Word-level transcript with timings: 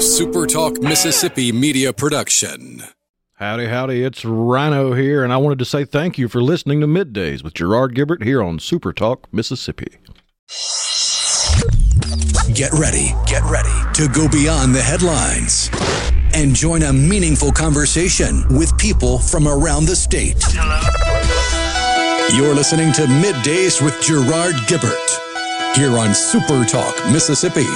SuperTalk 0.00 0.82
Mississippi 0.82 1.52
media 1.52 1.92
production. 1.92 2.82
Howdy, 3.34 3.66
howdy, 3.66 4.02
it's 4.02 4.24
Rhino 4.24 4.94
here, 4.94 5.22
and 5.22 5.30
I 5.30 5.36
wanted 5.36 5.58
to 5.58 5.66
say 5.66 5.84
thank 5.84 6.16
you 6.16 6.26
for 6.26 6.42
listening 6.42 6.80
to 6.80 6.86
Middays 6.86 7.44
with 7.44 7.52
Gerard 7.52 7.94
Gibert 7.94 8.22
here 8.22 8.42
on 8.42 8.58
SuperTalk 8.58 9.24
Mississippi. 9.30 9.98
Get 12.54 12.72
ready, 12.72 13.14
get 13.26 13.42
ready 13.44 13.68
to 13.92 14.08
go 14.08 14.26
beyond 14.26 14.74
the 14.74 14.80
headlines 14.80 15.68
and 16.32 16.54
join 16.54 16.84
a 16.84 16.92
meaningful 16.94 17.52
conversation 17.52 18.48
with 18.48 18.74
people 18.78 19.18
from 19.18 19.46
around 19.46 19.84
the 19.84 19.96
state. 19.96 20.42
You're 22.34 22.54
listening 22.54 22.94
to 22.94 23.02
Middays 23.02 23.84
with 23.84 24.00
Gerard 24.00 24.54
Gibert 24.66 25.76
here 25.76 25.98
on 25.98 26.12
SuperTalk 26.12 27.12
Mississippi. 27.12 27.66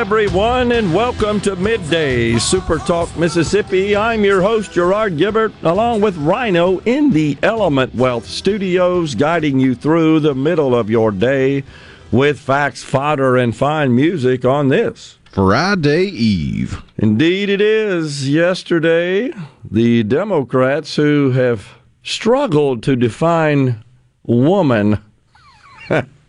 Everyone, 0.00 0.72
and 0.72 0.94
welcome 0.94 1.38
to 1.42 1.54
Midday 1.56 2.38
Super 2.38 2.78
Talk 2.78 3.14
Mississippi. 3.18 3.94
I'm 3.94 4.24
your 4.24 4.40
host, 4.40 4.72
Gerard 4.72 5.18
Gibert, 5.18 5.52
along 5.62 6.00
with 6.00 6.16
Rhino 6.16 6.78
in 6.86 7.10
the 7.10 7.36
Element 7.42 7.94
Wealth 7.94 8.24
Studios, 8.24 9.14
guiding 9.14 9.60
you 9.60 9.74
through 9.74 10.20
the 10.20 10.34
middle 10.34 10.74
of 10.74 10.88
your 10.88 11.10
day 11.10 11.64
with 12.10 12.40
facts, 12.40 12.82
fodder, 12.82 13.36
and 13.36 13.54
fine 13.54 13.94
music 13.94 14.46
on 14.46 14.68
this. 14.68 15.18
Friday 15.32 16.04
Eve. 16.04 16.82
Indeed, 16.96 17.50
it 17.50 17.60
is. 17.60 18.26
Yesterday, 18.26 19.34
the 19.70 20.02
Democrats 20.04 20.96
who 20.96 21.32
have 21.32 21.74
struggled 22.02 22.82
to 22.84 22.96
define 22.96 23.84
woman 24.24 25.04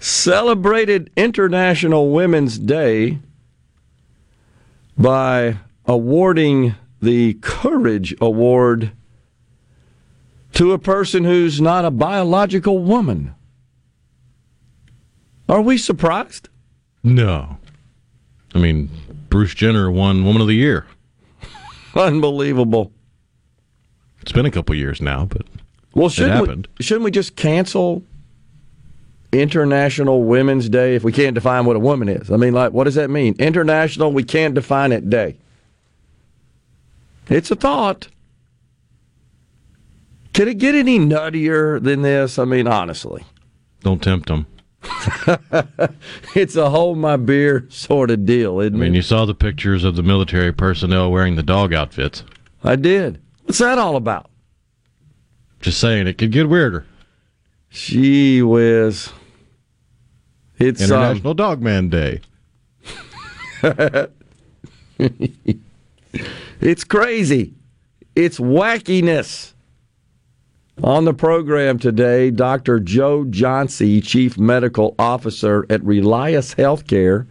celebrated 0.00 1.10
International 1.16 2.10
Women's 2.10 2.58
Day 2.58 3.18
by 4.96 5.56
awarding 5.86 6.74
the 7.00 7.34
Courage 7.34 8.14
Award 8.20 8.92
to 10.52 10.72
a 10.72 10.78
person 10.78 11.24
who's 11.24 11.60
not 11.60 11.84
a 11.84 11.90
biological 11.90 12.78
woman. 12.78 13.34
Are 15.48 15.60
we 15.60 15.76
surprised? 15.76 16.48
No. 17.02 17.58
I 18.54 18.58
mean, 18.58 18.88
Bruce 19.28 19.54
Jenner 19.54 19.90
won 19.90 20.24
Woman 20.24 20.40
of 20.40 20.48
the 20.48 20.54
Year. 20.54 20.86
Unbelievable. 21.96 22.92
It's 24.22 24.32
been 24.32 24.46
a 24.46 24.50
couple 24.50 24.74
years 24.74 25.02
now, 25.02 25.26
but 25.26 25.42
Well, 25.94 26.08
shouldn't 26.08 26.34
happened. 26.34 26.68
we, 26.78 26.84
shouldn't 26.84 27.04
we 27.04 27.10
just 27.10 27.36
cancel 27.36 28.02
International 29.40 30.24
Women's 30.24 30.68
Day 30.68 30.94
if 30.94 31.04
we 31.04 31.12
can't 31.12 31.34
define 31.34 31.64
what 31.64 31.76
a 31.76 31.80
woman 31.80 32.08
is? 32.08 32.30
I 32.30 32.36
mean, 32.36 32.54
like, 32.54 32.72
what 32.72 32.84
does 32.84 32.94
that 32.94 33.10
mean? 33.10 33.34
International, 33.38 34.12
we 34.12 34.24
can't 34.24 34.54
define 34.54 34.92
it 34.92 35.08
day. 35.08 35.36
It's 37.28 37.50
a 37.50 37.56
thought. 37.56 38.08
Can 40.32 40.48
it 40.48 40.58
get 40.58 40.74
any 40.74 40.98
nuttier 40.98 41.82
than 41.82 42.02
this? 42.02 42.38
I 42.38 42.44
mean, 42.44 42.66
honestly, 42.66 43.24
don't 43.80 44.02
tempt 44.02 44.28
them. 44.28 44.46
it's 46.34 46.56
a 46.56 46.68
hold 46.68 46.98
my 46.98 47.16
beer 47.16 47.66
sort 47.70 48.10
of 48.10 48.26
deal, 48.26 48.60
isn't 48.60 48.74
it? 48.74 48.76
I 48.76 48.80
mean, 48.80 48.94
it? 48.94 48.96
you 48.96 49.02
saw 49.02 49.24
the 49.24 49.34
pictures 49.34 49.84
of 49.84 49.96
the 49.96 50.02
military 50.02 50.52
personnel 50.52 51.10
wearing 51.10 51.36
the 51.36 51.42
dog 51.42 51.72
outfits. 51.72 52.24
I 52.62 52.76
did. 52.76 53.20
What's 53.44 53.58
that 53.58 53.78
all 53.78 53.96
about? 53.96 54.30
Just 55.60 55.80
saying, 55.80 56.06
it 56.06 56.18
could 56.18 56.32
get 56.32 56.48
weirder. 56.48 56.84
Gee 57.70 58.42
whiz. 58.42 59.10
It's 60.58 60.80
um, 60.82 60.86
International 60.86 61.34
Dog 61.34 61.62
Man 61.62 61.88
Day. 61.88 62.20
It's 66.60 66.84
crazy. 66.84 67.52
It's 68.14 68.38
wackiness. 68.38 69.52
On 70.82 71.04
the 71.04 71.12
program 71.14 71.78
today, 71.78 72.30
Dr. 72.30 72.80
Joe 72.80 73.24
Johnsey, 73.24 74.02
Chief 74.02 74.38
Medical 74.38 74.94
Officer 74.98 75.66
at 75.68 75.82
Relias 75.82 76.54
Healthcare, 76.56 77.26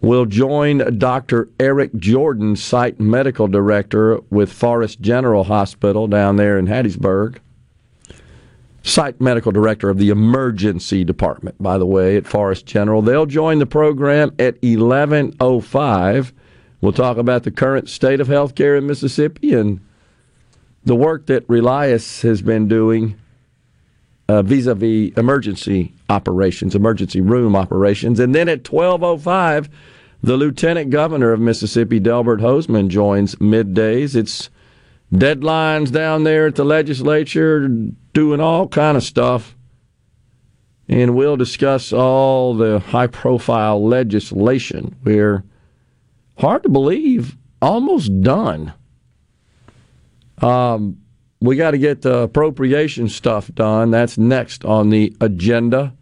will 0.00 0.26
join 0.26 0.98
Dr. 0.98 1.48
Eric 1.58 1.96
Jordan, 1.96 2.56
Site 2.56 3.00
Medical 3.00 3.48
Director 3.48 4.20
with 4.30 4.52
Forrest 4.52 5.00
General 5.00 5.44
Hospital 5.44 6.06
down 6.06 6.36
there 6.36 6.58
in 6.58 6.66
Hattiesburg. 6.66 7.38
Site 8.84 9.18
Medical 9.18 9.50
Director 9.50 9.88
of 9.88 9.96
the 9.96 10.10
Emergency 10.10 11.04
Department, 11.04 11.60
by 11.60 11.78
the 11.78 11.86
way, 11.86 12.16
at 12.16 12.26
Forrest 12.26 12.66
General. 12.66 13.00
They'll 13.00 13.24
join 13.24 13.58
the 13.58 13.66
program 13.66 14.34
at 14.38 14.62
1105. 14.62 16.32
We'll 16.82 16.92
talk 16.92 17.16
about 17.16 17.44
the 17.44 17.50
current 17.50 17.88
state 17.88 18.20
of 18.20 18.28
healthcare 18.28 18.76
in 18.76 18.86
Mississippi 18.86 19.54
and 19.54 19.80
the 20.84 20.94
work 20.94 21.26
that 21.26 21.48
Relias 21.48 22.20
has 22.20 22.42
been 22.42 22.68
doing 22.68 23.16
uh, 24.28 24.42
vis-a-vis 24.42 25.16
emergency 25.16 25.94
operations, 26.10 26.74
emergency 26.74 27.22
room 27.22 27.56
operations. 27.56 28.20
And 28.20 28.34
then 28.34 28.50
at 28.50 28.70
1205, 28.70 29.70
the 30.22 30.36
Lieutenant 30.36 30.90
Governor 30.90 31.32
of 31.32 31.40
Mississippi, 31.40 32.00
Delbert 32.00 32.40
Hosemann, 32.40 32.88
joins 32.88 33.34
middays. 33.36 34.14
It's 34.14 34.50
deadlines 35.18 35.92
down 35.92 36.24
there 36.24 36.46
at 36.46 36.54
the 36.56 36.64
legislature, 36.64 37.68
doing 38.12 38.40
all 38.40 38.68
kind 38.68 38.96
of 38.96 39.02
stuff. 39.02 39.56
And 40.88 41.14
we'll 41.14 41.36
discuss 41.36 41.92
all 41.92 42.54
the 42.54 42.78
high-profile 42.78 43.86
legislation. 43.86 44.96
We're 45.02 45.44
hard 46.38 46.62
to 46.64 46.68
believe, 46.68 47.36
almost 47.62 48.20
done. 48.20 48.74
Um, 50.42 50.98
we 51.40 51.56
got 51.56 51.70
to 51.72 51.78
get 51.78 52.02
the 52.02 52.18
appropriation 52.18 53.08
stuff 53.08 53.50
done. 53.54 53.90
That's 53.90 54.18
next 54.18 54.64
on 54.64 54.90
the 54.90 55.14
agenda. 55.20 55.94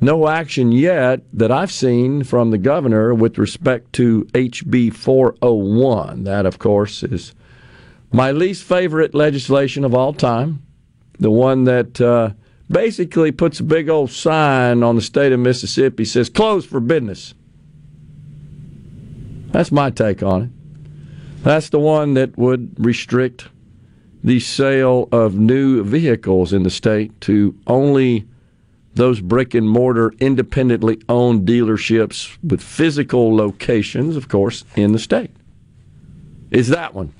No 0.00 0.28
action 0.28 0.72
yet 0.72 1.20
that 1.32 1.50
I've 1.50 1.72
seen 1.72 2.24
from 2.24 2.50
the 2.50 2.58
governor 2.58 3.14
with 3.14 3.38
respect 3.38 3.92
to 3.94 4.24
HB 4.34 4.94
401. 4.94 6.24
That, 6.24 6.44
of 6.44 6.58
course, 6.58 7.02
is 7.02 7.34
my 8.14 8.30
least 8.30 8.62
favorite 8.62 9.12
legislation 9.12 9.84
of 9.84 9.92
all 9.92 10.12
time. 10.12 10.64
The 11.18 11.32
one 11.32 11.64
that 11.64 12.00
uh, 12.00 12.30
basically 12.70 13.32
puts 13.32 13.58
a 13.58 13.64
big 13.64 13.88
old 13.88 14.12
sign 14.12 14.84
on 14.84 14.94
the 14.94 15.02
state 15.02 15.32
of 15.32 15.40
Mississippi 15.40 16.04
says 16.04 16.28
closed 16.30 16.68
for 16.68 16.78
business. 16.78 17.34
That's 19.50 19.72
my 19.72 19.90
take 19.90 20.22
on 20.22 20.42
it. 20.42 21.42
That's 21.42 21.70
the 21.70 21.80
one 21.80 22.14
that 22.14 22.38
would 22.38 22.74
restrict 22.78 23.48
the 24.22 24.38
sale 24.38 25.08
of 25.10 25.34
new 25.34 25.82
vehicles 25.82 26.52
in 26.52 26.62
the 26.62 26.70
state 26.70 27.20
to 27.22 27.58
only 27.66 28.28
those 28.94 29.20
brick 29.20 29.54
and 29.54 29.68
mortar 29.68 30.14
independently 30.20 31.02
owned 31.08 31.48
dealerships 31.48 32.38
with 32.44 32.62
physical 32.62 33.34
locations, 33.34 34.16
of 34.16 34.28
course, 34.28 34.64
in 34.76 34.92
the 34.92 35.00
state. 35.00 35.32
Is 36.52 36.68
that 36.68 36.94
one 36.94 37.12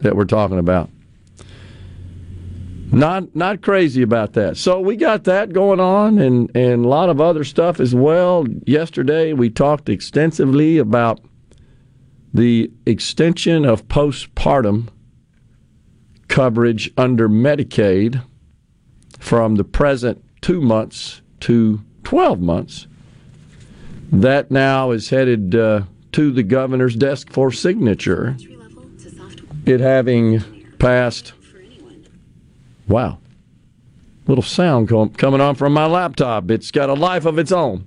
that 0.00 0.16
we're 0.16 0.24
talking 0.24 0.58
about? 0.58 0.90
Not 2.90 3.36
not 3.36 3.60
crazy 3.60 4.00
about 4.00 4.32
that. 4.32 4.56
So 4.56 4.80
we 4.80 4.96
got 4.96 5.24
that 5.24 5.52
going 5.52 5.78
on 5.78 6.18
and, 6.18 6.50
and 6.56 6.84
a 6.84 6.88
lot 6.88 7.10
of 7.10 7.20
other 7.20 7.44
stuff 7.44 7.80
as 7.80 7.94
well. 7.94 8.46
Yesterday 8.66 9.34
we 9.34 9.50
talked 9.50 9.90
extensively 9.90 10.78
about 10.78 11.20
the 12.32 12.70
extension 12.86 13.64
of 13.66 13.88
postpartum 13.88 14.88
coverage 16.28 16.90
under 16.96 17.28
Medicaid 17.28 18.22
from 19.18 19.56
the 19.56 19.64
present 19.64 20.24
two 20.40 20.60
months 20.60 21.20
to 21.40 21.82
12 22.04 22.40
months. 22.40 22.86
That 24.10 24.50
now 24.50 24.92
is 24.92 25.10
headed 25.10 25.54
uh, 25.54 25.82
to 26.12 26.30
the 26.30 26.42
governor's 26.42 26.96
desk 26.96 27.30
for 27.30 27.52
signature. 27.52 28.36
It 29.68 29.80
having 29.80 30.40
passed. 30.78 31.34
Wow. 32.88 33.18
Little 34.26 34.42
sound 34.42 34.88
com- 34.88 35.10
coming 35.10 35.42
on 35.42 35.56
from 35.56 35.74
my 35.74 35.84
laptop. 35.84 36.50
It's 36.50 36.70
got 36.70 36.88
a 36.88 36.94
life 36.94 37.26
of 37.26 37.38
its 37.38 37.52
own. 37.52 37.84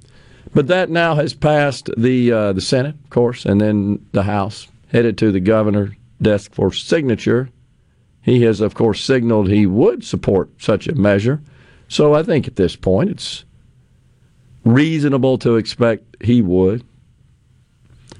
But 0.53 0.67
that 0.67 0.91
now 0.91 1.15
has 1.15 1.33
passed 1.33 1.89
the 1.97 2.31
uh, 2.31 2.53
the 2.53 2.61
Senate, 2.61 2.95
of 3.03 3.09
course, 3.09 3.45
and 3.45 3.59
then 3.59 4.05
the 4.11 4.21
House, 4.21 4.67
headed 4.89 5.17
to 5.17 5.31
the 5.31 5.39
governor's 5.39 5.95
desk 6.21 6.53
for 6.53 6.71
signature. 6.71 7.49
He 8.21 8.43
has, 8.43 8.61
of 8.61 8.75
course, 8.75 9.03
signaled 9.03 9.49
he 9.49 9.65
would 9.65 10.03
support 10.03 10.51
such 10.61 10.87
a 10.87 10.93
measure. 10.93 11.41
So 11.87 12.13
I 12.13 12.21
think 12.21 12.47
at 12.47 12.57
this 12.57 12.75
point 12.75 13.09
it's 13.09 13.43
reasonable 14.63 15.39
to 15.39 15.55
expect 15.55 16.23
he 16.23 16.43
would 16.43 16.83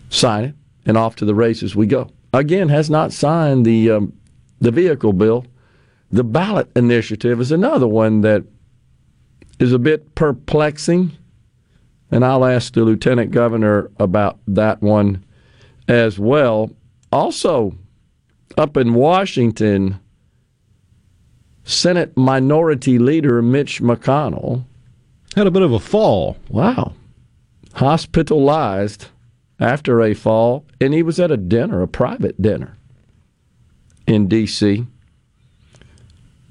sign 0.09 0.45
it, 0.45 0.55
and 0.83 0.97
off 0.97 1.15
to 1.17 1.25
the 1.25 1.35
races 1.35 1.75
we 1.75 1.85
go. 1.85 2.09
Again, 2.33 2.69
has 2.69 2.89
not 2.89 3.11
signed 3.11 3.65
the 3.65 3.91
um, 3.91 4.13
the 4.59 4.71
vehicle 4.71 5.13
bill. 5.13 5.45
The 6.11 6.23
ballot 6.23 6.69
initiative 6.75 7.39
is 7.39 7.51
another 7.51 7.87
one 7.87 8.21
that 8.21 8.43
is 9.59 9.73
a 9.73 9.79
bit 9.79 10.15
perplexing, 10.15 11.11
and 12.09 12.25
I'll 12.25 12.45
ask 12.45 12.73
the 12.73 12.83
lieutenant 12.83 13.31
governor 13.31 13.89
about 13.99 14.39
that 14.47 14.81
one 14.81 15.23
as 15.87 16.19
well. 16.19 16.71
Also, 17.11 17.75
up 18.57 18.77
in 18.77 18.93
Washington, 18.93 19.99
Senate 21.63 22.15
Minority 22.17 22.97
Leader 22.97 23.41
Mitch 23.41 23.81
McConnell 23.81 24.63
had 25.35 25.47
a 25.47 25.51
bit 25.51 25.61
of 25.61 25.71
a 25.71 25.79
fall. 25.79 26.37
Wow. 26.49 26.93
Hospitalized 27.73 29.07
after 29.61 30.01
a 30.01 30.15
fall, 30.15 30.65
and 30.81 30.93
he 30.93 31.03
was 31.03 31.19
at 31.19 31.31
a 31.31 31.37
dinner, 31.37 31.81
a 31.81 31.87
private 31.87 32.41
dinner 32.41 32.75
in 34.07 34.27
D.C. 34.27 34.87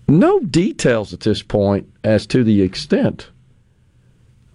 No 0.09 0.41
details 0.41 1.13
at 1.13 1.21
this 1.21 1.43
point 1.43 1.93
as 2.05 2.27
to 2.29 2.45
the 2.45 2.63
extent 2.63 3.31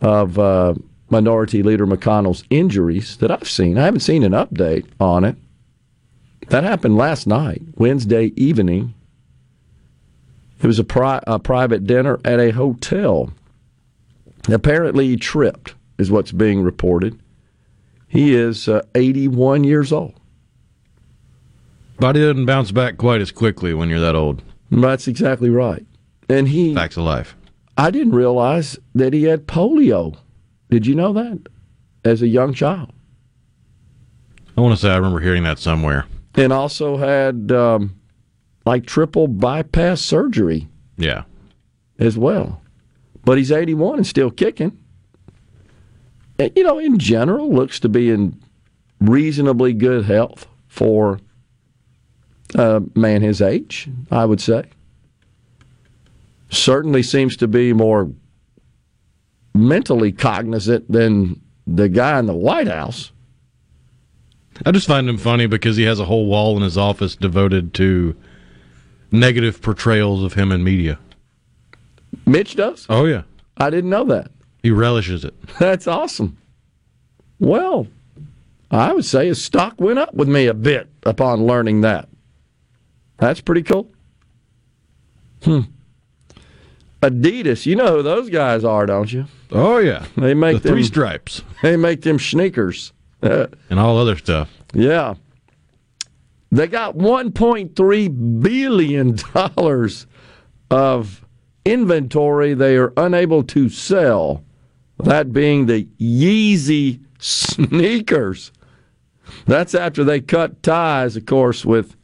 of 0.01 0.39
uh, 0.39 0.73
Minority 1.09 1.63
Leader 1.63 1.85
McConnell's 1.85 2.43
injuries 2.49 3.17
that 3.17 3.29
I've 3.29 3.49
seen. 3.49 3.77
I 3.77 3.85
haven't 3.85 3.99
seen 3.99 4.23
an 4.23 4.31
update 4.31 4.85
on 4.99 5.23
it. 5.25 5.35
That 6.47 6.63
happened 6.63 6.97
last 6.97 7.27
night, 7.27 7.61
Wednesday 7.75 8.31
evening. 8.35 8.93
It 10.61 10.67
was 10.67 10.79
a, 10.79 10.83
pri- 10.83 11.23
a 11.27 11.39
private 11.39 11.85
dinner 11.85 12.19
at 12.23 12.39
a 12.39 12.51
hotel. 12.51 13.31
Apparently, 14.47 15.07
he 15.07 15.17
tripped, 15.17 15.75
is 15.97 16.11
what's 16.11 16.31
being 16.31 16.61
reported. 16.61 17.19
He 18.15 18.33
is 18.33 18.69
uh, 18.69 18.81
81 18.95 19.65
years 19.65 19.91
old. 19.91 20.13
Body 21.99 22.21
doesn't 22.21 22.45
bounce 22.45 22.71
back 22.71 22.97
quite 22.97 23.19
as 23.19 23.29
quickly 23.29 23.73
when 23.73 23.89
you're 23.89 23.99
that 23.99 24.15
old. 24.15 24.41
That's 24.71 25.09
exactly 25.09 25.49
right. 25.49 25.85
And 26.29 26.47
he. 26.47 26.73
Facts 26.73 26.95
of 26.95 27.03
life. 27.03 27.35
I 27.77 27.91
didn't 27.91 28.15
realize 28.15 28.79
that 28.93 29.11
he 29.11 29.23
had 29.23 29.47
polio. 29.47 30.15
Did 30.69 30.87
you 30.87 30.95
know 30.95 31.11
that? 31.11 31.47
As 32.05 32.21
a 32.21 32.27
young 32.27 32.53
child. 32.53 32.93
I 34.57 34.61
want 34.61 34.73
to 34.73 34.81
say 34.81 34.91
I 34.91 34.95
remember 34.95 35.19
hearing 35.19 35.43
that 35.43 35.59
somewhere. 35.59 36.05
And 36.35 36.53
also 36.53 36.95
had 36.95 37.51
um, 37.51 37.99
like 38.65 38.85
triple 38.85 39.27
bypass 39.27 39.99
surgery. 39.99 40.69
Yeah. 40.97 41.23
As 41.99 42.17
well. 42.17 42.61
But 43.25 43.37
he's 43.37 43.51
81 43.51 43.97
and 43.97 44.07
still 44.07 44.31
kicking. 44.31 44.77
You 46.37 46.63
know, 46.63 46.79
in 46.79 46.97
general, 46.97 47.53
looks 47.53 47.79
to 47.81 47.89
be 47.89 48.09
in 48.09 48.41
reasonably 48.99 49.73
good 49.73 50.05
health 50.05 50.47
for 50.67 51.19
a 52.55 52.81
man 52.95 53.21
his 53.21 53.41
age, 53.41 53.89
I 54.11 54.25
would 54.25 54.41
say. 54.41 54.63
Certainly 56.49 57.03
seems 57.03 57.37
to 57.37 57.47
be 57.47 57.73
more 57.73 58.11
mentally 59.53 60.11
cognizant 60.11 60.91
than 60.91 61.41
the 61.65 61.89
guy 61.89 62.19
in 62.19 62.25
the 62.25 62.35
White 62.35 62.67
House. 62.67 63.11
I 64.65 64.71
just 64.71 64.87
find 64.87 65.09
him 65.09 65.17
funny 65.17 65.47
because 65.47 65.77
he 65.77 65.83
has 65.83 65.99
a 65.99 66.05
whole 66.05 66.27
wall 66.27 66.55
in 66.55 66.63
his 66.63 66.77
office 66.77 67.15
devoted 67.15 67.73
to 67.75 68.15
negative 69.11 69.61
portrayals 69.61 70.23
of 70.23 70.33
him 70.33 70.51
in 70.51 70.63
media. 70.63 70.99
Mitch 72.25 72.55
does? 72.55 72.85
Oh, 72.89 73.05
yeah. 73.05 73.23
I 73.57 73.69
didn't 73.69 73.89
know 73.89 74.05
that. 74.05 74.31
He 74.65 74.71
relishes 74.71 75.23
it. 75.23 75.35
That's 75.59 75.85
awesome. 75.85 76.37
Well, 77.37 77.85
I 78.71 78.93
would 78.93 79.05
say 79.05 79.27
his 79.27 79.39
stock 79.39 79.79
went 79.79 79.99
up 79.99 80.15
with 80.15 80.27
me 80.27 80.47
a 80.47 80.55
bit 80.55 80.87
upon 81.03 81.45
learning 81.45 81.81
that. 81.81 82.09
That's 83.17 83.41
pretty 83.41 83.61
cool. 83.61 83.91
Hmm. 85.43 85.59
Adidas, 86.99 87.67
you 87.67 87.75
know 87.75 87.97
who 87.97 88.01
those 88.01 88.31
guys 88.31 88.63
are, 88.63 88.87
don't 88.87 89.13
you? 89.13 89.27
Oh 89.51 89.77
yeah, 89.77 90.07
they 90.17 90.33
make 90.33 90.63
the 90.63 90.69
them, 90.69 90.73
three 90.77 90.83
stripes. 90.83 91.43
They 91.61 91.77
make 91.77 92.01
them 92.01 92.17
sneakers 92.17 92.91
and 93.21 93.79
all 93.79 93.99
other 93.99 94.17
stuff. 94.17 94.49
Yeah, 94.73 95.13
they 96.51 96.65
got 96.65 96.97
1.3 96.97 98.41
billion 98.41 99.15
dollars 99.31 100.07
of 100.71 101.23
inventory 101.65 102.53
they 102.55 102.77
are 102.77 102.93
unable 102.97 103.43
to 103.43 103.69
sell. 103.69 104.43
That 104.99 105.33
being 105.33 105.65
the 105.65 105.85
Yeezy 105.99 106.99
sneakers. 107.19 108.51
That's 109.45 109.75
after 109.75 110.03
they 110.03 110.21
cut 110.21 110.61
ties, 110.63 111.15
of 111.17 111.25
course, 111.25 111.65
with 111.65 111.95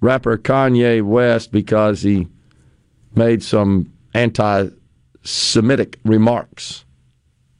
rapper 0.00 0.36
Kanye 0.36 1.02
West 1.02 1.52
because 1.52 2.02
he 2.02 2.28
made 3.14 3.42
some 3.42 3.92
anti 4.14 4.68
Semitic 5.24 5.98
remarks. 6.04 6.84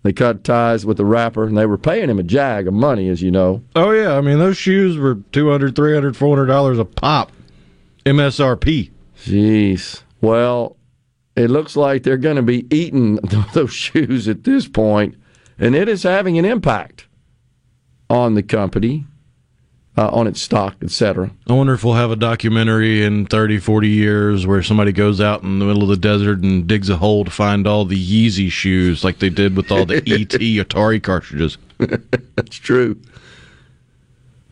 They 0.02 0.12
cut 0.12 0.42
ties 0.42 0.84
with 0.84 0.96
the 0.96 1.04
rapper 1.04 1.44
and 1.44 1.56
they 1.56 1.66
were 1.66 1.78
paying 1.78 2.10
him 2.10 2.18
a 2.18 2.24
jag 2.24 2.66
of 2.66 2.74
money, 2.74 3.08
as 3.08 3.22
you 3.22 3.30
know. 3.30 3.62
Oh, 3.76 3.92
yeah. 3.92 4.16
I 4.16 4.20
mean, 4.20 4.40
those 4.40 4.56
shoes 4.56 4.96
were 4.96 5.14
$200, 5.14 5.70
$300, 5.70 6.16
$400 6.16 6.80
a 6.80 6.84
pop. 6.84 7.30
MSRP. 8.04 8.90
Jeez. 9.16 10.02
Well, 10.20 10.76
it 11.36 11.50
looks 11.50 11.76
like 11.76 12.02
they're 12.02 12.16
going 12.16 12.36
to 12.36 12.42
be 12.42 12.66
eating 12.74 13.16
those 13.54 13.72
shoes 13.72 14.28
at 14.28 14.44
this 14.44 14.68
point, 14.68 15.16
and 15.58 15.74
it 15.74 15.88
is 15.88 16.02
having 16.02 16.38
an 16.38 16.44
impact 16.44 17.06
on 18.10 18.34
the 18.34 18.42
company 18.42 19.06
uh, 19.96 20.08
on 20.08 20.26
its 20.26 20.40
stock, 20.40 20.76
etc. 20.82 21.30
I 21.48 21.52
wonder 21.52 21.74
if 21.74 21.84
we'll 21.84 21.94
have 21.94 22.10
a 22.10 22.16
documentary 22.16 23.04
in 23.04 23.26
30, 23.26 23.58
40 23.58 23.88
years 23.88 24.46
where 24.46 24.62
somebody 24.62 24.92
goes 24.92 25.20
out 25.20 25.42
in 25.42 25.58
the 25.58 25.66
middle 25.66 25.82
of 25.82 25.88
the 25.88 25.96
desert 25.96 26.42
and 26.42 26.66
digs 26.66 26.88
a 26.88 26.96
hole 26.96 27.24
to 27.24 27.30
find 27.30 27.66
all 27.66 27.84
the 27.84 27.96
Yeezy 27.96 28.50
shoes 28.50 29.04
like 29.04 29.18
they 29.18 29.30
did 29.30 29.56
with 29.56 29.70
all 29.70 29.84
the 29.84 29.96
ET 30.06 30.30
Atari 30.30 31.02
cartridges. 31.02 31.58
That's 31.78 32.56
true. 32.56 33.00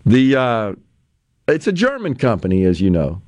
The 0.05 0.37
uh, 0.37 0.75
it's 1.49 1.67
a 1.67 1.73
German 1.73 2.17
company, 2.17 2.65
as 2.65 2.81
you 2.81 2.91
know, 2.91 3.23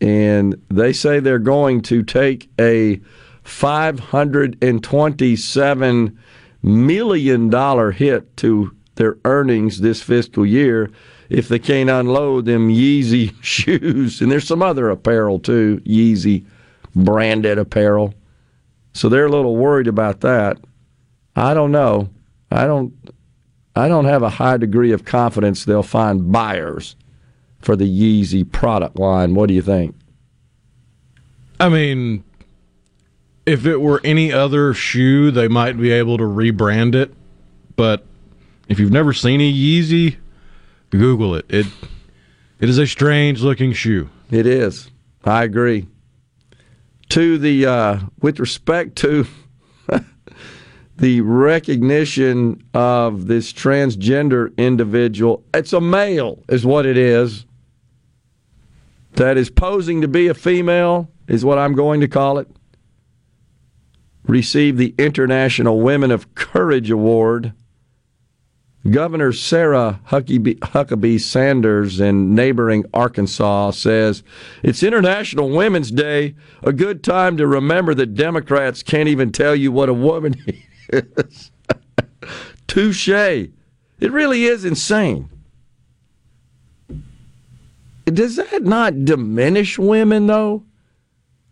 and 0.00 0.60
they 0.68 0.92
say 0.92 1.20
they're 1.20 1.38
going 1.38 1.82
to 1.82 2.02
take 2.02 2.50
a 2.58 3.00
five 3.42 3.98
hundred 3.98 4.62
and 4.62 4.82
twenty-seven 4.82 6.18
million 6.62 7.48
dollar 7.48 7.90
hit 7.90 8.36
to 8.38 8.74
their 8.96 9.16
earnings 9.24 9.80
this 9.80 10.02
fiscal 10.02 10.44
year 10.44 10.90
if 11.30 11.48
they 11.48 11.58
can't 11.58 11.88
unload 11.88 12.44
them 12.44 12.68
Yeezy 12.68 13.34
shoes. 13.42 14.20
And 14.20 14.30
there's 14.30 14.46
some 14.46 14.62
other 14.62 14.90
apparel 14.90 15.38
too, 15.38 15.80
Yeezy 15.86 16.44
branded 16.94 17.58
apparel. 17.58 18.14
So 18.92 19.08
they're 19.08 19.26
a 19.26 19.30
little 19.30 19.56
worried 19.56 19.86
about 19.86 20.20
that. 20.20 20.58
I 21.36 21.54
don't 21.54 21.72
know. 21.72 22.10
I 22.50 22.66
don't 22.66 22.92
I 23.76 23.88
don't 23.88 24.06
have 24.06 24.22
a 24.22 24.28
high 24.28 24.56
degree 24.56 24.92
of 24.92 25.04
confidence 25.04 25.64
they'll 25.64 25.82
find 25.84 26.32
buyers 26.32 26.96
for 27.60 27.76
the 27.76 27.84
Yeezy 27.84 28.50
product 28.50 28.98
line. 28.98 29.34
What 29.34 29.48
do 29.48 29.54
you 29.54 29.62
think? 29.62 29.94
I 31.58 31.68
mean, 31.68 32.24
if 33.46 33.66
it 33.66 33.80
were 33.80 34.00
any 34.04 34.32
other 34.32 34.72
shoe, 34.74 35.30
they 35.30 35.48
might 35.48 35.78
be 35.78 35.90
able 35.90 36.16
to 36.18 36.24
rebrand 36.24 36.94
it. 36.94 37.12
But 37.76 38.06
if 38.68 38.78
you've 38.78 38.92
never 38.92 39.12
seen 39.12 39.40
a 39.40 39.52
Yeezy, 39.52 40.16
Google 40.90 41.34
it. 41.34 41.46
It 41.48 41.66
it 42.58 42.68
is 42.68 42.78
a 42.78 42.86
strange 42.86 43.40
looking 43.40 43.72
shoe. 43.72 44.10
It 44.30 44.46
is. 44.46 44.90
I 45.24 45.44
agree. 45.44 45.86
To 47.10 47.38
the 47.38 47.66
uh, 47.66 47.98
with 48.20 48.38
respect 48.38 48.96
to 48.96 49.26
the 50.96 51.20
recognition 51.22 52.62
of 52.74 53.26
this 53.26 53.52
transgender 53.52 54.56
individual, 54.56 55.42
it's 55.54 55.72
a 55.72 55.80
male, 55.80 56.42
is 56.48 56.66
what 56.66 56.86
it 56.86 56.96
is. 56.96 57.46
That 59.12 59.36
is 59.36 59.50
posing 59.50 60.00
to 60.00 60.08
be 60.08 60.28
a 60.28 60.34
female, 60.34 61.10
is 61.26 61.44
what 61.44 61.58
I'm 61.58 61.74
going 61.74 62.00
to 62.00 62.08
call 62.08 62.38
it. 62.38 62.48
Received 64.24 64.78
the 64.78 64.94
International 64.98 65.80
Women 65.80 66.10
of 66.10 66.34
Courage 66.34 66.90
Award 66.90 67.52
Governor 68.88 69.32
Sarah 69.32 70.00
Huckabee, 70.06 70.58
Huckabee, 70.58 71.20
Sanders 71.20 72.00
in 72.00 72.34
neighboring 72.34 72.86
Arkansas 72.94 73.72
says 73.72 74.22
it's 74.62 74.82
International 74.82 75.50
Women's 75.50 75.90
Day, 75.90 76.34
a 76.62 76.72
good 76.72 77.04
time 77.04 77.36
to 77.36 77.46
remember 77.46 77.94
that 77.94 78.14
Democrats 78.14 78.82
can't 78.82 79.08
even 79.08 79.32
tell 79.32 79.54
you 79.54 79.70
what 79.70 79.90
a 79.90 79.94
woman 79.94 80.34
is. 80.88 81.50
Touche. 82.66 83.08
It 83.08 83.52
really 84.00 84.44
is 84.44 84.64
insane. 84.64 85.29
Does 88.10 88.36
that 88.36 88.62
not 88.62 89.04
diminish 89.04 89.78
women 89.78 90.26
though? 90.26 90.64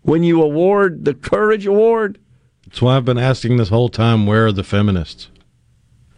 When 0.02 0.22
you 0.22 0.42
award 0.42 1.04
the 1.04 1.14
Courage 1.14 1.66
Award? 1.66 2.18
That's 2.64 2.80
why 2.80 2.96
I've 2.96 3.04
been 3.04 3.18
asking 3.18 3.56
this 3.56 3.68
whole 3.68 3.88
time 3.88 4.26
where 4.26 4.46
are 4.46 4.52
the 4.52 4.64
feminists? 4.64 5.30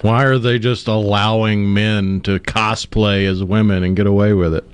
Why 0.01 0.25
are 0.25 0.39
they 0.39 0.59
just 0.59 0.89
allowing 0.89 1.73
men 1.75 2.21
to 2.23 2.39
cosplay 2.39 3.27
as 3.27 3.45
women 3.45 3.83
and 3.83 3.97
get 3.97 4.07
away 4.07 4.33
with 4.33 4.55
it? 4.55 4.65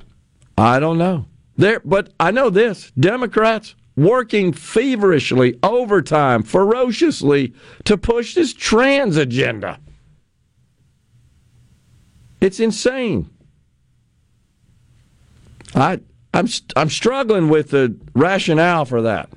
I 0.56 0.78
don't 0.78 0.98
know. 0.98 1.26
There 1.56 1.80
but 1.84 2.12
I 2.20 2.30
know 2.30 2.50
this. 2.50 2.92
Democrats 2.98 3.74
working 3.96 4.52
feverishly, 4.52 5.58
overtime, 5.62 6.42
ferociously 6.42 7.54
to 7.84 7.96
push 7.96 8.34
this 8.34 8.52
trans 8.52 9.16
agenda. 9.16 9.80
It's 12.40 12.60
insane. 12.60 13.30
I 15.76 16.00
I'm 16.32 16.48
I'm 16.74 16.90
struggling 16.90 17.48
with 17.48 17.70
the 17.70 17.96
rationale 18.14 18.84
for 18.84 19.02
that. 19.02 19.28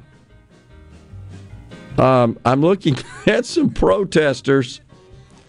Um, 1.97 2.39
I'm 2.45 2.61
looking 2.61 2.97
at 3.27 3.45
some 3.45 3.69
protesters 3.69 4.81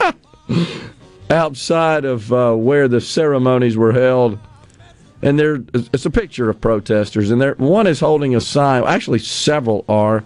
outside 1.31 2.05
of 2.05 2.33
uh, 2.33 2.55
where 2.55 2.89
the 2.89 3.01
ceremonies 3.01 3.77
were 3.77 3.93
held, 3.93 4.39
and 5.23 5.39
there 5.39 5.63
it's 5.75 6.07
a 6.07 6.11
picture 6.11 6.51
of 6.51 6.61
protesters, 6.61 7.31
and 7.31 7.41
there 7.41 7.55
one 7.55 7.87
is 7.87 8.01
holding 8.01 8.35
a 8.35 8.41
sign. 8.41 8.85
Actually, 8.85 9.21
several 9.21 9.85
are 9.89 10.25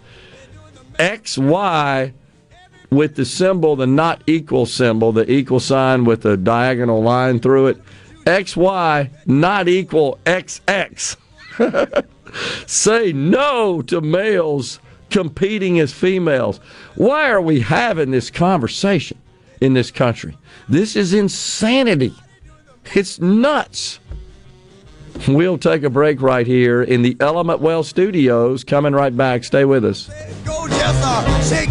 X 0.98 1.36
Y 1.36 2.12
with 2.90 3.16
the 3.16 3.24
symbol, 3.24 3.76
the 3.76 3.86
not 3.86 4.22
equal 4.26 4.66
symbol, 4.66 5.12
the 5.12 5.30
equal 5.30 5.60
sign 5.60 6.04
with 6.04 6.24
a 6.24 6.36
diagonal 6.36 7.02
line 7.02 7.40
through 7.40 7.66
it. 7.66 7.82
XY 8.24 9.10
not 9.26 9.68
equal 9.68 10.18
XX. 10.24 11.16
Say 12.66 13.12
no 13.12 13.82
to 13.82 14.00
males 14.00 14.80
competing 15.10 15.78
as 15.78 15.92
females. 15.92 16.58
Why 16.96 17.30
are 17.30 17.40
we 17.40 17.60
having 17.60 18.10
this 18.10 18.30
conversation 18.30 19.18
in 19.60 19.74
this 19.74 19.90
country? 19.90 20.36
This 20.68 20.96
is 20.96 21.14
insanity. 21.14 22.14
It's 22.94 23.20
nuts. 23.20 24.00
We'll 25.28 25.58
take 25.58 25.84
a 25.84 25.90
break 25.90 26.20
right 26.20 26.46
here 26.46 26.82
in 26.82 27.02
the 27.02 27.16
Element 27.20 27.60
Wealth 27.60 27.86
studios. 27.86 28.64
Coming 28.64 28.92
right 28.92 29.16
back. 29.16 29.44
Stay 29.44 29.64
with 29.64 29.84
us. 29.84 30.10
Shake 31.48 31.70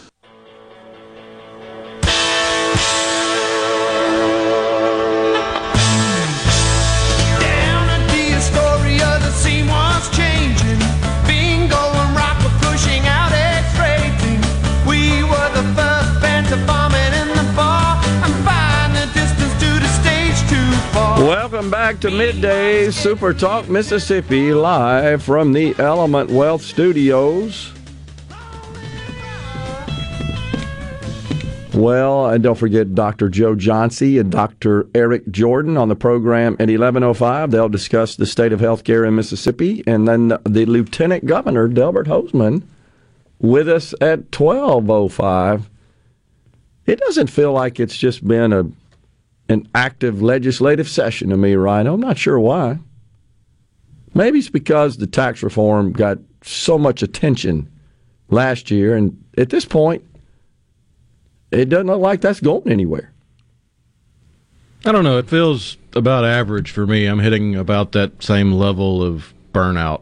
To 22.01 22.09
Midday 22.09 22.89
Super 22.89 23.31
Talk 23.31 23.69
Mississippi, 23.69 24.55
live 24.55 25.21
from 25.21 25.53
the 25.53 25.75
Element 25.77 26.31
Wealth 26.31 26.63
Studios. 26.63 27.71
Well, 31.75 32.25
and 32.25 32.41
don't 32.41 32.57
forget 32.57 32.95
Dr. 32.95 33.29
Joe 33.29 33.53
Johnsey 33.53 34.19
and 34.19 34.31
Dr. 34.31 34.87
Eric 34.95 35.29
Jordan 35.29 35.77
on 35.77 35.89
the 35.89 35.95
program 35.95 36.55
at 36.59 36.69
11:05. 36.69 37.51
They'll 37.51 37.69
discuss 37.69 38.15
the 38.15 38.25
state 38.25 38.51
of 38.51 38.59
healthcare 38.59 39.07
in 39.07 39.15
Mississippi, 39.15 39.83
and 39.85 40.07
then 40.07 40.29
the 40.43 40.65
Lieutenant 40.65 41.27
Governor 41.27 41.67
Delbert 41.67 42.07
Hosemann 42.07 42.63
with 43.39 43.69
us 43.69 43.93
at 44.01 44.31
12:05. 44.31 45.69
It 46.87 46.99
doesn't 46.99 47.29
feel 47.29 47.53
like 47.53 47.79
it's 47.79 47.95
just 47.95 48.27
been 48.27 48.51
a 48.51 48.65
an 49.51 49.67
active 49.75 50.21
legislative 50.21 50.89
session 50.89 51.29
to 51.29 51.37
me, 51.37 51.53
Rhino. 51.55 51.93
I'm 51.93 52.01
not 52.01 52.17
sure 52.17 52.39
why. 52.39 52.79
Maybe 54.13 54.39
it's 54.39 54.49
because 54.49 54.97
the 54.97 55.07
tax 55.07 55.43
reform 55.43 55.91
got 55.91 56.17
so 56.43 56.77
much 56.77 57.03
attention 57.03 57.71
last 58.29 58.71
year, 58.71 58.95
and 58.95 59.23
at 59.37 59.49
this 59.49 59.65
point, 59.65 60.03
it 61.51 61.69
doesn't 61.69 61.87
look 61.87 62.01
like 62.01 62.21
that's 62.21 62.39
going 62.39 62.69
anywhere. 62.69 63.13
I 64.85 64.91
don't 64.91 65.03
know. 65.03 65.17
It 65.19 65.29
feels 65.29 65.77
about 65.93 66.25
average 66.25 66.71
for 66.71 66.87
me. 66.87 67.05
I'm 67.05 67.19
hitting 67.19 67.55
about 67.55 67.91
that 67.91 68.23
same 68.23 68.53
level 68.53 69.03
of 69.03 69.33
burnout. 69.53 70.01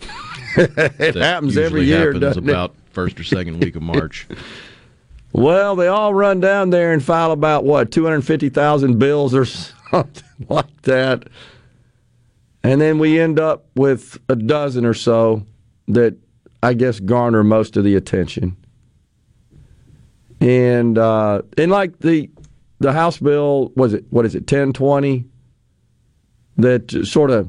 it 0.56 1.16
happens 1.16 1.56
every 1.56 1.84
year. 1.84 2.12
Happens 2.12 2.36
about 2.36 2.70
it? 2.70 2.76
first 2.92 3.18
or 3.18 3.24
second 3.24 3.60
week 3.60 3.76
of 3.76 3.82
March. 3.82 4.28
Well, 5.32 5.76
they 5.76 5.86
all 5.86 6.12
run 6.12 6.40
down 6.40 6.70
there 6.70 6.92
and 6.92 7.02
file 7.02 7.32
about 7.32 7.64
what, 7.64 7.92
250,000 7.92 8.98
bills 8.98 9.34
or 9.34 9.44
something 9.90 10.46
like 10.48 10.82
that. 10.82 11.28
And 12.62 12.80
then 12.80 12.98
we 12.98 13.18
end 13.18 13.38
up 13.38 13.66
with 13.74 14.18
a 14.28 14.36
dozen 14.36 14.84
or 14.84 14.94
so 14.94 15.46
that 15.88 16.16
I 16.62 16.74
guess 16.74 17.00
garner 17.00 17.42
most 17.42 17.76
of 17.76 17.84
the 17.84 17.96
attention. 17.96 18.56
And 20.40 20.98
uh, 20.98 21.42
and 21.56 21.70
like 21.70 21.98
the 22.00 22.30
the 22.80 22.92
House 22.92 23.18
bill 23.18 23.72
was 23.76 23.94
it 23.94 24.04
what 24.10 24.24
is 24.24 24.34
it 24.34 24.40
1020 24.40 25.24
that 26.56 26.90
sort 27.06 27.30
of 27.30 27.48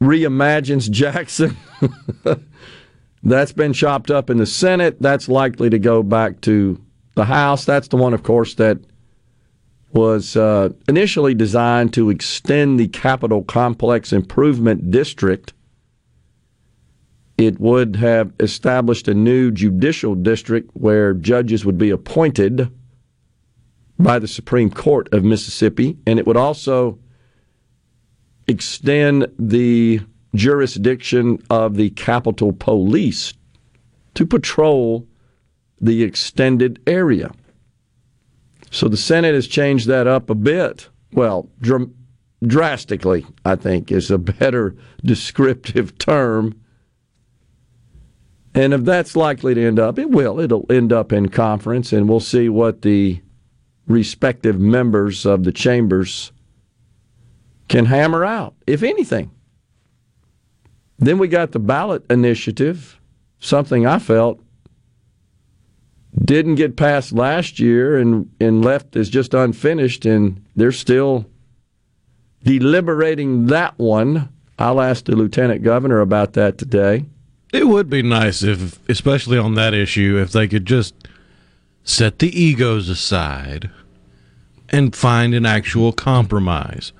reimagines 0.00 0.90
Jackson 0.90 1.56
That's 3.26 3.50
been 3.50 3.72
chopped 3.72 4.12
up 4.12 4.30
in 4.30 4.36
the 4.36 4.46
Senate. 4.46 4.98
That's 5.02 5.28
likely 5.28 5.68
to 5.70 5.80
go 5.80 6.04
back 6.04 6.40
to 6.42 6.80
the 7.16 7.24
House. 7.24 7.64
That's 7.64 7.88
the 7.88 7.96
one, 7.96 8.14
of 8.14 8.22
course, 8.22 8.54
that 8.54 8.78
was 9.92 10.36
uh, 10.36 10.68
initially 10.88 11.34
designed 11.34 11.92
to 11.94 12.08
extend 12.08 12.78
the 12.78 12.86
Capitol 12.86 13.42
Complex 13.42 14.12
Improvement 14.12 14.92
District. 14.92 15.52
It 17.36 17.58
would 17.58 17.96
have 17.96 18.32
established 18.38 19.08
a 19.08 19.14
new 19.14 19.50
judicial 19.50 20.14
district 20.14 20.70
where 20.74 21.12
judges 21.12 21.64
would 21.64 21.78
be 21.78 21.90
appointed 21.90 22.70
by 23.98 24.20
the 24.20 24.28
Supreme 24.28 24.70
Court 24.70 25.12
of 25.12 25.24
Mississippi, 25.24 25.98
and 26.06 26.20
it 26.20 26.28
would 26.28 26.36
also 26.36 27.00
extend 28.46 29.26
the 29.36 30.00
jurisdiction 30.36 31.42
of 31.50 31.74
the 31.74 31.90
Capitol 31.90 32.52
Police 32.52 33.34
to 34.14 34.26
patrol 34.26 35.06
the 35.80 36.02
extended 36.02 36.80
area. 36.86 37.32
So 38.70 38.88
the 38.88 38.96
Senate 38.96 39.34
has 39.34 39.46
changed 39.46 39.86
that 39.88 40.06
up 40.06 40.30
a 40.30 40.34
bit. 40.34 40.88
Well, 41.12 41.48
dr- 41.60 41.90
drastically, 42.44 43.26
I 43.44 43.56
think, 43.56 43.90
is 43.90 44.10
a 44.10 44.18
better 44.18 44.76
descriptive 45.04 45.98
term. 45.98 46.60
And 48.54 48.72
if 48.72 48.84
that's 48.84 49.16
likely 49.16 49.54
to 49.54 49.66
end 49.66 49.78
up, 49.78 49.98
it 49.98 50.10
will. 50.10 50.40
It'll 50.40 50.66
end 50.70 50.92
up 50.92 51.12
in 51.12 51.28
conference, 51.28 51.92
and 51.92 52.08
we'll 52.08 52.20
see 52.20 52.48
what 52.48 52.82
the 52.82 53.20
respective 53.86 54.58
members 54.58 55.26
of 55.26 55.44
the 55.44 55.52
chambers 55.52 56.32
can 57.68 57.86
hammer 57.86 58.24
out, 58.24 58.54
if 58.66 58.82
anything. 58.82 59.30
Then 60.98 61.18
we 61.18 61.28
got 61.28 61.52
the 61.52 61.58
ballot 61.58 62.04
initiative, 62.10 62.98
something 63.38 63.86
I 63.86 63.98
felt 63.98 64.40
didn't 66.24 66.54
get 66.54 66.76
passed 66.76 67.12
last 67.12 67.60
year 67.60 67.98
and, 67.98 68.30
and 68.40 68.64
left 68.64 68.96
is 68.96 69.10
just 69.10 69.34
unfinished, 69.34 70.06
and 70.06 70.44
they're 70.56 70.72
still 70.72 71.26
deliberating 72.42 73.46
that 73.46 73.78
one. 73.78 74.30
I'll 74.58 74.80
ask 74.80 75.04
the 75.04 75.14
lieutenant 75.14 75.62
governor 75.62 76.00
about 76.00 76.32
that 76.32 76.56
today. 76.56 77.04
It 77.52 77.68
would 77.68 77.90
be 77.90 78.02
nice 78.02 78.42
if, 78.42 78.78
especially 78.88 79.38
on 79.38 79.54
that 79.54 79.74
issue, 79.74 80.18
if 80.20 80.32
they 80.32 80.48
could 80.48 80.64
just 80.64 80.94
set 81.84 82.18
the 82.18 82.40
egos 82.40 82.88
aside 82.88 83.70
and 84.70 84.96
find 84.96 85.34
an 85.34 85.46
actual 85.46 85.92
compromise. 85.92 86.92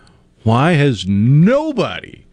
Why 0.43 0.73
has 0.73 1.07
nobody 1.07 2.26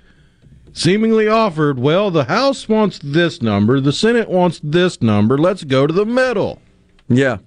seemingly 0.73 1.27
offered, 1.27 1.79
well, 1.79 2.11
the 2.11 2.25
House 2.25 2.67
wants 2.67 2.99
this 3.01 3.41
number, 3.41 3.79
the 3.79 3.93
Senate 3.93 4.27
wants 4.27 4.59
this 4.63 5.01
number, 5.01 5.37
let's 5.37 5.63
go 5.63 5.87
to 5.87 5.93
the 5.93 6.05
middle. 6.05 6.61
Yeah. 7.07 7.37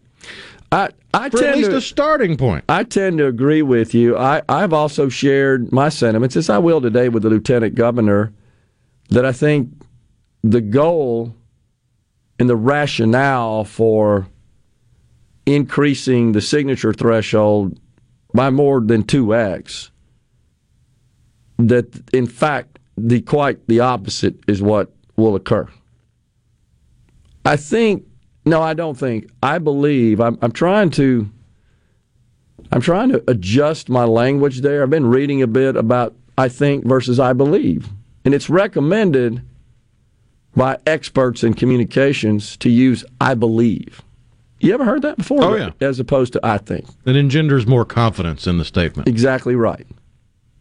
I, 0.73 0.91
I 1.13 1.29
for 1.29 1.39
tend 1.39 1.51
at 1.51 1.57
least 1.59 1.71
to, 1.71 1.77
a 1.77 1.81
starting 1.81 2.37
point. 2.37 2.65
I 2.69 2.85
tend 2.85 3.19
to 3.19 3.27
agree 3.27 3.63
with 3.63 3.95
you. 3.95 4.17
I, 4.17 4.43
I've 4.49 4.73
also 4.73 5.09
shared 5.09 5.73
my 5.73 5.89
sentiments, 5.89 6.37
as 6.37 6.49
I 6.49 6.59
will 6.59 6.81
today 6.81 7.09
with 7.09 7.23
the 7.23 7.31
lieutenant 7.31 7.75
governor, 7.75 8.33
that 9.11 9.25
I 9.25 9.33
think 9.33 9.71
the 10.43 10.61
goal 10.61 11.35
and 12.39 12.49
the 12.49 12.57
rationale 12.57 13.65
for 13.65 14.27
increasing 15.47 16.33
the 16.33 16.41
signature 16.41 16.93
threshold 16.93 17.79
by 18.35 18.51
more 18.51 18.81
than 18.81 19.05
2x, 19.05 19.91
that 21.59 21.87
in 22.13 22.27
fact, 22.27 22.76
the 22.97 23.21
quite 23.21 23.67
the 23.69 23.81
opposite 23.81 24.37
is 24.47 24.63
what 24.63 24.91
will 25.17 25.35
occur. 25.35 25.69
I 27.45 27.57
think, 27.57 28.05
no, 28.45 28.61
I 28.61 28.75
don't 28.75 28.99
think, 28.99 29.31
I 29.43 29.59
believe, 29.59 30.21
I'm, 30.21 30.39
I'm 30.43 30.53
trying 30.53 30.91
to. 30.91 31.31
I'm 32.73 32.81
trying 32.81 33.11
to 33.11 33.23
adjust 33.29 33.89
my 33.89 34.05
language 34.05 34.61
there. 34.63 34.83
I've 34.83 34.91
been 34.91 35.07
reading 35.07 35.41
a 35.41 35.47
bit 35.47 35.77
about 35.77 36.17
I 36.37 36.49
think 36.49 36.85
versus 36.85 37.21
I 37.21 37.33
believe. 37.33 37.89
And 38.25 38.35
it's 38.35 38.51
recommended 38.51 39.41
by 40.57 40.79
experts 40.85 41.45
in 41.45 41.55
communications 41.55 42.57
to 42.57 42.69
use 42.69 43.05
I 43.21 43.35
believe. 43.35 44.03
You 44.59 44.75
ever 44.75 44.85
heard 44.85 45.03
that 45.03 45.17
before? 45.17 45.45
Oh, 45.45 45.55
yeah. 45.55 45.71
As 45.81 46.01
opposed 46.01 46.33
to 46.33 46.41
I 46.43 46.59
think. 46.59 46.87
It 47.05 47.15
engenders 47.15 47.69
more 47.69 47.85
confidence 47.85 48.49
in 48.49 48.59
the 48.59 48.65
statement. 48.65 49.07
Exactly 49.07 49.55
right. 49.55 49.87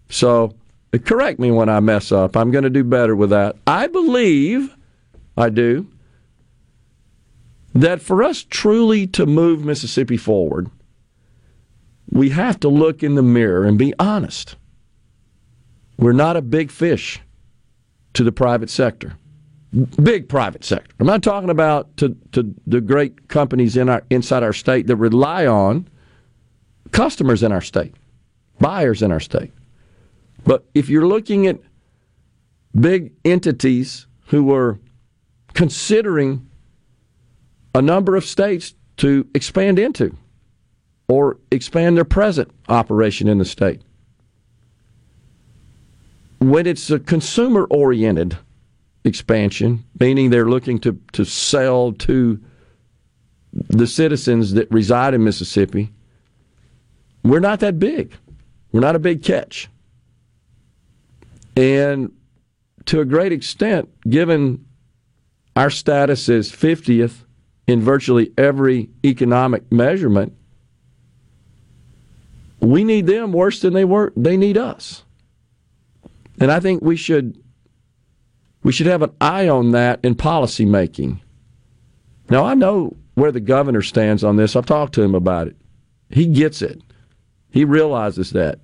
So 0.10 0.54
correct 1.04 1.40
me 1.40 1.52
when 1.52 1.70
I 1.70 1.80
mess 1.80 2.12
up. 2.12 2.38
I'm 2.38 2.52
going 2.52 2.64
to 2.64 2.70
do 2.70 2.84
better 2.84 3.16
with 3.16 3.32
that. 3.32 3.56
I 3.66 3.88
believe, 3.88 4.76
I 5.38 5.50
do, 5.50 5.88
that 7.74 8.02
for 8.02 8.24
us 8.24 8.46
truly 8.50 9.06
to 9.08 9.26
move 9.26 9.66
Mississippi 9.66 10.18
forward, 10.18 10.70
we 12.10 12.30
have 12.30 12.60
to 12.62 12.70
look 12.70 13.04
in 13.04 13.16
the 13.16 13.24
mirror 13.24 13.66
and 13.66 13.78
be 13.78 13.94
honest. 14.00 14.56
We're 15.98 16.14
not 16.14 16.38
a 16.38 16.42
big 16.42 16.72
fish 16.72 17.20
to 18.14 18.24
the 18.24 18.32
private 18.32 18.70
sector. 18.70 19.18
Big 20.02 20.30
private 20.30 20.64
sector. 20.64 20.96
I'm 21.00 21.08
not 21.08 21.22
talking 21.22 21.50
about 21.50 21.98
to, 21.98 22.16
to 22.32 22.56
the 22.66 22.80
great 22.80 23.28
companies 23.28 23.76
in 23.76 23.90
our 23.90 24.04
inside 24.10 24.42
our 24.42 24.54
state 24.54 24.88
that 24.88 24.96
rely 24.96 25.46
on 25.46 25.90
customers 26.92 27.44
in 27.44 27.52
our 27.52 27.62
state, 27.62 27.94
buyers 28.60 29.02
in 29.02 29.12
our 29.12 29.20
state. 29.20 29.52
But 30.46 30.64
if 30.74 30.88
you're 30.88 31.08
looking 31.08 31.48
at 31.48 31.60
big 32.80 33.12
entities 33.26 34.08
who 34.28 34.54
are 34.54 34.80
considering 35.54 36.50
a 37.74 37.82
number 37.82 38.16
of 38.16 38.24
states 38.24 38.74
to 38.98 39.28
expand 39.34 39.80
into 39.80 40.16
or 41.08 41.38
expand 41.52 41.98
their 41.98 42.06
present 42.06 42.52
operation 42.70 43.28
in 43.28 43.40
the 43.40 43.46
state, 43.46 43.82
when 46.40 46.68
it's 46.68 46.90
a 46.92 47.00
consumer 47.00 47.66
oriented 47.66 48.38
expansion, 49.04 49.84
meaning 50.00 50.30
they're 50.30 50.50
looking 50.50 50.80
to, 50.80 51.00
to 51.14 51.26
sell 51.26 51.92
to 51.94 52.40
the 53.52 53.88
citizens 53.88 54.54
that 54.54 54.70
reside 54.70 55.14
in 55.14 55.24
Mississippi, 55.24 55.92
we're 57.24 57.40
not 57.40 57.62
that 57.62 57.80
big. 57.80 58.14
We're 58.72 58.82
not 58.82 58.96
a 58.96 59.00
big 59.00 59.24
catch. 59.24 59.70
And 61.56 62.12
to 62.86 63.00
a 63.00 63.06
great 63.06 63.32
extent, 63.32 63.90
given 64.10 64.66
our 65.56 65.70
status 65.70 66.28
as 66.30 66.52
50th 66.52 67.24
in 67.68 67.82
virtually 67.82 68.32
every 68.38 68.90
economic 69.04 69.72
measurement, 69.72 70.34
we 72.60 72.84
need 72.84 73.08
them 73.08 73.32
worse 73.32 73.62
than 73.62 73.74
they 73.74 73.86
were 73.86 74.12
they 74.16 74.38
need 74.38 74.58
us. 74.58 75.04
And 76.40 76.52
I 76.52 76.60
think 76.60 76.82
we 76.82 76.96
should 76.96 77.42
we 78.64 78.72
should 78.72 78.88
have 78.88 79.02
an 79.02 79.12
eye 79.22 79.48
on 79.48 79.72
that 79.72 80.00
in 80.04 80.16
policy 80.16 80.66
making. 80.66 81.22
Now 82.30 82.44
I 82.44 82.56
know 82.56 82.96
where 83.14 83.32
the 83.32 83.40
governor 83.40 83.82
stands 83.82 84.24
on 84.24 84.36
this. 84.36 84.56
I've 84.56 84.66
talked 84.66 84.94
to 84.96 85.02
him 85.02 85.16
about 85.16 85.48
it. 85.48 85.56
He 86.10 86.26
gets 86.28 86.62
it. 86.62 86.82
He 87.50 87.64
realizes 87.64 88.32
that. 88.32 88.60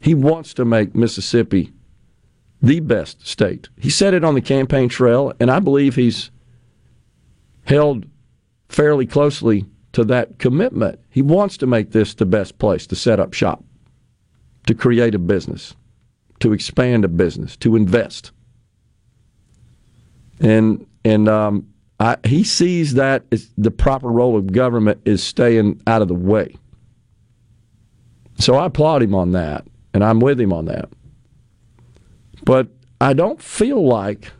He 0.00 0.14
wants 0.14 0.54
to 0.54 0.64
make 0.64 0.94
Mississippi 0.94 1.72
the 2.64 2.80
best 2.80 3.26
state. 3.26 3.68
He 3.78 3.90
said 3.90 4.14
it 4.14 4.24
on 4.24 4.34
the 4.34 4.40
campaign 4.40 4.88
trail, 4.88 5.34
and 5.38 5.50
I 5.50 5.60
believe 5.60 5.94
he's 5.94 6.30
held 7.64 8.06
fairly 8.68 9.06
closely 9.06 9.66
to 9.92 10.02
that 10.04 10.38
commitment. 10.38 10.98
He 11.10 11.20
wants 11.20 11.58
to 11.58 11.66
make 11.66 11.92
this 11.92 12.14
the 12.14 12.24
best 12.24 12.58
place 12.58 12.86
to 12.86 12.96
set 12.96 13.20
up 13.20 13.34
shop, 13.34 13.62
to 14.66 14.74
create 14.74 15.14
a 15.14 15.18
business, 15.18 15.74
to 16.40 16.54
expand 16.54 17.04
a 17.04 17.08
business, 17.08 17.54
to 17.58 17.76
invest. 17.76 18.32
And 20.40 20.86
and 21.04 21.28
um, 21.28 21.68
I, 22.00 22.16
he 22.24 22.44
sees 22.44 22.94
that 22.94 23.24
as 23.30 23.50
the 23.58 23.70
proper 23.70 24.08
role 24.08 24.38
of 24.38 24.52
government 24.52 25.02
is 25.04 25.22
staying 25.22 25.82
out 25.86 26.00
of 26.00 26.08
the 26.08 26.14
way. 26.14 26.56
So 28.38 28.54
I 28.56 28.66
applaud 28.66 29.02
him 29.02 29.14
on 29.14 29.32
that, 29.32 29.66
and 29.92 30.02
I'm 30.02 30.18
with 30.18 30.40
him 30.40 30.52
on 30.52 30.64
that. 30.64 30.88
But 32.44 32.68
I 33.00 33.12
don't 33.14 33.40
feel 33.40 33.86
like 33.86 34.32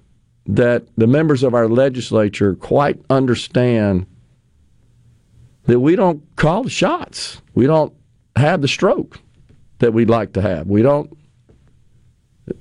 that 0.47 0.85
the 0.97 1.07
members 1.07 1.43
of 1.43 1.55
our 1.55 1.69
legislature 1.69 2.55
quite 2.55 3.01
understand 3.09 4.07
that 5.65 5.81
we 5.81 5.97
don't 5.97 6.23
call 6.37 6.65
the 6.65 6.71
shots. 6.71 7.41
We 7.55 7.67
don't 7.67 7.95
have 8.37 8.61
the 8.61 8.69
stroke 8.69 9.19
that 9.79 9.95
we'd 9.95 10.11
like 10.11 10.35
to 10.35 10.43
have. 10.43 10.67
We 10.67 10.83
don't. 10.83 11.17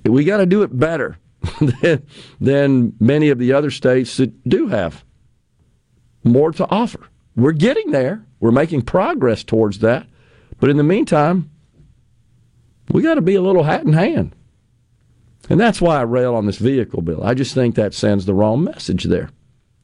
We 0.06 0.24
got 0.24 0.38
to 0.38 0.46
do 0.46 0.64
it 0.64 0.78
better 0.78 1.18
than, 1.82 2.06
than 2.40 2.94
many 3.02 3.30
of 3.30 3.38
the 3.38 3.52
other 3.52 3.70
states 3.70 4.16
that 4.18 4.48
do 4.48 4.68
have 4.68 5.04
more 6.24 6.54
to 6.54 6.70
offer. 6.70 7.10
We're 7.36 7.52
getting 7.52 7.92
there. 7.92 8.26
We're 8.40 8.52
making 8.52 8.84
progress 8.84 9.44
towards 9.44 9.80
that. 9.80 10.08
But 10.60 10.70
in 10.70 10.78
the 10.78 10.84
meantime, 10.84 11.50
we 12.90 13.02
got 13.02 13.16
to 13.16 13.22
be 13.22 13.36
a 13.36 13.42
little 13.42 13.64
hat 13.64 13.84
in 13.84 13.92
hand. 13.92 14.36
And 15.50 15.60
that's 15.60 15.82
why 15.82 15.98
I 15.98 16.04
rail 16.04 16.36
on 16.36 16.46
this 16.46 16.58
vehicle 16.58 17.02
bill. 17.02 17.24
I 17.24 17.34
just 17.34 17.54
think 17.54 17.76
that 17.76 17.94
sends 17.94 18.26
the 18.26 18.34
wrong 18.34 18.64
message 18.64 19.04
there. 19.06 19.30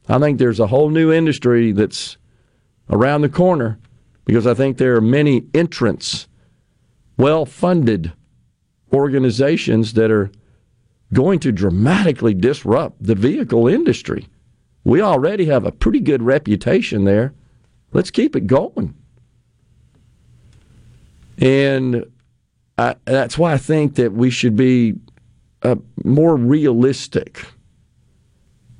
I 0.08 0.18
think 0.18 0.38
there's 0.38 0.60
a 0.60 0.66
whole 0.66 0.90
new 0.90 1.12
industry 1.12 1.72
that's 1.72 2.16
around 2.88 3.20
the 3.20 3.28
corner 3.28 3.78
because 4.24 4.46
I 4.46 4.54
think 4.54 4.78
there 4.78 4.96
are 4.96 5.00
many 5.00 5.44
entrants, 5.54 6.26
well 7.16 7.44
funded 7.44 8.12
organizations 8.92 9.92
that 9.94 10.10
are 10.10 10.30
going 11.12 11.38
to 11.40 11.52
dramatically 11.52 12.34
disrupt 12.34 13.02
the 13.02 13.14
vehicle 13.14 13.68
industry. 13.68 14.26
We 14.84 15.02
already 15.02 15.46
have 15.46 15.64
a 15.64 15.72
pretty 15.72 16.00
good 16.00 16.22
reputation 16.22 17.04
there. 17.04 17.34
Let's 17.92 18.10
keep 18.10 18.34
it 18.34 18.46
going. 18.46 18.94
And 21.38 22.06
I, 22.78 22.96
that's 23.04 23.36
why 23.36 23.52
I 23.52 23.58
think 23.58 23.96
that 23.96 24.12
we 24.12 24.30
should 24.30 24.56
be 24.56 24.94
uh, 25.62 25.76
more 26.04 26.36
realistic 26.36 27.44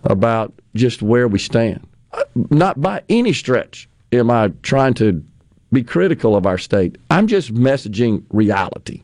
about 0.04 0.52
just 0.74 1.02
where 1.02 1.28
we 1.28 1.38
stand. 1.38 1.86
Uh, 2.12 2.24
not 2.50 2.80
by 2.80 3.02
any 3.08 3.32
stretch 3.32 3.88
am 4.12 4.30
I 4.30 4.48
trying 4.62 4.94
to 4.94 5.24
be 5.72 5.82
critical 5.82 6.34
of 6.34 6.46
our 6.46 6.58
state. 6.58 6.96
I'm 7.10 7.26
just 7.26 7.54
messaging 7.54 8.24
reality. 8.30 9.02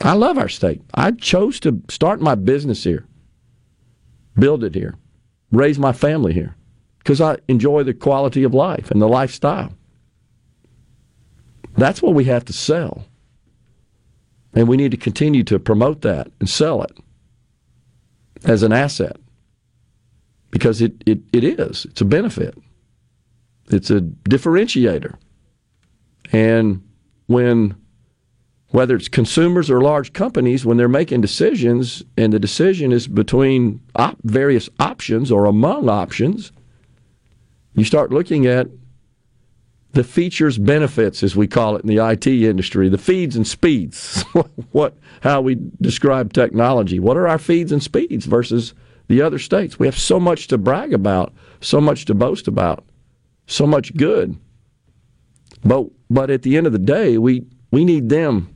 I 0.00 0.14
love 0.14 0.38
our 0.38 0.48
state. 0.48 0.80
I 0.94 1.10
chose 1.12 1.60
to 1.60 1.82
start 1.88 2.20
my 2.20 2.34
business 2.34 2.84
here, 2.84 3.04
build 4.38 4.64
it 4.64 4.74
here, 4.74 4.94
raise 5.50 5.78
my 5.78 5.92
family 5.92 6.32
here, 6.32 6.56
because 6.98 7.20
I 7.20 7.38
enjoy 7.48 7.82
the 7.82 7.94
quality 7.94 8.44
of 8.44 8.54
life 8.54 8.90
and 8.90 9.02
the 9.02 9.08
lifestyle. 9.08 9.72
That's 11.76 12.02
what 12.02 12.14
we 12.14 12.24
have 12.24 12.44
to 12.46 12.52
sell. 12.52 13.04
And 14.58 14.66
we 14.66 14.76
need 14.76 14.90
to 14.90 14.96
continue 14.96 15.44
to 15.44 15.60
promote 15.60 16.00
that 16.00 16.32
and 16.40 16.48
sell 16.48 16.82
it 16.82 16.90
as 18.44 18.64
an 18.64 18.72
asset 18.72 19.16
because 20.50 20.82
it, 20.82 20.94
it, 21.06 21.20
it 21.32 21.44
is. 21.44 21.84
It's 21.84 22.00
a 22.00 22.04
benefit, 22.04 22.58
it's 23.70 23.88
a 23.88 24.00
differentiator. 24.00 25.14
And 26.32 26.82
when, 27.28 27.76
whether 28.70 28.96
it's 28.96 29.06
consumers 29.06 29.70
or 29.70 29.80
large 29.80 30.12
companies, 30.12 30.66
when 30.66 30.76
they're 30.76 30.88
making 30.88 31.20
decisions 31.20 32.02
and 32.16 32.32
the 32.32 32.40
decision 32.40 32.90
is 32.90 33.06
between 33.06 33.80
op- 33.94 34.18
various 34.24 34.68
options 34.80 35.30
or 35.30 35.44
among 35.44 35.88
options, 35.88 36.50
you 37.74 37.84
start 37.84 38.10
looking 38.10 38.46
at 38.46 38.66
the 39.92 40.04
features 40.04 40.58
benefits 40.58 41.22
as 41.22 41.34
we 41.34 41.46
call 41.46 41.74
it 41.74 41.82
in 41.82 41.88
the 41.88 42.04
IT 42.04 42.26
industry 42.26 42.88
the 42.88 42.98
feeds 42.98 43.36
and 43.36 43.46
speeds 43.46 44.22
what 44.72 44.96
how 45.22 45.40
we 45.40 45.56
describe 45.80 46.32
technology 46.32 46.98
what 46.98 47.16
are 47.16 47.26
our 47.26 47.38
feeds 47.38 47.72
and 47.72 47.82
speeds 47.82 48.26
versus 48.26 48.74
the 49.08 49.22
other 49.22 49.38
states 49.38 49.78
we 49.78 49.86
have 49.86 49.98
so 49.98 50.20
much 50.20 50.46
to 50.46 50.58
brag 50.58 50.92
about 50.92 51.32
so 51.60 51.80
much 51.80 52.04
to 52.04 52.14
boast 52.14 52.46
about 52.46 52.84
so 53.48 53.66
much 53.66 53.96
good. 53.96 54.38
But 55.64 55.86
but 56.08 56.30
at 56.30 56.42
the 56.42 56.56
end 56.56 56.66
of 56.66 56.72
the 56.72 56.78
day, 56.78 57.18
we 57.18 57.44
we 57.72 57.84
need 57.84 58.08
them, 58.08 58.54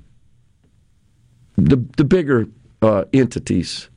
the 1.56 1.76
the 1.96 2.04
bigger 2.04 2.46
uh, 2.80 3.06
entities, 3.12 3.88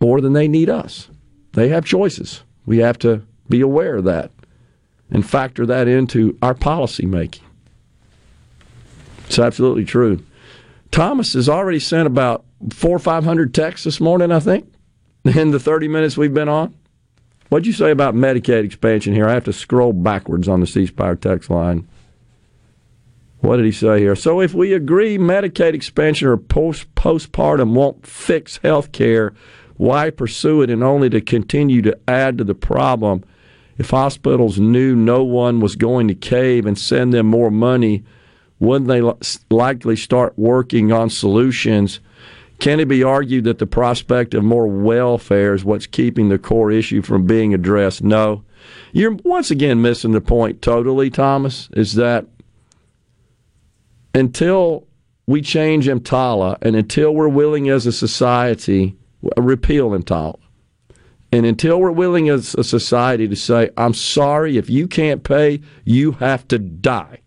more 0.00 0.22
than 0.22 0.32
they 0.32 0.48
need 0.48 0.70
us. 0.70 1.10
They 1.52 1.68
have 1.68 1.84
choices. 1.84 2.42
We 2.64 2.78
have 2.78 2.98
to 3.00 3.22
be 3.48 3.60
aware 3.60 3.96
of 3.96 4.04
that 4.04 4.30
and 5.10 5.28
factor 5.28 5.66
that 5.66 5.88
into 5.88 6.36
our 6.42 6.54
policy 6.54 7.06
making. 7.06 7.44
It's 9.26 9.38
absolutely 9.38 9.84
true. 9.84 10.24
Thomas 10.90 11.34
has 11.34 11.48
already 11.48 11.80
sent 11.80 12.06
about 12.06 12.44
four 12.70 12.96
or 12.96 13.00
five 13.00 13.24
hundred 13.24 13.54
texts 13.54 13.84
this 13.84 14.00
morning, 14.00 14.32
I 14.32 14.40
think, 14.40 14.72
in 15.24 15.50
the 15.50 15.60
30 15.60 15.88
minutes 15.88 16.16
we've 16.16 16.32
been 16.32 16.48
on. 16.48 16.74
What'd 17.48 17.66
you 17.66 17.72
say 17.72 17.90
about 17.90 18.14
Medicaid 18.14 18.64
expansion 18.64 19.14
here? 19.14 19.28
I 19.28 19.32
have 19.32 19.44
to 19.44 19.52
scroll 19.52 19.92
backwards 19.92 20.48
on 20.48 20.60
the 20.60 20.66
C 20.66 20.86
Spire 20.86 21.16
text 21.16 21.48
line. 21.48 21.88
What 23.40 23.56
did 23.56 23.66
he 23.66 23.72
say 23.72 24.00
here? 24.00 24.16
So 24.16 24.40
if 24.40 24.52
we 24.52 24.72
agree 24.74 25.16
Medicaid 25.16 25.72
expansion 25.72 26.28
or 26.28 26.36
post 26.36 26.92
postpartum 26.94 27.72
won't 27.72 28.06
fix 28.06 28.58
health 28.58 28.92
care, 28.92 29.32
why 29.76 30.10
pursue 30.10 30.60
it 30.62 30.70
and 30.70 30.82
only 30.82 31.08
to 31.10 31.20
continue 31.20 31.80
to 31.82 31.96
add 32.08 32.36
to 32.38 32.44
the 32.44 32.54
problem? 32.54 33.24
If 33.78 33.90
hospitals 33.90 34.58
knew 34.58 34.96
no 34.96 35.22
one 35.22 35.60
was 35.60 35.76
going 35.76 36.08
to 36.08 36.14
cave 36.14 36.66
and 36.66 36.76
send 36.76 37.14
them 37.14 37.26
more 37.26 37.50
money, 37.50 38.02
wouldn't 38.58 38.88
they 38.88 39.00
likely 39.54 39.94
start 39.94 40.36
working 40.36 40.90
on 40.90 41.10
solutions? 41.10 42.00
Can 42.58 42.80
it 42.80 42.88
be 42.88 43.04
argued 43.04 43.44
that 43.44 43.58
the 43.58 43.66
prospect 43.66 44.34
of 44.34 44.42
more 44.42 44.66
welfare 44.66 45.54
is 45.54 45.64
what's 45.64 45.86
keeping 45.86 46.28
the 46.28 46.40
core 46.40 46.72
issue 46.72 47.02
from 47.02 47.24
being 47.24 47.54
addressed? 47.54 48.02
No. 48.02 48.42
You're 48.92 49.16
once 49.22 49.52
again 49.52 49.80
missing 49.80 50.10
the 50.10 50.20
point 50.20 50.60
totally, 50.60 51.08
Thomas, 51.08 51.68
is 51.74 51.94
that 51.94 52.26
until 54.12 54.88
we 55.28 55.40
change 55.40 55.86
EMTALA 55.86 56.58
and 56.62 56.74
until 56.74 57.14
we're 57.14 57.28
willing 57.28 57.68
as 57.68 57.86
a 57.86 57.92
society, 57.92 58.96
repeal 59.36 59.90
EMTALA, 59.90 60.38
and 61.30 61.44
until 61.44 61.78
we're 61.78 61.90
willing 61.90 62.28
as 62.28 62.54
a 62.54 62.64
society 62.64 63.28
to 63.28 63.36
say, 63.36 63.70
I'm 63.76 63.94
sorry, 63.94 64.56
if 64.56 64.70
you 64.70 64.88
can't 64.88 65.22
pay, 65.22 65.60
you 65.84 66.12
have 66.12 66.48
to 66.48 66.58
die. 66.58 67.20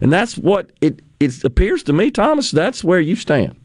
And 0.00 0.10
that's 0.12 0.38
what 0.38 0.70
it, 0.80 1.02
it 1.18 1.44
appears 1.44 1.82
to 1.84 1.92
me, 1.92 2.10
Thomas, 2.10 2.50
that's 2.50 2.82
where 2.82 3.00
you 3.00 3.16
stand. 3.16 3.56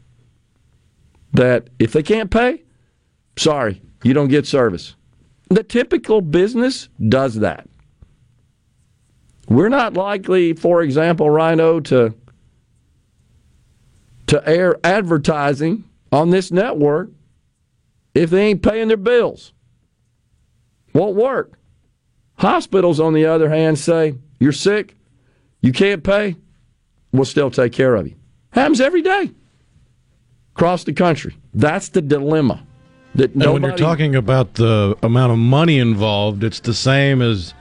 That 1.32 1.68
if 1.78 1.92
they 1.92 2.02
can't 2.02 2.30
pay, 2.30 2.64
sorry, 3.38 3.80
you 4.02 4.12
don't 4.12 4.28
get 4.28 4.46
service. 4.46 4.94
The 5.48 5.62
typical 5.62 6.20
business 6.20 6.88
does 7.08 7.36
that. 7.36 7.68
We're 9.48 9.68
not 9.68 9.94
likely, 9.94 10.52
for 10.52 10.82
example, 10.82 11.30
Rhino, 11.30 11.80
to, 11.80 12.14
to 14.26 14.48
air 14.48 14.76
advertising 14.84 15.84
on 16.12 16.30
this 16.30 16.50
network 16.50 17.10
if 18.16 18.30
they 18.30 18.46
ain't 18.46 18.62
paying 18.62 18.88
their 18.88 18.96
bills. 18.96 19.52
Won't 20.94 21.16
work. 21.16 21.58
Hospitals, 22.38 23.00
on 23.00 23.12
the 23.12 23.26
other 23.26 23.48
hand, 23.48 23.78
say, 23.78 24.14
You're 24.38 24.52
sick, 24.52 24.96
you 25.60 25.72
can't 25.72 26.02
pay, 26.02 26.36
we'll 27.12 27.24
still 27.24 27.50
take 27.50 27.72
care 27.72 27.94
of 27.94 28.06
you. 28.06 28.14
Happens 28.50 28.80
every 28.80 29.02
day 29.02 29.30
across 30.54 30.84
the 30.84 30.92
country. 30.92 31.36
That's 31.52 31.90
the 31.90 32.00
dilemma. 32.00 32.66
That 33.14 33.34
and 33.34 33.52
when 33.52 33.62
you're 33.62 33.76
talking 33.76 34.14
about 34.14 34.54
the 34.54 34.96
amount 35.02 35.32
of 35.32 35.38
money 35.38 35.78
involved, 35.78 36.44
it's 36.44 36.60
the 36.60 36.74
same 36.74 37.22
as 37.22 37.54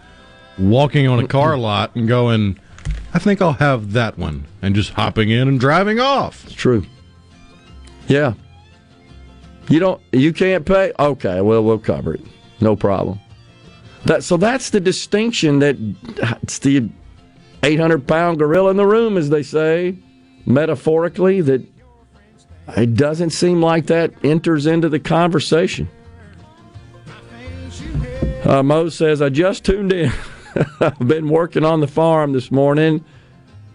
walking 0.57 1.07
on 1.07 1.19
a 1.19 1.27
car 1.27 1.57
lot 1.57 1.95
and 1.95 2.07
going, 2.07 2.59
I 3.13 3.19
think 3.19 3.41
I'll 3.41 3.53
have 3.53 3.93
that 3.93 4.17
one, 4.17 4.45
and 4.61 4.75
just 4.75 4.91
hopping 4.91 5.29
in 5.29 5.47
and 5.47 5.59
driving 5.59 5.99
off. 5.99 6.45
It's 6.45 6.53
true. 6.53 6.85
Yeah. 8.07 8.33
You 9.67 9.79
don't. 9.79 10.01
You 10.11 10.33
can't 10.33 10.65
pay. 10.65 10.93
Okay. 10.97 11.41
Well, 11.41 11.63
we'll 11.63 11.79
cover 11.79 12.13
it. 12.13 12.21
No 12.61 12.75
problem. 12.75 13.19
That 14.05 14.23
so 14.23 14.37
that's 14.37 14.69
the 14.69 14.79
distinction 14.79 15.59
that 15.59 15.77
it's 16.43 16.59
the 16.59 16.89
800 17.63 18.07
pound 18.07 18.37
gorilla 18.37 18.71
in 18.71 18.77
the 18.77 18.85
room, 18.85 19.17
as 19.17 19.29
they 19.29 19.41
say, 19.43 19.97
metaphorically. 20.45 21.41
That 21.41 21.65
it 22.77 22.95
doesn't 22.95 23.31
seem 23.31 23.61
like 23.61 23.87
that 23.87 24.13
enters 24.23 24.67
into 24.67 24.89
the 24.89 24.99
conversation. 24.99 25.89
Uh, 28.43 28.61
Mo 28.61 28.89
says, 28.89 29.23
I 29.23 29.29
just 29.29 29.65
tuned 29.65 29.91
in. 29.91 30.11
I've 30.79 30.99
been 30.99 31.29
working 31.29 31.65
on 31.65 31.79
the 31.79 31.87
farm 31.87 32.33
this 32.33 32.51
morning. 32.51 33.03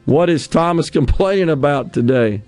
What 0.04 0.30
is 0.30 0.46
Thomas 0.46 0.90
complaining 0.90 1.50
about 1.50 1.92
today? 1.92 2.42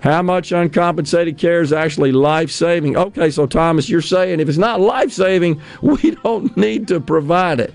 How 0.00 0.22
much 0.22 0.52
uncompensated 0.52 1.38
care 1.38 1.62
is 1.62 1.72
actually 1.72 2.12
life 2.12 2.50
saving? 2.50 2.96
Okay, 2.96 3.30
so 3.30 3.46
Thomas, 3.46 3.88
you're 3.88 4.02
saying 4.02 4.40
if 4.40 4.48
it's 4.48 4.58
not 4.58 4.80
life 4.80 5.12
saving, 5.12 5.60
we 5.82 6.12
don't 6.22 6.56
need 6.56 6.88
to 6.88 7.00
provide 7.00 7.60
it. 7.60 7.74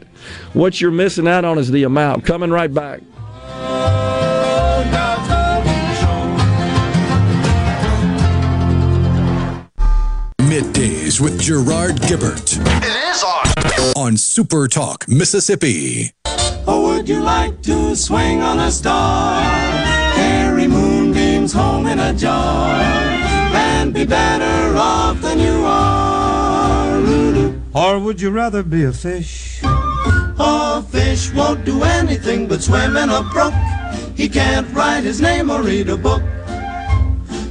What 0.53 0.79
you're 0.79 0.91
missing 0.91 1.27
out 1.27 1.45
on 1.45 1.57
is 1.57 1.71
the 1.71 1.83
amount. 1.83 2.25
Coming 2.25 2.51
right 2.51 2.73
back. 2.73 3.01
Middays 10.51 11.19
with 11.21 11.39
Gerard 11.39 11.95
Gibert. 12.01 12.59
It 12.83 13.15
is 13.15 13.23
on. 13.23 13.47
On 13.95 14.17
Super 14.17 14.67
Talk, 14.67 15.07
Mississippi. 15.07 16.11
Or 16.67 16.83
would 16.83 17.09
you 17.09 17.21
like 17.21 17.61
to 17.63 17.95
swing 17.95 18.41
on 18.41 18.59
a 18.59 18.69
star? 18.69 19.40
A 22.11 22.13
jar 22.13 22.73
and 23.53 23.93
be 23.93 24.05
better 24.05 24.75
off 24.77 25.21
than 25.21 25.39
you 25.39 25.63
are. 25.65 27.01
Or 27.73 27.99
would 27.99 28.19
you 28.19 28.31
rather 28.31 28.63
be 28.63 28.83
a 28.83 28.91
fish? 28.91 29.61
A 29.63 30.83
fish 30.83 31.31
won't 31.33 31.63
do 31.63 31.83
anything 31.83 32.47
but 32.47 32.61
swim 32.61 32.97
in 32.97 33.09
a 33.09 33.23
brook. 33.31 33.53
He 34.15 34.27
can't 34.27 34.67
write 34.73 35.03
his 35.05 35.21
name 35.21 35.49
or 35.49 35.61
read 35.61 35.87
a 35.89 35.95
book. 35.95 36.21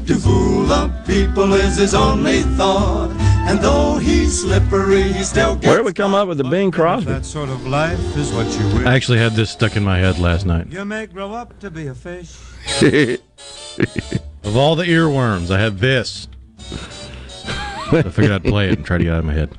To 0.06 0.14
fool 0.16 0.64
the 0.66 0.92
people 1.06 1.54
is 1.54 1.76
his 1.76 1.94
only 1.94 2.42
thought. 2.58 3.10
And 3.48 3.58
though 3.60 3.96
he's 3.96 4.42
slippery, 4.42 5.04
he 5.04 5.24
still 5.24 5.54
gets. 5.54 5.68
Where 5.68 5.76
did 5.78 5.86
we 5.86 5.94
come 5.94 6.14
up 6.14 6.28
with 6.28 6.36
the 6.36 6.44
Bing 6.44 6.70
Crosby? 6.70 7.10
That 7.10 7.24
sort 7.24 7.48
of 7.48 7.66
life 7.66 7.98
is 8.16 8.30
what 8.32 8.46
you 8.58 8.66
wish. 8.74 8.86
I 8.86 8.94
actually 8.94 9.18
had 9.18 9.32
this 9.32 9.50
stuck 9.50 9.76
in 9.76 9.82
my 9.82 9.98
head 9.98 10.18
last 10.18 10.44
night. 10.44 10.66
You 10.68 10.84
may 10.84 11.06
grow 11.06 11.32
up 11.32 11.58
to 11.60 11.70
be 11.70 11.86
a 11.86 11.94
fish. 11.94 12.36
Of 14.50 14.56
all 14.56 14.74
the 14.74 14.82
earworms, 14.82 15.54
I 15.54 15.60
had 15.60 15.78
this. 15.78 16.26
I 16.58 18.02
figured 18.02 18.32
I'd 18.32 18.42
play 18.42 18.68
it 18.68 18.78
and 18.78 18.84
try 18.84 18.98
to 18.98 19.04
get 19.04 19.12
out 19.12 19.20
of 19.20 19.24
my 19.24 19.32
head. 19.32 19.56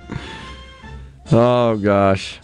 Oh 1.32 1.78
gosh. 1.78 2.42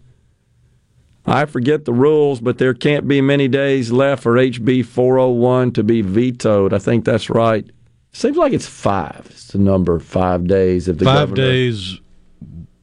I 1.26 1.46
forget 1.46 1.84
the 1.84 1.92
rules, 1.92 2.40
but 2.40 2.58
there 2.58 2.74
can't 2.74 3.08
be 3.08 3.20
many 3.20 3.48
days 3.48 3.90
left 3.90 4.22
for 4.22 4.34
HB 4.34 4.86
401 4.86 5.72
to 5.72 5.82
be 5.82 6.00
vetoed. 6.00 6.72
I 6.72 6.78
think 6.78 7.04
that's 7.04 7.28
right. 7.28 7.68
Seems 8.16 8.38
like 8.38 8.54
it's 8.54 8.66
five. 8.66 9.26
It's 9.30 9.48
the 9.48 9.58
number 9.58 9.98
five 9.98 10.46
days. 10.46 10.88
of 10.88 10.96
the 10.96 11.04
Five 11.04 11.28
governor- 11.28 11.36
days 11.52 12.00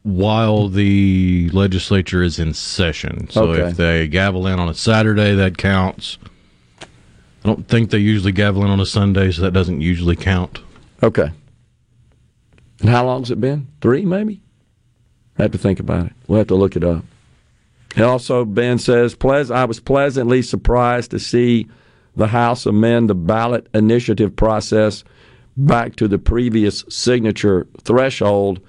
while 0.04 0.68
the 0.68 1.50
legislature 1.54 2.22
is 2.22 2.38
in 2.38 2.54
session. 2.54 3.28
So 3.32 3.46
Okay. 3.46 3.70
if 3.70 3.78
they 3.78 4.08
gavel 4.08 4.46
in 4.46 4.60
on 4.60 4.70
a 4.70 4.76
Saturday, 4.76 5.34
that 5.34 5.58
counts. 5.58 6.20
I 6.82 6.86
don't 7.48 7.68
think 7.68 7.90
they 7.90 7.98
usually 7.98 8.32
gavel 8.32 8.64
in 8.64 8.70
on 8.70 8.80
a 8.80 8.86
Sunday, 8.86 9.32
so 9.32 9.42
that 9.42 9.54
doesn't 9.54 9.82
usually 9.82 10.16
count. 10.16 10.60
Okay. 11.02 11.32
And 12.82 12.90
how 12.92 13.04
long's 13.08 13.32
it 13.32 13.42
been? 13.42 13.66
Three, 13.82 14.06
maybe? 14.06 14.40
I 15.40 15.42
have 15.44 15.52
to 15.54 15.58
think 15.58 15.80
about 15.80 16.06
it. 16.06 16.14
We'll 16.28 16.38
have 16.40 16.48
to 16.50 16.56
look 16.56 16.76
it 16.76 16.84
up. 16.84 17.04
And 17.96 18.06
also, 18.06 18.46
Ben 18.46 18.78
says, 18.78 19.18
I 19.50 19.66
was 19.66 19.80
pleasantly 19.80 20.44
surprised 20.44 21.10
to 21.10 21.18
see 21.18 21.66
the 22.16 22.28
House 22.28 22.68
amend 22.68 23.10
the 23.10 23.16
ballot 23.16 23.68
initiative 23.74 24.36
process 24.36 25.04
back 25.56 25.96
to 25.98 26.08
the 26.08 26.18
previous 26.18 26.84
signature 26.90 27.68
threshold. 27.82 28.60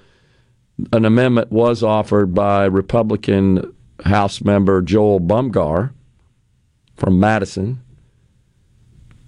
An 0.91 1.05
amendment 1.05 1.51
was 1.51 1.83
offered 1.83 2.33
by 2.33 2.65
Republican 2.65 3.73
House 4.03 4.41
member 4.41 4.81
Joel 4.81 5.19
Bomgar 5.19 5.93
from 6.95 7.19
Madison. 7.19 7.81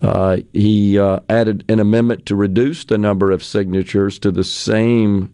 Uh, 0.01 0.37
he 0.53 0.99
uh, 0.99 1.19
added 1.29 1.65
an 1.69 1.79
amendment 1.79 2.25
to 2.27 2.35
reduce 2.35 2.85
the 2.85 2.97
number 2.97 3.31
of 3.31 3.43
signatures 3.43 4.19
to 4.19 4.31
the 4.31 4.43
same 4.43 5.33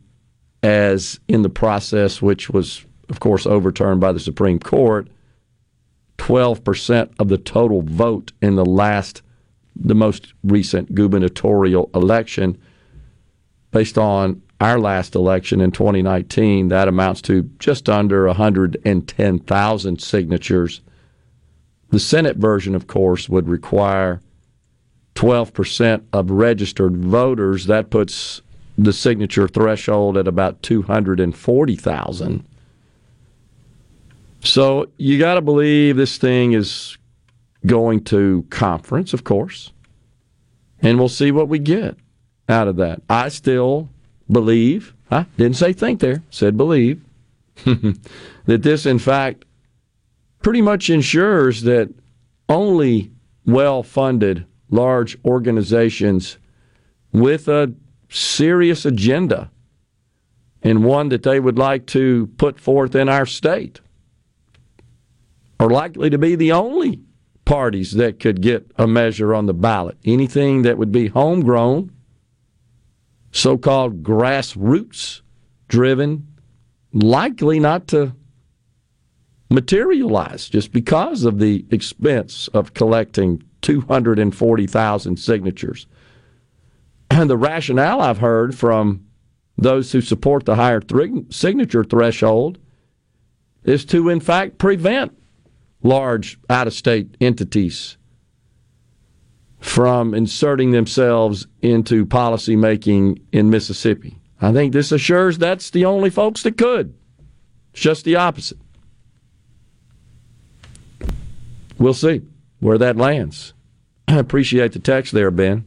as 0.62 1.20
in 1.28 1.42
the 1.42 1.50
process, 1.50 2.22
which 2.22 2.50
was, 2.50 2.86
of 3.10 3.20
course, 3.20 3.46
overturned 3.46 4.00
by 4.00 4.14
the 4.14 4.20
Supreme 4.20 4.60
Court 4.60 5.08
12% 6.18 7.12
of 7.20 7.28
the 7.28 7.38
total 7.38 7.82
vote 7.82 8.32
in 8.42 8.56
the 8.56 8.66
last, 8.66 9.22
the 9.76 9.96
most 9.96 10.34
recent 10.44 10.94
gubernatorial 10.96 11.90
election. 11.94 12.58
Based 13.72 13.98
on 13.98 14.42
our 14.62 14.80
last 14.80 15.16
election 15.16 15.60
in 15.62 15.72
2019, 15.72 16.70
that 16.70 16.88
amounts 16.88 17.22
to 17.24 17.44
just 17.60 17.90
under 17.90 18.28
110,000 18.28 20.02
signatures. 20.02 20.82
The 21.90 22.00
Senate 22.00 22.38
version, 22.38 22.76
of 22.76 22.88
course, 22.88 23.28
would 23.30 23.50
require 23.50 24.22
12% 25.16 26.04
of 26.14 26.32
registered 26.32 26.98
voters. 26.98 27.66
That 27.66 27.90
puts 27.90 28.42
the 28.78 28.94
signature 28.94 29.48
threshold 29.48 30.18
at 30.18 30.28
about 30.28 30.62
240,000. 30.64 32.46
So 34.44 34.90
you 34.98 35.20
got 35.20 35.36
to 35.36 35.42
believe 35.42 35.96
this 35.96 36.18
thing 36.18 36.54
is 36.54 36.98
going 37.66 38.04
to 38.06 38.46
conference, 38.50 39.14
of 39.14 39.24
course, 39.24 39.72
and 40.82 41.00
we'll 41.00 41.10
see 41.10 41.32
what 41.32 41.48
we 41.48 41.60
get 41.60 41.96
out 42.50 42.68
of 42.68 42.76
that. 42.78 43.02
I 43.10 43.30
still 43.30 43.90
believe, 44.30 44.94
I 45.10 45.26
didn't 45.38 45.58
say 45.58 45.74
think 45.74 46.00
there, 46.00 46.24
said 46.30 46.58
believe, 46.58 47.02
that 47.66 48.64
this, 48.64 48.86
in 48.86 49.00
fact, 49.00 49.46
pretty 50.42 50.62
much 50.62 50.90
ensures 50.90 51.62
that 51.64 51.94
only 52.50 53.12
well 53.46 53.84
funded 53.84 54.46
large 54.70 55.18
organizations 55.24 56.38
with 57.12 57.48
a 57.48 57.74
serious 58.10 58.86
agenda 58.86 59.50
and 60.62 60.84
one 60.84 61.10
that 61.10 61.24
they 61.24 61.40
would 61.40 61.58
like 61.58 61.86
to 61.86 62.28
put 62.38 62.60
forth 62.60 62.96
in 62.96 63.10
our 63.10 63.26
state 63.26 63.82
are 65.60 65.70
likely 65.70 66.10
to 66.10 66.18
be 66.18 66.36
the 66.36 66.52
only 66.52 67.00
parties 67.46 67.94
that 67.94 68.20
could 68.20 68.42
get 68.42 68.72
a 68.78 68.88
measure 68.88 69.34
on 69.34 69.46
the 69.46 69.54
ballot. 69.54 69.98
Anything 70.06 70.62
that 70.64 70.78
would 70.78 70.92
be 70.92 71.08
homegrown, 71.08 71.92
so 73.32 73.58
called 73.58 74.04
grassroots 74.04 75.22
driven, 75.68 76.28
likely 76.94 77.60
not 77.60 77.88
to 77.88 78.16
materialize 79.50 80.50
just 80.50 80.72
because 80.72 81.24
of 81.24 81.40
the 81.40 81.66
expense 81.72 82.48
of 82.50 82.74
collecting 82.74 83.42
240,000 83.62 85.18
signatures. 85.18 85.88
And 87.10 87.30
the 87.30 87.38
rationale 87.38 88.02
I've 88.02 88.20
heard 88.20 88.58
from 88.58 89.06
those 89.58 89.92
who 89.92 90.02
support 90.02 90.46
the 90.46 90.56
higher 90.56 90.80
th- 90.80 91.32
signature 91.32 91.84
threshold 91.84 92.58
is 93.64 93.86
to, 93.86 94.10
in 94.10 94.20
fact, 94.20 94.58
prevent 94.58 95.18
large 95.84 96.40
out 96.50 96.68
of 96.68 96.74
state 96.74 97.16
entities 97.22 97.98
from 99.60 100.14
inserting 100.14 100.72
themselves 100.72 101.48
into 101.62 102.06
policy 102.06 102.56
making 102.56 103.20
in 103.32 103.50
Mississippi. 103.50 104.18
I 104.42 104.52
think 104.52 104.74
this 104.74 104.92
assures 104.92 105.38
that's 105.38 105.70
the 105.70 105.86
only 105.86 106.10
folks 106.10 106.44
that 106.44 106.58
could. 106.58 106.94
It's 107.72 107.82
just 107.82 108.04
the 108.04 108.18
opposite. 108.18 108.58
We'll 111.78 111.94
see 111.94 112.22
where 112.60 112.78
that 112.78 112.98
lands. 112.98 113.54
I 114.08 114.18
appreciate 114.18 114.74
the 114.74 114.80
text 114.80 115.14
there, 115.14 115.32
Ben. 115.32 115.66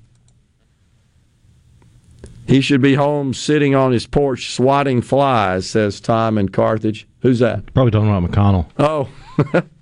He 2.47 2.61
should 2.61 2.81
be 2.81 2.95
home 2.95 3.35
sitting 3.35 3.75
on 3.75 3.93
his 3.93 4.07
porch 4.07 4.53
swatting 4.55 5.03
flies, 5.03 5.69
says 5.69 6.01
Tom 6.01 6.39
in 6.39 6.51
Carthage. 6.51 7.09
Who's 7.21 7.41
that? 7.41 7.73
Probably 7.75 7.91
talking 7.91 8.09
about 8.09 8.31
McConnell. 8.31 8.67
Oh, 8.79 9.09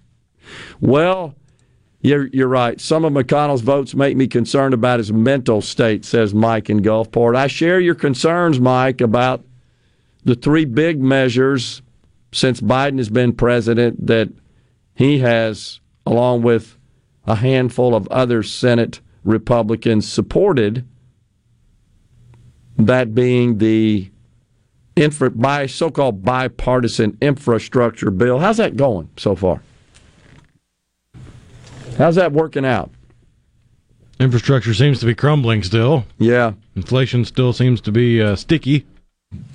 well, 0.81 1.35
you're, 2.01 2.27
you're 2.29 2.49
right. 2.49 2.79
Some 2.81 3.05
of 3.05 3.13
McConnell's 3.15 3.63
votes 3.63 3.95
make 3.95 4.17
me 4.17 4.27
concerned 4.27 4.75
about 4.75 4.99
his 4.99 5.13
mental 5.13 5.63
state, 5.63 6.05
says 6.05 6.35
Mike 6.35 6.69
in 6.69 6.81
Gulfport. 6.81 7.35
I 7.35 7.47
share 7.47 7.81
your 7.81 7.95
concerns, 7.95 8.61
Mike, 8.61 9.01
about 9.01 9.43
the 10.25 10.35
three 10.35 10.67
big 10.67 11.01
measures 11.01 11.81
since 12.33 12.61
Biden 12.61 12.99
has 12.99 13.09
been 13.09 13.33
president 13.33 14.07
that 14.07 14.29
he 14.95 15.21
has, 15.21 15.81
along 16.05 16.43
with 16.43 16.77
a 17.27 17.37
handful 17.37 17.95
of 17.95 18.07
other 18.09 18.43
Senate 18.43 19.01
Republicans, 19.23 20.07
supported. 20.07 20.87
That 22.77 23.15
being 23.15 23.59
the 23.59 24.11
infra, 24.97 25.31
by 25.31 25.67
so-called 25.67 26.23
bipartisan 26.23 27.17
infrastructure 27.21 28.11
bill. 28.11 28.41
How's 28.41 28.59
that 28.59 28.77
going 28.77 29.09
so 29.17 29.35
far? 29.35 29.63
How's 31.97 32.17
that 32.17 32.33
working 32.33 32.65
out? 32.65 32.91
Infrastructure 34.21 34.75
seems 34.75 35.01
to 35.01 35.07
be 35.07 35.15
crumbling 35.15 35.63
still. 35.63 36.05
Yeah. 36.19 36.53
Inflation 36.77 37.25
still 37.25 37.53
seems 37.53 37.81
to 37.83 37.93
be 37.93 38.23
uh, 38.23 38.37
sticky. 38.37 38.87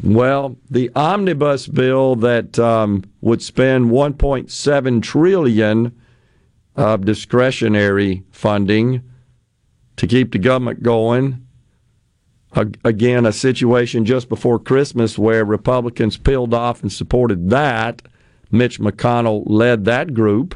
Well, 0.03 0.57
the 0.69 0.91
omnibus 0.95 1.67
bill 1.67 2.15
that 2.17 2.59
um, 2.59 3.03
would 3.21 3.41
spend 3.41 3.91
1.7 3.91 5.01
trillion 5.01 5.97
of 6.75 7.05
discretionary 7.05 8.23
funding 8.31 9.03
to 9.97 10.07
keep 10.07 10.31
the 10.31 10.39
government 10.39 10.83
going. 10.83 11.45
Again, 12.83 13.25
a 13.25 13.31
situation 13.31 14.05
just 14.05 14.27
before 14.27 14.59
Christmas 14.59 15.19
where 15.19 15.45
Republicans 15.45 16.17
peeled 16.17 16.53
off 16.53 16.81
and 16.81 16.91
supported 16.91 17.49
that. 17.51 18.01
Mitch 18.51 18.79
McConnell 18.79 19.43
led 19.45 19.85
that 19.85 20.13
group. 20.13 20.55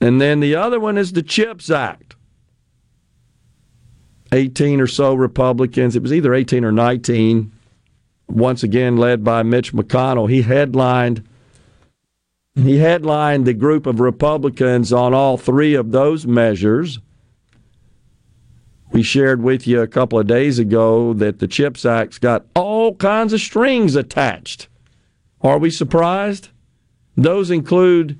And 0.00 0.20
then 0.20 0.40
the 0.40 0.54
other 0.54 0.78
one 0.78 0.98
is 0.98 1.12
the 1.12 1.22
CHIPS 1.22 1.70
Act. 1.70 2.16
18 4.32 4.80
or 4.80 4.86
so 4.86 5.14
Republicans, 5.14 5.96
it 5.96 6.02
was 6.02 6.12
either 6.12 6.34
18 6.34 6.64
or 6.64 6.72
19, 6.72 7.52
once 8.28 8.62
again 8.62 8.96
led 8.96 9.22
by 9.22 9.42
Mitch 9.42 9.72
McConnell. 9.72 10.28
He 10.28 10.42
headlined 10.42 11.26
he 12.54 12.78
headlined 12.78 13.46
the 13.46 13.52
group 13.52 13.86
of 13.86 14.00
Republicans 14.00 14.90
on 14.90 15.12
all 15.12 15.36
three 15.36 15.74
of 15.74 15.90
those 15.90 16.26
measures. 16.26 16.98
We 18.92 19.02
shared 19.02 19.42
with 19.42 19.66
you 19.66 19.82
a 19.82 19.86
couple 19.86 20.18
of 20.18 20.26
days 20.26 20.58
ago 20.58 21.12
that 21.14 21.38
the 21.38 21.48
CHIPS 21.48 21.84
Act's 21.84 22.18
got 22.18 22.46
all 22.54 22.94
kinds 22.94 23.34
of 23.34 23.40
strings 23.40 23.94
attached. 23.94 24.68
Are 25.42 25.58
we 25.58 25.70
surprised? 25.70 26.48
Those 27.14 27.50
include 27.50 28.18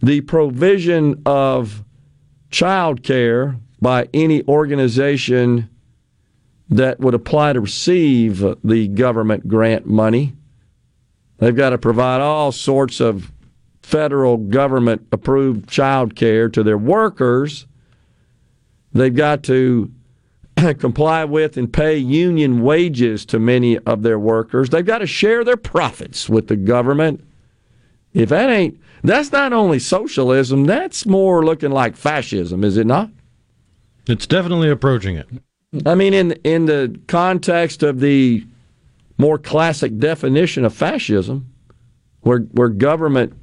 the 0.00 0.20
provision 0.22 1.22
of 1.26 1.84
child 2.50 3.02
care 3.02 3.56
by 3.80 4.08
any 4.14 4.42
organization 4.46 5.68
that 6.70 7.00
would 7.00 7.14
apply 7.14 7.52
to 7.52 7.60
receive 7.60 8.44
the 8.62 8.88
government 8.88 9.48
grant 9.48 9.86
money. 9.86 10.34
They've 11.38 11.56
got 11.56 11.70
to 11.70 11.78
provide 11.78 12.20
all 12.20 12.52
sorts 12.52 13.00
of 13.00 13.32
federal 13.82 14.36
government 14.36 15.06
approved 15.12 15.68
child 15.68 16.14
care 16.14 16.48
to 16.50 16.62
their 16.62 16.76
workers. 16.76 17.66
They've 18.92 19.14
got 19.14 19.42
to 19.44 19.90
comply 20.78 21.24
with 21.24 21.56
and 21.56 21.72
pay 21.72 21.96
union 21.96 22.62
wages 22.62 23.24
to 23.26 23.38
many 23.38 23.78
of 23.78 24.02
their 24.02 24.18
workers. 24.18 24.70
They've 24.70 24.84
got 24.84 24.98
to 24.98 25.06
share 25.06 25.44
their 25.44 25.56
profits 25.56 26.28
with 26.28 26.48
the 26.48 26.56
government. 26.56 27.24
If 28.12 28.28
that 28.30 28.50
ain't, 28.50 28.78
that's 29.02 29.32
not 29.32 29.52
only 29.52 29.78
socialism, 29.78 30.64
that's 30.64 31.06
more 31.06 31.44
looking 31.44 31.70
like 31.70 31.96
fascism, 31.96 32.64
is 32.64 32.76
it 32.76 32.86
not? 32.86 33.10
It's 34.06 34.26
definitely 34.26 34.70
approaching 34.70 35.16
it. 35.16 35.28
I 35.84 35.94
mean, 35.94 36.14
in 36.14 36.32
in 36.44 36.66
the 36.66 36.98
context 37.08 37.82
of 37.82 38.00
the 38.00 38.46
more 39.18 39.38
classic 39.38 39.98
definition 39.98 40.64
of 40.64 40.74
fascism, 40.74 41.52
where 42.20 42.40
where 42.52 42.70
government 42.70 43.34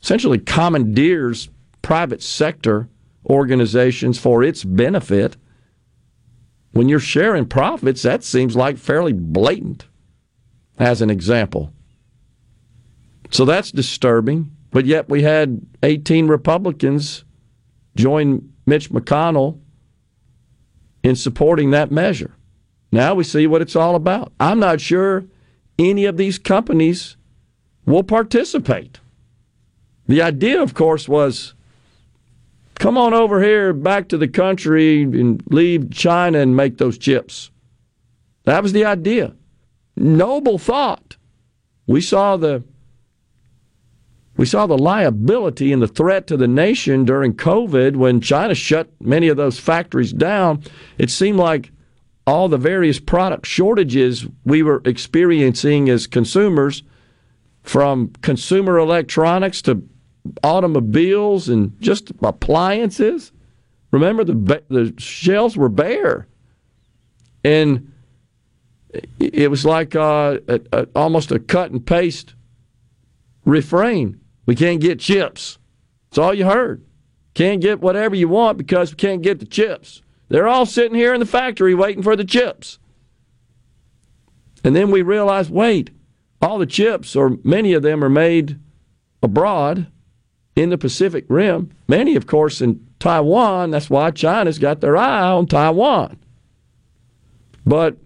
essentially 0.00 0.38
commandeers 0.38 1.48
private 1.82 2.22
sector 2.22 2.88
organizations 3.26 4.18
for 4.18 4.42
its 4.42 4.64
benefit. 4.64 5.36
When 6.72 6.88
you're 6.88 7.00
sharing 7.00 7.46
profits, 7.46 8.02
that 8.02 8.24
seems 8.24 8.56
like 8.56 8.78
fairly 8.78 9.12
blatant, 9.12 9.86
as 10.78 11.00
an 11.00 11.08
example. 11.08 11.72
So 13.30 13.44
that's 13.44 13.70
disturbing. 13.70 14.53
But 14.74 14.86
yet 14.86 15.08
we 15.08 15.22
had 15.22 15.64
18 15.84 16.26
Republicans 16.26 17.24
join 17.94 18.52
Mitch 18.66 18.90
McConnell 18.90 19.60
in 21.04 21.14
supporting 21.14 21.70
that 21.70 21.92
measure. 21.92 22.34
Now 22.90 23.14
we 23.14 23.22
see 23.22 23.46
what 23.46 23.62
it's 23.62 23.76
all 23.76 23.94
about. 23.94 24.32
I'm 24.40 24.58
not 24.58 24.80
sure 24.80 25.26
any 25.78 26.06
of 26.06 26.16
these 26.16 26.40
companies 26.40 27.16
will 27.86 28.02
participate. 28.02 28.98
The 30.08 30.20
idea, 30.20 30.60
of 30.60 30.74
course, 30.74 31.08
was 31.08 31.54
come 32.74 32.98
on 32.98 33.14
over 33.14 33.40
here 33.40 33.72
back 33.72 34.08
to 34.08 34.18
the 34.18 34.26
country 34.26 35.02
and 35.02 35.40
leave 35.50 35.92
China 35.92 36.40
and 36.40 36.56
make 36.56 36.78
those 36.78 36.98
chips. 36.98 37.52
That 38.42 38.64
was 38.64 38.72
the 38.72 38.84
idea. 38.84 39.36
Noble 39.96 40.58
thought. 40.58 41.16
We 41.86 42.00
saw 42.00 42.36
the 42.36 42.64
We 44.36 44.46
saw 44.46 44.66
the 44.66 44.78
liability 44.78 45.72
and 45.72 45.80
the 45.80 45.88
threat 45.88 46.26
to 46.26 46.36
the 46.36 46.48
nation 46.48 47.04
during 47.04 47.34
COVID 47.34 47.96
when 47.96 48.20
China 48.20 48.54
shut 48.54 48.90
many 49.00 49.28
of 49.28 49.36
those 49.36 49.60
factories 49.60 50.12
down. 50.12 50.62
It 50.98 51.10
seemed 51.10 51.38
like 51.38 51.70
all 52.26 52.48
the 52.48 52.58
various 52.58 52.98
product 52.98 53.46
shortages 53.46 54.26
we 54.44 54.62
were 54.62 54.82
experiencing 54.84 55.88
as 55.88 56.06
consumers, 56.06 56.82
from 57.62 58.08
consumer 58.20 58.78
electronics 58.78 59.62
to 59.62 59.82
automobiles 60.42 61.48
and 61.48 61.80
just 61.80 62.12
appliances. 62.22 63.32
Remember, 63.90 64.24
the, 64.24 64.62
the 64.68 64.94
shelves 64.98 65.56
were 65.56 65.68
bare. 65.68 66.26
And 67.42 67.92
it 69.18 69.50
was 69.50 69.64
like 69.64 69.96
uh, 69.96 70.38
a, 70.46 70.60
a, 70.72 70.86
almost 70.94 71.32
a 71.32 71.38
cut 71.38 71.70
and 71.70 71.84
paste 71.84 72.34
refrain. 73.44 74.20
We 74.46 74.54
can't 74.54 74.80
get 74.80 75.00
chips. 75.00 75.58
That's 76.10 76.18
all 76.18 76.34
you 76.34 76.44
heard. 76.44 76.84
Can't 77.34 77.60
get 77.60 77.80
whatever 77.80 78.14
you 78.14 78.28
want 78.28 78.58
because 78.58 78.90
we 78.90 78.96
can't 78.96 79.22
get 79.22 79.40
the 79.40 79.46
chips. 79.46 80.02
They're 80.28 80.48
all 80.48 80.66
sitting 80.66 80.96
here 80.96 81.14
in 81.14 81.20
the 81.20 81.26
factory 81.26 81.74
waiting 81.74 82.02
for 82.02 82.16
the 82.16 82.24
chips. 82.24 82.78
And 84.62 84.74
then 84.74 84.90
we 84.90 85.02
realize 85.02 85.50
wait, 85.50 85.90
all 86.40 86.58
the 86.58 86.66
chips, 86.66 87.16
or 87.16 87.38
many 87.42 87.72
of 87.72 87.82
them, 87.82 88.04
are 88.04 88.10
made 88.10 88.58
abroad 89.22 89.86
in 90.56 90.70
the 90.70 90.78
Pacific 90.78 91.24
Rim. 91.28 91.70
Many, 91.88 92.16
of 92.16 92.26
course, 92.26 92.60
in 92.60 92.86
Taiwan. 92.98 93.70
That's 93.70 93.90
why 93.90 94.10
China's 94.10 94.58
got 94.58 94.80
their 94.80 94.96
eye 94.96 95.22
on 95.22 95.46
Taiwan. 95.46 96.18
But 97.66 97.96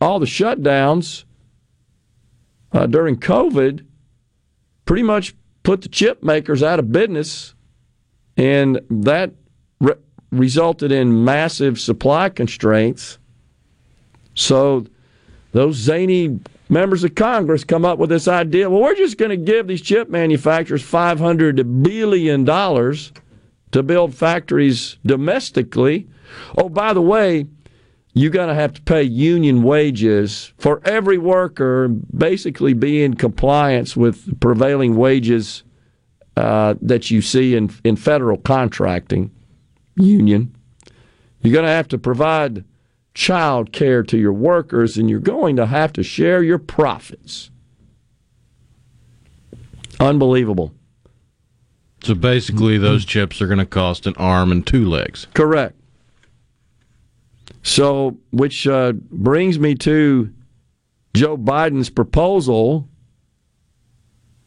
all 0.00 0.18
the 0.18 0.26
shutdowns 0.26 1.24
uh, 2.72 2.86
during 2.86 3.16
COVID 3.16 3.84
pretty 4.84 5.02
much 5.02 5.34
put 5.66 5.82
the 5.82 5.88
chip 5.88 6.22
makers 6.22 6.62
out 6.62 6.78
of 6.78 6.92
business, 6.92 7.52
and 8.36 8.80
that 8.88 9.32
re- 9.80 9.96
resulted 10.30 10.92
in 10.92 11.24
massive 11.24 11.80
supply 11.80 12.28
constraints. 12.28 13.18
So 14.34 14.86
those 15.50 15.74
zany 15.74 16.38
members 16.68 17.02
of 17.02 17.16
Congress 17.16 17.64
come 17.64 17.84
up 17.84 17.98
with 17.98 18.10
this 18.10 18.28
idea 18.28 18.70
well, 18.70 18.80
we're 18.80 18.94
just 18.94 19.18
going 19.18 19.30
to 19.30 19.36
give 19.36 19.66
these 19.66 19.82
chip 19.82 20.08
manufacturers 20.08 20.84
$500 20.84 21.82
billion 21.82 22.46
to 23.72 23.82
build 23.82 24.14
factories 24.14 24.98
domestically. 25.04 26.06
Oh, 26.56 26.68
by 26.68 26.92
the 26.92 27.02
way, 27.02 27.46
you're 28.16 28.30
going 28.30 28.48
to 28.48 28.54
have 28.54 28.72
to 28.72 28.80
pay 28.80 29.02
union 29.02 29.62
wages 29.62 30.50
for 30.56 30.80
every 30.86 31.18
worker, 31.18 31.86
basically 31.86 32.72
be 32.72 33.04
in 33.04 33.12
compliance 33.12 33.94
with 33.94 34.40
prevailing 34.40 34.96
wages 34.96 35.64
uh, 36.34 36.76
that 36.80 37.10
you 37.10 37.20
see 37.20 37.54
in, 37.54 37.70
in 37.84 37.94
federal 37.94 38.38
contracting 38.38 39.30
union. 39.96 40.56
You're 41.42 41.52
going 41.52 41.66
to 41.66 41.70
have 41.70 41.88
to 41.88 41.98
provide 41.98 42.64
child 43.12 43.72
care 43.72 44.02
to 44.04 44.16
your 44.16 44.32
workers, 44.32 44.96
and 44.96 45.10
you're 45.10 45.20
going 45.20 45.56
to 45.56 45.66
have 45.66 45.92
to 45.92 46.02
share 46.02 46.42
your 46.42 46.58
profits. 46.58 47.50
Unbelievable. 50.00 50.72
So 52.02 52.14
basically, 52.14 52.78
those 52.78 53.04
chips 53.04 53.42
are 53.42 53.46
going 53.46 53.58
to 53.58 53.66
cost 53.66 54.06
an 54.06 54.14
arm 54.16 54.50
and 54.50 54.66
two 54.66 54.88
legs. 54.88 55.26
Correct. 55.34 55.78
So, 57.66 58.16
which 58.30 58.66
uh, 58.68 58.92
brings 58.92 59.58
me 59.58 59.74
to 59.74 60.32
Joe 61.16 61.36
Biden's 61.36 61.90
proposal, 61.90 62.88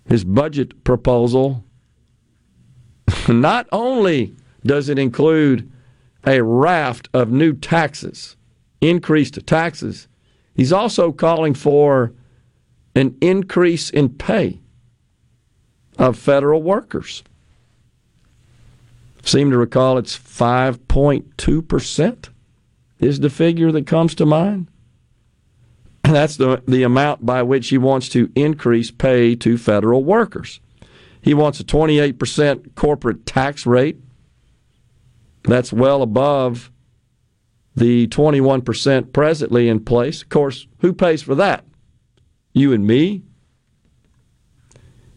his 0.08 0.24
budget 0.24 0.86
proposal. 0.86 1.66
Not 3.28 3.68
only 3.74 4.38
does 4.64 4.88
it 4.88 4.98
include 4.98 5.70
a 6.26 6.42
raft 6.42 7.10
of 7.14 7.30
new 7.30 7.52
taxes, 7.52 8.38
increased 8.80 9.46
taxes, 9.46 10.08
he's 10.56 10.72
also 10.72 11.12
calling 11.12 11.54
for 11.54 12.14
an 12.96 13.18
increase 13.20 13.90
in 13.90 14.08
pay 14.08 14.62
of 15.98 16.18
federal 16.18 16.64
workers. 16.64 17.22
Seem 19.24 19.52
to 19.52 19.58
recall 19.58 19.98
it's 19.98 20.18
5.2% 20.18 22.30
is 23.00 23.20
the 23.20 23.30
figure 23.30 23.72
that 23.72 23.88
comes 23.88 24.14
to 24.16 24.26
mind. 24.26 24.68
That's 26.04 26.38
the, 26.38 26.62
the 26.68 26.84
amount 26.84 27.26
by 27.26 27.44
which 27.44 27.70
he 27.70 27.78
wants 27.78 28.10
to 28.10 28.32
increase 28.36 28.92
pay 28.92 29.36
to 29.36 29.58
federal 29.58 30.04
workers. 30.04 30.60
He 31.22 31.34
wants 31.34 31.60
a 31.60 31.64
28% 31.64 32.76
corporate 32.76 33.26
tax 33.26 33.66
rate. 33.66 33.98
That's 35.44 35.74
well 35.74 36.02
above 36.02 36.72
the 37.76 38.08
21% 38.08 39.14
presently 39.14 39.70
in 39.70 39.84
place. 39.84 40.22
Of 40.22 40.30
course, 40.30 40.68
who 40.80 40.94
pays 40.94 41.22
for 41.22 41.36
that? 41.36 41.66
You 42.54 42.74
and 42.74 42.86
me. 42.86 43.24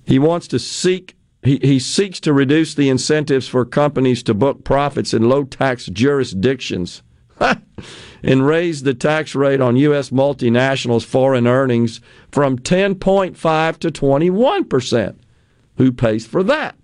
He 0.05 0.19
wants 0.19 0.49
to 0.49 0.59
seek 0.59 1.17
he, 1.45 1.59
he 1.61 1.81
seeks 1.81 2.21
to 2.21 2.33
reduce 2.33 2.73
the 2.73 2.89
incentives 2.89 3.49
for 3.49 3.65
companies 3.65 4.23
to 4.25 4.35
book 4.35 4.63
profits 4.63 5.13
in 5.13 5.29
low 5.29 5.43
tax 5.43 5.87
jurisdictions 5.87 7.03
and 8.23 8.47
raise 8.47 8.83
the 8.83 8.95
tax 8.95 9.35
rate 9.35 9.61
on 9.61 9.77
U.S. 9.77 10.11
multinationals' 10.11 11.05
foreign 11.05 11.47
earnings 11.47 12.01
from 12.31 12.59
10.5 12.59 13.79
to 13.79 13.91
21 13.91 14.65
percent. 14.65 15.21
Who 15.77 15.93
pays 15.93 16.27
for 16.27 16.43
that? 16.45 16.77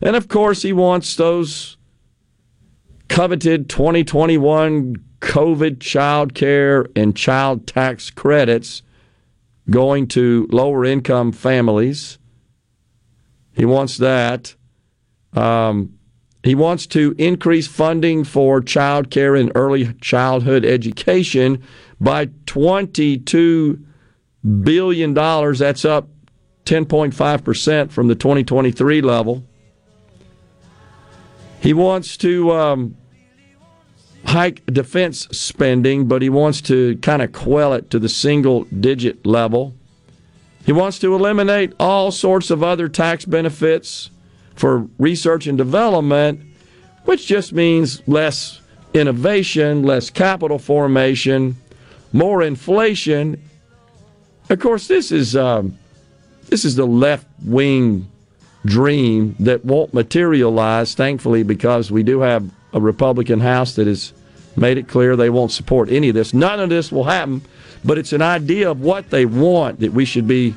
And 0.00 0.16
of 0.16 0.28
course, 0.28 0.62
he 0.62 0.72
wants 0.72 1.16
those 1.16 1.76
coveted 3.08 3.68
2021 3.68 4.96
COVID 5.20 5.80
child 5.80 6.34
care 6.34 6.86
and 6.96 7.16
child 7.16 7.66
tax 7.66 8.10
credits 8.10 8.82
going 9.70 10.08
to 10.08 10.48
lower 10.50 10.84
income 10.84 11.30
families. 11.30 12.18
He 13.54 13.64
wants 13.64 13.98
that. 13.98 14.54
Um, 15.34 15.98
he 16.42 16.54
wants 16.54 16.86
to 16.88 17.14
increase 17.18 17.68
funding 17.68 18.24
for 18.24 18.60
child 18.60 19.10
care 19.10 19.36
and 19.36 19.52
early 19.54 19.94
childhood 19.94 20.64
education 20.64 21.62
by 22.00 22.26
$22 22.26 23.80
billion. 24.62 25.14
That's 25.14 25.84
up 25.84 26.08
10.5% 26.64 27.90
from 27.92 28.08
the 28.08 28.14
2023 28.16 29.00
level. 29.02 29.44
He 31.60 31.72
wants 31.72 32.16
to 32.18 32.50
um, 32.50 32.96
hike 34.24 34.66
defense 34.66 35.28
spending, 35.30 36.08
but 36.08 36.22
he 36.22 36.28
wants 36.28 36.60
to 36.62 36.96
kind 36.98 37.22
of 37.22 37.30
quell 37.30 37.72
it 37.72 37.88
to 37.90 38.00
the 38.00 38.08
single 38.08 38.64
digit 38.64 39.24
level. 39.24 39.76
He 40.66 40.72
wants 40.72 40.98
to 41.00 41.14
eliminate 41.14 41.72
all 41.78 42.10
sorts 42.10 42.50
of 42.50 42.64
other 42.64 42.88
tax 42.88 43.24
benefits 43.24 44.10
for 44.54 44.86
research 44.98 45.46
and 45.46 45.58
development, 45.58 46.40
which 47.04 47.26
just 47.26 47.52
means 47.52 48.06
less 48.06 48.60
innovation, 48.94 49.82
less 49.82 50.10
capital 50.10 50.58
formation, 50.58 51.56
more 52.12 52.42
inflation. 52.42 53.42
Of 54.50 54.60
course, 54.60 54.88
this 54.88 55.12
is 55.12 55.34
um, 55.34 55.78
this 56.48 56.64
is 56.64 56.76
the 56.76 56.86
left 56.86 57.26
wing 57.44 58.10
dream 58.66 59.34
that 59.40 59.64
won't 59.64 59.94
materialize. 59.94 60.94
Thankfully, 60.94 61.42
because 61.42 61.90
we 61.90 62.02
do 62.02 62.20
have 62.20 62.48
a 62.72 62.80
Republican 62.80 63.40
House 63.40 63.74
that 63.76 63.86
has 63.86 64.12
made 64.56 64.76
it 64.76 64.88
clear 64.88 65.16
they 65.16 65.30
won't 65.30 65.52
support 65.52 65.90
any 65.90 66.10
of 66.10 66.14
this. 66.14 66.34
None 66.34 66.60
of 66.60 66.68
this 66.68 66.92
will 66.92 67.04
happen, 67.04 67.42
but 67.84 67.98
it's 67.98 68.12
an 68.12 68.22
idea 68.22 68.70
of 68.70 68.80
what 68.80 69.10
they 69.10 69.24
want 69.24 69.80
that 69.80 69.92
we 69.92 70.04
should 70.04 70.28
be 70.28 70.54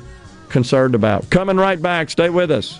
concerned 0.48 0.94
about. 0.94 1.28
Coming 1.30 1.56
right 1.56 1.80
back. 1.80 2.10
Stay 2.10 2.28
with 2.28 2.50
us. 2.50 2.78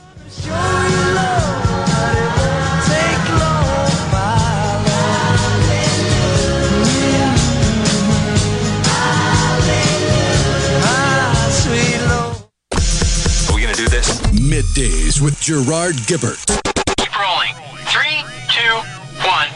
Middays 14.77 15.21
with 15.21 15.38
Gerard 15.40 15.94
Gibert. 16.07 16.44
Keep 16.96 17.19
rolling. 17.19 17.55
Three, 17.87 18.25
two, 18.48 18.75
one. 19.27 19.48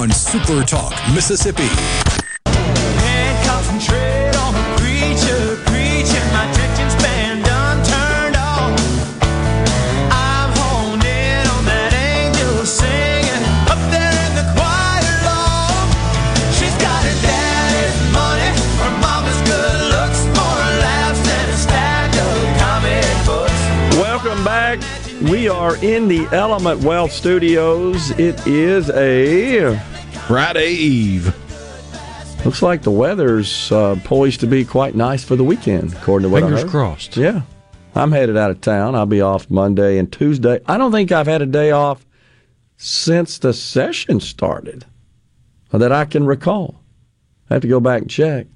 On 0.00 0.10
Super 0.10 0.62
Talk, 0.64 0.92
Mississippi. 1.14 2.03
In 25.84 26.08
the 26.08 26.26
Element 26.32 26.80
Wealth 26.82 27.12
Studios. 27.12 28.10
It 28.12 28.46
is 28.46 28.88
a 28.88 29.78
Friday 30.26 30.70
Eve. 30.72 31.26
looks 32.42 32.62
like 32.62 32.80
the 32.80 32.90
weather's 32.90 33.70
uh, 33.70 33.94
poised 34.02 34.40
to 34.40 34.46
be 34.46 34.64
quite 34.64 34.94
nice 34.94 35.22
for 35.22 35.36
the 35.36 35.44
weekend, 35.44 35.92
according 35.92 36.26
to 36.30 36.32
what 36.32 36.42
I 36.42 36.46
Fingers 36.46 36.62
heard. 36.62 36.70
crossed. 36.70 37.18
Yeah, 37.18 37.42
I'm 37.94 38.12
headed 38.12 38.34
out 38.38 38.50
of 38.50 38.62
town. 38.62 38.94
I'll 38.94 39.04
be 39.04 39.20
off 39.20 39.50
Monday 39.50 39.98
and 39.98 40.10
Tuesday. 40.10 40.58
I 40.64 40.78
don't 40.78 40.90
think 40.90 41.12
I've 41.12 41.26
had 41.26 41.42
a 41.42 41.46
day 41.46 41.70
off 41.70 42.06
since 42.78 43.36
the 43.36 43.52
session 43.52 44.20
started 44.20 44.86
that 45.70 45.92
I 45.92 46.06
can 46.06 46.24
recall. 46.24 46.80
I 47.50 47.54
have 47.54 47.62
to 47.62 47.68
go 47.68 47.78
back 47.80 48.00
and 48.00 48.10
check. 48.10 48.46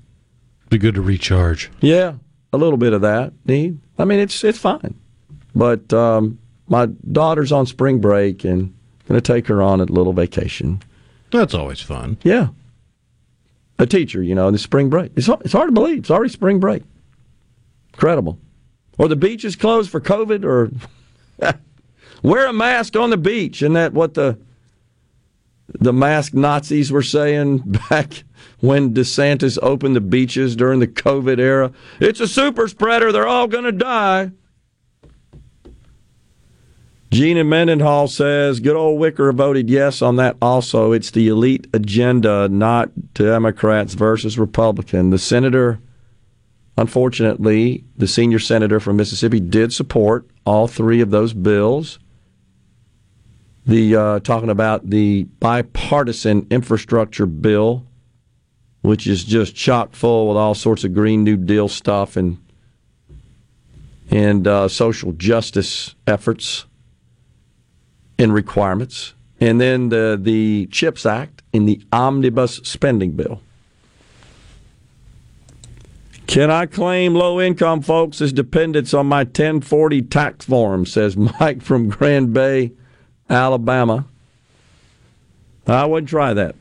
Be 0.70 0.78
good 0.78 0.94
to 0.94 1.02
recharge. 1.02 1.70
Yeah, 1.82 2.14
a 2.54 2.56
little 2.56 2.78
bit 2.78 2.94
of 2.94 3.02
that 3.02 3.34
need. 3.44 3.80
I 3.98 4.06
mean, 4.06 4.18
it's 4.18 4.42
it's 4.44 4.58
fine, 4.58 4.98
but 5.54 5.92
um, 5.92 6.38
my 6.68 6.86
daughter's 6.86 7.52
on 7.52 7.66
spring 7.66 8.00
break 8.00 8.44
and 8.44 8.74
going 9.08 9.20
to 9.20 9.20
take 9.20 9.46
her 9.48 9.62
on 9.62 9.80
a 9.80 9.84
little 9.84 10.12
vacation. 10.12 10.82
That's 11.30 11.54
always 11.54 11.80
fun. 11.80 12.18
Yeah, 12.22 12.48
a 13.78 13.86
teacher, 13.86 14.22
you 14.22 14.34
know, 14.34 14.48
in 14.48 14.52
the 14.52 14.58
spring 14.58 14.88
break. 14.88 15.12
It's 15.16 15.28
it's 15.28 15.52
hard 15.52 15.68
to 15.68 15.72
believe. 15.72 15.98
It's 15.98 16.10
already 16.10 16.30
spring 16.30 16.58
break. 16.60 16.82
Incredible. 17.94 18.38
Or 18.98 19.08
the 19.08 19.16
beach 19.16 19.44
is 19.44 19.56
closed 19.56 19.90
for 19.90 20.00
COVID, 20.00 20.44
or 20.44 20.70
wear 22.22 22.46
a 22.46 22.52
mask 22.52 22.96
on 22.96 23.10
the 23.10 23.16
beach. 23.16 23.62
Isn't 23.62 23.74
that 23.74 23.92
what 23.92 24.14
the 24.14 24.38
the 25.68 25.92
mask 25.92 26.34
Nazis 26.34 26.90
were 26.90 27.02
saying 27.02 27.58
back 27.90 28.24
when 28.60 28.94
DeSantis 28.94 29.58
opened 29.62 29.94
the 29.94 30.00
beaches 30.00 30.56
during 30.56 30.80
the 30.80 30.88
COVID 30.88 31.38
era? 31.38 31.72
It's 32.00 32.20
a 32.20 32.28
super 32.28 32.66
spreader. 32.68 33.12
They're 33.12 33.28
all 33.28 33.46
going 33.46 33.64
to 33.64 33.72
die. 33.72 34.32
Gina 37.10 37.42
Mendenhall 37.42 38.06
says, 38.06 38.60
good 38.60 38.76
old 38.76 39.00
Wicker 39.00 39.32
voted 39.32 39.70
yes 39.70 40.02
on 40.02 40.16
that 40.16 40.36
also. 40.42 40.92
It's 40.92 41.10
the 41.10 41.28
elite 41.28 41.66
agenda, 41.72 42.48
not 42.48 43.14
Democrats 43.14 43.94
versus 43.94 44.38
Republican. 44.38 45.08
The 45.08 45.18
senator, 45.18 45.80
unfortunately, 46.76 47.84
the 47.96 48.06
senior 48.06 48.38
senator 48.38 48.78
from 48.78 48.96
Mississippi 48.96 49.40
did 49.40 49.72
support 49.72 50.28
all 50.44 50.68
three 50.68 51.00
of 51.00 51.10
those 51.10 51.32
bills. 51.32 51.98
The 53.64 53.96
uh, 53.96 54.20
talking 54.20 54.50
about 54.50 54.90
the 54.90 55.24
bipartisan 55.40 56.46
infrastructure 56.50 57.26
bill, 57.26 57.86
which 58.82 59.06
is 59.06 59.24
just 59.24 59.54
chock 59.54 59.94
full 59.94 60.28
with 60.28 60.36
all 60.36 60.54
sorts 60.54 60.84
of 60.84 60.92
Green 60.92 61.24
New 61.24 61.38
Deal 61.38 61.68
stuff 61.68 62.16
and 62.16 62.38
and 64.10 64.46
uh, 64.46 64.68
social 64.68 65.12
justice 65.12 65.94
efforts 66.06 66.64
and 68.18 68.32
requirements, 68.32 69.14
and 69.40 69.60
then 69.60 69.88
the 69.88 70.18
the 70.20 70.66
Chips 70.66 71.06
Act 71.06 71.42
and 71.52 71.68
the 71.68 71.80
omnibus 71.92 72.56
spending 72.64 73.12
bill. 73.12 73.40
Can 76.26 76.50
I 76.50 76.66
claim 76.66 77.14
low 77.14 77.40
income 77.40 77.80
folks 77.80 78.20
as 78.20 78.34
dependents 78.34 78.92
on 78.92 79.06
my 79.06 79.20
1040 79.20 80.02
tax 80.02 80.44
form? 80.44 80.84
Says 80.84 81.16
Mike 81.40 81.62
from 81.62 81.88
Grand 81.88 82.34
Bay, 82.34 82.72
Alabama. 83.30 84.04
I 85.66 85.86
wouldn't 85.86 86.10
try 86.10 86.34
that. 86.34 86.54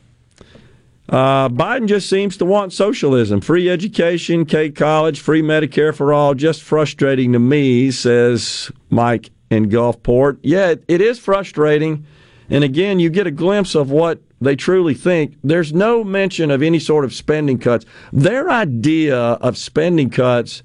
Uh, 1.09 1.47
Biden 1.47 1.87
just 1.87 2.09
seems 2.09 2.35
to 2.37 2.45
want 2.45 2.73
socialism, 2.73 3.39
free 3.39 3.69
education, 3.69 4.45
K 4.45 4.69
college, 4.69 5.19
free 5.21 5.41
Medicare 5.41 5.95
for 5.95 6.13
all. 6.13 6.33
Just 6.33 6.63
frustrating 6.63 7.31
to 7.33 7.39
me, 7.39 7.91
says 7.91 8.71
Mike 8.89 9.29
in 9.49 9.69
Gulfport. 9.69 10.39
Yeah, 10.41 10.69
it, 10.69 10.83
it 10.87 11.01
is 11.01 11.19
frustrating. 11.19 12.05
And 12.49 12.63
again, 12.63 12.99
you 12.99 13.09
get 13.09 13.27
a 13.27 13.31
glimpse 13.31 13.75
of 13.75 13.91
what 13.91 14.21
they 14.39 14.55
truly 14.55 14.93
think. 14.93 15.35
There's 15.43 15.73
no 15.73 16.03
mention 16.03 16.51
of 16.51 16.61
any 16.61 16.79
sort 16.79 17.03
of 17.03 17.13
spending 17.13 17.57
cuts. 17.57 17.85
Their 18.13 18.49
idea 18.49 19.17
of 19.17 19.57
spending 19.57 20.09
cuts 20.09 20.63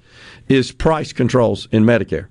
is 0.48 0.72
price 0.72 1.12
controls 1.12 1.68
in 1.72 1.84
Medicare. 1.84 2.28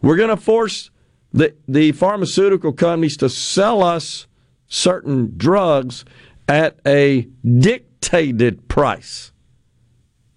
We're 0.00 0.16
going 0.16 0.30
to 0.30 0.36
force 0.36 0.90
the, 1.32 1.54
the 1.68 1.92
pharmaceutical 1.92 2.72
companies 2.72 3.16
to 3.18 3.28
sell 3.28 3.82
us 3.82 4.26
certain 4.66 5.34
drugs 5.36 6.04
at 6.48 6.78
a 6.86 7.28
dictated 7.44 8.68
price. 8.68 9.32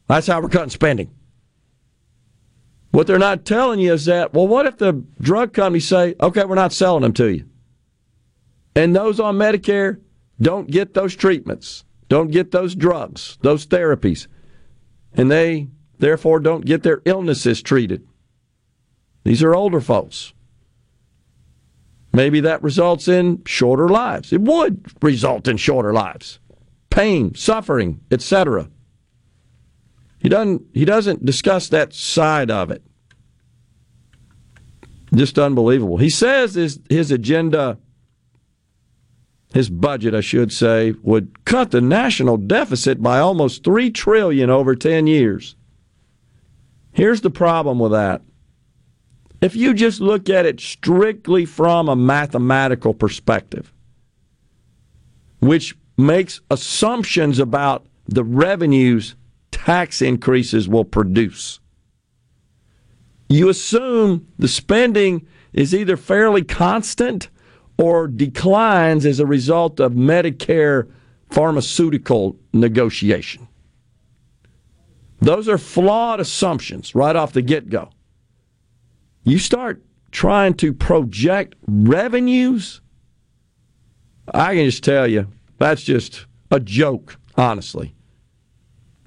That's 0.08 0.28
how 0.28 0.42
we're 0.42 0.50
cutting 0.50 0.70
spending. 0.70 1.13
What 2.94 3.08
they're 3.08 3.18
not 3.18 3.44
telling 3.44 3.80
you 3.80 3.92
is 3.92 4.06
that, 4.06 4.36
well, 4.36 4.48
what 4.48 4.68
if 4.68 4.78
the 4.78 5.04
drug 5.20 5.52
companies 5.52 5.88
say, 5.88 6.14
okay, 6.22 6.46
we're 6.46 6.54
not 6.54 6.72
selling 6.72 7.02
them 7.02 7.14
to 7.14 7.26
you? 7.26 7.46
And 8.76 8.96
those 8.96 9.20
on 9.20 9.36
Medicare 9.36 10.00
don't 10.40 10.70
get 10.70 10.94
those 10.94 11.16
treatments, 11.16 11.86
don't 12.08 12.30
get 12.30 12.52
those 12.52 12.76
drugs, 12.76 13.40
those 13.42 13.66
therapies, 13.66 14.28
and 15.16 15.32
they 15.32 15.70
therefore 15.98 16.40
don't 16.40 16.66
get 16.66 16.84
their 16.84 17.02
illnesses 17.06 17.64
treated. 17.64 18.08
These 19.24 19.42
are 19.42 19.56
older 19.56 19.82
folks. 19.82 20.34
Maybe 22.14 22.42
that 22.42 22.62
results 22.62 23.08
in 23.08 23.44
shorter 23.46 23.90
lives. 23.90 24.32
It 24.32 24.42
would 24.42 24.86
result 25.02 25.48
in 25.48 25.58
shorter 25.58 25.94
lives, 25.94 26.38
pain, 26.92 27.34
suffering, 27.34 28.02
etc. 28.12 28.70
He 30.24 30.30
doesn't. 30.30 30.66
He 30.74 30.86
doesn't 30.86 31.26
discuss 31.26 31.68
that 31.68 31.94
side 31.94 32.50
of 32.50 32.72
it. 32.72 32.82
Just 35.14 35.38
unbelievable. 35.38 35.98
He 35.98 36.10
says 36.10 36.56
his 36.56 36.80
his 36.90 37.12
agenda, 37.12 37.78
his 39.54 39.70
budget, 39.70 40.16
I 40.16 40.22
should 40.22 40.54
say, 40.54 40.94
would 41.04 41.44
cut 41.44 41.72
the 41.72 41.82
national 41.82 42.38
deficit 42.38 43.04
by 43.04 43.20
almost 43.20 43.66
three 43.66 43.92
trillion 43.92 44.50
over 44.50 44.76
ten 44.76 45.08
years. 45.08 45.58
Here's 46.94 47.22
the 47.22 47.30
problem 47.30 47.78
with 47.78 47.92
that. 47.92 48.22
If 49.42 49.58
you 49.58 49.74
just 49.74 50.00
look 50.00 50.30
at 50.30 50.46
it 50.46 50.62
strictly 50.62 51.44
from 51.44 51.90
a 51.90 51.98
mathematical 51.98 52.94
perspective, 52.94 53.74
which 55.42 55.76
makes 55.98 56.40
assumptions 56.50 57.40
about 57.40 57.86
the 58.08 58.24
revenues 58.24 59.16
tax 59.66 60.02
increases 60.02 60.68
will 60.68 60.84
produce. 60.84 61.62
You 63.30 63.48
assume 63.48 64.28
the 64.38 64.50
spending 64.50 65.26
is 65.54 65.74
either 65.74 65.96
fairly 65.96 66.44
constant 66.44 67.30
or 67.78 68.08
declines 68.08 69.06
as 69.06 69.22
a 69.22 69.26
result 69.26 69.80
of 69.80 69.94
Medicare 69.94 70.92
pharmaceutical 71.32 72.38
negotiation. 72.52 73.48
Those 75.22 75.48
are 75.48 75.58
flawed 75.58 76.20
assumptions 76.20 76.94
right 76.94 77.16
off 77.16 77.32
the 77.32 77.42
get 77.42 77.70
go. 77.70 77.90
You 79.24 79.40
start 79.40 79.82
trying 80.12 80.56
to 80.56 80.74
project 80.74 81.56
revenues, 81.66 82.82
I 84.34 84.56
can 84.56 84.66
just 84.66 84.84
tell 84.84 85.08
you, 85.08 85.28
that's 85.58 85.84
just 85.84 86.26
a 86.52 86.60
joke, 86.60 87.18
honestly. 87.38 87.96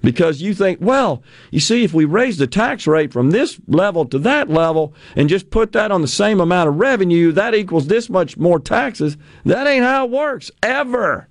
Because 0.07 0.41
you 0.41 0.53
think, 0.53 0.79
well, 0.79 1.21
you 1.51 1.59
see, 1.59 1.83
if 1.83 1.93
we 1.93 2.05
raise 2.05 2.37
the 2.37 2.47
tax 2.47 2.87
rate 2.87 3.11
from 3.11 3.31
this 3.31 3.59
level 3.67 4.05
to 4.05 4.17
that 4.19 4.49
level 4.49 4.93
and 5.17 5.27
just 5.27 5.49
put 5.49 5.73
that 5.73 5.91
on 5.91 6.01
the 6.01 6.07
same 6.07 6.39
amount 6.39 6.69
of 6.69 6.75
revenue, 6.75 7.33
that 7.33 7.53
equals 7.53 7.87
this 7.87 8.09
much 8.09 8.37
more 8.37 8.57
taxes. 8.57 9.17
That 9.43 9.67
ain't 9.67 9.83
how 9.83 10.05
it 10.05 10.11
works, 10.11 10.49
ever. 10.63 11.27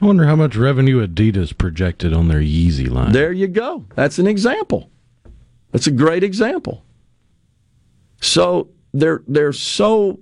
I 0.00 0.04
wonder 0.04 0.24
how 0.24 0.34
much 0.34 0.56
revenue 0.56 1.06
Adidas 1.06 1.56
projected 1.56 2.12
on 2.12 2.26
their 2.26 2.40
Yeezy 2.40 2.90
line. 2.90 3.12
There 3.12 3.30
you 3.30 3.46
go. 3.46 3.84
That's 3.94 4.18
an 4.18 4.26
example. 4.26 4.90
That's 5.70 5.86
a 5.86 5.92
great 5.92 6.24
example. 6.24 6.84
So 8.20 8.68
there 8.92 9.22
there's 9.28 9.60
so 9.60 10.18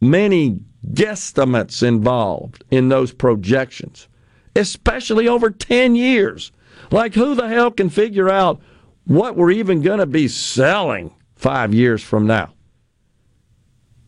many 0.00 0.58
guesstimates 0.90 1.86
involved 1.86 2.64
in 2.72 2.88
those 2.88 3.12
projections, 3.12 4.08
especially 4.56 5.28
over 5.28 5.50
10 5.50 5.94
years. 5.94 6.50
Like 6.92 7.14
who 7.14 7.34
the 7.34 7.48
hell 7.48 7.70
can 7.70 7.88
figure 7.88 8.28
out 8.28 8.60
what 9.04 9.34
we're 9.34 9.50
even 9.50 9.80
going 9.80 9.98
to 9.98 10.06
be 10.06 10.28
selling 10.28 11.14
5 11.36 11.74
years 11.74 12.02
from 12.02 12.26
now? 12.26 12.52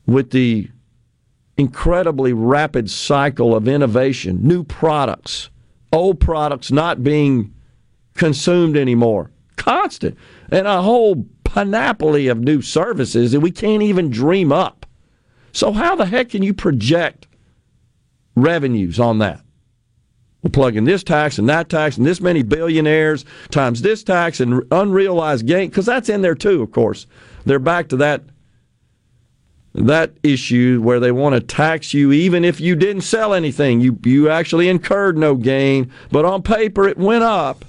With 0.06 0.30
the 0.30 0.68
incredibly 1.56 2.32
rapid 2.32 2.90
cycle 2.90 3.56
of 3.56 3.66
innovation, 3.66 4.46
new 4.46 4.62
products, 4.64 5.48
old 5.92 6.20
products 6.20 6.70
not 6.70 7.02
being 7.02 7.54
consumed 8.14 8.76
anymore, 8.76 9.30
constant, 9.56 10.16
and 10.50 10.66
a 10.66 10.82
whole 10.82 11.26
panoply 11.44 12.28
of 12.28 12.38
new 12.38 12.60
services 12.60 13.32
that 13.32 13.40
we 13.40 13.50
can't 13.50 13.82
even 13.82 14.10
dream 14.10 14.52
up. 14.52 14.84
So, 15.52 15.72
how 15.72 15.94
the 15.96 16.06
heck 16.06 16.30
can 16.30 16.42
you 16.42 16.52
project 16.52 17.28
revenues 18.34 18.98
on 18.98 19.18
that? 19.18 19.43
We'll 20.44 20.50
plug 20.50 20.76
in 20.76 20.84
this 20.84 21.02
tax 21.02 21.38
and 21.38 21.48
that 21.48 21.70
tax 21.70 21.96
and 21.96 22.06
this 22.06 22.20
many 22.20 22.42
billionaires 22.42 23.24
times 23.50 23.80
this 23.80 24.04
tax 24.04 24.40
and 24.40 24.62
unrealized 24.70 25.46
gain, 25.46 25.70
because 25.70 25.86
that's 25.86 26.10
in 26.10 26.20
there 26.20 26.34
too, 26.34 26.62
of 26.62 26.70
course. 26.70 27.06
They're 27.46 27.58
back 27.58 27.88
to 27.88 27.96
that 27.96 28.22
that 29.72 30.12
issue 30.22 30.80
where 30.82 31.00
they 31.00 31.10
want 31.10 31.34
to 31.34 31.40
tax 31.40 31.94
you 31.94 32.12
even 32.12 32.44
if 32.44 32.60
you 32.60 32.76
didn't 32.76 33.02
sell 33.02 33.32
anything. 33.32 33.80
You 33.80 33.98
you 34.04 34.28
actually 34.28 34.68
incurred 34.68 35.16
no 35.16 35.34
gain, 35.34 35.90
but 36.12 36.26
on 36.26 36.42
paper 36.42 36.86
it 36.88 36.98
went 36.98 37.24
up. 37.24 37.64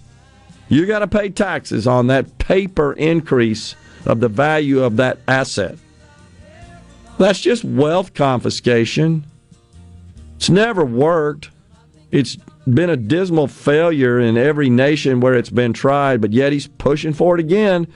You 0.67 0.85
got 0.85 0.99
to 0.99 1.07
pay 1.07 1.29
taxes 1.29 1.87
on 1.87 2.07
that 2.07 2.39
paper 2.39 2.91
increase 2.93 3.75
of 4.05 4.19
the 4.19 4.27
value 4.27 4.83
of 4.83 4.97
that 4.97 5.19
asset. 5.29 5.77
That's 7.17 7.39
just 7.39 7.63
wealth 7.63 8.13
confiscation. 8.13 9.25
It's 10.35 10.49
never 10.49 10.83
worked. 10.83 11.51
It's 12.11 12.37
been 12.65 12.89
a 12.89 12.97
dismal 12.97 13.47
failure 13.47 14.19
in 14.19 14.37
every 14.37 14.69
nation 14.69 15.19
where 15.19 15.35
it's 15.35 15.49
been 15.49 15.73
tried, 15.73 16.21
but 16.21 16.33
yet 16.33 16.51
he's 16.51 16.67
pushing 16.67 17.13
for 17.13 17.35
it 17.35 17.39
again. 17.39 17.87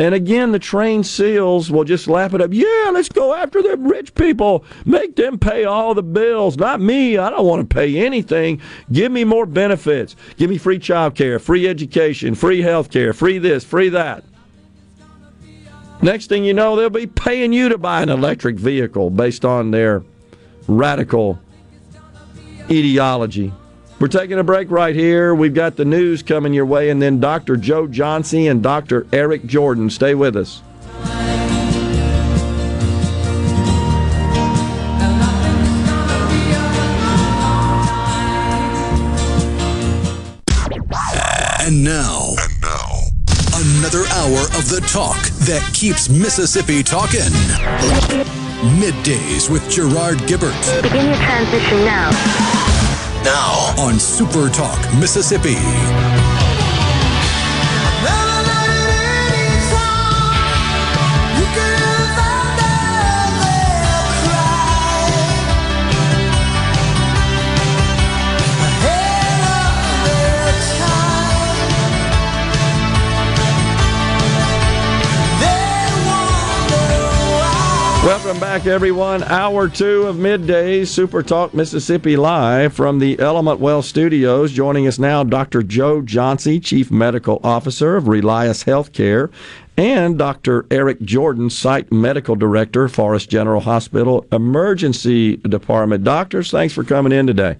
And 0.00 0.14
again, 0.14 0.52
the 0.52 0.60
trained 0.60 1.06
seals 1.06 1.72
will 1.72 1.82
just 1.82 2.06
lap 2.06 2.32
it 2.32 2.40
up. 2.40 2.52
Yeah, 2.52 2.90
let's 2.92 3.08
go 3.08 3.34
after 3.34 3.60
the 3.60 3.76
rich 3.76 4.14
people. 4.14 4.64
Make 4.84 5.16
them 5.16 5.38
pay 5.38 5.64
all 5.64 5.92
the 5.92 6.04
bills. 6.04 6.56
Not 6.56 6.80
me. 6.80 7.18
I 7.18 7.30
don't 7.30 7.46
want 7.46 7.68
to 7.68 7.74
pay 7.74 8.06
anything. 8.06 8.60
Give 8.92 9.10
me 9.10 9.24
more 9.24 9.44
benefits. 9.44 10.14
Give 10.36 10.50
me 10.50 10.58
free 10.58 10.78
child 10.78 11.16
care, 11.16 11.40
free 11.40 11.66
education, 11.66 12.36
free 12.36 12.62
health 12.62 12.90
care, 12.92 13.12
free 13.12 13.38
this, 13.38 13.64
free 13.64 13.88
that. 13.88 14.22
Next 16.00 16.28
thing 16.28 16.44
you 16.44 16.54
know, 16.54 16.76
they'll 16.76 16.90
be 16.90 17.08
paying 17.08 17.52
you 17.52 17.68
to 17.70 17.78
buy 17.78 18.02
an 18.02 18.08
electric 18.08 18.56
vehicle 18.56 19.10
based 19.10 19.44
on 19.44 19.72
their 19.72 20.04
radical 20.68 21.40
ideology. 22.70 23.52
We're 24.00 24.06
taking 24.06 24.38
a 24.38 24.44
break 24.44 24.70
right 24.70 24.94
here. 24.94 25.34
We've 25.34 25.54
got 25.54 25.74
the 25.74 25.84
news 25.84 26.22
coming 26.22 26.52
your 26.52 26.66
way, 26.66 26.88
and 26.88 27.02
then 27.02 27.18
Dr. 27.18 27.56
Joe 27.56 27.88
Johnsey 27.88 28.48
and 28.48 28.62
Dr. 28.62 29.08
Eric 29.12 29.44
Jordan. 29.44 29.90
Stay 29.90 30.14
with 30.14 30.36
us. 30.36 30.62
And 41.60 41.84
now, 41.84 42.34
And 42.38 42.60
now, 42.62 42.88
another 43.56 44.06
hour 44.14 44.44
of 44.56 44.70
the 44.70 44.82
talk 44.90 45.20
that 45.44 45.68
keeps 45.74 46.08
Mississippi 46.08 46.82
talking. 46.82 47.20
Middays 48.78 49.50
with 49.50 49.68
Gerard 49.70 50.18
Gibert 50.26 50.82
Begin 50.82 51.06
your 51.06 51.16
transition 51.16 51.84
now. 51.84 52.67
Now 53.28 53.74
on 53.76 54.00
Super 54.00 54.48
Talk 54.48 54.80
Mississippi. 54.94 56.17
Welcome 78.08 78.40
back, 78.40 78.64
everyone. 78.64 79.22
Hour 79.22 79.68
two 79.68 80.04
of 80.04 80.18
midday 80.18 80.86
Super 80.86 81.22
Talk 81.22 81.52
Mississippi 81.52 82.16
Live 82.16 82.72
from 82.72 83.00
the 83.00 83.18
Element 83.18 83.60
Wealth 83.60 83.84
Studios. 83.84 84.50
Joining 84.50 84.86
us 84.86 84.98
now, 84.98 85.22
Dr. 85.22 85.62
Joe 85.62 86.00
Johnsey, 86.00 86.58
Chief 86.64 86.90
Medical 86.90 87.38
Officer 87.44 87.96
of 87.96 88.04
Relias 88.04 88.64
Healthcare, 88.64 89.30
and 89.76 90.16
Dr. 90.16 90.64
Eric 90.70 91.02
Jordan, 91.02 91.50
Site 91.50 91.92
Medical 91.92 92.34
Director, 92.34 92.88
Forrest 92.88 93.28
General 93.28 93.60
Hospital 93.60 94.24
Emergency 94.32 95.36
Department. 95.36 96.02
Doctors, 96.02 96.50
thanks 96.50 96.72
for 96.72 96.84
coming 96.84 97.12
in 97.12 97.26
today. 97.26 97.58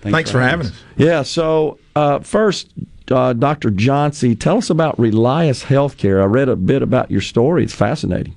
Thanks, 0.00 0.30
for 0.30 0.40
having 0.40 0.68
us. 0.68 0.82
Yeah, 0.96 1.22
so 1.22 1.78
uh, 1.94 2.20
first, 2.20 2.72
uh, 3.10 3.34
Dr. 3.34 3.70
Johnsey, 3.70 4.40
tell 4.40 4.56
us 4.56 4.70
about 4.70 4.96
Relias 4.96 5.66
Healthcare. 5.66 6.22
I 6.22 6.24
read 6.24 6.48
a 6.48 6.56
bit 6.56 6.80
about 6.80 7.10
your 7.10 7.20
story. 7.20 7.64
It's 7.64 7.74
fascinating. 7.74 8.36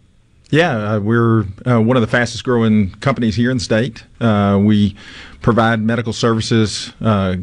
Yeah, 0.56 0.94
uh, 0.94 1.00
we're 1.02 1.42
uh, 1.68 1.82
one 1.82 1.98
of 1.98 2.02
the 2.02 2.08
fastest 2.08 2.46
growing 2.46 2.92
companies 3.02 3.36
here 3.36 3.52
in 3.52 3.58
the 3.58 3.64
state. 3.64 4.06
Uh, 4.22 4.58
we 4.64 4.96
provide 5.42 5.82
medical 5.82 6.14
services 6.14 6.94
uh, 7.02 7.36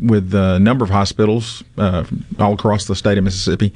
with 0.00 0.32
a 0.34 0.60
number 0.60 0.84
of 0.84 0.90
hospitals 0.90 1.64
uh, 1.76 2.04
all 2.38 2.52
across 2.52 2.84
the 2.84 2.94
state 2.94 3.18
of 3.18 3.24
Mississippi. 3.24 3.74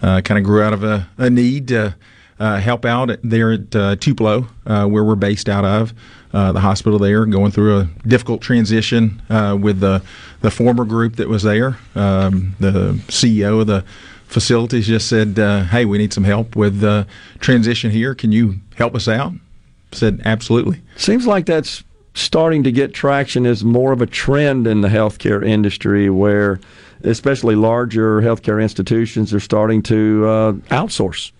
Uh, 0.00 0.22
kind 0.22 0.38
of 0.38 0.44
grew 0.44 0.62
out 0.62 0.72
of 0.72 0.82
a, 0.82 1.10
a 1.18 1.28
need 1.28 1.68
to 1.68 1.94
help 2.38 2.86
out 2.86 3.10
there 3.22 3.52
at 3.52 4.00
Tupelo, 4.00 4.48
where 4.64 5.04
we're 5.04 5.14
based 5.14 5.50
out 5.50 5.66
of. 5.66 5.92
The 6.32 6.60
hospital 6.60 6.98
there, 6.98 7.26
going 7.26 7.50
through 7.52 7.80
a 7.80 7.88
difficult 8.08 8.40
transition 8.40 9.20
with 9.60 9.80
the 9.80 10.02
the 10.40 10.50
former 10.50 10.86
group 10.86 11.16
that 11.16 11.28
was 11.28 11.42
there. 11.42 11.76
Um, 11.94 12.56
the 12.58 12.94
CEO 13.08 13.60
of 13.60 13.66
the 13.66 13.84
facilities 14.32 14.86
just 14.86 15.08
said, 15.08 15.38
uh, 15.38 15.64
"Hey, 15.64 15.84
we 15.84 15.98
need 15.98 16.12
some 16.12 16.24
help 16.24 16.56
with 16.56 16.80
the 16.80 17.06
transition 17.40 17.90
here. 17.90 18.14
Can 18.14 18.32
you 18.32 18.60
help 18.76 18.94
us 18.94 19.08
out?" 19.08 19.32
Said, 19.92 20.22
"Absolutely." 20.24 20.80
Seems 20.96 21.26
like 21.26 21.46
that's 21.46 21.84
starting 22.14 22.62
to 22.62 22.72
get 22.72 22.92
traction 22.92 23.46
as 23.46 23.64
more 23.64 23.92
of 23.92 24.00
a 24.02 24.06
trend 24.06 24.66
in 24.66 24.80
the 24.80 24.88
healthcare 24.88 25.44
industry 25.44 26.10
where 26.10 26.60
especially 27.04 27.54
larger 27.54 28.20
healthcare 28.20 28.62
institutions 28.62 29.32
are 29.32 29.40
starting 29.40 29.82
to 29.82 30.26
uh, 30.26 30.52
outsource, 30.70 31.32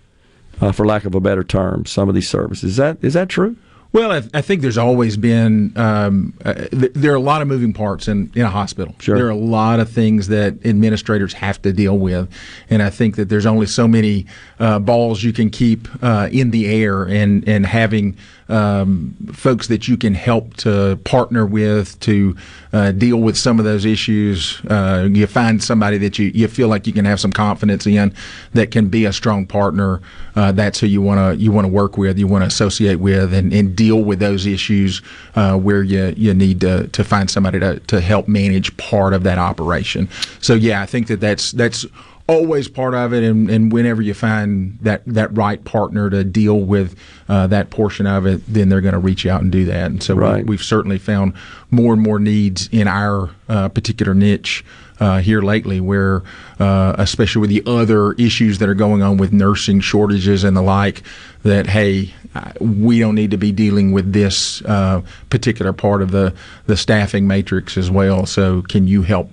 uh, 0.61 0.72
for 0.72 0.86
lack 0.86 1.05
of 1.05 1.14
a 1.14 1.20
better 1.20 1.45
term, 1.45 1.86
some 1.86 2.09
of 2.09 2.14
these 2.14 2.28
services. 2.28 2.70
Is 2.70 2.76
that 2.76 2.99
is 3.03 3.14
that 3.14 3.28
true? 3.28 3.57
Well, 3.93 4.11
I, 4.11 4.22
I 4.32 4.40
think 4.40 4.62
there's 4.62 4.78
always 4.78 5.18
been 5.18 5.72
um, 5.76 6.32
uh, 6.45 6.55
th- 6.55 6.93
there 6.95 7.12
are 7.12 7.16
a 7.16 7.20
lot 7.20 7.43
of 7.43 7.49
moving 7.49 7.74
parts 7.74 8.09
in, 8.09 8.32
in 8.34 8.43
a 8.43 8.51
hospital. 8.51 8.95
Sure. 8.99 9.16
There 9.16 9.26
are 9.26 9.30
a 9.30 9.36
lot 9.36 9.80
of 9.80 9.90
things 9.90 10.28
that 10.28 10.64
administrators 10.64 11.34
have 11.34 11.61
to 11.62 11.74
deal 11.74 11.99
with, 11.99 12.30
and 12.70 12.82
I 12.82 12.88
think 12.88 13.16
that 13.16 13.28
there's 13.28 13.45
only 13.45 13.66
so 13.66 13.86
many 13.86 14.24
uh, 14.59 14.78
balls 14.78 15.22
you 15.22 15.34
can 15.34 15.51
keep 15.51 15.88
uh, 16.03 16.30
in 16.32 16.53
the 16.53 16.66
air, 16.68 17.03
and 17.05 17.47
and 17.47 17.66
having 17.66 18.16
um, 18.53 19.16
folks 19.32 19.68
that 19.68 19.88
you 19.88 19.96
can 19.96 20.14
help 20.14 20.55
to 20.59 20.98
partner 21.05 21.46
with 21.46 21.98
to 22.00 22.36
uh, 22.72 22.92
deal 22.92 23.16
with 23.16 23.36
some 23.36 23.59
of 23.59 23.64
those 23.64 23.84
issues. 23.84 24.61
Uh, 24.68 25.09
you 25.11 25.26
find 25.26 25.62
somebody 25.62 25.98
that 25.98 26.18
you, 26.18 26.30
you 26.34 26.48
feel 26.48 26.68
like 26.68 26.86
you 26.86 26.92
can 26.92 27.05
have 27.05 27.18
some 27.18 27.32
confidence 27.32 27.86
in 27.86 28.14
that 28.53 28.70
can 28.70 28.88
be 28.88 29.07
a 29.07 29.12
strong 29.12 29.46
partner. 29.46 30.00
Uh, 30.36 30.53
that's 30.53 30.80
who 30.80 30.86
you 30.86 31.00
want 31.00 31.18
to 31.18 31.42
you 31.42 31.50
want 31.50 31.64
to 31.64 31.72
work 31.72 31.96
with, 31.96 32.18
you 32.18 32.26
want 32.26 32.42
to 32.42 32.48
associate 32.48 32.96
with, 32.96 33.32
and, 33.32 33.53
and 33.53 33.74
deal 33.74 34.03
with 34.05 34.18
those 34.18 34.46
issues 34.46 35.03
uh, 35.34 35.57
where 35.57 35.82
you 35.82 36.12
you 36.16 36.34
need 36.34 36.61
to, 36.61 36.86
to 36.88 37.03
find 37.03 37.30
somebody 37.30 37.59
to, 37.59 37.78
to 37.80 38.00
help 38.00 38.28
manage 38.28 38.76
part 38.76 39.14
of 39.14 39.22
that 39.22 39.38
operation. 39.38 40.09
So 40.40 40.55
yeah, 40.55 40.82
I 40.82 40.86
think 40.86 41.07
that 41.07 41.20
that's 41.20 41.53
that's 41.53 41.86
always 42.28 42.68
part 42.68 42.94
of 42.94 43.12
it 43.12 43.22
and, 43.24 43.50
and 43.50 43.72
whenever 43.72 44.00
you 44.00 44.14
find 44.14 44.78
that, 44.80 45.02
that 45.06 45.36
right 45.36 45.64
partner 45.64 46.08
to 46.08 46.22
deal 46.24 46.60
with 46.60 46.96
uh, 47.28 47.46
that 47.48 47.70
portion 47.70 48.06
of 48.06 48.26
it 48.26 48.40
then 48.46 48.68
they're 48.68 48.80
going 48.80 48.92
to 48.94 48.98
reach 49.00 49.26
out 49.26 49.40
and 49.42 49.50
do 49.50 49.64
that 49.64 49.90
and 49.90 50.02
so 50.02 50.14
Right. 50.14 50.44
we, 50.44 50.50
we've 50.50 50.62
certainly 50.62 50.98
found 50.98 51.34
more 51.70 51.92
and 51.92 52.02
more 52.02 52.18
needs 52.20 52.68
in 52.70 52.86
our 52.86 53.30
uh, 53.48 53.68
particular 53.68 54.14
niche 54.14 54.64
uh, 55.00 55.18
here 55.18 55.42
lately 55.42 55.80
where 55.80 56.22
uh, 56.60 56.94
especially 56.96 57.40
with 57.40 57.50
the 57.50 57.62
other 57.66 58.12
issues 58.12 58.58
that 58.58 58.68
are 58.68 58.74
going 58.74 59.02
on 59.02 59.16
with 59.16 59.32
nursing 59.32 59.80
shortages 59.80 60.44
and 60.44 60.56
the 60.56 60.62
like 60.62 61.02
that 61.42 61.66
hey 61.66 62.14
we 62.60 63.00
don't 63.00 63.16
need 63.16 63.32
to 63.32 63.36
be 63.36 63.50
dealing 63.52 63.90
with 63.92 64.12
this 64.12 64.62
uh, 64.62 65.02
particular 65.28 65.72
part 65.72 66.02
of 66.02 66.12
the, 66.12 66.32
the 66.66 66.76
staffing 66.76 67.26
matrix 67.26 67.76
as 67.76 67.90
well 67.90 68.26
so 68.26 68.62
can 68.62 68.86
you 68.86 69.02
help 69.02 69.30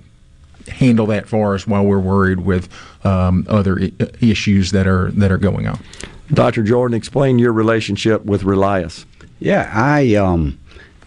handle 0.68 1.06
that 1.06 1.28
for 1.28 1.54
us 1.54 1.66
while 1.66 1.84
we're 1.84 1.98
worried 1.98 2.40
with 2.40 2.68
um, 3.04 3.46
other 3.48 3.80
I- 3.80 3.92
issues 4.20 4.70
that 4.72 4.86
are 4.86 5.10
that 5.12 5.30
are 5.32 5.38
going 5.38 5.66
on. 5.66 5.78
Dr. 6.32 6.62
Jordan, 6.62 6.96
explain 6.96 7.38
your 7.38 7.52
relationship 7.52 8.24
with 8.24 8.42
Relias. 8.42 9.04
Yeah, 9.40 9.70
I 9.74 10.14
um 10.14 10.58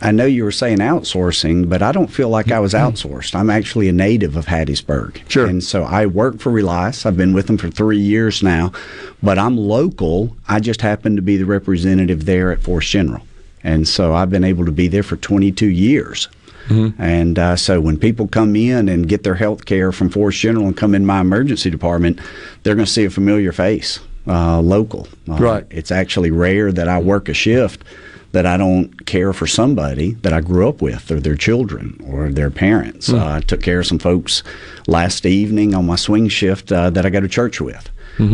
I 0.02 0.12
know 0.12 0.26
you 0.26 0.44
were 0.44 0.52
saying 0.52 0.80
outsourcing, 0.80 1.70
but 1.70 1.82
I 1.82 1.94
don't 1.94 2.12
feel 2.12 2.28
like 2.28 2.52
I 2.52 2.60
was 2.60 2.74
outsourced. 2.74 3.36
I'm 3.36 3.50
actually 3.50 3.88
a 3.88 3.94
native 3.94 4.36
of 4.36 4.48
Hattiesburg. 4.48 5.22
Sure. 5.30 5.46
And 5.48 5.64
so 5.64 5.84
I 5.84 6.08
work 6.08 6.40
for 6.40 6.52
Relias. 6.52 7.06
I've 7.06 7.16
been 7.16 7.32
with 7.32 7.48
them 7.48 7.58
for 7.58 7.70
three 7.70 8.00
years 8.00 8.44
now, 8.44 8.74
but 9.22 9.40
I'm 9.40 9.56
local. 9.56 10.36
I 10.50 10.60
just 10.60 10.82
happen 10.82 11.16
to 11.16 11.22
be 11.22 11.38
the 11.38 11.46
representative 11.46 12.26
there 12.26 12.52
at 12.52 12.62
Forrest 12.62 12.90
General. 12.90 13.26
And 13.64 13.88
so 13.88 14.14
I've 14.14 14.30
been 14.30 14.44
able 14.44 14.66
to 14.66 14.74
be 14.74 14.90
there 14.90 15.04
for 15.04 15.16
22 15.16 15.68
years. 15.68 16.28
And 16.70 17.38
uh, 17.38 17.56
so 17.56 17.82
when 17.82 17.98
people 17.98 18.28
come 18.28 18.56
in 18.56 18.90
and 18.90 19.08
get 19.08 19.24
their 19.24 19.36
health 19.36 19.66
care 19.66 19.92
from 19.92 20.10
Forrest 20.10 20.40
General 20.40 20.68
and 20.68 20.78
come 20.78 20.96
in 20.96 21.06
my 21.06 21.22
emergency 21.22 21.70
department, 21.70 22.20
they're 22.64 22.76
going 22.76 22.86
to 22.86 22.92
see 22.92 23.06
a 23.06 23.10
familiar 23.10 23.52
face, 23.52 24.00
uh, 24.28 24.60
local. 24.62 25.08
Uh, 25.30 25.36
Right. 25.36 25.66
It's 25.70 25.92
actually 25.92 26.32
rare 26.32 26.72
that 26.72 26.88
I 26.88 27.00
work 27.00 27.30
a 27.30 27.34
shift 27.34 27.84
that 28.32 28.46
I 28.48 28.58
don't 28.58 29.06
care 29.06 29.32
for 29.32 29.46
somebody 29.46 30.14
that 30.24 30.34
I 30.34 30.42
grew 30.42 30.68
up 30.68 30.82
with 30.82 31.12
or 31.12 31.20
their 31.20 31.36
children 31.36 32.00
or 32.08 32.30
their 32.30 32.50
parents. 32.50 33.10
Uh, 33.14 33.36
I 33.36 33.40
took 33.42 33.62
care 33.62 33.82
of 33.82 33.86
some 33.86 34.00
folks 34.00 34.42
last 34.88 35.26
evening 35.28 35.76
on 35.76 35.86
my 35.86 35.96
swing 35.98 36.30
shift 36.30 36.72
uh, 36.72 36.90
that 36.90 37.06
I 37.06 37.10
go 37.12 37.20
to 37.20 37.28
church 37.28 37.62
with. 37.62 37.90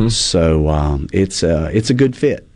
So 0.09 0.69
um, 0.69 1.07
it's, 1.11 1.43
uh, 1.43 1.69
it's 1.73 1.89
a 1.89 1.93
good 1.93 2.15
fit. 2.15 2.47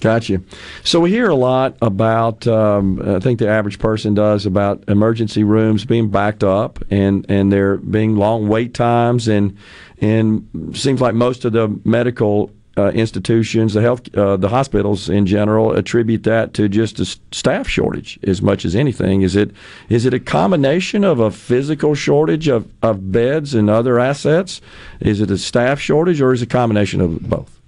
Gotcha. 0.00 0.40
So 0.82 0.98
we 1.00 1.10
hear 1.10 1.28
a 1.28 1.34
lot 1.34 1.76
about. 1.82 2.46
Um, 2.46 3.00
I 3.04 3.20
think 3.20 3.38
the 3.38 3.48
average 3.48 3.78
person 3.78 4.14
does 4.14 4.46
about 4.46 4.82
emergency 4.88 5.44
rooms 5.44 5.84
being 5.84 6.10
backed 6.10 6.42
up 6.42 6.82
and 6.90 7.26
and 7.28 7.52
there 7.52 7.76
being 7.76 8.16
long 8.16 8.48
wait 8.48 8.72
times 8.72 9.28
and 9.28 9.56
and 10.00 10.48
seems 10.72 11.00
like 11.00 11.14
most 11.14 11.44
of 11.44 11.52
the 11.52 11.68
medical 11.84 12.50
uh, 12.78 12.90
institutions, 12.92 13.74
the 13.74 13.82
health, 13.82 14.14
uh, 14.14 14.36
the 14.36 14.48
hospitals 14.48 15.10
in 15.10 15.26
general, 15.26 15.72
attribute 15.72 16.22
that 16.22 16.54
to 16.54 16.68
just 16.68 16.98
a 16.98 17.04
staff 17.32 17.68
shortage 17.68 18.18
as 18.22 18.40
much 18.40 18.64
as 18.64 18.74
anything. 18.74 19.20
Is 19.20 19.36
it 19.36 19.50
is 19.90 20.06
it 20.06 20.14
a 20.14 20.20
combination 20.20 21.04
of 21.04 21.20
a 21.20 21.30
physical 21.30 21.94
shortage 21.94 22.48
of, 22.48 22.66
of 22.82 23.12
beds 23.12 23.54
and 23.54 23.68
other 23.68 23.98
assets? 23.98 24.62
Is 25.00 25.20
it 25.20 25.30
a 25.30 25.36
staff 25.36 25.78
shortage, 25.78 26.22
or 26.22 26.32
is 26.32 26.40
it 26.40 26.46
a 26.46 26.48
combination 26.48 27.02
of 27.02 27.28
both? 27.28 27.59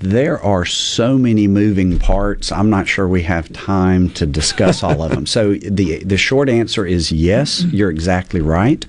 There 0.00 0.42
are 0.42 0.64
so 0.64 1.18
many 1.18 1.46
moving 1.46 1.98
parts. 1.98 2.50
I'm 2.50 2.70
not 2.70 2.88
sure 2.88 3.06
we 3.06 3.22
have 3.24 3.52
time 3.52 4.08
to 4.10 4.24
discuss 4.24 4.82
all 4.82 5.02
of 5.02 5.10
them. 5.10 5.26
So 5.30 5.54
the 5.54 6.02
the 6.02 6.16
short 6.16 6.48
answer 6.48 6.86
is 6.86 7.12
yes, 7.12 7.62
you're 7.64 7.90
exactly 7.90 8.40
right. 8.40 8.84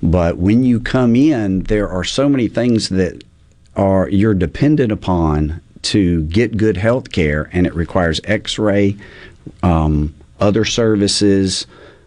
But 0.00 0.38
when 0.38 0.62
you 0.62 0.78
come 0.80 1.16
in, 1.16 1.64
there 1.64 1.88
are 1.88 2.04
so 2.04 2.28
many 2.28 2.46
things 2.46 2.88
that 2.90 3.24
are 3.74 4.08
you're 4.08 4.34
dependent 4.34 4.92
upon 4.92 5.60
to 5.82 6.22
get 6.24 6.56
good 6.56 6.76
health 6.76 7.10
care, 7.10 7.50
and 7.52 7.66
it 7.66 7.74
requires 7.74 8.20
X-ray, 8.24 8.96
um, 9.62 10.14
other 10.40 10.64
services, 10.64 11.66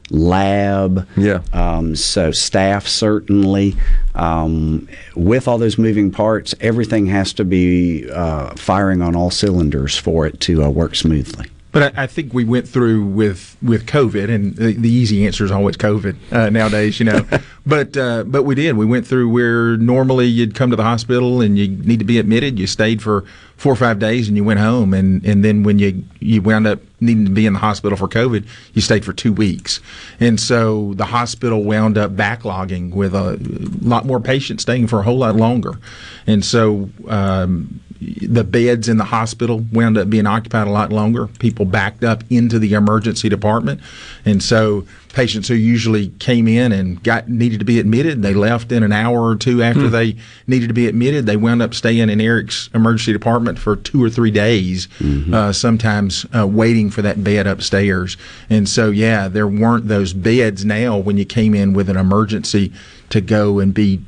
lab. 0.10 1.08
Yeah. 1.18 1.42
Um, 1.54 1.96
so 1.96 2.32
staff 2.32 2.88
certainly. 2.88 3.76
Um, 4.16 4.88
with 5.16 5.48
all 5.48 5.58
those 5.58 5.78
moving 5.78 6.12
parts, 6.12 6.56
everything 6.60 7.06
has 7.08 7.34
to 7.34 7.46
be 7.46 8.10
uh, 8.10 8.56
firing 8.56 9.02
on 9.02 9.16
all 9.16 9.32
cylinders 9.32 9.98
for 9.98 10.26
it 10.26 10.40
to 10.42 10.64
uh, 10.64 10.70
work 10.70 10.96
smoothly. 10.96 11.48
But 11.78 11.96
I, 11.96 12.06
I 12.06 12.08
think 12.08 12.34
we 12.34 12.44
went 12.44 12.68
through 12.68 13.06
with 13.06 13.56
with 13.62 13.86
COVID, 13.86 14.34
and 14.34 14.56
the, 14.56 14.74
the 14.74 14.90
easy 14.90 15.28
answer 15.28 15.46
is 15.46 15.52
always 15.52 15.78
COVID 15.78 16.16
uh, 16.32 16.50
nowadays, 16.50 17.00
you 17.00 17.06
know. 17.06 17.24
but 17.68 17.96
uh, 17.96 18.24
but 18.24 18.46
we 18.46 18.56
did. 18.56 18.76
We 18.76 18.88
went 18.88 19.06
through 19.06 19.30
where 19.30 19.78
normally 19.78 20.26
you'd 20.26 20.56
come 20.56 20.72
to 20.72 20.76
the 20.76 20.82
hospital 20.82 21.40
and 21.40 21.56
you 21.56 21.68
need 21.68 22.00
to 22.00 22.06
be 22.06 22.18
admitted. 22.18 22.58
You 22.58 22.66
stayed 22.66 23.04
for 23.04 23.26
four 23.58 23.74
or 23.74 23.76
five 23.76 24.00
days 24.00 24.28
and 24.28 24.36
you 24.36 24.44
went 24.44 24.60
home, 24.60 24.92
and, 24.92 25.24
and 25.24 25.46
then 25.46 25.62
when 25.62 25.78
you 25.78 26.04
you 26.20 26.42
wound 26.42 26.66
up 26.66 26.80
needing 27.00 27.26
to 27.26 27.32
be 27.32 27.46
in 27.46 27.54
the 27.54 27.60
hospital 27.60 27.96
for 27.96 28.08
COVID, 28.08 28.48
you 28.74 28.82
stayed 28.82 29.06
for 29.06 29.14
two 29.14 29.32
weeks, 29.32 29.80
and 30.20 30.40
so 30.40 30.96
the 30.96 31.06
hospital 31.06 31.64
wound 31.64 31.96
up 31.96 32.16
backlogging 32.16 32.90
with 32.92 33.14
a 33.14 33.38
lot 33.82 34.04
more 34.04 34.20
patients 34.20 34.64
staying 34.64 34.88
for 34.88 34.98
a 34.98 35.04
whole 35.04 35.20
lot 35.20 35.36
longer, 35.36 35.78
and 36.26 36.44
so. 36.44 36.90
Um, 37.08 37.82
the 38.00 38.44
beds 38.44 38.88
in 38.88 38.98
the 38.98 39.06
hospital 39.06 39.66
wound 39.72 39.98
up 39.98 40.10
being 40.10 40.28
occupied 40.28 40.68
a 40.68 40.72
lot 40.72 40.92
longer. 40.92 41.28
People 41.40 41.66
backed 41.66 42.04
up 42.04 42.24
into 42.30 42.60
the 42.60 42.74
emergency 42.74 43.30
department, 43.30 43.82
and 44.26 44.42
so 44.42 44.86
patients 45.14 45.48
who 45.48 45.56
usually 45.56 46.10
came 46.20 46.48
in 46.48 46.72
and 46.72 47.02
got 47.02 47.28
needed 47.28 47.58
to 47.58 47.66
be 47.66 47.80
admitted, 47.80 48.22
they 48.22 48.36
left 48.36 48.72
in 48.72 48.84
an 48.84 48.92
hour 48.92 49.28
or 49.28 49.36
two 49.36 49.64
after 49.64 49.88
they 49.90 50.16
needed 50.46 50.68
to 50.68 50.76
be 50.76 50.86
admitted. 50.88 51.26
They 51.26 51.38
wound 51.38 51.62
up 51.64 51.74
staying 51.74 52.10
in 52.10 52.22
Eric's 52.22 52.70
emergency 52.76 53.14
department 53.14 53.58
for 53.58 53.76
two 53.76 54.04
or 54.04 54.12
three 54.12 54.30
days, 54.30 54.88
uh, 55.34 55.52
sometimes 55.54 56.26
uh, 56.38 56.46
waiting 56.46 56.92
for 56.92 57.02
that 57.02 57.24
bed 57.24 57.48
upstairs. 57.48 58.16
And 58.50 58.70
so, 58.70 58.92
yeah, 58.92 59.28
there 59.28 59.48
weren't 59.48 59.88
those 59.88 60.14
beds 60.14 60.64
now 60.64 60.98
when 60.98 61.18
you 61.18 61.26
came 61.26 61.56
in 61.56 61.74
with 61.74 61.90
an 61.90 61.98
emergency 61.98 62.72
to 63.10 63.20
go 63.20 63.58
and 63.58 63.74
be 63.74 64.02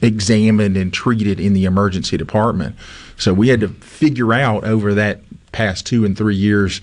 examined 0.00 0.76
and 0.76 0.92
treated 0.92 1.40
in 1.40 1.54
the 1.54 1.64
emergency 1.64 2.16
department. 2.16 2.76
So 3.16 3.32
we 3.32 3.48
had 3.48 3.60
to 3.60 3.68
figure 3.68 4.32
out 4.32 4.64
over 4.64 4.94
that 4.94 5.20
past 5.52 5.86
two 5.86 6.04
and 6.04 6.16
three 6.16 6.36
years 6.36 6.80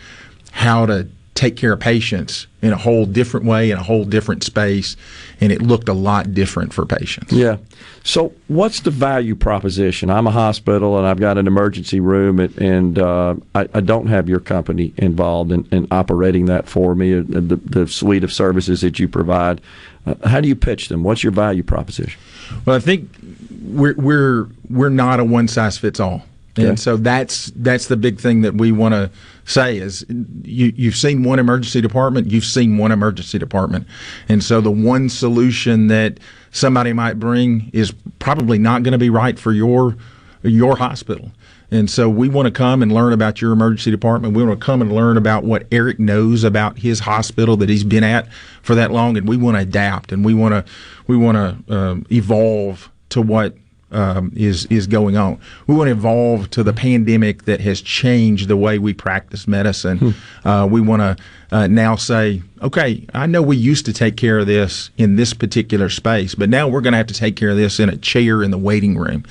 how 0.51 0.85
to 0.85 1.07
take 1.35 1.57
care 1.57 1.73
of 1.73 1.79
patients 1.79 2.47
in 2.61 2.71
a 2.71 2.77
whole 2.77 3.05
different 3.05 3.45
way, 3.45 3.71
in 3.71 3.77
a 3.77 3.83
whole 3.83 4.05
different 4.05 4.43
space, 4.43 4.95
and 5.41 5.51
it 5.51 5.61
looked 5.61 5.89
a 5.89 5.93
lot 5.93 6.33
different 6.33 6.73
for 6.73 6.85
patients. 6.85 7.33
Yeah. 7.33 7.57
So, 8.03 8.33
what's 8.47 8.81
the 8.81 8.91
value 8.91 9.35
proposition? 9.35 10.09
I'm 10.09 10.27
a 10.27 10.31
hospital 10.31 10.97
and 10.97 11.07
I've 11.07 11.19
got 11.19 11.37
an 11.37 11.47
emergency 11.47 11.99
room, 11.99 12.39
and, 12.39 12.57
and 12.57 12.99
uh, 12.99 13.35
I, 13.55 13.67
I 13.73 13.79
don't 13.79 14.07
have 14.07 14.29
your 14.29 14.39
company 14.39 14.93
involved 14.97 15.51
in, 15.51 15.67
in 15.71 15.87
operating 15.89 16.45
that 16.45 16.67
for 16.67 16.93
me, 16.95 17.17
uh, 17.17 17.23
the, 17.25 17.55
the 17.55 17.87
suite 17.87 18.23
of 18.23 18.31
services 18.31 18.81
that 18.81 18.99
you 18.99 19.07
provide. 19.07 19.59
Uh, 20.05 20.15
how 20.27 20.39
do 20.41 20.47
you 20.47 20.55
pitch 20.55 20.89
them? 20.89 21.03
What's 21.03 21.23
your 21.23 21.31
value 21.31 21.63
proposition? 21.63 22.19
Well, 22.65 22.75
I 22.75 22.79
think 22.79 23.09
we're 23.63 23.95
we're 23.95 24.47
we're 24.69 24.89
not 24.89 25.19
a 25.19 25.23
one 25.23 25.47
size 25.47 25.77
fits 25.77 25.99
all, 25.99 26.23
and 26.57 26.79
so 26.79 26.97
that's 26.97 27.51
that's 27.55 27.87
the 27.87 27.97
big 27.97 28.19
thing 28.19 28.41
that 28.41 28.55
we 28.55 28.71
want 28.71 28.93
to 28.93 29.09
say 29.45 29.77
is 29.77 30.05
you 30.43 30.73
you've 30.75 30.95
seen 30.95 31.23
one 31.23 31.39
emergency 31.39 31.81
department, 31.81 32.29
you've 32.31 32.45
seen 32.45 32.77
one 32.77 32.91
emergency 32.91 33.39
department, 33.39 33.87
and 34.29 34.43
so 34.43 34.61
the 34.61 34.71
one 34.71 35.09
solution 35.09 35.87
that 35.87 36.19
somebody 36.51 36.93
might 36.93 37.19
bring 37.19 37.69
is 37.73 37.93
probably 38.19 38.57
not 38.57 38.83
going 38.83 38.91
to 38.91 38.97
be 38.97 39.09
right 39.09 39.39
for 39.39 39.51
your 39.51 39.95
your 40.43 40.75
hospital. 40.77 41.31
And 41.71 41.89
so 41.89 42.07
we 42.07 42.29
want 42.29 42.45
to 42.45 42.51
come 42.51 42.83
and 42.83 42.91
learn 42.91 43.13
about 43.13 43.41
your 43.41 43.51
emergency 43.51 43.89
department. 43.89 44.35
We 44.35 44.43
want 44.43 44.59
to 44.59 44.63
come 44.63 44.79
and 44.83 44.93
learn 44.93 45.17
about 45.17 45.43
what 45.43 45.65
Eric 45.71 45.99
knows 45.99 46.43
about 46.43 46.77
his 46.77 46.99
hospital 46.99 47.57
that 47.57 47.67
he's 47.67 47.83
been 47.83 48.03
at 48.03 48.31
for 48.61 48.75
that 48.75 48.91
long, 48.91 49.17
and 49.17 49.27
we 49.27 49.37
want 49.37 49.57
to 49.57 49.61
adapt 49.61 50.11
and 50.11 50.23
we 50.23 50.35
want 50.35 50.53
to 50.53 50.71
we 51.07 51.17
want 51.17 51.35
to 51.67 51.75
um, 51.75 52.05
evolve 52.11 52.91
to 53.13 53.21
what 53.21 53.55
um, 53.91 54.31
is 54.35 54.65
is 54.67 54.87
going 54.87 55.17
on. 55.17 55.39
We 55.67 55.75
want 55.75 55.87
to 55.87 55.91
evolve 55.91 56.49
to 56.51 56.63
the 56.63 56.73
pandemic 56.73 57.45
that 57.45 57.61
has 57.61 57.81
changed 57.81 58.47
the 58.47 58.57
way 58.57 58.79
we 58.79 58.93
practice 58.93 59.47
medicine. 59.47 60.15
Uh, 60.43 60.67
we 60.69 60.81
want 60.81 61.01
to 61.01 61.15
uh, 61.53 61.67
now 61.67 61.95
say, 61.95 62.41
okay, 62.63 63.05
I 63.13 63.27
know 63.27 63.43
we 63.43 63.57
used 63.57 63.85
to 63.85 63.93
take 63.93 64.17
care 64.17 64.39
of 64.39 64.47
this 64.47 64.89
in 64.97 65.17
this 65.17 65.33
particular 65.35 65.87
space, 65.89 66.33
but 66.33 66.49
now 66.49 66.67
we're 66.67 66.81
going 66.81 66.93
to 66.93 66.97
have 66.97 67.07
to 67.07 67.13
take 67.13 67.35
care 67.35 67.49
of 67.49 67.57
this 67.57 67.79
in 67.79 67.89
a 67.89 67.97
chair 67.97 68.41
in 68.41 68.49
the 68.49 68.57
waiting 68.57 68.97
room. 68.97 69.23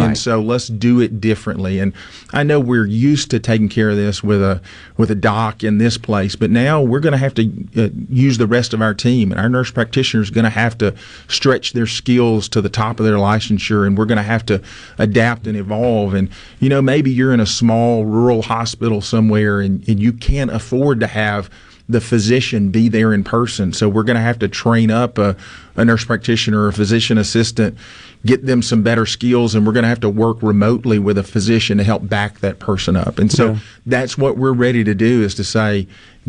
And 0.00 0.16
so 0.16 0.40
let's 0.40 0.68
do 0.68 1.00
it 1.00 1.20
differently. 1.20 1.80
And 1.80 1.92
I 2.32 2.44
know 2.44 2.60
we're 2.60 2.86
used 2.86 3.30
to 3.32 3.40
taking 3.40 3.68
care 3.68 3.90
of 3.90 3.96
this 3.96 4.22
with 4.22 4.40
a 4.40 4.60
with 4.96 5.10
a 5.10 5.16
doc 5.16 5.64
in 5.64 5.78
this 5.78 5.98
place, 5.98 6.36
but 6.36 6.50
now 6.50 6.80
we're 6.80 7.00
going 7.00 7.12
to 7.12 7.18
have 7.18 7.34
to 7.34 7.66
uh, 7.76 7.88
use 8.08 8.38
the 8.38 8.46
rest 8.46 8.72
of 8.72 8.80
our 8.80 8.94
team, 8.94 9.32
and 9.32 9.40
our 9.40 9.48
nurse 9.48 9.72
practitioner 9.72 10.22
is 10.22 10.30
going 10.30 10.44
to 10.44 10.50
have 10.50 10.78
to 10.78 10.94
stretch 11.26 11.72
their 11.72 11.86
skills 11.86 12.48
to 12.50 12.60
the 12.60 12.68
top 12.68 13.00
of 13.00 13.06
their 13.06 13.16
licensure, 13.16 13.84
and 13.84 13.98
we're 13.98 14.04
going 14.04 14.18
to 14.18 14.22
have 14.22 14.46
to 14.46 14.62
adapt 14.98 15.48
and 15.48 15.56
evolve. 15.56 16.14
And 16.14 16.28
you 16.60 16.68
know, 16.68 16.80
maybe 16.80 17.10
you're 17.10 17.34
in 17.34 17.40
a 17.40 17.46
small 17.46 18.04
rural 18.04 18.42
hospital 18.42 19.00
somewhere, 19.00 19.60
and, 19.60 19.88
and 19.88 20.00
you 20.00 20.12
can't 20.12 20.52
afford 20.52 21.00
to 21.00 21.08
have 21.08 21.50
the 21.88 22.00
physician 22.00 22.70
be 22.70 22.88
there 22.88 23.12
in 23.12 23.22
person. 23.24 23.72
So 23.72 23.88
we're 23.88 24.04
going 24.04 24.16
to 24.16 24.22
have 24.22 24.38
to 24.38 24.48
train 24.48 24.90
up 24.90 25.18
a, 25.18 25.36
a 25.76 25.84
nurse 25.84 26.04
practitioner 26.04 26.60
or 26.62 26.68
a 26.68 26.72
physician 26.72 27.18
assistant, 27.18 27.76
get 28.24 28.46
them 28.46 28.62
some 28.62 28.82
better 28.82 29.04
skills, 29.04 29.54
and 29.54 29.66
we're 29.66 29.74
going 29.74 29.82
to 29.82 29.88
have 29.88 30.00
to 30.00 30.08
work 30.08 30.38
remotely 30.42 30.98
with 30.98 31.18
a 31.18 31.22
physician 31.22 31.76
to 31.78 31.84
help 31.84 32.08
back 32.08 32.40
that 32.40 32.58
person 32.58 32.96
up. 32.96 33.18
And 33.18 33.30
so 33.30 33.50
Yeah. 33.52 33.58
that's 33.84 34.16
what 34.16 34.38
we're 34.38 34.52
ready 34.54 34.82
to 34.84 34.94
do 34.94 35.22
is 35.22 35.34
to 35.34 35.44
say, 35.44 35.86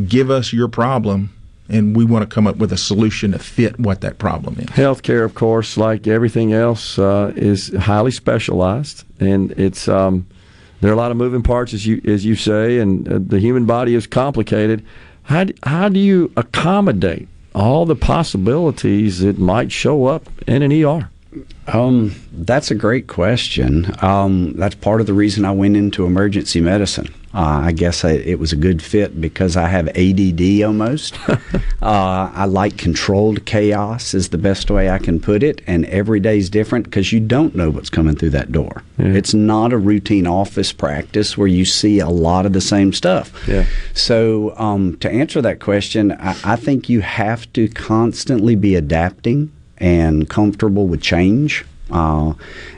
give 0.10 0.30
us 0.30 0.52
your 0.52 0.68
problem, 0.68 1.30
and 1.70 1.96
we 1.96 2.04
want 2.04 2.30
to 2.30 2.34
come 2.34 2.48
up 2.48 2.58
with 2.58 2.74
a 2.74 2.78
solution 2.78 3.32
to 3.32 3.40
fit 3.40 3.80
what 3.80 4.02
that 4.02 4.18
problem 4.18 4.58
is. 4.60 4.66
Healthcare, 4.66 5.24
of 5.24 5.36
course, 5.36 5.78
like 5.78 6.06
everything 6.06 6.52
else, 6.52 7.00
uh, 7.00 7.32
is 7.38 7.74
highly 7.80 8.12
specialized, 8.12 9.06
and 9.22 9.52
it's 9.54 9.88
um, 9.88 10.26
there 10.82 10.92
are 10.92 10.94
a 10.94 10.98
lot 10.98 11.12
of 11.12 11.18
moving 11.18 11.42
parts, 11.42 11.74
as 11.74 11.88
you 11.88 12.02
as 12.06 12.26
you 12.26 12.36
say, 12.36 12.78
and 12.80 13.08
uh, 13.08 13.20
the 13.26 13.40
human 13.40 13.66
body 13.66 13.96
is 13.96 14.06
complicated. 14.06 14.84
How 15.26 15.46
how 15.64 15.90
do 15.90 16.00
you 16.00 16.32
accommodate 16.38 17.28
all 17.54 17.86
the 17.86 17.96
possibilities 17.96 19.20
that 19.20 19.40
might 19.40 19.72
show 19.72 20.06
up 20.06 20.30
in 20.48 20.62
an 20.62 20.72
ER? 20.72 21.10
Um, 21.68 22.16
that's 22.32 22.72
a 22.72 22.76
great 22.76 23.08
question. 23.08 23.94
Um, 24.02 24.54
that's 24.54 24.76
part 24.76 25.02
of 25.02 25.08
the 25.08 25.14
reason 25.14 25.46
I 25.46 25.52
went 25.52 25.76
into 25.76 26.06
emergency 26.06 26.62
medicine. 26.62 27.14
Uh, 27.36 27.64
I 27.66 27.74
guess 27.74 28.06
I, 28.06 28.12
it 28.12 28.40
was 28.40 28.54
a 28.54 28.56
good 28.56 28.82
fit 28.82 29.20
because 29.20 29.58
I 29.58 29.68
have 29.68 29.90
ADD 29.90 30.64
almost. 30.64 31.20
uh, 31.30 31.40
I 31.82 32.46
like 32.46 32.78
controlled 32.78 33.46
chaos, 33.46 34.14
is 34.14 34.30
the 34.30 34.38
best 34.38 34.72
way 34.72 34.90
I 34.90 35.00
can 35.00 35.20
put 35.20 35.44
it. 35.44 35.62
And 35.68 35.86
every 35.88 36.22
day 36.22 36.38
is 36.38 36.50
different 36.50 36.86
because 36.86 37.12
you 37.12 37.20
don't 37.20 37.54
know 37.54 37.70
what's 37.70 37.90
coming 37.90 38.16
through 38.16 38.30
that 38.30 38.54
door. 38.54 38.84
It's 38.98 39.34
not 39.34 39.74
a 39.74 39.78
routine 39.78 40.28
office 40.28 40.72
practice 40.72 41.38
where 41.38 41.48
you 41.48 41.66
see 41.66 42.00
a 42.00 42.08
lot 42.08 42.46
of 42.46 42.54
the 42.54 42.62
same 42.62 42.94
stuff. 42.94 43.34
Yeah. 43.50 43.66
So, 43.94 44.58
um, 44.58 44.96
to 44.98 45.12
answer 45.12 45.42
that 45.42 45.60
question, 45.60 46.14
I, 46.14 46.38
I 46.46 46.56
think 46.56 46.88
you 46.88 47.02
have 47.02 47.52
to 47.52 47.68
constantly 47.68 48.56
be 48.56 48.76
adapting 48.76 49.52
and 49.78 50.30
comfortable 50.30 50.88
with 50.88 51.02
change. 51.02 51.66
Uh, 51.92 52.34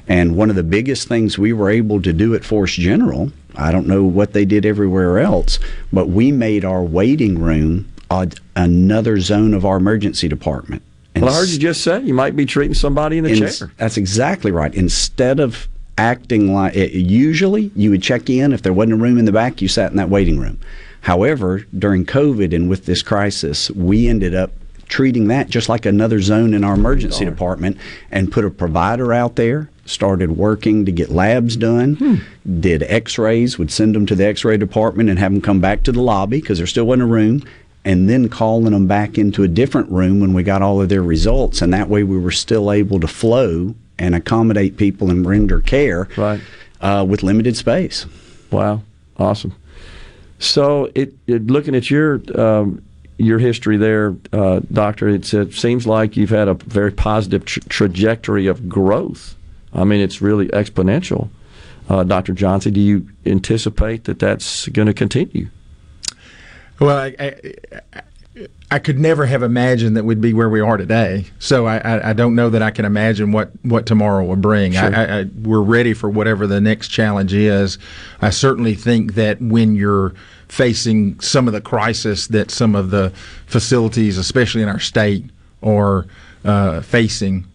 and 0.07 0.35
one 0.35 0.49
of 0.49 0.55
the 0.55 0.63
biggest 0.63 1.07
things 1.07 1.37
we 1.37 1.53
were 1.53 1.69
able 1.69 2.01
to 2.01 2.13
do 2.13 2.35
at 2.35 2.43
Forrest 2.43 2.75
General, 2.75 3.31
I 3.55 3.71
don't 3.71 3.87
know 3.87 4.03
what 4.03 4.33
they 4.33 4.45
did 4.45 4.65
everywhere 4.65 5.19
else, 5.19 5.59
but 5.91 6.09
we 6.09 6.31
made 6.31 6.65
our 6.65 6.83
waiting 6.83 7.39
room 7.39 7.87
a, 8.09 8.29
another 8.55 9.19
zone 9.19 9.53
of 9.53 9.65
our 9.65 9.77
emergency 9.77 10.27
department. 10.27 10.81
And 11.15 11.23
Well, 11.25 11.33
I 11.33 11.37
heard 11.39 11.49
you 11.49 11.57
just 11.57 11.83
say 11.83 12.01
you 12.01 12.13
might 12.13 12.35
be 12.35 12.45
treating 12.45 12.75
somebody 12.75 13.17
in 13.17 13.23
the 13.23 13.31
in- 13.31 13.37
chair. 13.37 13.71
That's 13.77 13.97
exactly 13.97 14.51
right. 14.51 14.73
Instead 14.75 15.39
of 15.39 15.67
acting 15.97 16.53
like 16.53 16.75
it, 16.75 16.91
usually 16.91 17.71
you 17.75 17.89
would 17.89 18.03
check 18.03 18.29
in 18.29 18.53
if 18.53 18.61
there 18.61 18.73
wasn't 18.73 18.93
a 18.93 18.97
room 18.97 19.17
in 19.17 19.25
the 19.25 19.31
back 19.31 19.61
you 19.61 19.67
sat 19.67 19.89
in 19.89 19.97
that 19.97 20.09
waiting 20.09 20.39
room 20.39 20.59
however 21.01 21.65
during 21.77 22.05
covid 22.05 22.53
and 22.53 22.69
with 22.69 22.85
this 22.85 23.01
crisis 23.01 23.71
we 23.71 24.07
ended 24.07 24.35
up 24.35 24.51
treating 24.87 25.27
that 25.27 25.49
just 25.49 25.69
like 25.69 25.85
another 25.85 26.21
zone 26.21 26.53
in 26.53 26.63
our 26.63 26.73
emergency 26.73 27.25
department 27.25 27.77
and 28.11 28.31
put 28.31 28.45
a 28.45 28.49
provider 28.49 29.13
out 29.13 29.35
there 29.35 29.69
started 29.85 30.37
working 30.37 30.85
to 30.85 30.91
get 30.91 31.09
labs 31.09 31.55
done 31.55 32.21
did 32.59 32.83
x-rays 32.83 33.57
would 33.57 33.71
send 33.71 33.95
them 33.95 34.05
to 34.05 34.15
the 34.15 34.25
x-ray 34.25 34.57
department 34.57 35.09
and 35.09 35.19
have 35.19 35.31
them 35.31 35.41
come 35.41 35.59
back 35.59 35.83
to 35.83 35.91
the 35.91 36.01
lobby 36.01 36.41
because 36.41 36.57
there 36.57 36.67
still 36.67 36.85
wasn't 36.85 37.01
a 37.01 37.05
room 37.05 37.43
and 37.85 38.09
then 38.09 38.27
calling 38.27 38.73
them 38.73 38.87
back 38.87 39.17
into 39.17 39.43
a 39.43 39.47
different 39.47 39.89
room 39.89 40.19
when 40.19 40.33
we 40.33 40.43
got 40.43 40.61
all 40.61 40.81
of 40.81 40.89
their 40.89 41.03
results 41.03 41.61
and 41.61 41.73
that 41.73 41.87
way 41.89 42.03
we 42.03 42.17
were 42.17 42.31
still 42.31 42.71
able 42.71 42.99
to 42.99 43.07
flow 43.07 43.73
and 43.99 44.13
accommodate 44.13 44.77
people 44.77 45.09
and 45.09 45.25
render 45.25 45.61
care 45.61 46.07
right. 46.17 46.41
uh, 46.81 47.05
with 47.07 47.23
limited 47.23 47.55
space 47.55 48.05
Wow, 48.51 48.83
awesome. 49.17 49.55
So, 50.39 50.91
it, 50.95 51.13
it 51.25 51.47
looking 51.47 51.75
at 51.75 51.89
your 51.89 52.21
um, 52.39 52.83
your 53.17 53.39
history 53.39 53.77
there, 53.77 54.15
uh, 54.31 54.61
doctor, 54.71 55.09
it's, 55.09 55.33
it 55.33 55.53
seems 55.53 55.87
like 55.87 56.15
you've 56.15 56.29
had 56.29 56.47
a 56.47 56.53
very 56.53 56.91
positive 56.91 57.45
tra- 57.45 57.63
trajectory 57.63 58.47
of 58.47 58.69
growth. 58.69 59.35
I 59.73 59.83
mean, 59.83 60.01
it's 60.01 60.21
really 60.21 60.47
exponential. 60.49 61.29
Uh, 61.89 62.03
Dr. 62.03 62.33
Johnsey, 62.33 62.71
do 62.71 62.79
you 62.79 63.07
anticipate 63.25 64.03
that 64.05 64.19
that's 64.19 64.67
going 64.69 64.87
to 64.87 64.93
continue? 64.93 65.49
Well, 66.79 66.97
I, 66.97 67.15
I, 67.19 68.01
I 68.69 68.79
could 68.79 68.99
never 68.99 69.25
have 69.25 69.41
imagined 69.41 69.97
that 69.97 70.03
we'd 70.03 70.21
be 70.21 70.33
where 70.33 70.49
we 70.49 70.59
are 70.59 70.77
today. 70.77 71.25
So 71.39 71.65
I, 71.65 71.77
I, 71.77 72.09
I 72.09 72.13
don't 72.13 72.35
know 72.35 72.49
that 72.49 72.61
I 72.61 72.69
can 72.71 72.85
imagine 72.85 73.31
what, 73.31 73.51
what 73.63 73.85
tomorrow 73.85 74.25
will 74.25 74.35
bring. 74.35 74.73
Sure. 74.73 74.95
I, 74.95 75.19
I, 75.19 75.23
we're 75.23 75.61
ready 75.61 75.93
for 75.93 76.09
whatever 76.09 76.45
the 76.45 76.61
next 76.61 76.89
challenge 76.89 77.33
is. 77.33 77.77
I 78.21 78.29
certainly 78.29 78.75
think 78.75 79.15
that 79.15 79.41
when 79.41 79.75
you're 79.75 80.13
facing 80.49 81.19
some 81.19 81.47
of 81.47 81.53
the 81.53 81.61
crisis 81.61 82.27
that 82.27 82.51
some 82.51 82.75
of 82.75 82.89
the 82.89 83.11
facilities, 83.45 84.17
especially 84.17 84.61
in 84.61 84.69
our 84.69 84.79
state, 84.79 85.25
are 85.63 86.05
uh, 86.45 86.81
facing, 86.81 87.45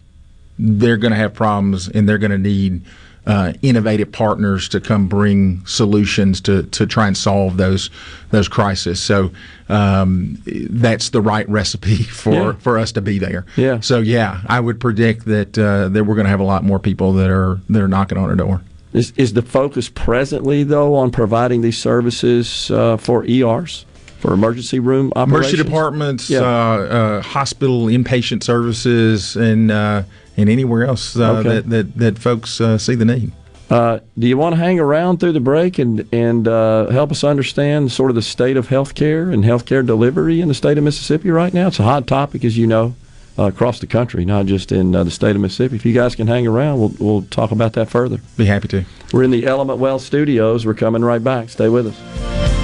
they're 0.59 0.97
going 0.97 1.11
to 1.11 1.17
have 1.17 1.33
problems 1.33 1.87
and 1.87 2.07
they're 2.07 2.17
going 2.17 2.31
to 2.31 2.37
need 2.37 2.81
uh, 3.25 3.53
innovative 3.61 4.11
partners 4.11 4.67
to 4.67 4.81
come 4.81 5.07
bring 5.07 5.65
solutions 5.65 6.41
to, 6.41 6.63
to 6.63 6.85
try 6.85 7.07
and 7.07 7.15
solve 7.17 7.55
those 7.55 7.89
those 8.31 8.49
crises. 8.49 9.01
So 9.01 9.31
um, 9.69 10.37
that's 10.45 11.09
the 11.09 11.21
right 11.21 11.47
recipe 11.47 12.03
for, 12.03 12.31
Yeah. 12.33 12.51
for 12.53 12.77
us 12.77 12.91
to 12.91 13.01
be 13.01 13.19
there. 13.19 13.45
Yeah. 13.55 13.79
So 13.79 13.99
yeah, 13.99 14.41
I 14.47 14.59
would 14.59 14.79
predict 14.81 15.23
that 15.25 15.57
uh, 15.57 15.87
that 15.89 16.03
we're 16.03 16.15
going 16.15 16.25
to 16.25 16.31
have 16.31 16.41
a 16.41 16.43
lot 16.45 16.63
more 16.65 16.79
people 16.79 17.13
that 17.13 17.29
are 17.29 17.59
that 17.69 17.81
are 17.81 17.87
knocking 17.87 18.17
on 18.17 18.29
our 18.29 18.35
door. 18.35 18.61
Is, 18.93 19.11
is 19.17 19.33
the 19.33 19.41
focus 19.41 19.89
presently, 19.89 20.63
though, 20.63 20.93
on 20.95 21.09
providing 21.11 21.61
these 21.61 21.77
services 21.79 22.69
uh, 22.69 22.97
for 22.97 23.25
ERs, 23.25 23.85
for 24.19 24.33
emergency 24.33 24.79
room 24.79 25.11
operations? 25.15 25.53
Emergency 25.53 25.63
departments, 25.63 26.29
Yeah. 26.29 26.39
uh, 26.41 26.43
uh, 26.45 27.21
hospital 27.23 27.85
inpatient 27.87 28.43
services, 28.43 29.35
and 29.35 29.71
uh, 29.71 30.03
and 30.37 30.49
anywhere 30.49 30.85
else 30.85 31.15
uh, 31.17 31.37
Okay. 31.37 31.49
that, 31.49 31.69
that 31.69 31.97
that 31.97 32.19
folks 32.19 32.61
uh, 32.61 32.77
see 32.77 32.93
the 32.95 33.05
need. 33.05 33.31
Uh, 33.71 33.97
do 34.19 34.27
you 34.27 34.37
want 34.37 34.53
to 34.53 34.61
hang 34.61 34.79
around 34.79 35.19
through 35.19 35.31
the 35.31 35.39
break 35.39 35.79
and 35.79 36.07
and 36.13 36.47
uh, 36.47 36.87
help 36.91 37.09
us 37.11 37.23
understand 37.23 37.91
sort 37.91 38.11
of 38.11 38.15
the 38.15 38.21
state 38.21 38.57
of 38.57 38.67
healthcare 38.67 39.33
and 39.33 39.43
healthcare 39.43 39.83
delivery 39.83 40.39
in 40.39 40.47
the 40.49 40.53
state 40.53 40.77
of 40.77 40.83
Mississippi 40.83 41.31
right 41.31 41.51
now? 41.53 41.67
It's 41.67 41.79
a 41.79 41.83
hot 41.83 42.05
topic, 42.05 42.45
as 42.45 42.55
you 42.59 42.67
know, 42.67 42.93
uh, 43.37 43.43
across 43.43 43.79
the 43.79 43.87
country, 43.87 44.25
not 44.25 44.45
just 44.45 44.71
in 44.71 44.95
uh, 44.95 45.03
the 45.03 45.11
state 45.11 45.35
of 45.35 45.41
Mississippi. 45.41 45.75
If 45.75 45.85
you 45.85 45.93
guys 45.93 46.15
can 46.15 46.27
hang 46.27 46.47
around, 46.47 46.79
we'll 46.79 46.93
we'll 46.99 47.21
talk 47.23 47.51
about 47.51 47.73
that 47.73 47.89
further. 47.89 48.19
Be 48.37 48.45
happy 48.45 48.67
to. 48.69 48.85
We're 49.11 49.23
in 49.23 49.31
the 49.31 49.45
Element 49.45 49.79
Wealth 49.79 50.01
studios. 50.01 50.65
We're 50.65 50.73
coming 50.73 51.03
right 51.03 51.23
back. 51.23 51.49
Stay 51.49 51.69
with 51.69 51.87
us. 51.87 52.62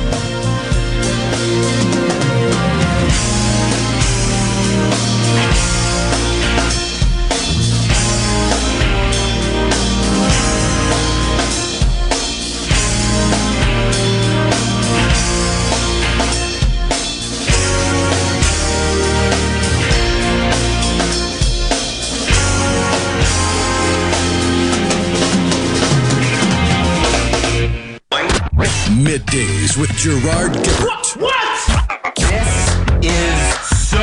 Middays 29.70 29.78
with 29.78 29.92
Gerard 29.98 30.54
Gibert. 30.54 31.18
What? 31.18 32.16
This 32.16 33.12
is 33.12 33.88
so 33.90 33.98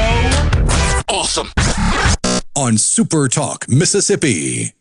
awesome. 1.09 1.53
on 2.57 2.79
Super 2.79 3.29
Talk, 3.29 3.69
Mississippi. 3.69 4.76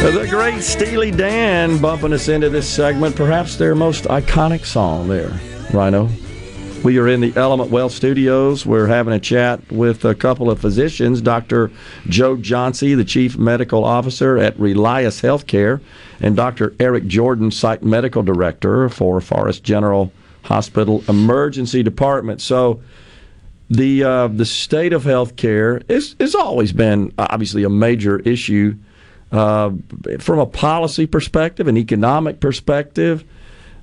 The 0.00 0.26
great 0.30 0.62
Steely 0.62 1.10
Dan 1.10 1.76
bumping 1.76 2.14
us 2.14 2.28
into 2.28 2.48
this 2.48 2.66
segment, 2.66 3.14
perhaps 3.14 3.56
their 3.56 3.74
most 3.74 4.04
iconic 4.04 4.64
song 4.64 5.08
there, 5.08 5.38
Rhino. 5.74 6.08
We 6.82 6.98
are 6.98 7.06
in 7.06 7.20
the 7.20 7.34
Element 7.36 7.70
Wealth 7.70 7.92
studios. 7.92 8.64
We're 8.64 8.86
having 8.86 9.12
a 9.12 9.20
chat 9.20 9.70
with 9.70 10.06
a 10.06 10.14
couple 10.14 10.50
of 10.50 10.58
physicians, 10.58 11.20
Dr. 11.20 11.70
Joe 12.08 12.36
Johnsey, 12.36 12.96
the 12.96 13.04
Chief 13.04 13.36
Medical 13.36 13.84
Officer 13.84 14.38
at 14.38 14.56
Relias 14.56 15.20
Healthcare, 15.20 15.82
and 16.18 16.34
Dr. 16.34 16.74
Eric 16.80 17.06
Jordan, 17.06 17.50
Site 17.50 17.82
Medical 17.82 18.22
Director 18.22 18.88
for 18.88 19.20
Forrest 19.20 19.62
General 19.62 20.10
Hospital 20.44 21.04
Emergency 21.08 21.82
Department. 21.82 22.40
So, 22.40 22.80
the 23.68 24.02
uh, 24.02 24.28
the 24.28 24.46
state 24.46 24.94
of 24.94 25.04
healthcare 25.04 25.82
is 25.90 26.16
has 26.18 26.34
always 26.34 26.72
been 26.72 27.12
obviously 27.18 27.64
a 27.64 27.70
major 27.70 28.18
issue 28.20 28.74
uh, 29.32 29.70
from 30.18 30.38
a 30.38 30.46
policy 30.46 31.06
perspective, 31.06 31.68
an 31.68 31.76
economic 31.76 32.40
perspective, 32.40 33.24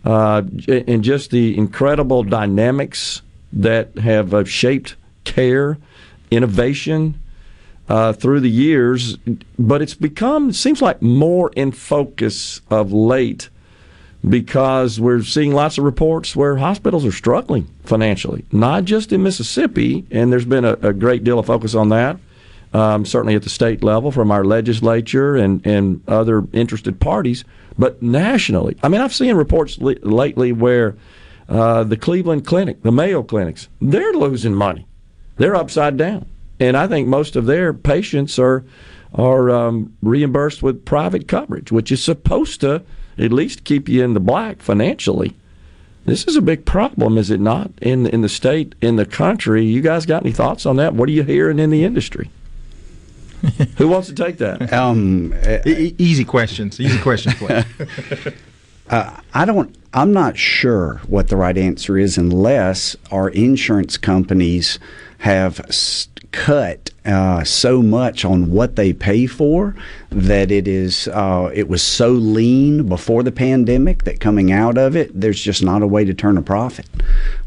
uh, 0.05 0.43
and 0.67 1.03
just 1.03 1.31
the 1.31 1.57
incredible 1.57 2.23
dynamics 2.23 3.21
that 3.53 3.97
have 3.97 4.33
uh, 4.33 4.43
shaped 4.43 4.95
care, 5.23 5.77
innovation 6.31 7.19
uh, 7.89 8.13
through 8.13 8.39
the 8.39 8.49
years. 8.49 9.17
But 9.57 9.81
it's 9.81 9.93
become 9.93 10.49
it 10.49 10.55
seems 10.55 10.81
like 10.81 11.01
more 11.01 11.51
in 11.55 11.71
focus 11.71 12.61
of 12.69 12.91
late 12.91 13.49
because 14.27 14.99
we're 14.99 15.23
seeing 15.23 15.53
lots 15.53 15.77
of 15.77 15.83
reports 15.83 16.35
where 16.35 16.57
hospitals 16.57 17.05
are 17.05 17.11
struggling 17.11 17.67
financially, 17.83 18.45
not 18.51 18.83
just 18.83 19.13
in 19.13 19.23
Mississippi, 19.23 20.05
and 20.11 20.31
there's 20.31 20.45
been 20.45 20.65
a, 20.65 20.73
a 20.73 20.93
great 20.93 21.23
deal 21.23 21.39
of 21.39 21.45
focus 21.45 21.75
on 21.75 21.89
that, 21.89 22.17
um, 22.73 23.05
certainly 23.05 23.35
at 23.35 23.43
the 23.43 23.49
state 23.49 23.83
level 23.83 24.11
from 24.11 24.31
our 24.31 24.43
legislature 24.43 25.35
and, 25.35 25.65
and 25.65 26.01
other 26.07 26.43
interested 26.53 26.99
parties, 26.99 27.43
but 27.77 28.01
nationally. 28.01 28.77
I 28.83 28.89
mean, 28.89 29.01
I've 29.01 29.13
seen 29.13 29.35
reports 29.35 29.77
li- 29.79 29.99
lately 30.01 30.51
where 30.51 30.95
uh, 31.49 31.83
the 31.83 31.97
Cleveland 31.97 32.45
Clinic, 32.45 32.81
the 32.83 32.91
Mayo 32.91 33.23
clinics, 33.23 33.69
they're 33.81 34.13
losing 34.13 34.53
money. 34.53 34.85
They're 35.37 35.55
upside 35.55 35.97
down. 35.97 36.25
And 36.59 36.75
I 36.75 36.87
think 36.87 37.07
most 37.07 37.35
of 37.35 37.45
their 37.45 37.73
patients 37.73 38.39
are 38.39 38.63
are 39.13 39.49
um, 39.49 39.95
reimbursed 40.01 40.61
with 40.61 40.83
private 40.83 41.27
coverage, 41.27 41.71
which 41.71 41.91
is 41.91 42.03
supposed 42.03 42.59
to 42.61 42.83
at 43.17 43.31
least 43.31 43.63
keep 43.63 43.87
you 43.87 44.03
in 44.03 44.13
the 44.13 44.19
black 44.19 44.61
financially. 44.61 45.33
This 46.05 46.25
is 46.27 46.35
a 46.35 46.41
big 46.41 46.65
problem, 46.65 47.17
is 47.17 47.31
it 47.31 47.39
not? 47.39 47.71
In 47.81 48.05
in 48.07 48.21
the 48.21 48.29
state, 48.29 48.75
in 48.81 48.95
the 48.95 49.05
country. 49.05 49.63
You 49.65 49.81
guys 49.81 50.05
got 50.05 50.23
any 50.23 50.33
thoughts 50.33 50.65
on 50.65 50.75
that? 50.77 50.93
What 50.93 51.09
are 51.09 51.13
you 51.13 51.23
hearing 51.23 51.59
in 51.59 51.69
the 51.69 51.83
industry? 51.83 52.29
Who 53.77 53.87
wants 53.87 54.07
to 54.07 54.15
take 54.15 54.37
that? 54.37 54.71
Um, 54.73 55.33
E- 55.65 55.69
e- 55.71 55.95
easy 55.97 56.25
questions. 56.25 56.79
Easy 56.79 56.97
questions. 56.99 57.35
please. 57.35 57.65
Uh, 58.89 59.19
I 59.33 59.43
don't. 59.43 59.75
I'm 59.93 60.13
not 60.13 60.37
sure 60.37 61.01
what 61.07 61.27
the 61.27 61.35
right 61.35 61.57
answer 61.57 61.97
is 61.97 62.17
unless 62.17 62.95
our 63.11 63.27
insurance 63.27 63.97
companies 63.97 64.79
have 65.17 65.59
s- 65.67 66.07
cut 66.31 66.91
uh, 67.05 67.43
so 67.43 67.81
much 67.81 68.25
on 68.25 68.51
what 68.51 68.75
they 68.75 68.91
pay 68.91 69.25
for 69.25 69.75
that 70.09 70.51
it 70.51 70.67
is 70.67 71.07
uh, 71.09 71.49
it 71.53 71.69
was 71.69 71.81
so 71.81 72.09
lean 72.09 72.87
before 72.87 73.23
the 73.23 73.31
pandemic 73.31 74.03
that 74.03 74.19
coming 74.19 74.51
out 74.51 74.77
of 74.77 74.95
it, 74.95 75.09
there's 75.19 75.41
just 75.41 75.63
not 75.63 75.81
a 75.81 75.87
way 75.87 76.03
to 76.03 76.13
turn 76.13 76.37
a 76.37 76.41
profit. 76.41 76.85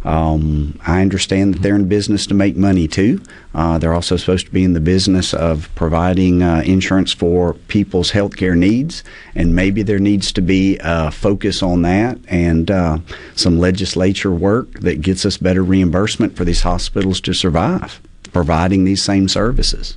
Um, 0.04 0.78
I 0.86 1.02
understand 1.02 1.54
that 1.54 1.62
they're 1.62 1.76
in 1.76 1.88
business 1.88 2.26
to 2.28 2.34
make 2.34 2.56
money 2.56 2.88
too. 2.88 3.22
Uh, 3.54 3.76
they're 3.78 3.92
also 3.92 4.16
supposed 4.16 4.46
to 4.46 4.52
be 4.52 4.64
in 4.64 4.72
the 4.72 4.80
business 4.80 5.34
of 5.34 5.68
providing 5.74 6.42
uh, 6.42 6.62
insurance 6.64 7.12
for 7.12 7.54
people's 7.68 8.12
healthcare 8.12 8.56
needs, 8.56 9.04
and 9.34 9.54
maybe 9.54 9.82
there 9.82 9.98
needs 9.98 10.32
to 10.32 10.40
be 10.40 10.78
a 10.82 11.10
focus 11.10 11.62
on 11.62 11.82
that 11.82 12.18
and 12.28 12.70
uh, 12.70 12.98
some 13.36 13.58
legislature 13.58 14.30
work 14.30 14.72
that 14.80 15.02
gets 15.02 15.26
us 15.26 15.36
better 15.36 15.62
reimbursement 15.62 16.34
for 16.36 16.44
these 16.44 16.62
hospitals 16.62 17.20
to 17.20 17.34
survive, 17.34 18.00
providing 18.32 18.84
these 18.84 19.02
same 19.02 19.28
services. 19.28 19.96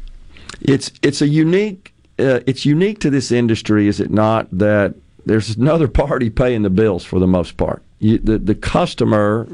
It's 0.62 0.92
it's 1.02 1.22
a 1.22 1.28
unique 1.28 1.94
uh, 2.20 2.42
it's 2.46 2.66
unique 2.66 3.00
to 3.00 3.10
this 3.10 3.32
industry, 3.32 3.88
is 3.88 4.00
it 4.00 4.12
not? 4.12 4.48
That 4.52 4.96
there's 5.26 5.56
another 5.56 5.88
party 6.04 6.30
paying 6.30 6.62
the 6.62 6.70
bills 6.70 7.04
for 7.04 7.20
the 7.20 7.28
most 7.28 7.58
part. 7.58 7.84
You, 8.00 8.18
the 8.18 8.38
the 8.38 8.56
customer, 8.56 9.48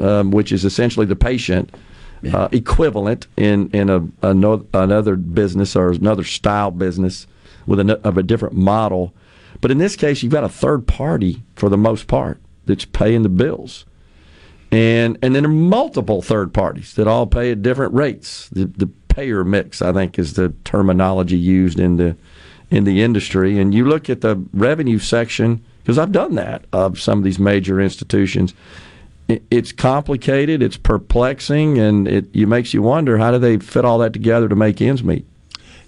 um, 0.00 0.30
which 0.30 0.52
is 0.52 0.64
essentially 0.64 1.06
the 1.06 1.16
patient, 1.16 1.74
uh, 2.32 2.48
equivalent 2.52 3.26
in 3.36 3.70
in 3.70 3.90
a, 3.90 4.06
a 4.22 4.34
no, 4.34 4.66
another 4.72 5.16
business 5.16 5.76
or 5.76 5.90
another 5.90 6.24
style 6.24 6.70
business 6.70 7.26
with 7.66 7.80
a, 7.80 8.00
of 8.06 8.16
a 8.16 8.22
different 8.22 8.54
model. 8.54 9.12
But 9.60 9.70
in 9.70 9.78
this 9.78 9.96
case, 9.96 10.22
you've 10.22 10.32
got 10.32 10.44
a 10.44 10.48
third 10.48 10.86
party 10.86 11.42
for 11.54 11.68
the 11.68 11.78
most 11.78 12.06
part 12.06 12.38
that's 12.66 12.84
paying 12.84 13.22
the 13.22 13.28
bills. 13.28 13.84
And 14.72 15.18
and 15.22 15.34
then 15.34 15.42
there 15.44 15.50
are 15.50 15.54
multiple 15.54 16.22
third 16.22 16.52
parties 16.52 16.94
that 16.94 17.06
all 17.06 17.26
pay 17.26 17.52
at 17.52 17.62
different 17.62 17.94
rates. 17.94 18.48
The, 18.48 18.66
the 18.66 18.86
payer 18.86 19.44
mix, 19.44 19.80
I 19.80 19.92
think, 19.92 20.18
is 20.18 20.34
the 20.34 20.50
terminology 20.64 21.38
used 21.38 21.78
in 21.78 21.96
the 21.96 22.16
in 22.70 22.84
the 22.84 23.02
industry. 23.02 23.58
And 23.58 23.74
you 23.74 23.84
look 23.84 24.10
at 24.10 24.20
the 24.20 24.44
revenue 24.52 24.98
section 24.98 25.64
because 25.82 25.98
I've 25.98 26.12
done 26.12 26.34
that 26.34 26.64
of 26.72 27.00
some 27.00 27.18
of 27.18 27.24
these 27.24 27.38
major 27.38 27.80
institutions. 27.80 28.54
It, 29.28 29.44
it's 29.50 29.72
complicated, 29.72 30.62
it's 30.62 30.76
perplexing, 30.76 31.78
and 31.78 32.08
it 32.08 32.34
you 32.34 32.46
makes 32.46 32.74
you 32.74 32.82
wonder 32.82 33.18
how 33.18 33.30
do 33.30 33.38
they 33.38 33.58
fit 33.58 33.84
all 33.84 33.98
that 33.98 34.12
together 34.12 34.48
to 34.48 34.56
make 34.56 34.80
ends 34.80 35.04
meet. 35.04 35.26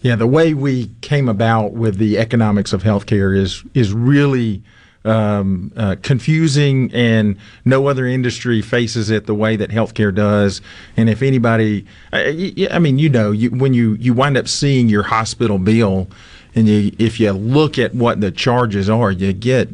Yeah, 0.00 0.14
the 0.14 0.28
way 0.28 0.54
we 0.54 0.90
came 1.00 1.28
about 1.28 1.72
with 1.72 1.98
the 1.98 2.18
economics 2.18 2.72
of 2.72 2.84
healthcare 2.84 3.36
is 3.36 3.64
is 3.74 3.92
really 3.92 4.62
um, 5.04 5.72
uh, 5.76 5.96
confusing, 6.02 6.90
and 6.92 7.36
no 7.64 7.86
other 7.86 8.06
industry 8.06 8.62
faces 8.62 9.10
it 9.10 9.26
the 9.26 9.34
way 9.34 9.56
that 9.56 9.70
healthcare 9.70 10.14
does. 10.14 10.60
And 10.96 11.08
if 11.08 11.22
anybody, 11.22 11.86
I, 12.12 12.68
I 12.70 12.78
mean, 12.78 12.98
you 12.98 13.08
know, 13.08 13.30
you, 13.30 13.50
when 13.50 13.74
you 13.74 13.94
you 13.94 14.12
wind 14.12 14.36
up 14.36 14.48
seeing 14.48 14.88
your 14.88 15.04
hospital 15.04 15.58
bill, 15.58 16.08
and 16.54 16.68
you, 16.68 16.92
if 16.98 17.20
you 17.20 17.32
look 17.32 17.78
at 17.78 17.94
what 17.94 18.20
the 18.20 18.30
charges 18.30 18.90
are, 18.90 19.10
you 19.10 19.32
get 19.32 19.68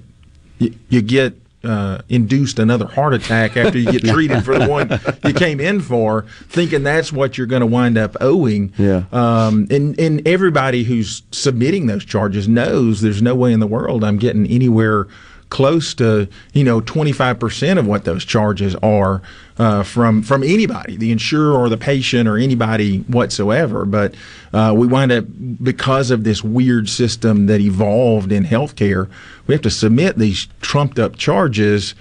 you, 0.58 0.74
you 0.88 1.02
get 1.02 1.34
uh, 1.64 2.02
induced 2.08 2.58
another 2.58 2.86
heart 2.86 3.14
attack 3.14 3.56
after 3.56 3.78
you 3.78 3.90
get 3.90 4.04
treated 4.12 4.44
for 4.44 4.58
the 4.58 4.68
one 4.68 5.00
you 5.24 5.34
came 5.34 5.60
in 5.60 5.80
for, 5.80 6.22
thinking 6.48 6.82
that's 6.82 7.12
what 7.12 7.38
you're 7.38 7.46
going 7.46 7.60
to 7.60 7.66
wind 7.66 7.98
up 7.98 8.16
owing. 8.20 8.72
Yeah. 8.78 9.04
Um, 9.12 9.66
and 9.70 9.98
and 9.98 10.26
everybody 10.26 10.84
who's 10.84 11.22
submitting 11.32 11.86
those 11.86 12.04
charges 12.04 12.48
knows 12.48 13.00
there's 13.00 13.22
no 13.22 13.34
way 13.34 13.52
in 13.52 13.60
the 13.60 13.66
world 13.66 14.04
I'm 14.04 14.18
getting 14.18 14.46
anywhere 14.46 15.06
close 15.54 15.94
to 15.94 16.28
you 16.52 16.64
know 16.64 16.80
25% 16.80 17.78
of 17.78 17.86
what 17.86 18.04
those 18.04 18.24
charges 18.24 18.74
are 18.82 19.22
uh, 19.58 19.84
from 19.84 20.20
from 20.20 20.42
anybody 20.42 20.96
the 20.96 21.12
insurer 21.12 21.56
or 21.56 21.68
the 21.68 21.76
patient 21.76 22.28
or 22.28 22.36
anybody 22.36 22.98
whatsoever. 23.02 23.84
But 23.84 24.16
uh, 24.52 24.74
we 24.76 24.88
wind 24.88 25.12
up 25.12 25.24
because 25.62 26.10
of 26.10 26.24
this 26.24 26.42
weird 26.42 26.88
system 26.88 27.46
that 27.46 27.60
evolved 27.60 28.32
in 28.32 28.44
healthcare 28.44 29.08
we 29.46 29.54
have 29.54 29.62
to 29.62 29.70
submit 29.70 30.16
these 30.16 30.48
trumped 30.60 30.98
up 30.98 31.16
charges 31.16 31.94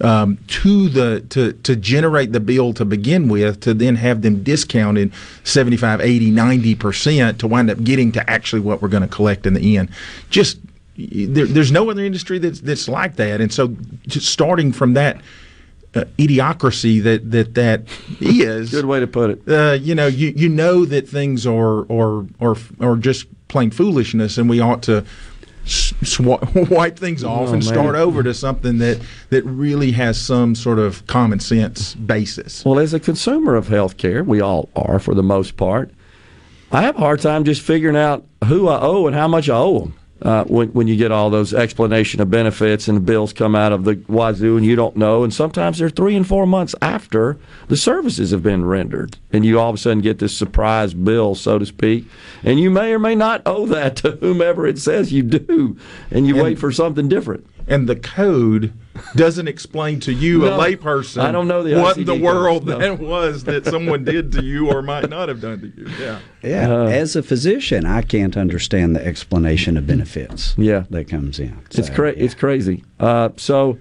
um, 0.00 0.38
to 0.46 0.88
the 0.88 1.20
to 1.30 1.52
to 1.52 1.74
generate 1.74 2.30
the 2.30 2.38
bill 2.38 2.72
to 2.74 2.84
begin 2.84 3.28
with 3.28 3.60
to 3.62 3.74
then 3.74 3.96
have 3.96 4.22
them 4.22 4.44
discounted 4.44 5.12
75 5.42 6.00
80 6.00 6.30
90 6.30 6.74
percent 6.76 7.40
to 7.40 7.48
wind 7.48 7.70
up 7.70 7.82
getting 7.82 8.12
to 8.12 8.30
actually 8.30 8.60
what 8.60 8.80
we're 8.80 8.88
going 8.88 9.02
to 9.02 9.08
collect 9.08 9.46
in 9.46 9.54
the 9.54 9.76
end. 9.76 9.88
Just 10.30 10.58
there, 11.06 11.46
there's 11.46 11.72
no 11.72 11.90
other 11.90 12.04
industry 12.04 12.38
that's 12.38 12.60
that's 12.60 12.88
like 12.88 13.16
that, 13.16 13.40
and 13.40 13.52
so 13.52 13.68
just 14.06 14.28
starting 14.28 14.72
from 14.72 14.94
that 14.94 15.20
uh, 15.94 16.04
idiocracy 16.18 17.02
that 17.02 17.30
that 17.30 17.54
that 17.54 17.82
is 18.20 18.70
good 18.70 18.84
way 18.84 19.00
to 19.00 19.06
put 19.06 19.30
it. 19.30 19.42
Uh, 19.48 19.72
you 19.74 19.94
know, 19.94 20.06
you 20.06 20.32
you 20.36 20.48
know 20.48 20.84
that 20.84 21.08
things 21.08 21.46
are 21.46 21.82
or 21.84 22.26
or 22.38 22.56
or 22.78 22.96
just 22.96 23.26
plain 23.48 23.70
foolishness, 23.70 24.38
and 24.38 24.48
we 24.48 24.60
ought 24.60 24.82
to. 24.84 25.04
Sw- 25.66 26.20
wipe 26.70 26.98
things 26.98 27.22
off 27.22 27.50
Oh, 27.50 27.52
and 27.52 27.62
man. 27.62 27.62
start 27.62 27.94
over 27.94 28.22
to 28.22 28.32
something 28.32 28.78
that, 28.78 28.98
that 29.28 29.44
really 29.44 29.92
has 29.92 30.20
some 30.20 30.54
sort 30.54 30.78
of 30.78 31.06
common 31.06 31.38
sense 31.38 31.94
basis. 31.94 32.64
Well, 32.64 32.78
as 32.78 32.94
a 32.94 32.98
consumer 32.98 33.54
of 33.54 33.68
healthcare, 33.68 34.26
we 34.26 34.40
all 34.40 34.70
are 34.74 34.98
for 34.98 35.14
the 35.14 35.22
most 35.22 35.56
part. 35.58 35.90
I 36.72 36.80
have 36.82 36.96
a 36.96 36.98
hard 37.00 37.20
time 37.20 37.44
just 37.44 37.60
figuring 37.60 37.94
out 37.96 38.24
who 38.46 38.68
I 38.68 38.80
owe 38.80 39.06
and 39.06 39.14
how 39.14 39.28
much 39.28 39.48
I 39.50 39.56
owe 39.58 39.80
them. 39.80 39.94
Uh, 40.22 40.44
when, 40.44 40.68
when 40.74 40.86
you 40.86 40.96
get 40.96 41.10
all 41.10 41.30
those 41.30 41.54
explanation 41.54 42.20
of 42.20 42.30
benefits 42.30 42.88
and 42.88 42.96
the 42.98 43.00
bills 43.00 43.32
come 43.32 43.54
out 43.56 43.72
of 43.72 43.84
the 43.84 43.98
wazoo 44.06 44.58
and 44.58 44.66
you 44.66 44.76
don't 44.76 44.94
know, 44.94 45.24
and 45.24 45.32
sometimes 45.32 45.78
they're 45.78 45.88
three 45.88 46.14
and 46.14 46.26
four 46.26 46.46
months 46.46 46.74
after 46.82 47.38
the 47.68 47.76
services 47.76 48.30
have 48.30 48.42
been 48.42 48.64
rendered, 48.66 49.16
and 49.32 49.46
you 49.46 49.58
all 49.58 49.70
of 49.70 49.76
a 49.76 49.78
sudden 49.78 50.02
get 50.02 50.18
this 50.18 50.36
surprise 50.36 50.92
bill, 50.92 51.34
so 51.34 51.58
to 51.58 51.64
speak, 51.64 52.04
and 52.44 52.60
you 52.60 52.70
may 52.70 52.92
or 52.92 52.98
may 52.98 53.14
not 53.14 53.40
owe 53.46 53.64
that 53.64 53.96
to 54.02 54.10
whomever 54.12 54.66
it 54.66 54.78
says 54.78 55.10
you 55.10 55.22
do, 55.22 55.76
and 56.10 56.26
you 56.26 56.34
And- 56.34 56.44
wait 56.44 56.58
for 56.58 56.70
something 56.70 57.08
different. 57.08 57.46
and 57.66 57.88
the 57.88 57.96
code 57.96 58.74
doesn't 59.16 59.48
explain 59.48 60.00
to 60.00 60.12
you, 60.12 60.40
No, 60.40 60.54
a 60.54 60.58
layperson, 60.58 61.22
I 61.22 61.32
don't 61.32 61.48
know 61.48 61.62
the 61.62 61.80
what 61.80 61.96
in 61.98 62.04
the 62.04 62.14
world 62.14 62.66
codes, 62.66 62.78
no. 62.78 62.96
that 62.96 62.98
was 63.00 63.44
that 63.44 63.64
someone 63.74 64.04
did 64.04 64.32
to 64.32 64.42
you 64.42 64.70
or 64.70 64.82
might 64.82 65.08
not 65.10 65.28
have 65.28 65.40
done 65.40 65.60
to 65.60 65.66
you. 65.66 65.88
Yeah. 65.98 66.18
Yeah, 66.42 66.70
Uh, 66.72 66.84
as 66.86 67.16
a 67.16 67.22
physician, 67.22 67.86
I 67.86 68.02
can't 68.02 68.36
understand 68.36 68.94
the 68.96 69.06
explanation 69.06 69.76
of 69.76 69.86
benefits. 69.86 70.54
Yeah. 70.56 70.84
that 70.90 71.08
comes 71.08 71.38
in. 71.38 71.58
It's 71.70 71.88
So, 71.88 71.94
cra- 71.94 72.10
It's 72.16 72.34
crazy. 72.34 72.84
Uh, 72.98 73.30
so 73.36 73.78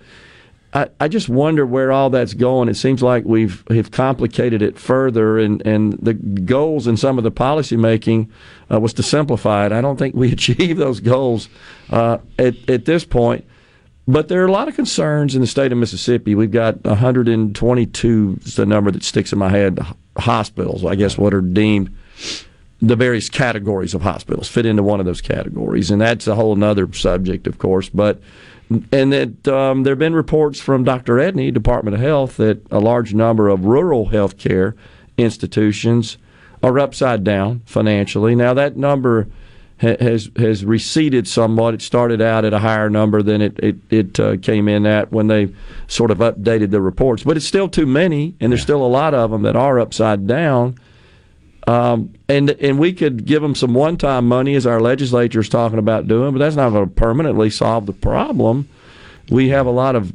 I, 0.74 0.88
I 0.99 1.07
just 1.07 1.30
wonder 1.30 1.65
where 1.65 1.91
all 1.91 2.11
that's 2.11 2.36
going. 2.36 2.70
It 2.70 2.76
seems 2.76 3.01
like 3.01 3.26
we've 3.26 3.63
have 3.72 3.89
complicated 3.89 4.61
it 4.61 4.78
further, 4.78 5.39
and, 5.39 5.65
and 5.65 5.93
the 5.93 6.13
goals 6.13 6.86
in 6.86 6.95
some 6.95 7.17
of 7.17 7.24
the 7.24 7.32
policy 7.32 7.76
making 7.76 8.32
uh, 8.72 8.80
was 8.80 8.93
to 8.93 9.03
simplify 9.03 9.65
it. 9.65 9.72
I 9.72 9.82
don't 9.82 9.97
think 9.97 10.13
we 10.13 10.32
achieve 10.38 10.78
those 10.78 10.99
goals 10.99 11.49
uh, 11.89 12.20
at 12.38 12.53
at 12.70 12.86
this 12.86 13.03
point. 13.03 13.45
But 14.10 14.28
there 14.28 14.41
are 14.41 14.47
a 14.47 14.51
lot 14.51 14.68
of 14.68 14.76
concerns 14.76 15.36
in 15.36 15.41
the 15.41 15.45
state 15.45 15.72
of 15.72 15.78
Mississippi. 15.78 16.34
We've 16.34 16.49
got 16.49 16.84
122 16.84 18.39
is 18.43 18.55
the 18.55 18.66
number 18.66 18.89
that 18.89 19.03
sticks 19.03 19.32
in 19.32 19.38
my 19.38 19.49
head. 19.49 19.80
Hospitals, 20.18 20.84
I 20.84 20.95
guess, 20.95 21.16
what 21.16 21.32
are 21.32 21.41
deemed 21.41 21.95
the 22.82 22.95
various 22.95 23.30
categories 23.30 23.93
of 23.93 24.01
hospitals 24.01 24.47
fit 24.47 24.66
into 24.66 24.82
one 24.82 24.99
of 24.99 25.05
those 25.05 25.22
categories, 25.22 25.91
and 25.91 26.01
that's 26.01 26.26
a 26.26 26.34
whole 26.34 26.62
other 26.64 26.91
subject, 26.91 27.45
of 27.45 27.60
course. 27.60 27.88
But 27.88 28.20
and 28.91 29.14
that 29.14 29.47
um, 29.47 29.84
there 29.84 29.91
have 29.91 29.99
been 29.99 30.16
reports 30.16 30.60
from 30.60 30.84
Dr. 30.84 31.18
Edney, 31.18 31.53
Department 31.53 31.93
of 31.93 32.01
Health, 32.01 32.38
that 32.38 32.66
a 32.72 32.80
large 32.80 33.14
number 33.14 33.47
of 33.47 33.66
rural 33.66 34.07
health 34.07 34.39
care 34.39 34.76
institutions 35.20 36.18
are 36.64 36.80
upside 36.80 37.24
down 37.24 37.62
financially. 37.66 38.34
Now 38.34 38.55
that 38.55 38.76
number 38.76 39.28
has 39.80 40.30
has 40.36 40.65
receded 40.65 41.27
somewhat. 41.27 41.73
It 41.73 41.82
started 41.82 42.21
out 42.21 42.45
at 42.45 42.53
a 42.53 42.59
higher 42.59 42.89
number 42.89 43.21
than 43.21 43.41
it 43.41 43.59
it, 43.59 43.77
it 43.89 44.19
uh, 44.19 44.38
came 44.38 44.67
in 44.67 44.86
at 44.86 45.11
when 45.11 45.27
they 45.27 45.53
sort 45.88 46.11
of 46.11 46.17
updated 46.17 46.71
the 46.71 46.82
reports, 46.82 47.23
but 47.23 47.38
it's 47.38 47.45
still 47.45 47.69
too 47.69 47.86
many, 47.86 48.36
and 48.39 48.51
there's 48.51 48.61
still 48.61 48.86
a 48.86 48.88
lot 48.88 49.13
of 49.13 49.32
them 49.32 49.43
that 49.43 49.55
are 49.55 49.80
upside 49.80 50.27
down. 50.27 50.75
Um, 51.67 52.13
and 52.27 52.49
and 52.49 52.80
we 52.80 52.93
could 52.93 53.25
give 53.25 53.41
them 53.41 53.55
some 53.55 53.73
one-time 53.73 54.27
money, 54.27 54.55
as 54.55 54.65
our 54.65 54.82
legislature 54.82 55.39
is 55.39 55.49
talking 55.49 55.80
about 55.80 56.07
doing, 56.07 56.34
but 56.34 56.39
that's 56.39 56.55
not 56.55 56.71
going 56.71 56.89
to 56.89 56.95
permanently 56.95 57.49
solve 57.49 57.86
the 57.86 57.93
problem. 57.93 58.67
We 59.30 59.49
have 59.49 59.67
a 59.67 59.71
lot 59.71 59.95
of 59.95 60.11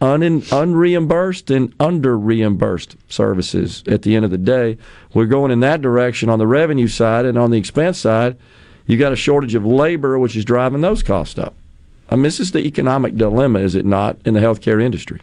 un- 0.00 0.42
unreimbursed 0.42 1.54
and 1.54 1.72
under-reimbursed 1.78 2.96
services. 3.08 3.84
At 3.86 4.02
the 4.02 4.16
end 4.16 4.24
of 4.24 4.30
the 4.30 4.38
day, 4.38 4.78
we're 5.14 5.26
going 5.26 5.52
in 5.52 5.60
that 5.60 5.80
direction 5.80 6.28
on 6.28 6.40
the 6.40 6.46
revenue 6.46 6.88
side, 6.88 7.24
and 7.24 7.38
on 7.38 7.50
the 7.50 7.58
expense 7.58 7.98
side, 7.98 8.36
you 8.86 8.96
got 8.96 9.12
a 9.12 9.16
shortage 9.16 9.54
of 9.54 9.64
labor, 9.64 10.18
which 10.18 10.36
is 10.36 10.44
driving 10.44 10.80
those 10.80 11.02
costs 11.02 11.38
up. 11.38 11.54
I 12.08 12.14
mean, 12.14 12.22
this 12.22 12.38
is 12.38 12.52
the 12.52 12.60
economic 12.60 13.16
dilemma, 13.16 13.58
is 13.58 13.74
it 13.74 13.84
not, 13.84 14.16
in 14.24 14.34
the 14.34 14.40
healthcare 14.40 14.82
industry? 14.82 15.20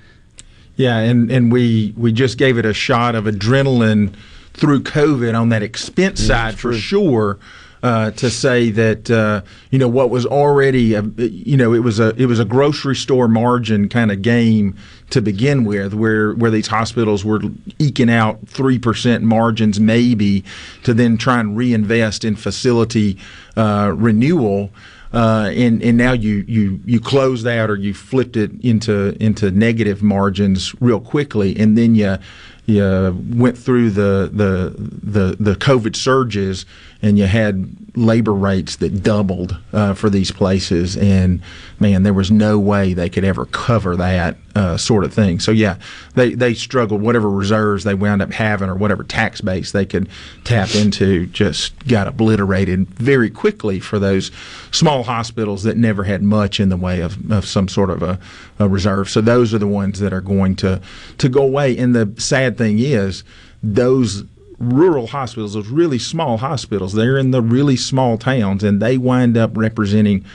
Yeah, 0.76 0.98
and, 0.98 1.32
and 1.32 1.52
we, 1.52 1.94
we 1.96 2.12
just 2.12 2.38
gave 2.38 2.58
it 2.58 2.66
a 2.66 2.74
shot 2.74 3.16
of 3.16 3.26
adrenaline 3.26 4.14
through 4.54 4.84
COVID 4.84 5.40
on 5.40 5.50
that 5.50 5.64
expense 5.64 6.20
side 6.22 6.60
for 6.60 6.74
sure. 6.74 7.40
uh, 7.84 8.12
to 8.12 8.32
say 8.32 8.72
that 8.72 9.12
uh, 9.12 9.42
you 9.70 9.78
know 9.78 9.90
what 9.90 10.10
was 10.10 10.26
already 10.26 10.94
a, 10.94 11.02
you 11.02 11.58
know 11.58 11.74
it 11.74 11.80
was 11.80 12.00
a 12.00 12.16
it 12.16 12.26
was 12.28 12.40
a 12.40 12.46
grocery 12.46 12.96
store 12.96 13.28
margin 13.28 13.90
kind 13.90 14.10
of 14.10 14.22
game 14.22 14.76
to 15.14 15.22
begin 15.22 15.64
with, 15.64 15.94
where 15.94 16.34
where 16.34 16.52
these 16.52 16.68
hospitals 16.68 17.24
were 17.24 17.40
eking 17.80 18.10
out 18.10 18.40
three 18.48 18.80
percent 18.80 19.24
margins 19.24 19.80
maybe 19.80 20.44
to 20.84 20.94
then 20.94 21.18
try 21.18 21.40
and 21.40 21.56
reinvest 21.56 22.26
in 22.26 22.36
facility 22.36 23.18
uh, 23.56 23.94
renewal. 23.96 24.70
Uh, 25.14 25.52
and 25.54 25.84
and 25.84 25.96
now 25.96 26.12
you 26.12 26.44
you 26.48 26.80
you 26.86 27.00
close 27.00 27.44
that 27.44 27.70
or 27.70 27.76
you 27.76 27.94
flipped 27.94 28.36
it 28.36 28.52
into 28.62 29.16
into 29.24 29.52
negative 29.52 30.02
margins 30.02 30.74
real 30.82 31.00
quickly, 31.00 31.56
and 31.56 31.78
then 31.78 31.94
you 31.94 32.18
you 32.66 33.24
went 33.36 33.56
through 33.56 33.92
the 33.92 34.32
the 34.34 34.74
the 34.78 35.36
the 35.40 35.56
COVID 35.56 35.96
surges, 35.96 36.66
and 37.04 37.20
you 37.20 37.26
had 37.26 37.76
labor 37.96 38.34
rates 38.34 38.78
that 38.78 39.04
doubled 39.04 39.58
uh, 39.74 39.94
for 39.94 40.10
these 40.10 40.32
places, 40.32 40.96
and 40.96 41.42
man, 41.78 42.04
there 42.04 42.14
was 42.14 42.32
no 42.32 42.58
way 42.58 42.94
they 42.94 43.10
could 43.10 43.26
ever 43.26 43.46
cover 43.46 43.98
that 43.98 44.38
uh, 44.56 44.78
sort 44.78 45.04
of 45.04 45.14
thing. 45.14 45.40
So 45.40 45.52
yeah, 45.52 45.78
they 46.16 46.34
they 46.34 46.54
struggled. 46.54 47.02
Whatever 47.02 47.30
reserves 47.30 47.84
they 47.84 47.94
wound 47.94 48.22
up 48.22 48.32
having, 48.32 48.70
or 48.70 48.76
whatever 48.76 49.04
tax 49.04 49.42
base 49.42 49.74
they 49.74 49.86
could 49.86 50.08
tap 50.46 50.74
into, 50.76 51.26
just 51.28 51.78
got 51.88 52.08
obliterated 52.08 52.88
very 52.88 53.30
quickly 53.30 53.82
for 53.82 54.00
those 54.00 54.32
small 54.72 55.04
hospitals 55.04 55.64
that 55.64 55.76
never 55.76 56.06
had 56.06 56.24
much 56.24 56.62
in 56.62 56.70
the 56.70 56.78
way 56.78 57.02
of, 57.02 57.30
of 57.30 57.46
some 57.46 57.68
sort 57.68 57.90
of 57.90 58.02
a, 58.02 58.18
a 58.60 58.70
reserve. 58.70 59.10
So 59.10 59.20
those 59.20 59.54
are 59.54 59.60
the 59.60 59.68
ones 59.68 60.00
that 60.00 60.14
are 60.14 60.22
going 60.22 60.56
to 60.58 60.82
to 61.18 61.28
go 61.28 61.44
away. 61.44 61.78
And 61.78 61.94
the 61.94 62.14
sad 62.18 62.58
thing 62.58 62.80
is, 62.80 63.26
those 63.62 64.24
rural 64.64 65.08
hospitals, 65.08 65.54
those 65.54 65.68
really 65.68 66.00
small 66.00 66.38
hospitals, 66.38 66.94
they're 66.94 67.18
in 67.18 67.32
the 67.32 67.42
really 67.42 67.76
small 67.76 68.18
towns, 68.18 68.64
and 68.64 68.82
they 68.82 68.98
wind 68.98 69.38
up 69.38 69.52
representing 69.56 70.26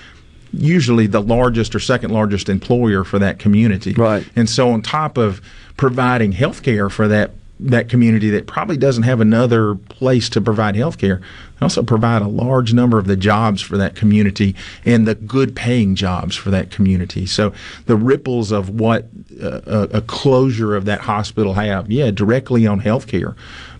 usually 0.52 1.06
the 1.06 1.20
largest 1.20 1.74
or 1.74 1.80
second 1.80 2.10
largest 2.10 2.48
employer 2.48 3.04
for 3.04 3.18
that 3.18 3.38
community. 3.38 3.92
Right. 3.92 4.26
And 4.34 4.48
so 4.48 4.70
on 4.70 4.82
top 4.82 5.18
of 5.18 5.40
providing 5.76 6.32
health 6.32 6.62
care 6.62 6.88
for 6.88 7.08
that 7.08 7.32
that 7.60 7.88
community 7.88 8.30
that 8.30 8.46
probably 8.46 8.76
doesn't 8.76 9.02
have 9.02 9.20
another 9.20 9.74
place 9.74 10.28
to 10.28 10.40
provide 10.40 10.76
health 10.76 10.98
care, 10.98 11.20
they 11.58 11.64
also 11.64 11.82
provide 11.82 12.22
a 12.22 12.28
large 12.28 12.72
number 12.72 12.98
of 12.98 13.06
the 13.06 13.16
jobs 13.16 13.60
for 13.60 13.76
that 13.76 13.96
community 13.96 14.54
and 14.84 15.08
the 15.08 15.16
good 15.16 15.56
paying 15.56 15.96
jobs 15.96 16.36
for 16.36 16.50
that 16.50 16.70
community. 16.70 17.26
So 17.26 17.52
the 17.86 17.96
ripples 17.96 18.52
of 18.52 18.70
what 18.70 19.08
uh, 19.42 19.60
a, 19.66 19.98
a 19.98 20.00
closure 20.02 20.76
of 20.76 20.84
that 20.84 21.00
hospital 21.00 21.54
have, 21.54 21.90
yeah, 21.90 22.12
directly 22.12 22.64
on 22.66 22.78
health 22.78 23.08
care, 23.08 23.34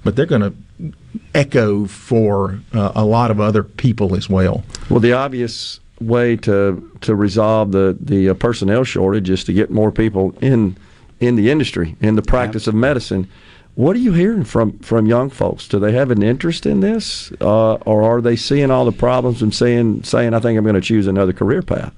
but 0.08 0.16
they're 0.16 0.24
going 0.24 0.40
to 0.40 0.94
echo 1.34 1.84
for 1.84 2.58
uh, 2.72 2.92
a 2.94 3.04
lot 3.04 3.30
of 3.30 3.42
other 3.42 3.62
people 3.62 4.16
as 4.16 4.26
well. 4.26 4.64
Well, 4.88 5.00
the 5.00 5.12
obvious 5.12 5.80
way 6.00 6.34
to 6.36 6.90
to 7.02 7.14
resolve 7.14 7.72
the 7.72 7.94
the 8.00 8.30
uh, 8.30 8.34
personnel 8.34 8.84
shortage 8.84 9.28
is 9.28 9.44
to 9.44 9.52
get 9.52 9.70
more 9.70 9.92
people 9.92 10.34
in 10.40 10.78
in 11.20 11.36
the 11.36 11.50
industry 11.50 11.94
in 12.00 12.16
the 12.16 12.22
practice 12.22 12.66
of 12.66 12.74
medicine. 12.74 13.28
What 13.74 13.96
are 13.96 13.98
you 13.98 14.14
hearing 14.14 14.44
from 14.44 14.78
from 14.78 15.04
young 15.04 15.28
folks? 15.28 15.68
Do 15.68 15.78
they 15.78 15.92
have 15.92 16.10
an 16.10 16.22
interest 16.22 16.64
in 16.64 16.80
this, 16.80 17.30
uh, 17.42 17.74
or 17.74 18.02
are 18.02 18.22
they 18.22 18.34
seeing 18.34 18.70
all 18.70 18.86
the 18.86 18.92
problems 18.92 19.42
and 19.42 19.54
saying 19.54 20.04
saying 20.04 20.32
I 20.32 20.40
think 20.40 20.56
I'm 20.56 20.64
going 20.64 20.74
to 20.74 20.80
choose 20.80 21.06
another 21.06 21.34
career 21.34 21.60
path? 21.60 21.92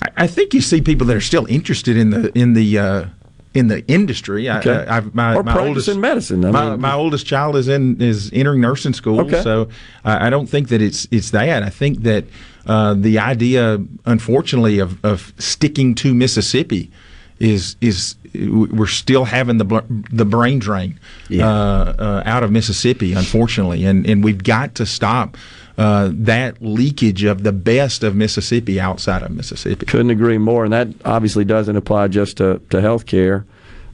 I, 0.00 0.10
I 0.16 0.26
think 0.28 0.54
you 0.54 0.60
see 0.60 0.80
people 0.80 1.08
that 1.08 1.16
are 1.16 1.20
still 1.20 1.46
interested 1.46 1.96
in 1.96 2.10
the 2.10 2.38
in 2.38 2.52
the 2.52 2.78
uh, 2.78 3.04
in 3.54 3.68
the 3.68 3.86
industry. 3.86 4.50
Okay. 4.50 4.84
I, 4.84 4.96
I've, 4.96 5.14
my, 5.14 5.34
or 5.36 5.42
my 5.44 5.58
oldest 5.58 5.96
medicine. 5.96 6.44
I 6.44 6.50
my, 6.50 6.70
mean, 6.70 6.80
my 6.80 6.92
oldest 6.92 7.24
child 7.26 7.56
is 7.56 7.68
in 7.68 8.00
is 8.02 8.30
entering 8.32 8.60
nursing 8.60 8.92
school, 8.92 9.20
Okay. 9.20 9.42
so 9.42 9.68
I 10.04 10.26
I 10.26 10.30
don't 10.30 10.48
think 10.48 10.68
that 10.68 10.82
it's 10.82 11.06
it's 11.10 11.30
that. 11.30 11.62
I 11.62 11.70
think 11.70 12.02
that 12.02 12.24
uh, 12.66 12.94
the 12.94 13.18
idea, 13.18 13.80
unfortunately, 14.06 14.78
of, 14.80 15.02
of 15.04 15.32
sticking 15.38 15.94
to 15.96 16.14
Mississippi 16.14 16.90
is 17.38 17.76
is 17.80 18.16
we're 18.34 18.86
still 18.86 19.24
having 19.24 19.58
the 19.58 19.84
the 20.12 20.24
brain 20.24 20.58
drain 20.58 20.98
Yeah. 21.28 21.48
uh, 21.48 21.94
uh, 21.98 22.22
out 22.26 22.42
of 22.42 22.50
Mississippi, 22.50 23.12
unfortunately, 23.12 23.84
and 23.84 24.06
and 24.06 24.24
we've 24.24 24.42
got 24.42 24.74
to 24.76 24.86
stop. 24.86 25.36
Uh, 25.76 26.10
that 26.12 26.62
leakage 26.62 27.24
of 27.24 27.42
the 27.42 27.52
best 27.52 28.04
of 28.04 28.14
Mississippi 28.14 28.78
outside 28.78 29.22
of 29.22 29.32
Mississippi. 29.32 29.84
Couldn't 29.86 30.10
agree 30.10 30.38
more, 30.38 30.62
and 30.62 30.72
that 30.72 30.88
obviously 31.04 31.44
doesn't 31.44 31.76
apply 31.76 32.08
just 32.08 32.36
to 32.36 32.60
to 32.70 32.76
healthcare 32.76 33.44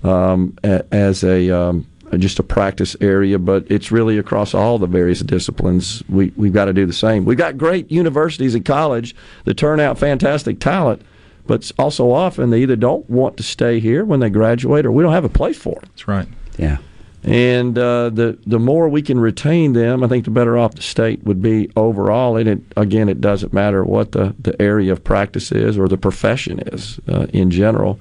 um, 0.05 0.57
as 0.63 1.25
a 1.25 1.51
um, 1.51 1.87
just 2.19 2.39
a 2.39 2.43
practice 2.43 2.97
area, 3.01 3.39
but 3.39 3.65
it's 3.71 3.91
really 3.91 4.19
across 4.19 4.53
all 4.53 4.79
the 4.79 4.87
various 4.87 5.21
disciplines. 5.21 6.03
We 6.09 6.33
we've 6.37 6.53
got 6.53 6.67
to 6.67 6.73
do 6.73 6.85
the 6.85 6.93
same. 6.93 7.25
We've 7.25 7.39
got 7.39 7.57
great 7.57 7.91
universities 7.91 8.55
and 8.55 8.65
college 8.65 9.15
that 9.45 9.55
turn 9.55 9.81
out 9.81 9.99
fantastic 9.99 10.61
talent, 10.61 11.03
but 11.47 11.71
also 11.79 12.11
often 12.11 12.51
they 12.51 12.63
either 12.63 12.77
don't 12.77 13.09
want 13.09 13.37
to 13.39 13.43
stay 13.43 13.81
here 13.81 14.05
when 14.05 14.21
they 14.21 14.31
graduate, 14.31 14.85
or 14.85 14.93
we 14.93 15.03
don't 15.03 15.13
have 15.13 15.25
a 15.25 15.31
place 15.31 15.57
for 15.57 15.77
them. 15.77 15.85
That's 15.85 16.09
right. 16.09 16.29
Yeah. 16.59 16.79
And 17.23 17.77
uh, 17.77 18.09
the 18.09 18.39
the 18.47 18.59
more 18.59 18.89
we 18.89 19.03
can 19.03 19.21
retain 19.21 19.75
them, 19.75 20.03
I 20.03 20.09
think 20.09 20.25
the 20.25 20.31
better 20.31 20.57
off 20.57 20.75
the 20.75 20.83
state 20.83 21.23
would 21.25 21.43
be 21.43 21.71
overall. 21.77 22.37
And 22.37 22.49
it, 22.49 22.61
again, 22.77 23.11
it 23.11 23.21
doesn't 23.21 23.53
matter 23.53 23.85
what 23.85 24.13
the, 24.13 24.35
the 24.39 24.61
area 24.61 24.91
of 24.93 25.05
practice 25.05 25.53
is 25.53 25.77
or 25.77 25.87
the 25.87 25.99
profession 25.99 26.61
is 26.61 26.99
uh, 27.09 27.27
in 27.33 27.51
general. 27.51 28.01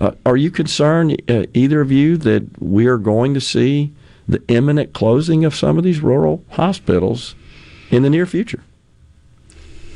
Uh, 0.00 0.12
are 0.24 0.36
you 0.36 0.50
concerned, 0.50 1.20
uh, 1.28 1.44
either 1.52 1.80
of 1.80 1.92
you, 1.92 2.16
that 2.16 2.60
we 2.60 2.86
are 2.86 2.98
going 2.98 3.34
to 3.34 3.40
see 3.40 3.92
the 4.26 4.42
imminent 4.48 4.94
closing 4.94 5.44
of 5.44 5.54
some 5.54 5.76
of 5.76 5.84
these 5.84 6.00
rural 6.00 6.42
hospitals 6.50 7.34
in 7.90 8.02
the 8.02 8.10
near 8.10 8.26
future? 8.26 8.62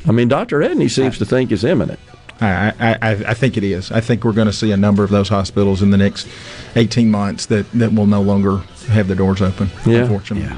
I 0.06 0.12
mean, 0.12 0.28
Dr. 0.28 0.60
Edney 0.60 0.90
seems 0.90 1.18
to 1.18 1.24
think 1.24 1.50
it's 1.50 1.64
imminent. 1.64 1.98
I, 2.40 2.96
I, 3.02 3.10
I 3.30 3.34
think 3.34 3.56
it 3.56 3.64
is. 3.64 3.90
I 3.90 4.00
think 4.00 4.24
we're 4.24 4.32
going 4.32 4.46
to 4.46 4.52
see 4.52 4.70
a 4.70 4.76
number 4.76 5.02
of 5.02 5.10
those 5.10 5.28
hospitals 5.28 5.82
in 5.82 5.90
the 5.90 5.96
next 5.96 6.28
18 6.76 7.10
months 7.10 7.46
that, 7.46 7.70
that 7.72 7.92
will 7.92 8.06
no 8.06 8.22
longer 8.22 8.58
have 8.88 9.08
their 9.08 9.16
doors 9.16 9.42
open, 9.42 9.70
Yeah. 9.84 10.02
unfortunately. 10.02 10.56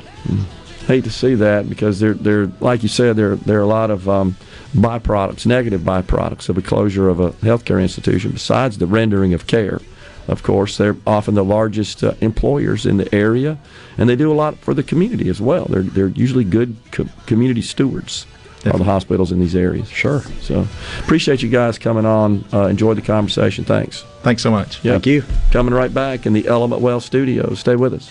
hate 0.86 1.04
to 1.04 1.10
see 1.10 1.34
that 1.36 1.68
because 1.68 2.00
they're 2.00 2.14
they're 2.14 2.46
like 2.60 2.82
you 2.82 2.88
said 2.88 3.14
there 3.16 3.36
there 3.36 3.58
are 3.58 3.62
a 3.62 3.66
lot 3.66 3.90
of 3.90 4.08
um, 4.08 4.36
byproducts, 4.74 5.46
negative 5.46 5.80
byproducts 5.82 6.48
of 6.48 6.58
a 6.58 6.62
closure 6.62 7.08
of 7.08 7.20
a 7.20 7.30
healthcare 7.42 7.80
institution. 7.80 8.32
Besides 8.32 8.78
the 8.78 8.86
rendering 8.86 9.32
of 9.34 9.46
care, 9.46 9.80
of 10.28 10.42
course, 10.42 10.76
they're 10.76 10.96
often 11.06 11.34
the 11.34 11.44
largest 11.44 12.02
uh, 12.04 12.14
employers 12.20 12.86
in 12.86 12.96
the 12.98 13.12
area, 13.14 13.58
and 13.98 14.08
they 14.08 14.16
do 14.16 14.30
a 14.30 14.34
lot 14.34 14.56
for 14.58 14.74
the 14.74 14.82
community 14.82 15.28
as 15.28 15.40
well. 15.40 15.64
They're 15.66 15.82
they're 15.82 16.08
usually 16.08 16.44
good 16.44 16.76
co- 16.92 17.08
community 17.26 17.62
stewards. 17.62 18.26
Of 18.66 18.78
the 18.78 18.84
hospitals 18.84 19.32
in 19.32 19.40
these 19.40 19.56
areas. 19.56 19.88
Sure. 19.88 20.20
So, 20.42 20.66
appreciate 20.98 21.42
you 21.42 21.48
guys 21.48 21.78
coming 21.78 22.04
on. 22.04 22.44
Uh, 22.52 22.66
enjoyed 22.66 22.98
the 22.98 23.02
conversation. 23.02 23.64
Thanks. 23.64 24.04
Thanks 24.22 24.42
so 24.42 24.50
much. 24.50 24.84
Yeah. 24.84 24.92
Thank 24.92 25.06
you. 25.06 25.24
Coming 25.50 25.72
right 25.72 25.92
back 25.92 26.26
in 26.26 26.34
the 26.34 26.46
Element 26.46 26.82
Wealth 26.82 27.04
studios. 27.04 27.58
Stay 27.61 27.76
with 27.76 27.94
us. 27.94 28.11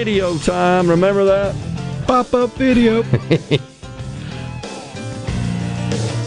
Video 0.00 0.38
time. 0.38 0.88
Remember 0.88 1.26
that? 1.26 1.54
Pop 2.06 2.32
up 2.32 2.52
video. 2.52 3.04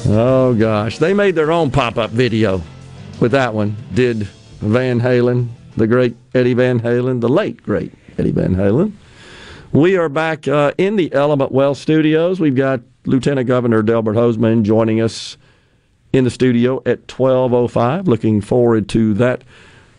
oh 0.16 0.54
gosh, 0.54 1.00
they 1.00 1.12
made 1.16 1.34
their 1.34 1.52
own 1.52 1.72
pop 1.72 1.98
up 1.98 2.12
video 2.12 2.62
with 3.20 3.32
that 3.32 3.56
one. 3.56 3.76
Did 3.92 4.28
Van 4.60 5.02
Halen, 5.02 5.48
the 5.76 5.88
great 5.88 6.16
Eddie 6.36 6.54
Van 6.54 6.82
Halen, 6.82 7.20
the 7.20 7.30
late 7.30 7.64
great 7.64 7.92
Eddie 8.20 8.30
Van 8.30 8.54
Halen. 8.56 8.92
We 9.72 9.98
are 9.98 10.08
back 10.08 10.48
uh, 10.48 10.74
in 10.78 10.96
the 10.96 11.12
Element 11.12 11.52
Wealth 11.52 11.80
studios. 11.80 12.40
We've 12.40 12.54
got 12.54 12.82
Lieutenant 13.08 13.48
Governor 13.48 13.82
Delbert 13.82 14.16
Hosemann 14.16 14.62
joining 14.62 15.02
us 15.02 15.36
in 16.14 16.26
the 16.26 16.30
studio 16.30 16.80
at 16.86 17.08
12:05. 17.08 18.06
Looking 18.06 18.40
forward 18.40 18.88
to 18.90 19.16
that 19.16 19.44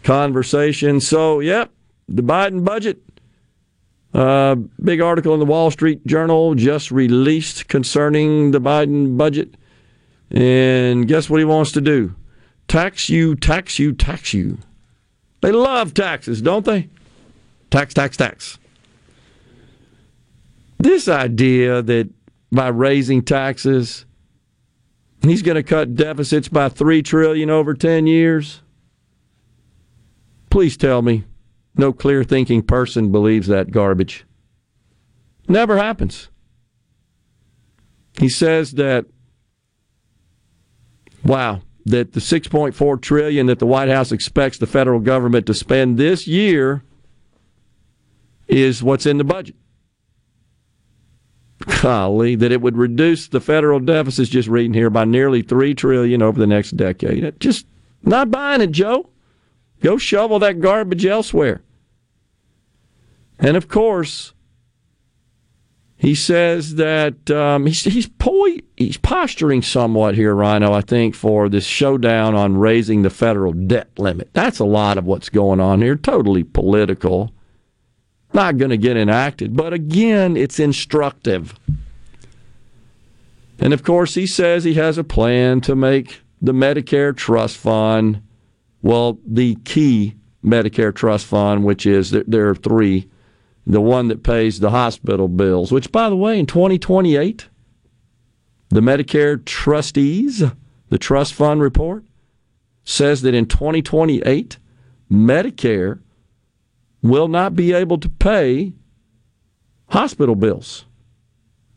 conversation. 0.05 1.01
So, 1.01 1.41
yep, 1.41 1.73
the 2.09 2.23
Biden 2.23 2.65
budget. 2.65 3.04
Uh, 4.15 4.55
big 4.83 5.01
article 5.01 5.35
in 5.35 5.41
the 5.41 5.47
Wall 5.47 5.73
Street 5.73 6.07
Journal 6.07 6.55
just 6.55 6.93
released 6.93 7.67
concerning 7.67 8.53
the 8.53 8.61
Biden 8.61 9.19
budget. 9.19 9.57
And 10.31 11.09
guess 11.09 11.29
what 11.29 11.39
he 11.39 11.45
wants 11.45 11.73
to 11.73 11.81
do? 11.81 12.15
Tax 12.69 13.09
you, 13.09 13.35
tax 13.35 13.79
you, 13.81 13.93
tax 13.93 14.33
you. 14.33 14.59
They 15.43 15.51
love 15.51 15.95
taxes, 15.95 16.41
don't 16.41 16.65
they? 16.65 16.89
Tax, 17.71 17.93
tax, 17.93 18.17
tax. 18.17 18.59
This 20.79 21.09
idea 21.09 21.83
that 21.83 22.09
by 22.53 22.69
raising 22.69 23.23
taxes, 23.23 24.07
he's 25.23 25.43
going 25.43 25.57
to 25.57 25.63
cut 25.63 25.97
deficits 25.97 26.49
by 26.49 26.69
3 26.69 27.03
trillion 27.03 27.51
over 27.51 27.75
10 27.75 28.07
years. 28.07 28.61
Please 30.51 30.77
tell 30.77 31.03
me 31.03 31.25
no 31.77 31.93
clear 31.93 32.25
thinking 32.25 32.63
person 32.63 33.11
believes 33.11 33.47
that 33.49 33.71
garbage. 33.71 34.25
Never 35.49 35.77
happens. 35.77 36.29
He 38.19 38.29
says 38.29 38.73
that 38.73 39.07
wow, 41.25 41.63
that 41.87 42.13
the 42.13 42.21
6.4 42.21 43.01
trillion 43.01 43.47
that 43.47 43.59
the 43.59 43.67
White 43.67 43.89
House 43.89 44.13
expects 44.13 44.59
the 44.59 44.67
federal 44.67 45.01
government 45.01 45.47
to 45.47 45.55
spend 45.55 45.99
this 45.99 46.27
year 46.27 46.83
is 48.47 48.83
what's 48.83 49.07
in 49.07 49.19
the 49.19 49.25
budget. 49.25 49.57
Golly, 51.81 52.35
that 52.35 52.53
it 52.53 52.61
would 52.61 52.77
reduce 52.77 53.29
the 53.29 53.41
federal 53.41 53.81
deficits 53.81 54.29
just 54.29 54.49
reading 54.49 54.75
here 54.75 54.91
by 54.91 55.05
nearly 55.05 55.41
3 55.41 55.75
trillion 55.75 56.21
over 56.21 56.39
the 56.39 56.47
next 56.47 56.73
decade. 56.73 57.41
Just 57.41 57.67
not 58.03 58.31
buying 58.31 58.61
it, 58.61 58.71
Joe. 58.71 59.09
Go 59.81 59.99
shovel 59.99 60.39
that 60.39 60.61
garbage 60.61 61.05
elsewhere. 61.05 61.63
And 63.39 63.57
of 63.57 63.69
course, 63.69 64.33
he 65.97 66.15
says 66.15 66.75
that 66.75 67.31
um, 67.31 67.67
he's 67.67 67.83
he's, 67.85 68.09
po- 68.09 68.59
he's 68.77 68.97
posturing 68.97 69.63
somewhat 69.63 70.15
here, 70.15 70.35
Rhino. 70.35 70.73
I 70.73 70.81
think 70.81 71.15
for 71.15 71.49
this 71.49 71.65
showdown 71.65 72.35
on 72.35 72.59
raising 72.59 73.03
the 73.03 73.11
federal 73.11 73.53
debt 73.53 73.89
limit. 73.99 74.31
That's 74.33 74.59
a 74.59 74.65
lot 74.65 74.99
of 74.99 75.07
what's 75.07 75.29
going 75.29 75.61
on 75.61 75.81
here. 75.81 75.97
Totally 75.97 76.45
political. 76.45 77.33
Not 78.33 78.59
going 78.59 78.71
to 78.71 78.77
get 78.77 78.97
enacted, 78.97 79.57
but 79.57 79.73
again, 79.73 80.37
it's 80.37 80.59
instructive. 80.59 81.55
And 83.61 83.73
of 83.73 83.85
course, 83.85 84.15
he 84.15 84.27
says 84.27 84.65
he 84.65 84.75
has 84.75 84.99
a 84.99 85.05
plan 85.05 85.61
to 85.63 85.77
make 85.77 86.21
the 86.43 86.53
Medicare 86.53 87.17
trust 87.17 87.57
fund, 87.57 88.21
well, 88.85 89.19
the 89.27 89.55
key 89.65 90.15
Medicare 90.45 90.95
trust 90.95 91.25
fund, 91.25 91.65
which 91.65 91.87
is 91.87 92.11
there 92.11 92.51
are 92.51 92.55
three 92.55 93.09
the 93.67 93.81
one 93.81 94.09
that 94.09 94.23
pays 94.23 94.61
the 94.61 94.69
hospital 94.69 95.27
bills, 95.27 95.73
which, 95.73 95.91
by 95.91 96.11
the 96.11 96.17
way, 96.17 96.39
in 96.39 96.45
2028, 96.45 97.49
the 98.69 98.81
Medicare 98.81 99.43
trustees, 99.43 100.43
the 100.91 100.99
trust 100.99 101.33
fund 101.33 101.63
report, 101.63 102.05
says 102.85 103.23
that 103.23 103.33
in 103.33 103.47
2028, 103.47 104.59
Medicare 105.11 106.01
will 107.01 107.29
not 107.29 107.57
be 107.57 107.73
able 107.73 107.97
to 107.97 108.11
pay 108.11 108.75
hospital 109.89 110.35
bills 110.35 110.85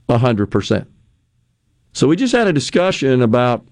100%. 0.10 0.86
So 1.94 2.10
we 2.10 2.18
just 2.18 2.34
had 2.34 2.48
a 2.48 2.54
discussion 2.54 3.22
about 3.22 3.66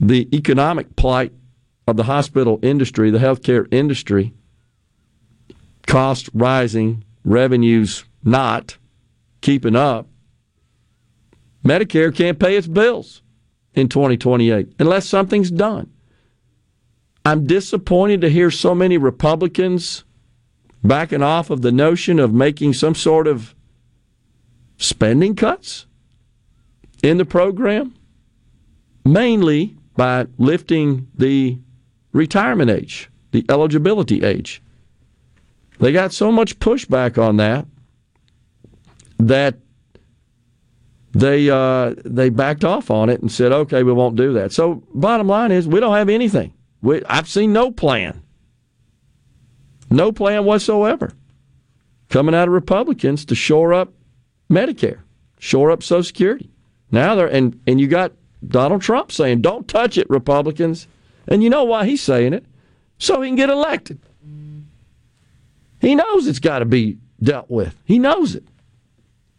the 0.00 0.26
economic 0.34 0.96
plight 0.96 1.34
of 1.86 1.96
the 1.96 2.04
hospital 2.04 2.58
industry, 2.62 3.10
the 3.10 3.18
healthcare 3.18 3.66
industry 3.72 4.34
cost 5.86 6.28
rising, 6.34 7.04
revenues 7.24 8.04
not 8.24 8.76
keeping 9.40 9.76
up, 9.76 10.08
Medicare 11.64 12.14
can't 12.14 12.38
pay 12.38 12.56
its 12.56 12.66
bills 12.66 13.22
in 13.74 13.88
2028 13.88 14.74
unless 14.78 15.06
something's 15.06 15.50
done. 15.50 15.90
I'm 17.24 17.46
disappointed 17.46 18.20
to 18.20 18.30
hear 18.30 18.50
so 18.50 18.74
many 18.74 18.98
Republicans 18.98 20.04
backing 20.84 21.22
off 21.22 21.50
of 21.50 21.62
the 21.62 21.72
notion 21.72 22.20
of 22.20 22.32
making 22.32 22.74
some 22.74 22.94
sort 22.94 23.26
of 23.26 23.54
spending 24.76 25.34
cuts 25.34 25.86
in 27.02 27.18
the 27.18 27.24
program, 27.24 27.94
mainly 29.04 29.76
by 29.96 30.26
lifting 30.38 31.08
the 31.14 31.58
retirement 32.16 32.70
age, 32.70 33.10
the 33.30 33.44
eligibility 33.48 34.24
age. 34.24 34.62
They 35.78 35.92
got 35.92 36.12
so 36.12 36.32
much 36.32 36.58
pushback 36.58 37.22
on 37.22 37.36
that 37.36 37.66
that 39.18 39.56
they 41.12 41.48
uh, 41.48 41.94
they 42.04 42.28
backed 42.30 42.64
off 42.64 42.90
on 42.90 43.08
it 43.08 43.20
and 43.20 43.30
said, 43.30 43.52
"Okay, 43.52 43.82
we 43.82 43.92
won't 43.92 44.16
do 44.16 44.32
that." 44.34 44.52
So, 44.52 44.82
bottom 44.94 45.28
line 45.28 45.52
is, 45.52 45.68
we 45.68 45.80
don't 45.80 45.94
have 45.94 46.08
anything. 46.08 46.52
We, 46.82 47.02
I've 47.06 47.28
seen 47.28 47.52
no 47.52 47.70
plan, 47.70 48.22
no 49.90 50.12
plan 50.12 50.44
whatsoever, 50.44 51.12
coming 52.08 52.34
out 52.34 52.48
of 52.48 52.54
Republicans 52.54 53.24
to 53.26 53.34
shore 53.34 53.72
up 53.72 53.92
Medicare, 54.50 55.00
shore 55.38 55.70
up 55.70 55.82
Social 55.82 56.02
Security. 56.04 56.50
Now 56.90 57.14
they're 57.14 57.28
and 57.28 57.60
and 57.66 57.80
you 57.80 57.86
got 57.86 58.12
Donald 58.46 58.82
Trump 58.82 59.10
saying, 59.12 59.40
"Don't 59.40 59.66
touch 59.68 59.96
it, 59.96 60.08
Republicans," 60.10 60.86
and 61.28 61.42
you 61.42 61.50
know 61.50 61.64
why 61.64 61.86
he's 61.86 62.02
saying 62.02 62.32
it? 62.32 62.44
So 62.98 63.20
he 63.20 63.28
can 63.28 63.36
get 63.36 63.50
elected. 63.50 64.00
He 65.80 65.94
knows 65.94 66.26
it's 66.26 66.38
got 66.38 66.60
to 66.60 66.64
be 66.64 66.98
dealt 67.22 67.50
with. 67.50 67.80
He 67.84 67.98
knows 67.98 68.34
it. 68.34 68.44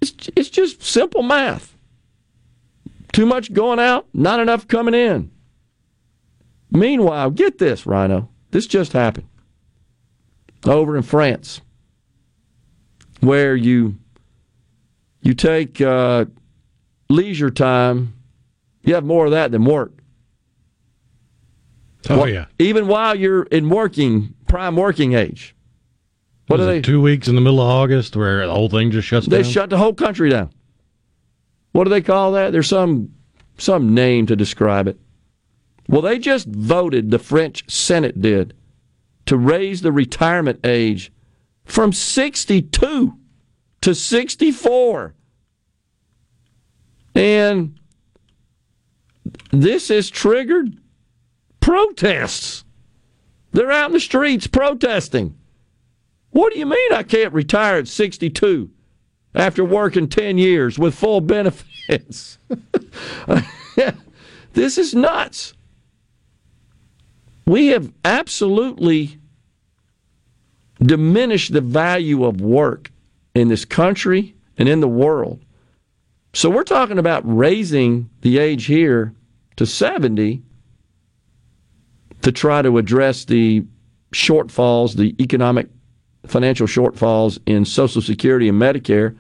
It's, 0.02 0.14
it's 0.36 0.50
just 0.50 0.84
simple 0.84 1.24
math. 1.24 1.76
Too 3.12 3.26
much 3.26 3.52
going 3.52 3.80
out, 3.80 4.08
not 4.14 4.40
enough 4.40 4.68
coming 4.68 4.94
in. 4.94 5.32
Meanwhile, 6.72 7.32
get 7.32 7.58
this, 7.58 7.86
Rhino. 7.86 8.30
This 8.52 8.68
just 8.68 8.94
happened 8.94 9.28
over 10.66 10.96
in 10.98 11.04
France, 11.04 11.62
where 13.22 13.56
you 13.56 13.96
you 15.22 15.34
take 15.34 15.82
uh, 15.82 16.26
leisure 17.10 17.50
time. 17.50 18.14
You 18.84 18.94
have 18.94 19.04
more 19.06 19.26
of 19.26 19.32
that 19.32 19.52
than 19.52 19.66
work. 19.66 19.92
Oh 22.10 22.26
yeah. 22.26 22.46
Even 22.60 22.88
while 22.88 23.16
you're 23.16 23.44
in 23.44 23.70
working 23.70 24.34
prime 24.48 24.76
working 24.76 25.14
age. 25.14 25.56
What 26.48 26.60
are 26.60 26.66
they? 26.66 26.82
Two 26.82 27.02
weeks 27.02 27.28
in 27.28 27.36
the 27.36 27.42
middle 27.42 27.60
of 27.60 27.68
August 27.68 28.16
where 28.16 28.46
the 28.48 28.54
whole 28.54 28.70
thing 28.70 28.92
just 28.92 29.08
shuts 29.08 29.28
they 29.28 29.38
down. 29.38 29.44
They 29.44 29.52
shut 29.52 29.70
the 29.70 29.78
whole 29.78 29.94
country 29.94 30.30
down. 30.30 30.50
What 31.74 31.84
do 31.84 31.90
they 31.90 32.02
call 32.02 32.32
that? 32.34 32.52
There's 32.52 32.70
some 32.70 33.14
some 33.58 33.94
name 33.94 34.26
to 34.28 34.36
describe 34.36 34.88
it. 34.88 34.98
Well, 35.90 36.02
they 36.02 36.20
just 36.20 36.48
voted. 36.48 37.12
The 37.12 37.20
French 37.20 37.70
Senate 37.70 38.22
did 38.22 38.54
to 39.26 39.38
raise 39.38 39.82
the 39.82 39.92
retirement 39.92 40.60
age 40.66 41.12
from 41.66 41.92
62 41.92 43.14
to 43.82 43.96
64. 43.96 45.14
And 47.14 47.80
this 49.52 49.90
is 49.90 50.10
triggered 50.10 50.78
protests. 51.68 52.64
They're 53.52 53.74
out 53.74 53.88
in 53.88 53.92
the 53.92 54.00
streets 54.00 54.48
protesting. 54.48 55.38
What 56.30 56.54
do 56.54 56.60
you 56.60 56.66
mean 56.66 56.94
I 56.94 57.04
can't 57.04 57.34
retire 57.34 57.80
at 57.80 57.90
62 57.90 58.70
after 59.36 59.66
working 59.66 60.08
10 60.08 60.38
years 60.38 60.80
with 60.80 60.96
full 60.96 61.20
benefits? 61.20 62.38
this 64.54 64.78
is 64.78 64.96
nuts. 64.96 65.56
We 67.46 67.68
have 67.68 67.92
absolutely 68.06 69.20
diminished 70.82 71.52
the 71.52 71.60
value 71.60 72.24
of 72.24 72.40
work 72.40 72.94
in 73.36 73.50
this 73.50 73.66
country 73.66 74.36
and 74.58 74.70
in 74.70 74.80
the 74.80 74.88
world. 74.88 75.44
So 76.34 76.50
we're 76.50 76.64
talking 76.64 76.98
about 76.98 77.24
raising 77.26 78.10
the 78.22 78.38
age 78.38 78.68
here 78.68 79.14
to 79.58 79.66
70 79.66 80.44
to 82.22 82.32
try 82.32 82.62
to 82.62 82.78
address 82.78 83.26
the 83.26 83.66
shortfalls, 84.14 84.96
the 84.96 85.16
economic 85.22 85.68
financial 86.26 86.68
shortfalls 86.68 87.40
in 87.46 87.66
Social 87.66 88.02
Security 88.02 88.50
and 88.50 88.62
Medicare. 88.62 89.18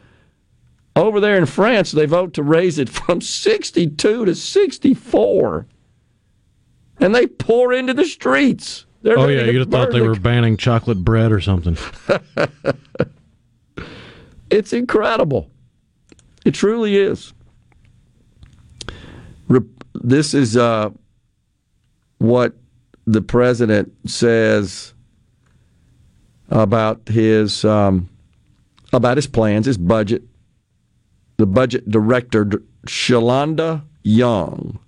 Over 0.95 1.19
there 1.19 1.38
in 1.38 1.45
France, 1.45 1.91
they 1.91 2.06
vote 2.06 2.34
to 2.34 2.44
raise 2.44 2.80
it 2.80 2.90
from 2.90 3.22
62 3.22 4.26
to 4.26 4.36
64. 4.36 5.68
And 6.99 7.14
they 7.14 7.28
pour 7.28 7.72
into 7.74 7.94
the 7.94 8.06
streets. 8.06 8.86
They're 9.03 9.19
oh 9.19 9.28
yeah, 9.28 9.44
you'd 9.44 9.60
have 9.60 9.69
thought 9.69 9.91
they 9.91 10.02
were 10.02 10.15
banning 10.15 10.57
chocolate 10.57 11.03
bread 11.03 11.32
or 11.32 11.40
something. 11.40 11.78
It's 14.49 14.74
incredible. 14.74 15.49
It 16.45 16.53
truly 16.53 16.98
is. 16.98 17.34
This 19.94 20.34
is 20.34 20.56
uh, 20.56 20.91
what 22.19 22.56
the 23.07 23.21
president 23.21 23.93
says 24.05 24.93
about 26.49 27.07
his 27.07 27.63
um, 27.63 28.09
about 28.93 29.17
his 29.17 29.27
plans, 29.27 29.65
his 29.65 29.77
budget. 29.77 30.23
The 31.38 31.45
budget 31.45 31.89
director, 31.89 32.45
Shalonda 32.88 33.84
Young, 34.03 34.79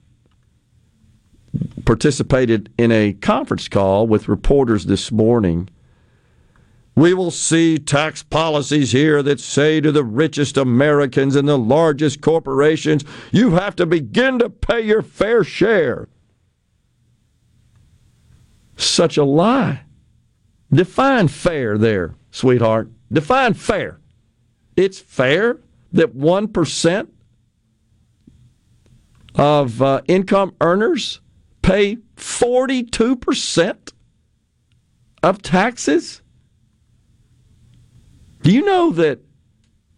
participated 1.86 2.74
in 2.78 2.92
a 2.92 3.14
conference 3.14 3.68
call 3.68 4.08
with 4.08 4.28
reporters 4.28 4.88
this 4.88 5.12
morning. 5.12 5.70
We 6.96 7.14
will 7.14 7.32
see 7.32 7.78
tax 7.78 8.24
policies 8.24 8.92
here 8.92 9.22
that 9.24 9.40
say 9.40 9.80
to 9.80 9.92
the 9.92 10.04
richest 10.04 10.58
Americans 10.58 11.36
and 11.36 11.48
the 11.48 11.58
largest 11.58 12.20
corporations, 12.20 13.06
you 13.32 13.52
have 13.52 13.76
to 13.76 13.86
begin 13.86 14.40
to 14.40 14.50
pay 14.50 14.82
your 14.82 15.04
fair 15.04 15.44
share. 15.44 16.10
Such 18.80 19.18
a 19.18 19.26
lie. 19.26 19.82
Define 20.72 21.28
fair 21.28 21.78
there, 21.78 22.16
sweetheart. 22.32 22.90
Define 23.12 23.54
fair. 23.54 24.00
It's 24.78 25.00
fair 25.00 25.60
that 25.92 26.16
1% 26.16 27.08
of 29.36 29.82
uh, 29.82 30.02
income 30.08 30.56
earners 30.62 31.20
pay 31.62 31.98
42% 32.16 33.94
of 35.22 35.42
taxes? 35.42 36.22
Do 38.42 38.52
you 38.54 38.64
know 38.64 38.92
that 38.92 39.20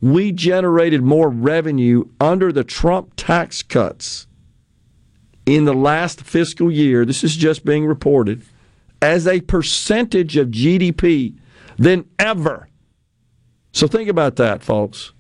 we 0.02 0.32
generated 0.32 1.04
more 1.04 1.30
revenue 1.30 2.06
under 2.20 2.52
the 2.52 2.64
Trump 2.64 3.14
tax 3.16 3.62
cuts 3.62 4.26
in 5.46 5.66
the 5.66 5.76
last 5.76 6.22
fiscal 6.22 6.72
year? 6.72 7.06
This 7.06 7.24
is 7.24 7.36
just 7.36 7.64
being 7.64 7.86
reported 7.86 8.44
as 9.02 9.28
a 9.28 9.42
percentage 9.42 10.38
of 10.38 10.50
GDP 10.50 11.38
than 11.78 12.06
ever. 12.20 12.70
So 13.72 13.88
think 13.88 14.10
about 14.10 14.36
that, 14.36 14.62
folks. 14.62 15.14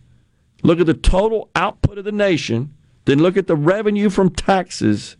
Look 0.63 0.79
at 0.79 0.85
the 0.85 0.93
total 0.93 1.49
output 1.55 1.97
of 1.97 2.05
the 2.05 2.11
nation, 2.11 2.75
then 3.05 3.19
look 3.19 3.37
at 3.37 3.47
the 3.47 3.55
revenue 3.55 4.09
from 4.09 4.29
taxes 4.29 5.17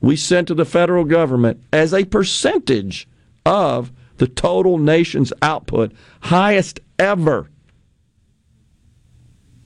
we 0.00 0.16
sent 0.16 0.48
to 0.48 0.54
the 0.54 0.64
federal 0.64 1.04
government 1.04 1.62
as 1.72 1.92
a 1.92 2.04
percentage 2.04 3.08
of 3.44 3.92
the 4.16 4.28
total 4.28 4.78
nation's 4.78 5.32
output, 5.42 5.92
highest 6.22 6.80
ever. 6.98 7.50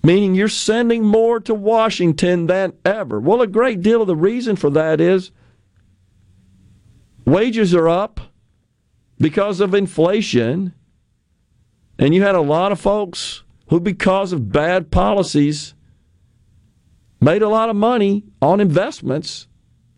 Meaning 0.02 0.34
you're 0.34 0.48
sending 0.48 1.04
more 1.04 1.38
to 1.40 1.54
Washington 1.54 2.46
than 2.46 2.72
ever. 2.84 3.20
Well, 3.20 3.40
a 3.40 3.46
great 3.46 3.82
deal 3.82 4.00
of 4.00 4.08
the 4.08 4.16
reason 4.16 4.56
for 4.56 4.70
that 4.70 5.00
is 5.00 5.30
wages 7.24 7.72
are 7.74 7.88
up 7.88 8.31
because 9.22 9.60
of 9.60 9.72
inflation. 9.72 10.74
And 11.98 12.14
you 12.14 12.22
had 12.22 12.34
a 12.34 12.40
lot 12.40 12.72
of 12.72 12.80
folks 12.80 13.44
who, 13.68 13.78
because 13.78 14.32
of 14.32 14.50
bad 14.50 14.90
policies, 14.90 15.74
made 17.20 17.40
a 17.40 17.48
lot 17.48 17.70
of 17.70 17.76
money 17.76 18.24
on 18.42 18.60
investments 18.60 19.46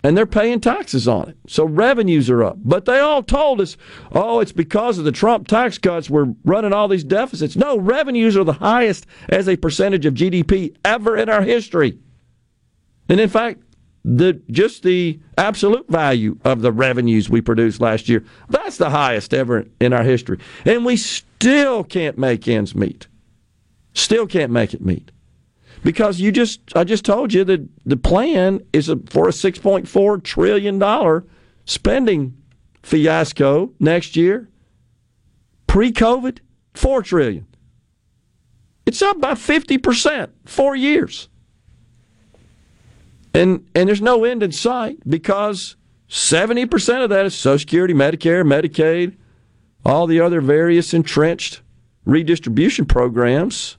and 0.03 0.15
they're 0.15 0.27
paying 0.27 0.61
taxes 0.61 1.09
on 1.09 1.31
it. 1.31 1.39
So 1.47 1.65
revenues 1.65 2.29
are 2.29 2.45
up. 2.45 2.59
But 2.63 2.85
they 2.85 3.01
all 3.01 3.23
told 3.23 3.63
us, 3.63 3.79
oh, 4.13 4.41
it's 4.41 4.53
because 4.53 4.99
of 4.99 5.07
the 5.07 5.13
Trump 5.13 5.49
tax 5.49 5.79
cuts 5.79 6.11
we're 6.11 6.35
running 6.45 6.75
all 6.75 6.89
these 6.89 7.05
deficits. 7.05 7.57
No, 7.57 7.79
revenues 7.79 8.37
are 8.37 8.45
the 8.45 8.53
highest 8.53 9.07
as 9.31 9.49
a 9.49 9.57
percentage 9.57 10.05
of 10.05 10.13
GDP 10.13 10.77
ever 10.85 11.17
in 11.17 11.31
our 11.31 11.41
history. 11.41 11.99
And 13.09 13.19
in 13.19 13.31
fact, 13.31 13.63
the 14.05 14.41
just 14.51 14.83
the 14.83 15.19
absolute 15.39 15.89
value 15.89 16.39
of 16.45 16.61
the 16.61 16.73
revenues 16.73 17.31
we 17.31 17.41
produced 17.41 17.81
last 17.81 18.09
year, 18.09 18.25
that's 18.49 18.77
the 18.77 18.91
highest 18.91 19.33
ever 19.33 19.67
in 19.81 19.93
our 19.93 20.03
history. 20.03 20.39
And 20.65 20.85
we 20.85 20.97
still 20.97 21.85
can't 21.85 22.19
make 22.19 22.47
ends 22.47 22.75
meet. 22.75 23.07
Still 23.95 24.27
can't 24.27 24.53
make 24.53 24.75
it 24.75 24.85
meet 24.85 25.11
because 25.85 26.19
you 26.19 26.33
just 26.33 26.61
I 26.75 26.85
just 26.85 27.05
told 27.05 27.33
you 27.33 27.45
that 27.45 27.69
the 27.87 27.97
plan 27.97 28.61
is 28.73 28.87
for 29.09 29.29
a 29.29 29.33
6.4 29.33 30.23
trillion 30.23 30.79
dollar 30.79 31.25
spending 31.65 32.37
fiasco 32.83 33.73
next 33.79 34.17
year. 34.17 34.49
Pre-COVID, 35.67 36.39
4 36.75 37.03
trillion. 37.03 37.47
It's 38.87 39.03
up 39.03 39.21
by 39.21 39.33
50%, 39.33 40.29
4 40.45 40.77
years. 40.77 41.29
And 43.35 43.69
and 43.75 43.89
there's 43.89 44.01
no 44.01 44.25
end 44.25 44.43
in 44.43 44.53
sight 44.53 44.99
because 45.09 45.77
70% 46.09 47.03
of 47.03 47.11
that 47.11 47.27
is 47.27 47.35
Social 47.35 47.59
Security, 47.59 47.93
Medicare, 47.93 48.45
Medicaid, 48.45 49.17
all 49.85 50.07
the 50.07 50.21
other 50.21 50.41
various 50.41 50.95
entrenched 50.95 51.61
redistribution 52.05 52.87
programs 52.87 53.77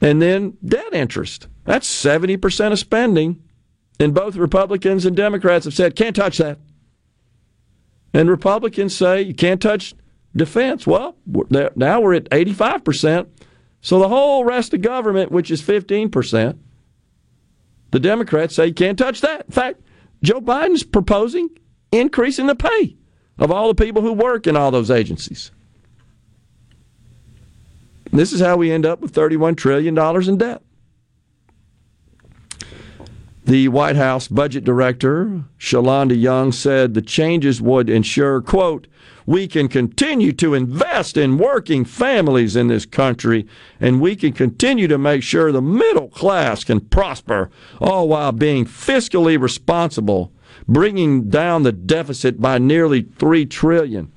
and 0.00 0.20
then 0.20 0.56
debt 0.64 0.92
interest. 0.92 1.48
That's 1.64 1.88
70% 1.88 2.72
of 2.72 2.78
spending. 2.78 3.42
And 3.98 4.14
both 4.14 4.36
Republicans 4.36 5.04
and 5.04 5.14
Democrats 5.14 5.66
have 5.66 5.74
said, 5.74 5.94
can't 5.94 6.16
touch 6.16 6.38
that. 6.38 6.58
And 8.14 8.30
Republicans 8.30 8.96
say, 8.96 9.22
you 9.22 9.34
can't 9.34 9.60
touch 9.60 9.94
defense. 10.34 10.86
Well, 10.86 11.16
now 11.26 12.00
we're 12.00 12.14
at 12.14 12.30
85%. 12.30 13.28
So 13.82 13.98
the 13.98 14.08
whole 14.08 14.44
rest 14.44 14.72
of 14.74 14.80
government, 14.80 15.30
which 15.30 15.50
is 15.50 15.62
15%, 15.62 16.58
the 17.90 18.00
Democrats 18.00 18.54
say 18.54 18.66
you 18.66 18.74
can't 18.74 18.98
touch 18.98 19.20
that. 19.20 19.46
In 19.46 19.52
fact, 19.52 19.80
Joe 20.22 20.40
Biden's 20.40 20.82
proposing 20.82 21.50
increasing 21.92 22.46
the 22.46 22.54
pay 22.54 22.96
of 23.38 23.50
all 23.50 23.68
the 23.68 23.84
people 23.84 24.02
who 24.02 24.12
work 24.12 24.46
in 24.46 24.56
all 24.56 24.70
those 24.70 24.90
agencies. 24.90 25.50
This 28.12 28.32
is 28.32 28.40
how 28.40 28.56
we 28.56 28.72
end 28.72 28.86
up 28.86 29.00
with 29.00 29.14
$31 29.14 29.56
trillion 29.56 29.96
in 30.28 30.38
debt. 30.38 30.62
The 33.44 33.68
White 33.68 33.96
House 33.96 34.28
budget 34.28 34.64
director, 34.64 35.42
Shalonda 35.58 36.20
Young, 36.20 36.52
said 36.52 36.94
the 36.94 37.02
changes 37.02 37.60
would 37.60 37.88
ensure, 37.88 38.40
quote, 38.42 38.86
we 39.30 39.46
can 39.46 39.68
continue 39.68 40.32
to 40.32 40.54
invest 40.54 41.16
in 41.16 41.38
working 41.38 41.84
families 41.84 42.56
in 42.56 42.66
this 42.66 42.84
country, 42.84 43.46
and 43.78 44.00
we 44.00 44.16
can 44.16 44.32
continue 44.32 44.88
to 44.88 44.98
make 44.98 45.22
sure 45.22 45.52
the 45.52 45.62
middle 45.62 46.08
class 46.08 46.64
can 46.64 46.80
prosper, 46.80 47.48
all 47.80 48.08
while 48.08 48.32
being 48.32 48.64
fiscally 48.64 49.40
responsible, 49.40 50.32
bringing 50.66 51.28
down 51.28 51.62
the 51.62 51.70
deficit 51.70 52.40
by 52.40 52.58
nearly 52.58 53.02
3 53.02 53.46
trillion. 53.46 54.10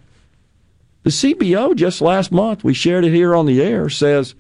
The 1.04 1.12
CBO 1.12 1.76
just 1.76 2.02
last 2.02 2.32
month, 2.32 2.64
we 2.64 2.74
shared 2.74 3.06
it 3.06 3.14
here 3.14 3.36
on 3.36 3.46
the 3.46 3.62
air, 3.62 3.90
says, 3.90 4.34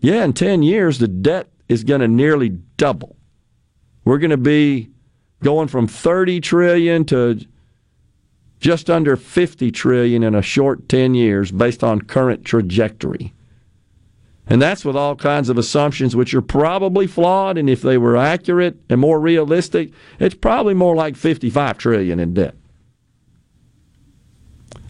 yeah, 0.00 0.24
in 0.24 0.32
10 0.32 0.62
years, 0.62 1.00
the 1.00 1.08
debt 1.08 1.50
is 1.68 1.84
going 1.84 2.00
to 2.00 2.08
nearly 2.08 2.48
double. 2.78 3.14
We're 4.06 4.16
going 4.16 4.30
to 4.30 4.38
be 4.38 4.88
going 5.42 5.68
from 5.68 5.86
30 5.86 6.40
trillion 6.40 7.04
to 7.04 7.40
just 8.60 8.90
under 8.90 9.16
50 9.16 9.70
trillion 9.70 10.22
in 10.22 10.34
a 10.34 10.42
short 10.42 10.88
10 10.88 11.14
years 11.14 11.50
based 11.50 11.84
on 11.84 12.02
current 12.02 12.44
trajectory. 12.44 13.32
And 14.46 14.62
that's 14.62 14.84
with 14.84 14.96
all 14.96 15.14
kinds 15.14 15.48
of 15.48 15.58
assumptions 15.58 16.16
which 16.16 16.34
are 16.34 16.42
probably 16.42 17.06
flawed 17.06 17.58
and 17.58 17.68
if 17.68 17.82
they 17.82 17.98
were 17.98 18.16
accurate 18.16 18.78
and 18.88 19.00
more 19.00 19.20
realistic, 19.20 19.92
it's 20.18 20.34
probably 20.34 20.74
more 20.74 20.96
like 20.96 21.16
55 21.16 21.76
trillion 21.78 22.18
in 22.18 22.34
debt 22.34 22.54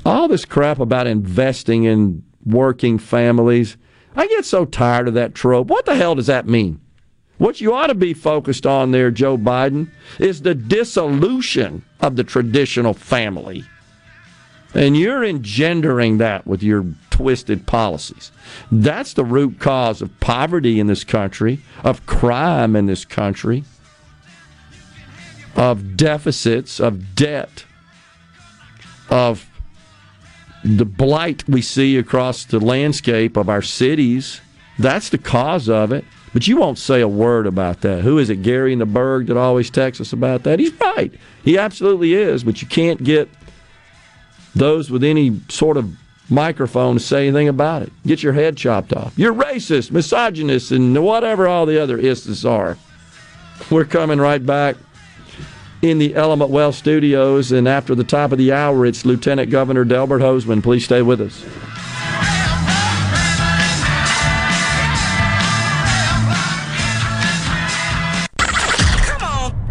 all 0.09 0.29
this 0.29 0.45
crap 0.45 0.81
about 0.81 1.07
investing 1.07 1.85
in 1.85 2.25
working 2.45 2.99
families. 2.99 3.77
I 4.17 4.27
get 4.27 4.45
so 4.45 4.65
tired 4.65 5.09
of 5.09 5.15
that 5.15 5.35
trope. 5.35 5.69
What 5.69 5.87
the 5.87 5.95
hell 5.95 6.15
does 6.15 6.27
that 6.27 6.47
mean? 6.47 6.81
What 7.39 7.61
you 7.61 7.73
ought 7.73 7.87
to 7.87 7.95
be 7.95 8.15
focused 8.15 8.67
on 8.67 8.91
there, 8.91 9.11
Joe 9.11 9.39
Biden, 9.39 9.91
is 10.19 10.43
the 10.43 10.55
dissolution 10.55 11.85
of 12.01 12.17
the 12.17 12.25
traditional 12.25 12.95
family. 12.95 13.65
And 14.75 14.97
you're 14.97 15.25
engendering 15.25 16.19
that 16.19 16.47
with 16.47 16.63
your 16.63 16.85
twisted 17.11 17.67
policies. 17.67 18.31
That's 18.71 19.15
the 19.15 19.25
root 19.25 19.61
cause 19.61 20.03
of 20.03 20.21
poverty 20.21 20.79
in 20.79 20.89
this 20.89 21.05
country, 21.05 21.61
of 21.85 22.05
crime 22.07 22.77
in 22.77 22.87
this 22.87 23.05
country, 23.05 23.65
of 25.57 25.97
deficits, 25.97 26.81
of 26.81 27.15
debt, 27.15 27.65
of 29.11 29.49
the 30.65 30.85
blight 30.85 31.49
we 31.49 31.63
see 31.63 31.97
across 31.97 32.45
the 32.45 32.61
landscape 32.61 33.37
of 33.37 33.49
our 33.49 33.63
cities. 33.63 34.41
That's 34.79 35.09
the 35.09 35.19
cause 35.19 35.69
of 35.69 35.93
it. 35.93 36.05
But 36.33 36.47
you 36.47 36.57
won't 36.57 36.79
say 36.79 37.01
a 37.01 37.09
word 37.09 37.47
about 37.47 37.81
that. 37.81 38.03
Who 38.03 38.19
is 38.19 38.31
it, 38.31 38.43
Gary 38.43 38.73
in 38.73 38.79
the 38.79 38.87
Berg, 38.87 39.27
that 39.27 39.37
always 39.37 39.71
texts 39.71 40.01
us 40.01 40.13
about 40.13 40.43
that? 40.45 40.59
He's 40.59 40.73
right. 40.81 41.13
He 41.43 41.57
absolutely 41.57 42.15
is, 42.15 42.45
but 42.45 42.61
you 42.61 42.69
can't 42.69 43.03
get 43.03 43.29
those 44.55 44.91
with 44.91 45.05
any 45.05 45.41
sort 45.49 45.77
of 45.77 45.91
microphone 46.31 46.95
to 46.95 47.01
say 47.01 47.27
anything 47.27 47.49
about 47.49 47.83
it. 47.83 47.93
Get 48.07 48.23
your 48.23 48.35
head 48.35 48.57
chopped 48.57 48.93
off. 48.93 49.19
You're 49.19 49.33
racist, 49.33 49.91
misogynist, 49.91 50.71
and 50.71 51.03
whatever 51.03 51.49
all 51.49 51.65
the 51.65 51.83
other 51.83 51.97
ists 51.99 52.45
are. 52.45 52.77
We're 53.71 53.85
coming 53.85 54.19
right 54.19 54.45
back 54.45 54.77
in 55.81 55.99
the 55.99 56.15
Element 56.15 56.51
Wealth 56.51 56.75
studios, 56.75 57.53
and 57.53 57.69
after 57.69 57.95
the 57.95 58.05
top 58.05 58.33
of 58.33 58.39
the 58.39 58.53
hour, 58.53 58.85
it's 58.85 59.05
Lieutenant 59.05 59.51
Governor 59.51 59.85
Delbert 59.85 60.21
Hosemann. 60.21 60.63
Please 60.63 60.85
stay 60.85 61.03
with 61.03 61.21
us. 61.21 61.45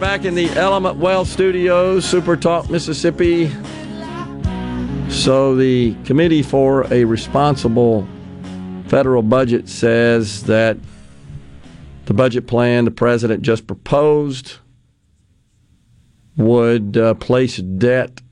Back 0.00 0.24
in 0.24 0.34
the 0.34 0.48
Element 0.52 0.96
Wealth 0.96 1.28
Studios, 1.28 2.06
Super 2.06 2.34
Talk, 2.34 2.70
Mississippi. 2.70 3.50
So, 5.10 5.54
the 5.54 5.94
Committee 6.04 6.42
for 6.42 6.90
a 6.90 7.04
Responsible 7.04 8.08
Federal 8.86 9.22
Budget 9.22 9.68
says 9.68 10.44
that 10.44 10.78
the 12.06 12.14
budget 12.14 12.46
plan 12.46 12.86
the 12.86 12.90
president 12.90 13.42
just 13.42 13.66
proposed 13.66 14.54
would 16.38 16.96
uh, 16.96 17.12
place 17.14 17.58
debt 17.58 18.22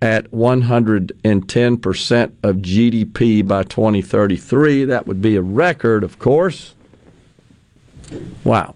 at 0.00 0.30
110% 0.30 2.32
of 2.42 2.56
GDP 2.56 3.46
by 3.46 3.64
2033. 3.64 4.86
That 4.86 5.06
would 5.06 5.20
be 5.20 5.36
a 5.36 5.42
record, 5.42 6.04
of 6.04 6.18
course. 6.18 6.74
Wow. 8.44 8.75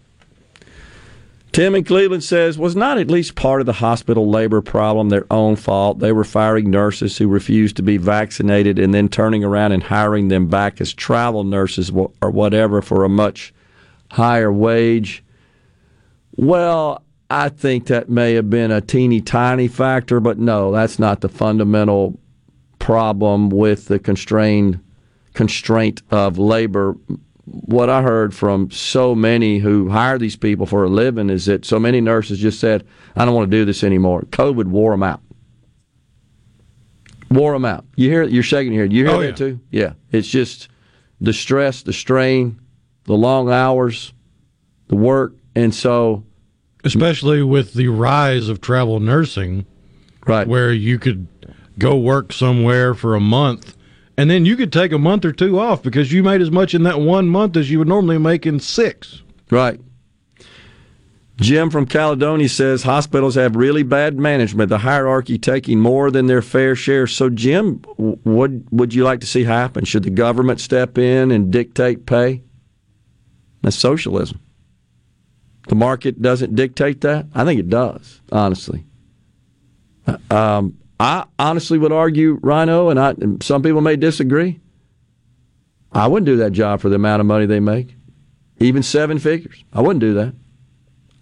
Tim 1.52 1.74
in 1.74 1.82
Cleveland 1.82 2.22
says, 2.22 2.58
was 2.58 2.76
not 2.76 2.98
at 2.98 3.10
least 3.10 3.34
part 3.34 3.60
of 3.60 3.66
the 3.66 3.72
hospital 3.72 4.30
labor 4.30 4.60
problem 4.60 5.08
their 5.08 5.26
own 5.32 5.56
fault? 5.56 5.98
They 5.98 6.12
were 6.12 6.22
firing 6.22 6.70
nurses 6.70 7.18
who 7.18 7.26
refused 7.26 7.76
to 7.76 7.82
be 7.82 7.96
vaccinated 7.96 8.78
and 8.78 8.94
then 8.94 9.08
turning 9.08 9.42
around 9.42 9.72
and 9.72 9.82
hiring 9.82 10.28
them 10.28 10.46
back 10.46 10.80
as 10.80 10.94
travel 10.94 11.42
nurses 11.42 11.90
or 11.90 12.30
whatever 12.30 12.80
for 12.80 13.04
a 13.04 13.08
much 13.08 13.52
higher 14.12 14.52
wage. 14.52 15.24
Well, 16.36 17.02
I 17.28 17.48
think 17.48 17.86
that 17.86 18.08
may 18.08 18.34
have 18.34 18.48
been 18.48 18.70
a 18.70 18.80
teeny 18.80 19.20
tiny 19.20 19.66
factor, 19.66 20.20
but 20.20 20.38
no, 20.38 20.70
that's 20.70 21.00
not 21.00 21.20
the 21.20 21.28
fundamental 21.28 22.18
problem 22.78 23.50
with 23.50 23.86
the 23.86 23.98
constrained 23.98 24.80
constraint 25.34 26.02
of 26.10 26.38
labor 26.38 26.96
what 27.50 27.90
I 27.90 28.02
heard 28.02 28.32
from 28.34 28.70
so 28.70 29.14
many 29.14 29.58
who 29.58 29.88
hire 29.88 30.18
these 30.18 30.36
people 30.36 30.66
for 30.66 30.84
a 30.84 30.88
living 30.88 31.30
is 31.30 31.46
that 31.46 31.64
so 31.64 31.78
many 31.80 32.00
nurses 32.00 32.38
just 32.38 32.60
said, 32.60 32.86
I 33.16 33.24
don't 33.24 33.34
want 33.34 33.50
to 33.50 33.56
do 33.56 33.64
this 33.64 33.82
anymore. 33.82 34.22
COVID 34.30 34.66
wore 34.66 34.92
them 34.92 35.02
out. 35.02 35.20
Wore 37.30 37.52
them 37.52 37.64
out. 37.64 37.84
You 37.96 38.08
hear 38.10 38.22
You're 38.24 38.42
shaking 38.42 38.72
your 38.72 38.84
head. 38.84 38.92
You 38.92 39.06
hear 39.06 39.14
Oh, 39.16 39.20
that 39.20 39.26
yeah. 39.28 39.32
too? 39.34 39.60
Yeah. 39.70 39.92
It's 40.12 40.28
just 40.28 40.68
the 41.20 41.32
stress, 41.32 41.82
the 41.82 41.92
strain, 41.92 42.58
the 43.04 43.14
long 43.14 43.50
hours, 43.50 44.12
the 44.88 44.96
work. 44.96 45.34
And 45.54 45.74
so. 45.74 46.24
Especially 46.82 47.42
with 47.42 47.74
the 47.74 47.88
rise 47.88 48.48
of 48.48 48.60
travel 48.62 49.00
nursing, 49.00 49.66
right? 50.26 50.48
Where 50.48 50.72
you 50.72 50.98
could 50.98 51.26
go 51.78 51.96
work 51.98 52.32
somewhere 52.32 52.94
for 52.94 53.14
a 53.14 53.20
month, 53.20 53.76
and 54.20 54.30
then 54.30 54.44
you 54.44 54.54
could 54.54 54.70
take 54.70 54.92
a 54.92 54.98
month 54.98 55.24
or 55.24 55.32
two 55.32 55.58
off 55.58 55.82
because 55.82 56.12
you 56.12 56.22
made 56.22 56.42
as 56.42 56.50
much 56.50 56.74
in 56.74 56.82
that 56.82 57.00
one 57.00 57.26
month 57.26 57.56
as 57.56 57.70
you 57.70 57.78
would 57.78 57.88
normally 57.88 58.18
make 58.18 58.44
in 58.44 58.60
six. 58.60 59.22
Right. 59.50 59.80
Jim 61.36 61.70
from 61.70 61.86
Caledonia 61.86 62.50
says 62.50 62.82
hospitals 62.82 63.34
have 63.36 63.56
really 63.56 63.82
bad 63.82 64.18
management, 64.18 64.68
the 64.68 64.76
hierarchy 64.76 65.38
taking 65.38 65.80
more 65.80 66.10
than 66.10 66.26
their 66.26 66.42
fair 66.42 66.76
share. 66.76 67.06
So, 67.06 67.30
Jim, 67.30 67.76
what 67.96 68.50
would 68.70 68.92
you 68.92 69.04
like 69.04 69.20
to 69.20 69.26
see 69.26 69.44
happen? 69.44 69.86
Should 69.86 70.02
the 70.02 70.10
government 70.10 70.60
step 70.60 70.98
in 70.98 71.30
and 71.30 71.50
dictate 71.50 72.04
pay? 72.04 72.42
That's 73.62 73.74
socialism. 73.74 74.38
The 75.68 75.76
market 75.76 76.20
doesn't 76.20 76.54
dictate 76.54 77.00
that? 77.00 77.24
I 77.34 77.46
think 77.46 77.58
it 77.58 77.70
does, 77.70 78.20
honestly. 78.30 78.84
Um, 80.30 80.76
I 81.00 81.24
honestly 81.38 81.78
would 81.78 81.92
argue, 81.92 82.38
Rhino, 82.42 82.90
and, 82.90 83.00
I, 83.00 83.12
and 83.12 83.42
some 83.42 83.62
people 83.62 83.80
may 83.80 83.96
disagree. 83.96 84.60
I 85.92 86.06
wouldn't 86.06 86.26
do 86.26 86.36
that 86.36 86.52
job 86.52 86.80
for 86.80 86.90
the 86.90 86.96
amount 86.96 87.20
of 87.20 87.26
money 87.26 87.46
they 87.46 87.58
make, 87.58 87.96
even 88.58 88.82
seven 88.82 89.18
figures. 89.18 89.64
I 89.72 89.80
wouldn't 89.80 90.00
do 90.00 90.12
that. 90.14 90.34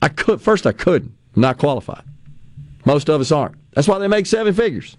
I 0.02 0.09
could 0.09 0.40
first. 0.40 0.66
I 0.66 0.72
couldn't. 0.72 1.14
I'm 1.36 1.42
not 1.42 1.59
qualified. 1.59 2.02
Most 2.84 3.09
of 3.09 3.20
us 3.20 3.30
aren't. 3.30 3.55
That's 3.72 3.86
why 3.86 4.00
they 4.00 4.09
make 4.09 4.26
seven 4.26 4.52
figures. 4.52 4.96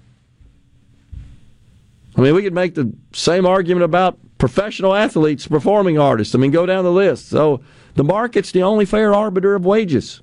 I 2.15 2.21
mean, 2.21 2.33
we 2.33 2.41
could 2.41 2.53
make 2.53 2.75
the 2.75 2.93
same 3.11 3.45
argument 3.45 3.83
about 3.83 4.17
professional 4.37 4.95
athletes, 4.95 5.45
performing 5.45 5.99
artists. 5.99 6.33
I 6.33 6.37
mean, 6.37 6.51
go 6.51 6.65
down 6.65 6.85
the 6.85 6.91
list. 6.91 7.27
So 7.27 7.61
the 7.95 8.05
market's 8.05 8.53
the 8.53 8.63
only 8.63 8.85
fair 8.85 9.13
arbiter 9.13 9.55
of 9.55 9.65
wages, 9.65 10.21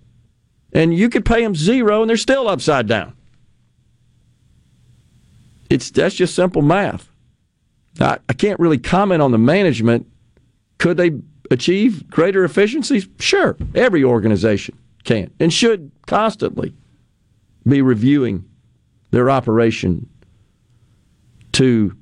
and 0.73 0.97
you 0.97 1.11
could 1.11 1.27
pay 1.27 1.43
them 1.43 1.55
zero, 1.55 2.01
and 2.01 2.09
they're 2.09 2.17
still 2.17 2.49
upside 2.49 2.87
down. 2.87 3.16
It's 5.71 5.91
that's 5.91 6.15
just 6.15 6.35
simple 6.35 6.63
math. 6.63 7.09
I, 8.01 8.19
I 8.29 8.33
can't 8.33 8.61
really 8.61 8.79
comment 8.79 9.23
on 9.23 9.33
the 9.33 9.39
management. 9.39 10.07
Could 10.79 10.97
they 10.97 11.13
achieve 11.51 12.09
greater 12.11 12.45
efficiencies? 12.45 13.09
Sure, 13.19 13.57
every 13.75 14.05
organization 14.05 14.79
can 15.05 15.31
and 15.41 15.53
should 15.53 15.91
constantly 16.07 16.75
be 17.67 17.83
reviewing 17.83 18.45
their 19.11 19.31
operation 19.31 20.09
to 21.53 21.97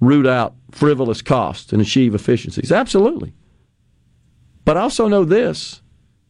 root 0.00 0.26
out 0.26 0.54
frivolous 0.70 1.22
costs 1.22 1.72
and 1.72 1.82
achieve 1.82 2.14
efficiencies. 2.14 2.72
Absolutely. 2.72 3.32
But 4.64 4.76
I 4.76 4.80
also 4.80 5.08
know 5.08 5.24
this 5.24 5.80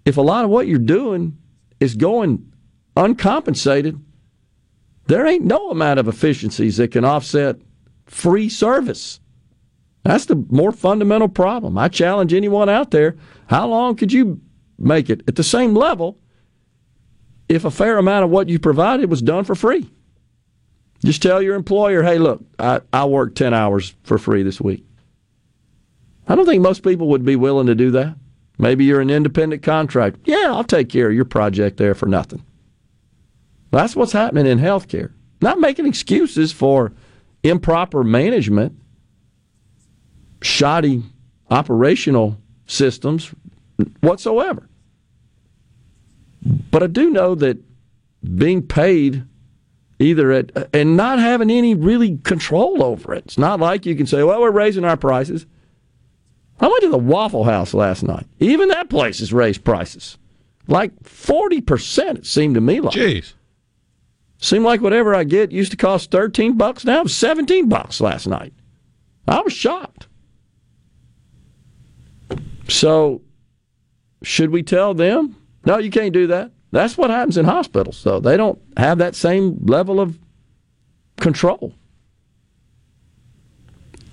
if 0.05 0.17
a 0.17 0.23
lot 0.23 0.45
of 0.45 0.51
what 0.51 0.67
you're 0.67 0.79
doing 0.79 1.37
is 1.81 1.95
going 1.95 2.53
uncompensated, 2.97 4.01
there 5.07 5.27
ain't 5.27 5.45
no 5.45 5.71
amount 5.71 6.01
of 6.01 6.09
efficiencies 6.09 6.77
that 6.77 6.93
can 6.93 7.05
offset 7.05 7.57
free 8.07 8.49
service. 8.49 9.21
That's 10.03 10.27
the 10.27 10.37
more 10.51 10.73
fundamental 10.73 11.29
problem. 11.29 11.77
I 11.79 11.89
challenge 11.89 12.33
anyone 12.33 12.69
out 12.69 12.91
there 12.93 13.17
how 13.47 13.67
long 13.69 13.97
could 13.97 14.13
you 14.13 14.41
make 14.79 15.09
it 15.09 15.23
at 15.27 15.37
the 15.37 15.45
same 15.45 15.75
level 15.75 16.19
if 17.49 17.65
a 17.65 17.71
fair 17.71 17.99
amount 17.99 18.25
of 18.25 18.31
what 18.31 18.49
you 18.49 18.59
provided 18.59 19.09
was 19.09 19.23
done 19.23 19.45
for 19.45 19.55
free? 19.55 19.91
Just 21.05 21.23
tell 21.23 21.41
your 21.41 21.55
employer, 21.55 22.03
hey, 22.03 22.19
look, 22.19 22.43
I, 22.59 22.81
I 22.93 23.05
worked 23.05 23.37
10 23.37 23.55
hours 23.55 23.95
for 24.03 24.19
free 24.19 24.43
this 24.43 24.61
week. 24.61 24.85
I 26.27 26.35
don't 26.35 26.47
think 26.47 26.63
most 26.63 26.83
people 26.83 27.09
would 27.09 27.25
be 27.25 27.37
willing 27.37 27.69
to 27.69 27.75
do 27.75 27.93
that. 27.93 28.17
Maybe 28.59 28.85
you're 28.85 29.01
an 29.01 29.11
independent 29.11 29.63
contractor. 29.63 30.19
Yeah, 30.25 30.47
I'll 30.49 30.65
take 30.65 30.89
care 30.89 31.09
of 31.09 31.15
your 31.15 31.27
project 31.27 31.77
there 31.77 31.95
for 31.95 32.07
nothing. 32.07 32.43
That's 33.71 33.97
what's 33.97 34.13
happening 34.13 34.47
in 34.47 34.59
healthcare. 34.59 35.13
Not 35.41 35.61
making 35.61 35.87
excuses 35.87 36.53
for 36.53 36.93
improper 37.43 38.03
management, 38.03 38.79
shoddy 40.43 41.03
operational 41.51 42.39
systems 42.67 43.33
whatsoever. 44.01 44.69
But 46.71 46.83
I 46.83 46.87
do 46.87 47.11
know 47.11 47.35
that 47.35 47.59
being 48.37 48.63
paid 48.63 49.25
either 49.99 50.31
at 50.33 50.75
and 50.75 50.97
not 50.97 51.19
having 51.19 51.51
any 51.51 51.75
really 51.75 52.19
control 52.19 52.83
over 52.83 53.15
it. 53.15 53.25
It's 53.27 53.39
not 53.39 53.61
like 53.61 53.87
you 53.87 53.95
can 53.95 54.07
say, 54.07 54.23
"Well, 54.23 54.41
we're 54.41 54.51
raising 54.51 54.85
our 54.85 54.97
prices." 54.97 55.47
I 56.61 56.69
went 56.69 56.83
to 56.83 56.91
the 56.91 56.99
Waffle 56.99 57.45
House 57.45 57.75
last 57.75 58.03
night. 58.03 58.27
Even 58.39 58.69
that 58.69 58.89
place 58.89 59.19
has 59.19 59.33
raised 59.33 59.65
prices, 59.65 60.19
like 60.69 60.93
forty 61.03 61.61
percent. 61.61 62.19
It 62.19 62.27
seemed 62.27 62.55
to 62.55 62.61
me 62.61 62.81
like. 62.81 62.95
Jeez. 62.95 63.35
Seemed 64.47 64.65
like 64.65 64.81
whatever 64.81 65.13
I 65.13 65.25
get 65.25 65.51
used 65.51 65.73
to 65.73 65.77
cost 65.77 66.13
13 66.13 66.57
bucks. 66.57 66.85
Now 66.85 67.03
it's 67.03 67.15
17 67.15 67.69
bucks 67.69 68.01
last 68.01 68.29
night. 68.29 68.53
I 69.27 69.41
was 69.41 69.53
shocked. 69.53 70.07
So, 72.69 73.23
should 74.23 74.51
we 74.51 74.63
tell 74.63 74.95
them? 74.95 75.35
No, 75.65 75.79
you 75.79 75.91
can't 75.91 76.13
do 76.13 76.29
that. 76.29 76.53
That's 76.71 76.97
what 76.97 77.11
happens 77.11 77.37
in 77.37 77.45
hospitals, 77.45 78.01
though. 78.05 78.21
They 78.21 78.37
don't 78.37 78.61
have 78.77 78.99
that 78.99 79.17
same 79.17 79.59
level 79.67 79.99
of 79.99 80.17
control. 81.17 81.75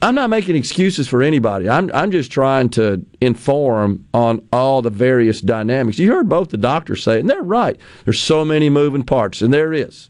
I'm 0.01 0.15
not 0.15 0.31
making 0.31 0.55
excuses 0.55 1.07
for 1.07 1.21
anybody. 1.21 1.69
I'm 1.69 1.91
I'm 1.93 2.09
just 2.09 2.31
trying 2.31 2.69
to 2.69 3.05
inform 3.21 4.07
on 4.15 4.47
all 4.51 4.81
the 4.81 4.89
various 4.89 5.41
dynamics. 5.41 5.99
You 5.99 6.11
heard 6.11 6.27
both 6.27 6.49
the 6.49 6.57
doctors 6.57 7.03
say, 7.03 7.19
and 7.19 7.29
they're 7.29 7.43
right. 7.43 7.77
There's 8.03 8.19
so 8.19 8.43
many 8.43 8.71
moving 8.71 9.03
parts, 9.03 9.43
and 9.43 9.53
there 9.53 9.73
is. 9.73 10.09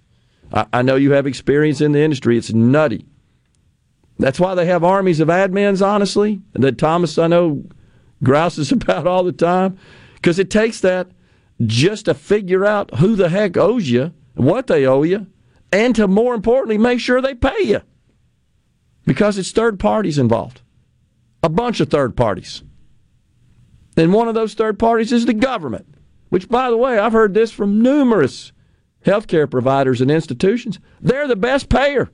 I, 0.53 0.65
I 0.71 0.81
know 0.81 0.95
you 0.95 1.11
have 1.11 1.27
experience 1.27 1.81
in 1.81 1.91
the 1.91 2.01
industry. 2.01 2.37
It's 2.37 2.53
nutty. 2.53 3.05
That's 4.19 4.39
why 4.39 4.55
they 4.55 4.67
have 4.67 4.83
armies 4.83 5.19
of 5.19 5.27
admins, 5.27 5.85
honestly, 5.85 6.41
that 6.53 6.77
Thomas 6.77 7.17
I 7.17 7.27
know 7.27 7.65
grouses 8.23 8.71
about 8.71 9.07
all 9.07 9.23
the 9.23 9.31
time, 9.31 9.77
because 10.15 10.39
it 10.39 10.49
takes 10.49 10.79
that 10.81 11.07
just 11.65 12.05
to 12.05 12.13
figure 12.13 12.65
out 12.65 12.95
who 12.95 13.15
the 13.15 13.29
heck 13.29 13.57
owes 13.57 13.89
you, 13.89 14.13
what 14.35 14.67
they 14.67 14.85
owe 14.85 15.03
you, 15.03 15.27
and 15.71 15.95
to 15.95 16.07
more 16.07 16.35
importantly 16.35 16.77
make 16.77 16.99
sure 16.99 17.21
they 17.21 17.35
pay 17.35 17.61
you 17.63 17.81
because 19.05 19.37
it's 19.37 19.51
third 19.51 19.79
parties 19.79 20.17
involved. 20.17 20.61
A 21.41 21.49
bunch 21.49 21.79
of 21.79 21.89
third 21.89 22.15
parties. 22.15 22.63
And 23.97 24.13
one 24.13 24.27
of 24.27 24.33
those 24.33 24.53
third 24.53 24.79
parties 24.79 25.11
is 25.11 25.25
the 25.25 25.33
government, 25.33 25.85
which, 26.29 26.47
by 26.47 26.69
the 26.69 26.77
way, 26.77 26.97
I've 26.97 27.11
heard 27.11 27.33
this 27.33 27.51
from 27.51 27.81
numerous 27.81 28.52
healthcare 29.05 29.49
providers 29.49 30.01
and 30.01 30.09
institutions. 30.09 30.79
They're 31.01 31.27
the 31.27 31.35
best 31.35 31.69
payer. 31.69 32.09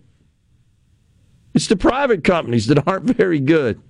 It's 1.54 1.68
the 1.68 1.76
private 1.76 2.24
companies 2.24 2.68
that 2.68 2.88
aren't 2.88 3.06
very 3.06 3.40
good. 3.40 3.82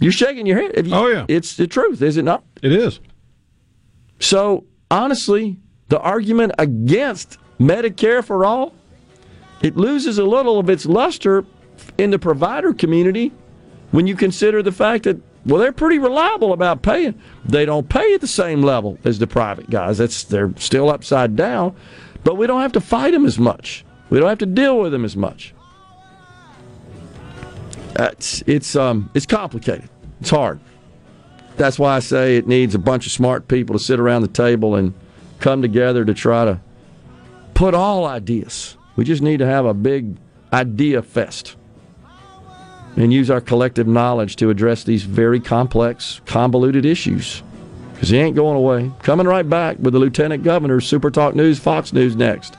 You're 0.00 0.12
shaking 0.12 0.46
your 0.46 0.60
head. 0.60 0.86
You, 0.86 0.94
oh, 0.94 1.06
yeah. 1.08 1.24
It's 1.28 1.56
the 1.56 1.66
truth, 1.66 2.02
is 2.02 2.16
it 2.16 2.22
not? 2.22 2.44
It 2.62 2.72
is. 2.72 3.00
So, 4.18 4.64
honestly, 4.90 5.58
the 5.88 6.00
argument 6.00 6.52
against 6.58 7.38
Medicare 7.58 8.24
for 8.24 8.44
all, 8.44 8.74
it 9.62 9.76
loses 9.76 10.18
a 10.18 10.24
little 10.24 10.58
of 10.58 10.68
its 10.68 10.86
luster 10.86 11.44
in 11.98 12.10
the 12.10 12.18
provider 12.18 12.72
community 12.72 13.32
when 13.90 14.06
you 14.06 14.16
consider 14.16 14.62
the 14.62 14.72
fact 14.72 15.04
that 15.04 15.18
well 15.44 15.60
they're 15.60 15.72
pretty 15.72 15.98
reliable 15.98 16.52
about 16.52 16.82
paying 16.82 17.18
they 17.44 17.64
don't 17.64 17.88
pay 17.88 18.14
at 18.14 18.20
the 18.20 18.26
same 18.26 18.62
level 18.62 18.98
as 19.04 19.18
the 19.18 19.26
private 19.26 19.68
guys 19.70 19.98
that's 19.98 20.24
they're 20.24 20.52
still 20.56 20.90
upside 20.90 21.36
down 21.36 21.74
but 22.26 22.34
we 22.36 22.48
don't 22.48 22.60
have 22.60 22.72
to 22.72 22.80
fight 22.80 23.12
them 23.12 23.24
as 23.24 23.38
much. 23.38 23.84
We 24.10 24.18
don't 24.18 24.28
have 24.28 24.38
to 24.38 24.46
deal 24.46 24.80
with 24.80 24.90
them 24.90 25.04
as 25.04 25.16
much. 25.16 25.54
It's 27.94 28.42
it's 28.48 28.74
um 28.74 29.08
it's 29.14 29.26
complicated. 29.26 29.88
It's 30.20 30.30
hard. 30.30 30.58
That's 31.56 31.78
why 31.78 31.94
I 31.94 32.00
say 32.00 32.36
it 32.36 32.48
needs 32.48 32.74
a 32.74 32.80
bunch 32.80 33.06
of 33.06 33.12
smart 33.12 33.46
people 33.46 33.78
to 33.78 33.82
sit 33.82 34.00
around 34.00 34.22
the 34.22 34.28
table 34.28 34.74
and 34.74 34.92
come 35.38 35.62
together 35.62 36.04
to 36.04 36.12
try 36.12 36.44
to 36.44 36.60
put 37.54 37.74
all 37.74 38.06
ideas. 38.06 38.76
We 38.96 39.04
just 39.04 39.22
need 39.22 39.36
to 39.38 39.46
have 39.46 39.64
a 39.64 39.72
big 39.72 40.16
idea 40.52 41.02
fest 41.02 41.54
and 42.96 43.12
use 43.12 43.30
our 43.30 43.40
collective 43.40 43.86
knowledge 43.86 44.34
to 44.36 44.50
address 44.50 44.82
these 44.82 45.04
very 45.04 45.38
complex, 45.38 46.20
convoluted 46.26 46.84
issues. 46.84 47.44
Because 47.96 48.10
he 48.10 48.18
ain't 48.18 48.36
going 48.36 48.58
away. 48.58 48.92
Coming 49.02 49.26
right 49.26 49.48
back 49.48 49.78
with 49.78 49.94
the 49.94 49.98
Lieutenant 49.98 50.44
Governor, 50.44 50.82
Super 50.82 51.10
Talk 51.10 51.34
News, 51.34 51.58
Fox 51.58 51.94
News 51.94 52.14
next. 52.14 52.54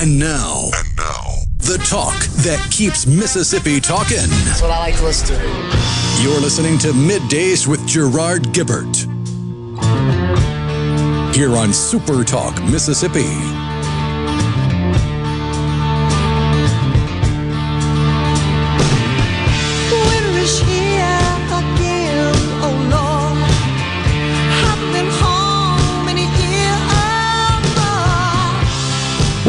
And 0.00 0.18
now, 0.18 0.70
and 0.74 0.96
now, 0.96 1.24
the 1.58 1.76
talk 1.86 2.16
that 2.44 2.66
keeps 2.70 3.06
Mississippi 3.06 3.78
talking. 3.78 4.16
That's 4.16 4.62
what 4.62 4.70
I 4.70 4.78
like 4.78 4.96
to 4.96 5.04
listen 5.04 5.36
to. 5.36 6.22
You're 6.22 6.40
listening 6.40 6.78
to 6.78 6.92
Middays 6.92 7.66
with 7.66 7.86
Gerard 7.86 8.44
Gibert. 8.54 9.06
Here 11.38 11.54
on 11.54 11.72
Super 11.72 12.24
Talk 12.24 12.60
Mississippi. 12.64 13.67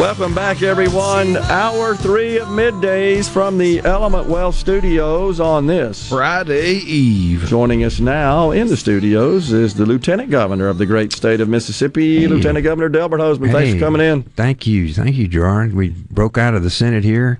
Welcome 0.00 0.34
back, 0.34 0.62
everyone. 0.62 1.36
Hour 1.36 1.94
three 1.94 2.38
of 2.38 2.48
middays 2.48 3.28
from 3.28 3.58
the 3.58 3.80
Element 3.80 4.28
Wealth 4.28 4.54
Studios 4.54 5.40
on 5.40 5.66
this 5.66 6.08
Friday 6.08 6.76
Eve. 6.76 7.44
Joining 7.44 7.84
us 7.84 8.00
now 8.00 8.50
in 8.50 8.68
the 8.68 8.78
studios 8.78 9.52
is 9.52 9.74
the 9.74 9.84
Lieutenant 9.84 10.30
Governor 10.30 10.68
of 10.68 10.78
the 10.78 10.86
great 10.86 11.12
state 11.12 11.42
of 11.42 11.50
Mississippi, 11.50 12.26
Lieutenant 12.26 12.64
Governor 12.64 12.88
Delbert 12.88 13.20
Hosemann. 13.20 13.52
Thanks 13.52 13.74
for 13.74 13.78
coming 13.78 14.00
in. 14.00 14.22
Thank 14.22 14.66
you. 14.66 14.90
Thank 14.94 15.16
you, 15.16 15.28
Gerard. 15.28 15.74
We 15.74 15.90
broke 15.90 16.38
out 16.38 16.54
of 16.54 16.62
the 16.62 16.70
Senate 16.70 17.04
here. 17.04 17.38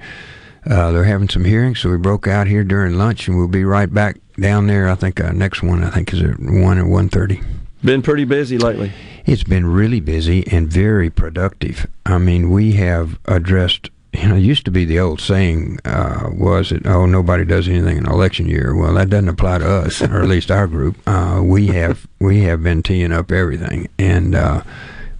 Uh, 0.67 0.93
they're 0.93 1.05
having 1.05 1.31
some 1.31 1.47
hearings, 1.47 1.81
so 1.81 1.89
we 1.89 1.97
broke 1.97 2.27
out 2.27 2.47
here 2.47 2.63
during 2.63 2.99
lunch, 2.99 3.27
and 3.27 3.39
we'll 3.39 3.49
be 3.49 3.65
right 3.65 3.93
back 3.93 4.19
down 4.39 4.67
there. 4.67 4.87
I 4.87 4.97
think 4.97 5.19
uh, 5.19 5.33
next 5.33 5.63
one, 5.63 5.83
I 5.83 5.89
think, 5.89 6.13
is 6.13 6.21
at 6.21 6.39
1 6.39 6.53
or 6.53 6.85
1.30. 6.85 7.43
Been 7.83 8.03
pretty 8.03 8.25
busy 8.27 8.59
lately. 8.59 8.93
It's 9.27 9.45
been 9.45 9.67
really 9.67 10.01
busy 10.01 10.47
and 10.51 10.69
very 10.69 11.11
productive. 11.11 11.87
I 12.07 12.19
mean, 12.19 12.51
we 12.51 12.73
have 12.73 13.19
addressed. 13.27 13.91
You 14.13 14.29
know, 14.29 14.35
used 14.35 14.65
to 14.65 14.73
be 14.73 14.85
the 14.85 14.99
old 14.99 15.21
saying 15.21 15.79
uh, 15.85 16.31
was 16.33 16.71
that 16.71 16.85
oh 16.85 17.07
nobody 17.07 17.45
does 17.45 17.69
anything 17.69 17.97
in 17.97 18.07
election 18.07 18.47
year. 18.47 18.75
Well, 18.75 18.95
that 18.95 19.09
doesn't 19.09 19.29
apply 19.29 19.59
to 19.59 19.71
us, 19.71 20.03
or 20.03 20.23
at 20.23 20.29
least 20.29 20.51
our 20.51 20.67
group. 20.67 20.97
Uh, 21.07 21.41
we 21.45 21.69
have 21.69 22.09
we 22.19 22.41
have 22.41 22.61
been 22.63 22.83
teeing 22.83 23.13
up 23.13 23.31
everything 23.31 23.89
and 23.99 24.35
uh, 24.35 24.63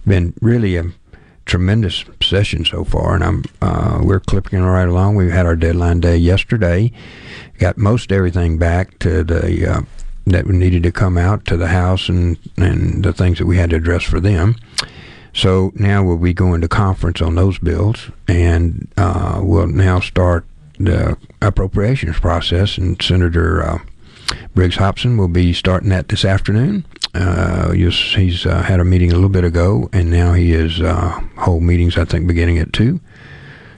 been 0.05 0.33
really 0.41 0.75
a 0.75 0.91
tremendous 1.45 2.05
session 2.21 2.65
so 2.65 2.83
far. 2.83 3.15
And 3.15 3.23
I'm 3.23 3.43
uh, 3.61 4.01
we're 4.03 4.19
clipping 4.19 4.61
right 4.61 4.87
along. 4.87 5.15
We 5.15 5.31
had 5.31 5.45
our 5.45 5.55
deadline 5.55 6.01
day 6.01 6.17
yesterday. 6.17 6.91
Got 7.59 7.77
most 7.77 8.11
everything 8.11 8.57
back 8.57 8.99
to 8.99 9.23
the 9.23 9.67
uh, 9.67 9.81
that 10.31 10.45
we 10.45 10.57
needed 10.57 10.83
to 10.83 10.91
come 10.91 11.17
out 11.17 11.45
to 11.45 11.57
the 11.57 11.67
House 11.67 12.09
and, 12.09 12.37
and 12.57 13.03
the 13.03 13.13
things 13.13 13.37
that 13.37 13.45
we 13.45 13.57
had 13.57 13.69
to 13.71 13.75
address 13.75 14.03
for 14.03 14.19
them. 14.19 14.55
So 15.33 15.71
now 15.75 16.03
we'll 16.03 16.17
be 16.17 16.33
going 16.33 16.61
to 16.61 16.67
conference 16.67 17.21
on 17.21 17.35
those 17.35 17.57
bills, 17.59 18.09
and 18.27 18.87
uh, 18.97 19.39
we'll 19.41 19.67
now 19.67 19.99
start 19.99 20.45
the 20.77 21.17
appropriations 21.41 22.19
process. 22.19 22.77
And 22.77 23.01
Senator 23.01 23.63
uh, 23.63 23.79
Briggs 24.53 24.75
Hopson 24.75 25.17
will 25.17 25.29
be 25.29 25.53
starting 25.53 25.89
that 25.89 26.09
this 26.09 26.25
afternoon. 26.25 26.85
Uh, 27.13 27.71
he's 27.71 28.13
he's, 28.13 28.45
uh, 28.45 28.61
had 28.61 28.79
a 28.79 28.85
meeting 28.85 29.11
a 29.11 29.15
little 29.15 29.29
bit 29.29 29.43
ago, 29.43 29.89
and 29.93 30.09
now 30.09 30.33
he 30.33 30.53
is 30.53 30.81
uh, 30.81 31.19
whole 31.37 31.59
meetings. 31.59 31.97
I 31.97 32.05
think 32.05 32.27
beginning 32.27 32.57
at 32.57 32.73
two, 32.73 32.99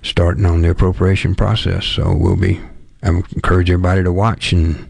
starting 0.02 0.46
on 0.46 0.62
the 0.62 0.70
appropriation 0.70 1.36
process. 1.36 1.86
So 1.86 2.14
we'll 2.16 2.36
be. 2.36 2.60
I 3.02 3.10
encourage 3.10 3.70
everybody 3.70 4.04
to 4.04 4.14
watch 4.14 4.54
and 4.54 4.90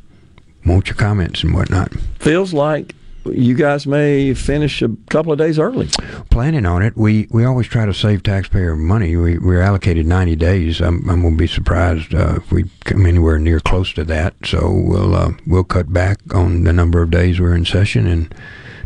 want 0.65 0.88
your 0.88 0.95
comments 0.95 1.44
and 1.44 1.53
whatnot. 1.53 1.94
Feels 2.19 2.53
like 2.53 2.95
you 3.26 3.56
guys 3.56 3.88
may 3.88 4.34
finish 4.34 4.81
a 4.81 4.90
couple 5.10 5.31
of 5.31 5.38
days 5.38 5.57
early. 5.57 5.88
Planning 6.30 6.65
on 6.65 6.81
it, 6.81 6.98
we, 6.98 7.27
we 7.31 7.45
always 7.45 7.68
try 7.68 7.85
to 7.85 7.94
save 7.94 8.23
taxpayer 8.23 8.76
money. 8.76 9.15
We, 9.15 9.38
we're 9.38 9.61
allocated 9.61 10.06
90 10.06 10.35
days. 10.35 10.81
I'm, 10.81 11.10
I'm 11.10 11.22
going 11.22 11.35
to 11.35 11.38
be 11.38 11.48
surprised 11.48 12.14
uh, 12.14 12.35
if 12.38 12.52
we 12.52 12.65
come 12.84 13.06
anywhere 13.06 13.40
near 13.40 13.60
close 13.60 13.94
to 13.94 14.03
that. 14.06 14.35
So 14.44 14.69
we'll 14.69 15.15
uh, 15.15 15.31
we'll 15.48 15.64
cut 15.64 15.94
back 15.94 16.19
on 16.34 16.64
the 16.64 16.73
number 16.73 17.02
of 17.02 17.11
days 17.11 17.40
we're 17.40 17.56
in 17.56 17.65
session 17.65 18.07
and 18.07 18.34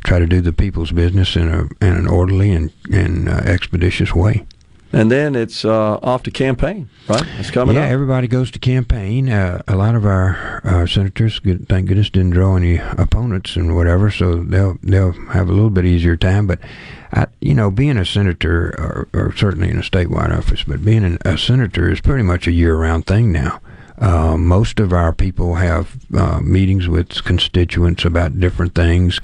try 0.04 0.20
to 0.20 0.28
do 0.28 0.41
the 0.41 0.54
people's 0.54 0.91
business 0.91 1.36
in 1.36 1.49
a 1.49 1.64
in 1.84 1.95
an 1.95 2.08
orderly 2.08 2.52
and 2.52 2.72
and 2.91 3.28
uh, 3.28 3.34
expeditious 3.45 4.14
way. 4.14 4.45
And 4.93 5.11
then 5.11 5.35
it's 5.35 5.65
uh, 5.65 5.99
off 6.01 6.23
to 6.23 6.31
campaign, 6.31 6.89
right? 7.09 7.26
It's 7.39 7.51
coming 7.51 7.76
yeah, 7.76 7.84
up. 7.84 7.91
everybody 7.91 8.27
goes 8.27 8.51
to 8.51 8.59
campaign. 8.59 9.30
Uh, 9.30 9.61
a 9.68 9.76
lot 9.76 9.95
of 9.95 10.05
our 10.05 10.61
uh, 10.64 10.88
senators, 10.88 11.39
good, 11.39 11.68
thank 11.68 11.88
goodness, 11.88 12.09
didn't 12.09 12.31
draw 12.31 12.55
any 12.55 12.77
opponents 12.77 13.57
and 13.57 13.76
whatever, 13.76 14.09
so 14.09 14.43
they'll 14.43 14.77
they'll 14.81 15.11
have 15.31 15.49
a 15.49 15.51
little 15.51 15.69
bit 15.69 15.85
easier 15.85 16.15
time. 16.15 16.47
But 16.47 16.59
I, 17.11 17.27
you 17.41 17.53
know, 17.53 17.69
being 17.69 17.97
a 17.97 18.05
senator, 18.05 18.69
or, 18.80 19.07
or 19.14 19.35
certainly 19.35 19.69
in 19.69 19.77
a 19.77 19.81
statewide 19.81 20.35
office, 20.35 20.64
but 20.64 20.85
being 20.85 21.03
an, 21.03 21.18
a 21.26 21.38
senator 21.38 21.91
is 21.91 21.99
pretty 21.99 22.23
much 22.23 22.47
a 22.47 22.51
year-round 22.51 23.05
thing 23.05 23.31
now. 23.31 23.59
Uh, 23.97 24.38
most 24.38 24.80
of 24.80 24.93
our 24.93 25.11
people 25.11 25.55
have 25.55 25.97
uh, 26.15 26.39
meetings 26.39 26.88
with 26.88 27.23
constituents 27.26 28.05
about 28.05 28.39
different 28.39 28.76
things. 28.76 29.19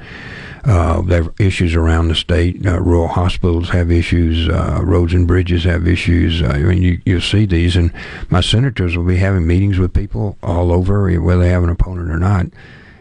Uh, 0.66 1.02
there 1.02 1.24
are 1.24 1.34
issues 1.40 1.76
around 1.76 2.08
the 2.08 2.16
state. 2.16 2.66
Uh, 2.66 2.80
rural 2.80 3.10
hospitals 3.10 3.70
have 3.70 3.92
issues. 3.92 4.48
Uh, 4.48 4.80
roads 4.84 5.14
and 5.14 5.28
bridges 5.28 5.66
have 5.66 5.88
issues. 5.88 6.42
Uh, 6.42 6.48
I 6.48 6.60
mean, 6.60 6.82
you, 6.82 7.02
you'll 7.06 7.22
see 7.22 7.46
these, 7.46 7.76
and 7.76 7.92
my 8.30 8.40
senators 8.40 8.96
will 8.96 9.04
be 9.04 9.18
having 9.18 9.46
meetings 9.46 9.78
with 9.78 9.94
people 9.94 10.38
all 10.42 10.72
over, 10.72 11.12
whether 11.20 11.42
they 11.42 11.50
have 11.50 11.64
an 11.64 11.70
opponent 11.70 12.10
or 12.10 12.18
not. 12.18 12.48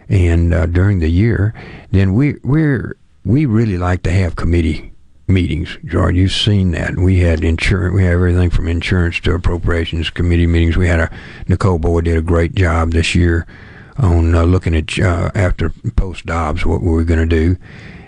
And 0.08 0.52
uh, 0.52 0.66
during 0.66 0.98
the 0.98 1.08
year, 1.08 1.54
then 1.90 2.14
we 2.14 2.34
we're 2.42 2.96
we 3.24 3.46
really 3.46 3.78
like 3.78 4.02
to 4.02 4.10
have 4.10 4.34
committee 4.34 4.92
meetings. 5.28 5.78
George, 5.84 6.16
you've 6.16 6.32
seen 6.32 6.72
that. 6.72 6.96
We 6.96 7.20
had 7.20 7.44
insurance. 7.44 7.94
We 7.94 8.02
have 8.02 8.14
everything 8.14 8.50
from 8.50 8.66
insurance 8.66 9.20
to 9.20 9.34
appropriations 9.34 10.10
committee 10.10 10.48
meetings. 10.48 10.76
We 10.76 10.88
had 10.88 11.00
a 11.00 11.10
Nicole 11.46 11.78
Boyd 11.78 12.04
did 12.04 12.16
a 12.16 12.22
great 12.22 12.54
job 12.54 12.90
this 12.90 13.14
year 13.14 13.46
on 13.98 14.34
uh, 14.34 14.44
looking 14.44 14.74
at 14.74 14.98
uh, 14.98 15.30
after 15.34 15.70
post 15.96 16.26
Dobbs 16.26 16.64
what 16.64 16.82
were 16.82 16.96
we 16.96 17.04
going 17.04 17.28
to 17.28 17.36
do, 17.36 17.56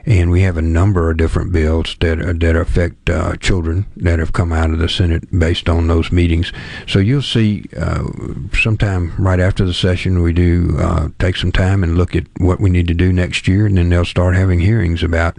and 0.07 0.31
we 0.31 0.43
have 0.43 0.57
a 0.57 0.63
number 0.63 1.11
of 1.11 1.17
different 1.17 1.53
bills 1.53 1.97
that 2.01 2.21
uh, 2.21 2.33
that 2.37 2.57
affect 2.57 3.09
uh, 3.11 3.37
children 3.37 3.87
that 3.97 4.19
have 4.19 4.33
come 4.33 4.53
out 4.53 4.71
of 4.71 4.79
the 4.79 4.89
Senate 4.89 5.39
based 5.39 5.69
on 5.69 5.87
those 5.87 6.13
meetings. 6.13 6.53
So 6.87 6.99
you'll 6.99 7.23
see 7.23 7.65
uh, 7.79 8.05
sometime 8.53 9.15
right 9.19 9.41
after 9.41 9.65
the 9.65 9.75
session 9.75 10.23
we 10.23 10.33
do 10.33 10.77
uh, 10.79 11.09
take 11.19 11.37
some 11.37 11.53
time 11.53 11.83
and 11.83 11.97
look 11.97 12.15
at 12.15 12.27
what 12.39 12.61
we 12.61 12.71
need 12.71 12.89
to 12.89 12.95
do 12.95 13.13
next 13.13 13.49
year, 13.49 13.67
and 13.67 13.77
then 13.77 13.89
they'll 13.89 14.05
start 14.05 14.37
having 14.37 14.61
hearings 14.61 15.03
about 15.03 15.39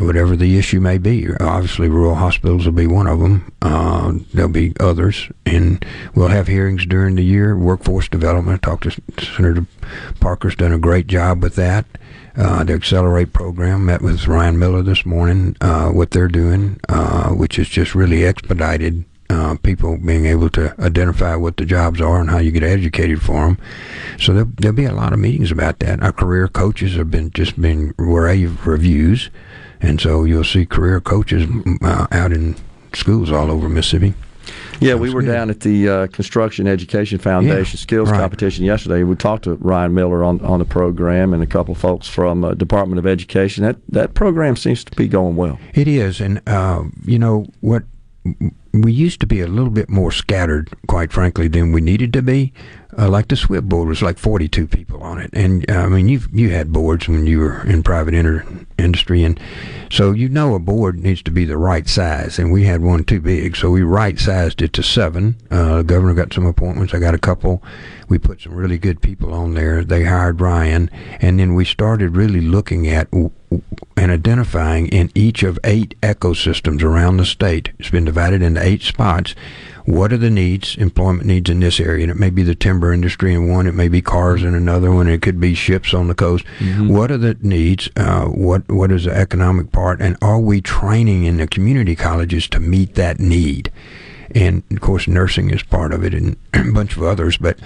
whatever 0.00 0.34
the 0.36 0.58
issue 0.58 0.80
may 0.80 0.98
be. 0.98 1.28
Obviously, 1.40 1.88
rural 1.88 2.16
hospitals 2.16 2.64
will 2.64 2.72
be 2.72 2.86
one 2.86 3.06
of 3.06 3.20
them. 3.20 3.52
Uh, 3.62 4.14
there'll 4.32 4.50
be 4.50 4.74
others, 4.80 5.28
and 5.46 5.84
we'll 6.14 6.28
have 6.28 6.48
hearings 6.48 6.84
during 6.86 7.14
the 7.14 7.24
year. 7.24 7.56
Workforce 7.56 8.08
development. 8.08 8.66
I 8.66 8.70
talked 8.70 8.84
to 8.84 9.24
Senator 9.24 9.66
Parker's 10.20 10.56
done 10.56 10.72
a 10.72 10.78
great 10.78 11.06
job 11.06 11.42
with 11.42 11.54
that. 11.56 11.86
Uh, 12.36 12.64
the 12.64 12.72
Accelerate 12.72 13.32
program 13.32 13.86
met 13.86 14.02
with 14.02 14.26
Ryan 14.26 14.58
Miller 14.58 14.82
this 14.82 15.06
morning. 15.06 15.56
Uh, 15.60 15.90
what 15.90 16.10
they're 16.10 16.26
doing, 16.26 16.80
uh, 16.88 17.28
which 17.30 17.58
is 17.58 17.68
just 17.68 17.94
really 17.94 18.24
expedited. 18.24 19.04
Uh, 19.30 19.56
people 19.62 19.96
being 19.96 20.26
able 20.26 20.50
to 20.50 20.74
identify 20.80 21.34
what 21.34 21.56
the 21.56 21.64
jobs 21.64 22.00
are 22.00 22.20
and 22.20 22.30
how 22.30 22.38
you 22.38 22.50
get 22.50 22.62
educated 22.62 23.22
for 23.22 23.46
them. 23.46 23.58
So 24.18 24.34
there'll, 24.34 24.50
there'll 24.56 24.76
be 24.76 24.84
a 24.84 24.92
lot 24.92 25.12
of 25.12 25.18
meetings 25.18 25.50
about 25.50 25.78
that. 25.78 26.02
Our 26.02 26.12
career 26.12 26.46
coaches 26.46 26.96
have 26.96 27.10
been 27.10 27.30
just 27.30 27.60
been 27.60 27.94
rave 27.96 28.66
reviews 28.66 29.30
and 29.84 30.00
so 30.00 30.24
you'll 30.24 30.44
see 30.44 30.66
career 30.66 31.00
coaches 31.00 31.48
uh, 31.82 32.06
out 32.10 32.32
in 32.32 32.56
schools 32.92 33.30
all 33.30 33.50
over 33.50 33.68
Mississippi. 33.68 34.14
Yeah, 34.80 34.94
we 34.96 35.12
were 35.14 35.22
good. 35.22 35.32
down 35.32 35.50
at 35.50 35.60
the 35.60 35.88
uh, 35.88 36.06
Construction 36.08 36.66
Education 36.66 37.18
Foundation 37.18 37.76
Yeah, 37.78 37.80
skills 37.80 38.10
right. 38.10 38.18
competition 38.20 38.64
yesterday. 38.64 39.02
We 39.04 39.14
talked 39.16 39.44
to 39.44 39.54
Ryan 39.54 39.94
Miller 39.94 40.22
on, 40.22 40.40
on 40.42 40.58
the 40.58 40.64
program 40.64 41.32
and 41.32 41.42
a 41.42 41.46
couple 41.46 41.74
folks 41.74 42.08
from 42.08 42.44
uh, 42.44 42.54
Department 42.54 42.98
of 42.98 43.06
Education. 43.06 43.64
That 43.64 43.76
that 43.88 44.14
program 44.14 44.56
seems 44.56 44.84
to 44.84 44.94
be 44.96 45.08
going 45.08 45.36
well. 45.36 45.58
It 45.74 45.88
is, 45.88 46.20
and 46.20 46.42
uh, 46.48 46.82
you 47.04 47.18
know 47.18 47.46
what? 47.60 47.84
We 48.74 48.92
used 48.92 49.20
to 49.20 49.26
be 49.26 49.40
a 49.40 49.46
little 49.46 49.70
bit 49.70 49.88
more 49.88 50.10
scattered, 50.10 50.68
quite 50.88 51.12
frankly, 51.12 51.46
than 51.46 51.70
we 51.70 51.80
needed 51.80 52.12
to 52.14 52.22
be. 52.22 52.52
Uh, 52.98 53.08
like 53.08 53.28
the 53.28 53.36
SWIB 53.36 53.68
board 53.68 53.88
was 53.88 54.02
like 54.02 54.18
42 54.18 54.66
people 54.66 55.02
on 55.02 55.20
it, 55.20 55.30
and 55.32 55.68
uh, 55.68 55.74
I 55.74 55.88
mean, 55.88 56.08
you 56.08 56.20
you 56.32 56.50
had 56.50 56.72
boards 56.72 57.08
when 57.08 57.26
you 57.26 57.40
were 57.40 57.66
in 57.66 57.82
private 57.82 58.14
inter- 58.14 58.46
industry, 58.78 59.24
and 59.24 59.38
so 59.90 60.12
you 60.12 60.28
know 60.28 60.54
a 60.54 60.60
board 60.60 60.98
needs 60.98 61.20
to 61.22 61.32
be 61.32 61.44
the 61.44 61.56
right 61.56 61.88
size, 61.88 62.38
and 62.38 62.52
we 62.52 62.64
had 62.64 62.82
one 62.82 63.02
too 63.02 63.20
big, 63.20 63.56
so 63.56 63.70
we 63.70 63.82
right 63.82 64.18
sized 64.18 64.62
it 64.62 64.72
to 64.74 64.82
seven. 64.82 65.36
Uh, 65.50 65.78
the 65.78 65.84
governor 65.84 66.14
got 66.14 66.32
some 66.32 66.46
appointments. 66.46 66.94
I 66.94 67.00
got 67.00 67.14
a 67.14 67.18
couple. 67.18 67.62
We 68.08 68.18
put 68.18 68.42
some 68.42 68.54
really 68.54 68.78
good 68.78 69.00
people 69.02 69.32
on 69.32 69.54
there. 69.54 69.82
They 69.82 70.04
hired 70.04 70.40
Ryan, 70.40 70.88
and 71.20 71.40
then 71.40 71.54
we 71.54 71.64
started 71.64 72.16
really 72.16 72.42
looking 72.42 72.86
at 72.86 73.08
and 73.96 74.10
identifying 74.10 74.88
in 74.88 75.10
each 75.14 75.42
of 75.42 75.58
eight 75.64 75.94
ecosystems 76.02 76.82
around 76.82 77.16
the 77.16 77.26
state. 77.26 77.72
It's 77.78 77.90
been 77.90 78.04
divided 78.04 78.42
into 78.42 78.62
eight 78.62 78.82
spots. 78.82 79.34
What 79.84 80.12
are 80.12 80.18
the 80.18 80.30
needs, 80.30 80.76
employment 80.76 81.26
needs 81.26 81.50
in 81.50 81.60
this 81.60 81.78
area? 81.78 82.04
And 82.04 82.10
it 82.10 82.16
may 82.16 82.30
be 82.30 82.42
the 82.42 82.54
timber 82.54 82.92
industry 82.92 83.34
in 83.34 83.48
one, 83.48 83.66
it 83.66 83.74
may 83.74 83.88
be 83.88 84.00
cars 84.00 84.42
in 84.42 84.54
another 84.54 84.90
one, 84.90 85.08
it 85.08 85.20
could 85.20 85.38
be 85.38 85.54
ships 85.54 85.92
on 85.92 86.08
the 86.08 86.14
coast. 86.14 86.46
What 86.88 87.10
are 87.10 87.18
the 87.18 87.36
needs? 87.42 87.90
Uh, 87.96 88.24
what 88.26 88.66
what 88.70 88.90
is 88.90 89.04
the 89.04 89.14
economic 89.14 89.72
part? 89.72 90.00
And 90.00 90.16
are 90.22 90.40
we 90.40 90.60
training 90.62 91.24
in 91.24 91.36
the 91.36 91.46
community 91.46 91.94
colleges 91.94 92.48
to 92.48 92.60
meet 92.60 92.94
that 92.94 93.20
need? 93.20 93.70
And 94.34 94.62
of 94.70 94.80
course, 94.80 95.06
nursing 95.06 95.50
is 95.50 95.62
part 95.62 95.92
of 95.92 96.02
it, 96.02 96.14
and 96.14 96.36
a 96.54 96.72
bunch 96.72 96.96
of 96.96 97.02
others. 97.02 97.36
But 97.36 97.58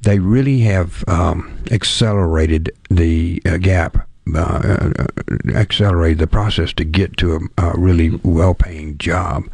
they 0.00 0.18
really 0.18 0.60
have 0.60 1.04
um, 1.08 1.58
accelerated 1.70 2.70
the 2.88 3.42
uh, 3.44 3.58
gap, 3.58 4.08
uh, 4.34 4.92
uh, 4.98 5.06
accelerated 5.54 6.18
the 6.18 6.26
process 6.26 6.72
to 6.72 6.84
get 6.84 7.16
to 7.16 7.50
a, 7.58 7.62
a 7.62 7.78
really 7.78 8.18
well-paying 8.22 8.98
job. 8.98 9.44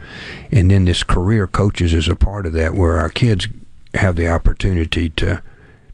And 0.51 0.71
then 0.71 0.87
this 0.87 1.03
career 1.03 1.47
coaches 1.47 1.93
is 1.93 2.09
a 2.09 2.17
part 2.17 2.47
of 2.47 2.53
that, 2.55 2.75
where 2.75 2.97
our 2.97 3.11
kids 3.11 3.49
have 3.95 4.17
the 4.17 4.29
opportunity 4.29 5.11
to 5.11 5.43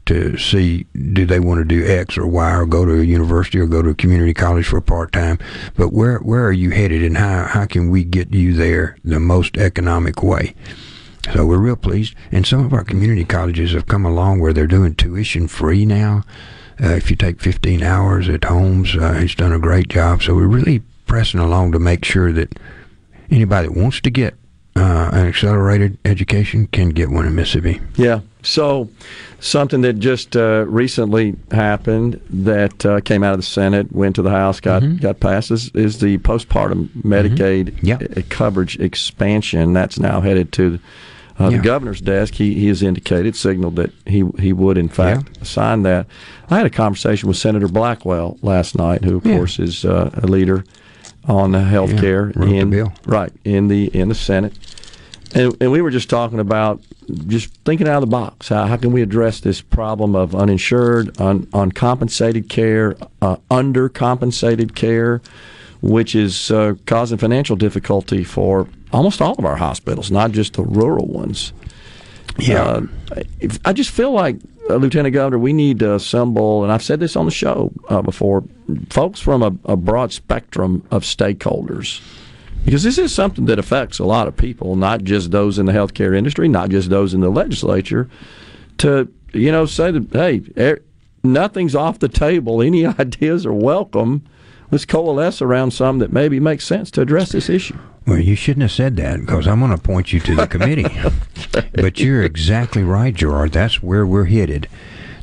to 0.05 0.37
see 0.37 0.87
do 1.13 1.23
they 1.23 1.39
want 1.39 1.59
to 1.59 1.65
do 1.65 1.85
X 1.85 2.17
or 2.17 2.25
Y 2.25 2.55
or 2.55 2.65
go 2.65 2.83
to 2.83 2.99
a 2.99 3.03
university 3.03 3.59
or 3.59 3.67
go 3.67 3.83
to 3.83 3.89
a 3.89 3.95
community 3.95 4.33
college 4.33 4.65
for 4.65 4.81
part 4.81 5.11
time. 5.11 5.37
But 5.75 5.93
where 5.93 6.17
where 6.19 6.45
are 6.45 6.51
you 6.51 6.71
headed, 6.71 7.03
and 7.03 7.17
how 7.17 7.43
how 7.43 7.65
can 7.65 7.91
we 7.91 8.03
get 8.03 8.33
you 8.33 8.53
there 8.53 8.97
the 9.03 9.19
most 9.19 9.57
economic 9.57 10.23
way? 10.23 10.55
So 11.33 11.45
we're 11.45 11.59
real 11.59 11.75
pleased. 11.75 12.15
And 12.31 12.47
some 12.47 12.65
of 12.65 12.73
our 12.73 12.83
community 12.83 13.25
colleges 13.25 13.73
have 13.73 13.85
come 13.85 14.05
along 14.05 14.39
where 14.39 14.53
they're 14.53 14.65
doing 14.65 14.95
tuition 14.95 15.47
free 15.47 15.85
now. 15.85 16.23
Uh, 16.81 16.89
if 16.89 17.09
you 17.09 17.15
take 17.15 17.41
15 17.41 17.83
hours 17.83 18.29
at 18.29 18.43
Holmes, 18.43 18.95
uh, 18.95 19.13
he's 19.13 19.35
done 19.35 19.51
a 19.51 19.59
great 19.59 19.89
job. 19.89 20.23
So 20.23 20.35
we're 20.35 20.47
really 20.47 20.81
pressing 21.05 21.39
along 21.39 21.73
to 21.73 21.79
make 21.79 22.05
sure 22.05 22.31
that 22.31 22.57
anybody 23.29 23.67
that 23.67 23.75
wants 23.75 23.99
to 24.01 24.09
get 24.09 24.35
uh, 24.75 25.09
an 25.11 25.27
accelerated 25.27 25.97
education 26.05 26.67
can 26.67 26.89
get 26.89 27.09
one 27.09 27.25
in 27.25 27.35
Mississippi. 27.35 27.81
Yeah. 27.95 28.21
So, 28.41 28.89
something 29.41 29.81
that 29.81 29.99
just 29.99 30.37
uh, 30.37 30.63
recently 30.65 31.35
happened 31.51 32.21
that 32.29 32.85
uh, 32.85 33.01
came 33.01 33.21
out 33.21 33.33
of 33.33 33.39
the 33.39 33.45
Senate, 33.45 33.91
went 33.91 34.15
to 34.15 34.21
the 34.21 34.29
House, 34.29 34.61
got 34.61 35.01
got 35.01 35.19
passed 35.19 35.51
is, 35.51 35.69
is 35.71 35.99
the 35.99 36.19
postpartum 36.19 36.87
Medicaid 37.03 38.17
uh, 38.17 38.21
coverage 38.29 38.79
expansion. 38.79 39.73
That's 39.73 39.99
now 39.99 40.21
headed 40.21 40.53
to 40.53 40.79
uh, 41.39 41.49
Yeah. 41.49 41.57
the 41.57 41.63
governor's 41.63 42.01
desk. 42.01 42.33
He 42.35 42.53
he 42.55 42.67
has 42.67 42.83
indicated, 42.83 43.35
signaled 43.35 43.75
that 43.77 43.91
he 44.05 44.23
he 44.39 44.53
would 44.53 44.77
in 44.77 44.89
fact 44.89 45.45
sign 45.45 45.83
that. 45.83 46.05
I 46.49 46.57
had 46.57 46.65
a 46.65 46.69
conversation 46.71 47.27
with 47.27 47.37
Senator 47.37 47.67
Blackwell 47.67 48.37
last 48.41 48.75
night, 48.77 49.03
who 49.03 49.17
of 49.17 49.25
Yeah. 49.25 49.37
course 49.37 49.59
is 49.59 49.85
uh, 49.85 50.09
a 50.15 50.27
leader 50.27 50.63
on 51.27 51.51
the 51.51 51.61
health 51.61 51.95
care 51.97 52.29
in 52.31 52.69
bill. 52.71 52.91
right 53.05 53.31
in 53.43 53.67
the 53.67 53.85
in 53.87 54.09
the 54.09 54.15
Senate. 54.15 54.53
And, 55.35 55.55
and 55.61 55.71
we 55.71 55.81
were 55.81 55.91
just 55.91 56.09
talking 56.09 56.39
about 56.39 56.81
just 57.27 57.53
thinking 57.63 57.87
out 57.87 57.95
of 57.95 58.01
the 58.01 58.07
box. 58.07 58.49
How, 58.49 58.65
how 58.65 58.77
can 58.77 58.91
we 58.91 59.03
address 59.03 59.39
this 59.41 59.61
problem 59.61 60.15
of 60.15 60.33
uninsured, 60.33 61.19
un, 61.21 61.47
uncompensated 61.53 62.49
care, 62.49 62.95
uh, 63.21 63.35
undercompensated 63.51 64.73
care, 64.73 65.21
which 65.81 66.15
is 66.15 66.51
uh, 66.51 66.75
causing 66.85 67.17
financial 67.17 67.55
difficulty 67.55 68.23
for 68.23 68.67
almost 68.91 69.21
all 69.21 69.35
of 69.37 69.45
our 69.45 69.55
hospitals, 69.55 70.11
not 70.11 70.31
just 70.31 70.53
the 70.53 70.63
rural 70.63 71.07
ones. 71.07 71.53
Yeah. 72.37 72.63
Uh, 72.63 72.81
I 73.65 73.73
just 73.73 73.89
feel 73.89 74.11
like, 74.11 74.37
uh, 74.69 74.75
Lieutenant 74.75 75.13
Governor, 75.13 75.39
we 75.39 75.53
need 75.53 75.79
to 75.79 75.95
assemble, 75.95 76.63
and 76.63 76.71
I've 76.71 76.83
said 76.83 76.99
this 76.99 77.15
on 77.15 77.25
the 77.25 77.31
show 77.31 77.71
uh, 77.89 78.01
before, 78.01 78.43
folks 78.89 79.19
from 79.19 79.41
a, 79.41 79.55
a 79.65 79.75
broad 79.75 80.13
spectrum 80.13 80.85
of 80.91 81.03
stakeholders. 81.03 82.01
Because 82.65 82.83
this 82.83 82.97
is 82.97 83.15
something 83.15 83.45
that 83.45 83.57
affects 83.57 83.99
a 83.99 84.05
lot 84.05 84.27
of 84.27 84.35
people, 84.35 84.75
not 84.75 85.03
just 85.03 85.31
those 85.31 85.57
in 85.57 85.65
the 85.65 85.71
healthcare 85.71 86.15
industry, 86.15 86.47
not 86.47 86.69
just 86.69 86.89
those 86.89 87.13
in 87.13 87.21
the 87.21 87.29
legislature, 87.29 88.09
to, 88.79 89.11
you 89.33 89.51
know, 89.51 89.65
say 89.65 89.91
that, 89.91 90.11
hey, 90.11 90.41
er, 90.57 90.81
nothing's 91.23 91.75
off 91.75 91.99
the 91.99 92.09
table. 92.09 92.61
Any 92.61 92.85
ideas 92.99 93.45
are 93.45 93.53
welcome. 93.53 94.25
Let's 94.71 94.85
coalesce 94.85 95.41
around 95.41 95.71
some 95.71 95.99
that 95.99 96.13
maybe 96.13 96.39
makes 96.39 96.65
sense 96.65 96.91
to 96.91 97.01
address 97.01 97.31
this 97.31 97.49
issue. 97.49 97.77
Well, 98.05 98.19
you 98.19 98.35
shouldn't 98.35 98.61
have 98.63 98.71
said 98.71 98.97
that 98.97 99.19
because 99.19 99.47
I'm 99.47 99.59
going 99.59 99.71
to 99.71 99.77
point 99.77 100.13
you 100.13 100.19
to 100.21 100.35
the 100.35 100.47
committee. 100.47 100.85
but 101.73 101.99
you're 101.99 102.23
exactly 102.23 102.83
right, 102.83 103.13
Gerard. 103.13 103.51
That's 103.51 103.81
where 103.81 104.05
we're 104.05 104.25
headed. 104.25 104.67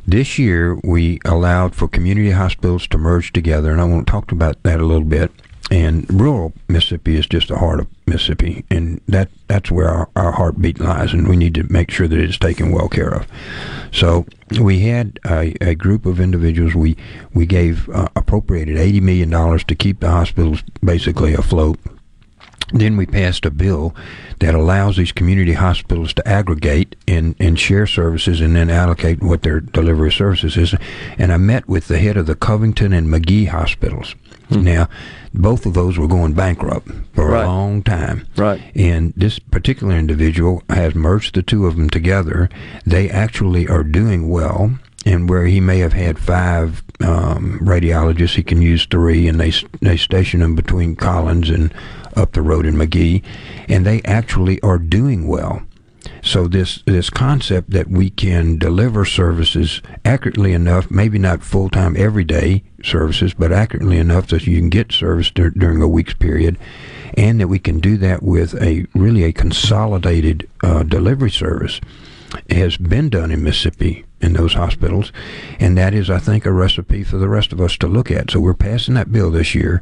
This 0.05 0.39
year, 0.39 0.79
we 0.83 1.19
allowed 1.25 1.75
for 1.75 1.87
community 1.87 2.31
hospitals 2.31 2.87
to 2.87 2.97
merge 2.97 3.33
together, 3.33 3.71
and 3.71 3.81
I 3.81 3.83
want 3.83 4.07
to 4.07 4.11
talk 4.11 4.31
about 4.31 4.61
that 4.63 4.79
a 4.79 4.85
little 4.85 5.03
bit. 5.03 5.31
And 5.69 6.09
rural 6.09 6.53
Mississippi 6.69 7.17
is 7.17 7.27
just 7.27 7.49
the 7.49 7.57
heart 7.57 7.81
of 7.81 7.87
Mississippi, 8.05 8.63
and 8.69 9.01
that 9.07 9.29
that's 9.47 9.69
where 9.69 9.89
our, 9.89 10.09
our 10.15 10.31
heartbeat 10.31 10.79
lies, 10.79 11.11
and 11.13 11.27
we 11.27 11.35
need 11.35 11.55
to 11.55 11.63
make 11.71 11.91
sure 11.91 12.07
that 12.07 12.19
it's 12.19 12.37
taken 12.37 12.71
well 12.71 12.87
care 12.87 13.09
of. 13.13 13.27
So 13.91 14.25
we 14.61 14.79
had 14.81 15.19
a, 15.25 15.55
a 15.59 15.75
group 15.75 16.05
of 16.05 16.21
individuals. 16.21 16.73
We 16.73 16.95
we 17.33 17.45
gave 17.45 17.89
uh, 17.89 18.07
appropriated 18.15 18.77
eighty 18.77 19.01
million 19.01 19.29
dollars 19.29 19.65
to 19.65 19.75
keep 19.75 19.99
the 19.99 20.09
hospitals 20.09 20.63
basically 20.81 21.33
afloat 21.33 21.77
Then 22.73 22.97
we 22.97 23.05
passed 23.05 23.45
a 23.45 23.51
bill 23.51 23.95
that 24.39 24.53
allows 24.53 24.97
these 24.97 25.13
community 25.13 25.53
hospitals 25.53 26.13
to 26.15 26.27
aggregate 26.27 26.95
and, 27.07 27.33
and 27.39 27.57
share 27.57 27.87
services 27.87 28.41
and 28.41 28.55
then 28.55 28.69
allocate 28.69 29.21
what 29.23 29.43
their 29.43 29.61
delivery 29.61 30.11
services 30.11 30.57
is. 30.57 30.75
And 31.17 31.31
I 31.31 31.37
met 31.37 31.67
with 31.67 31.87
the 31.87 31.97
head 31.97 32.17
of 32.17 32.25
the 32.25 32.35
Covington 32.35 32.91
and 32.91 33.09
Magee 33.09 33.45
hospitals. 33.45 34.15
Now, 34.49 34.87
both 35.33 35.65
of 35.65 35.73
those 35.73 35.97
were 35.97 36.07
going 36.07 36.33
bankrupt 36.33 36.89
for 37.13 37.29
Right. 37.31 37.43
a 37.43 37.47
long 37.47 37.83
time. 37.83 38.25
Right. 38.37 38.61
And 38.75 39.13
this 39.17 39.39
particular 39.39 39.95
individual 39.95 40.63
has 40.69 40.95
merged 40.95 41.35
the 41.35 41.41
two 41.43 41.65
of 41.67 41.75
them 41.75 41.89
together. 41.89 42.49
They 42.85 43.09
actually 43.09 43.67
are 43.67 43.83
doing 43.83 44.29
well. 44.29 44.71
And 45.05 45.29
where 45.29 45.45
he 45.45 45.59
may 45.61 45.79
have 45.79 45.93
had 45.93 46.19
five 46.19 46.83
um, 46.99 47.59
radiologists, 47.61 48.35
he 48.35 48.43
can 48.43 48.61
use 48.61 48.85
three, 48.85 49.27
and 49.27 49.39
they 49.39 49.53
they 49.81 49.95
station 49.95 50.41
them 50.41 50.55
between 50.55 50.95
Collins 50.97 51.49
and 51.49 51.73
up 52.15 52.33
the 52.33 52.41
road 52.41 52.65
in 52.65 52.77
Magee, 52.77 53.21
and 53.69 53.85
they 53.85 54.01
actually 54.03 54.59
are 54.61 54.79
doing 54.79 55.27
well. 55.27 55.61
So 56.23 56.47
this 56.47 56.81
this 56.85 57.09
concept 57.09 57.71
that 57.71 57.87
we 57.87 58.09
can 58.09 58.57
deliver 58.57 59.05
services 59.05 59.81
accurately 60.03 60.53
enough, 60.53 60.91
maybe 60.91 61.19
not 61.19 61.43
full 61.43 61.69
time 61.69 61.95
every 61.97 62.23
day 62.23 62.63
services, 62.83 63.33
but 63.33 63.51
accurately 63.51 63.97
enough 63.97 64.27
that 64.27 64.47
you 64.47 64.57
can 64.57 64.69
get 64.69 64.91
service 64.91 65.31
dur- 65.31 65.51
during 65.51 65.81
a 65.81 65.87
week's 65.87 66.13
period, 66.13 66.57
and 67.15 67.39
that 67.39 67.47
we 67.47 67.59
can 67.59 67.79
do 67.79 67.97
that 67.97 68.23
with 68.23 68.59
a 68.61 68.85
really 68.93 69.23
a 69.23 69.33
consolidated 69.33 70.49
uh, 70.63 70.83
delivery 70.83 71.31
service 71.31 71.79
has 72.49 72.77
been 72.77 73.09
done 73.09 73.31
in 73.31 73.43
Mississippi 73.43 74.05
in 74.21 74.33
those 74.33 74.53
hospitals, 74.53 75.11
and 75.59 75.77
that 75.77 75.93
is, 75.93 76.09
I 76.09 76.17
think, 76.19 76.45
a 76.45 76.51
recipe 76.51 77.03
for 77.03 77.17
the 77.17 77.29
rest 77.29 77.51
of 77.53 77.61
us 77.61 77.77
to 77.77 77.87
look 77.87 78.09
at. 78.09 78.31
So 78.31 78.39
we're 78.39 78.53
passing 78.53 78.95
that 78.95 79.11
bill 79.11 79.29
this 79.31 79.53
year, 79.53 79.81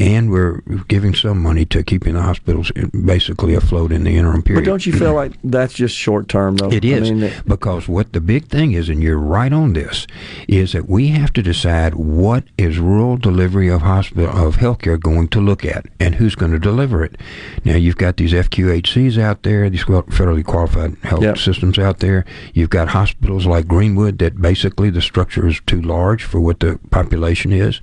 and 0.00 0.30
we're 0.30 0.60
giving 0.88 1.14
some 1.14 1.42
money 1.42 1.64
to 1.66 1.82
keeping 1.82 2.14
the 2.14 2.22
hospitals 2.22 2.72
eh, 2.76 2.86
basically 3.04 3.54
afloat 3.54 3.92
in 3.92 4.04
the 4.04 4.16
interim 4.16 4.42
period. 4.42 4.64
But 4.64 4.70
don't 4.70 4.86
you 4.86 4.92
feel 4.92 5.14
like 5.14 5.32
that's 5.44 5.74
just 5.74 5.94
short 5.94 6.28
term, 6.28 6.56
though? 6.56 6.70
It 6.70 6.84
is 6.84 7.10
I 7.10 7.14
mean, 7.14 7.32
because 7.46 7.86
what 7.88 8.12
the 8.12 8.20
big 8.20 8.46
thing 8.48 8.72
is, 8.72 8.88
and 8.88 9.02
you're 9.02 9.18
right 9.18 9.52
on 9.52 9.74
this, 9.74 10.06
is 10.48 10.72
that 10.72 10.88
we 10.88 11.08
have 11.08 11.32
to 11.34 11.42
decide 11.42 11.94
what 11.94 12.44
is 12.56 12.78
rural 12.78 13.16
delivery 13.16 13.68
of 13.68 13.82
hospital 13.82 14.28
of 14.28 14.56
healthcare 14.56 14.98
going 14.98 15.28
to 15.28 15.40
look 15.40 15.64
at, 15.64 15.86
and 16.00 16.14
who's 16.14 16.34
going 16.34 16.52
to 16.52 16.58
deliver 16.58 17.04
it. 17.04 17.16
Now 17.64 17.76
you've 17.76 17.96
got 17.96 18.16
these 18.16 18.32
FQHCs 18.32 19.18
out 19.18 19.42
there, 19.42 19.68
these 19.68 19.84
federally 19.84 20.44
qualified 20.44 20.96
health 21.02 21.22
Yep. 21.22 21.38
systems 21.38 21.78
out 21.78 21.98
there. 22.00 22.24
You've 22.54 22.70
got 22.70 22.88
hospitals 22.88 23.46
like 23.46 23.66
Greenwood 23.74 24.18
that 24.18 24.40
basically 24.40 24.88
the 24.88 25.02
structure 25.02 25.48
is 25.48 25.60
too 25.66 25.82
large 25.82 26.22
for 26.22 26.40
what 26.40 26.60
the 26.60 26.78
population 26.92 27.52
is. 27.52 27.80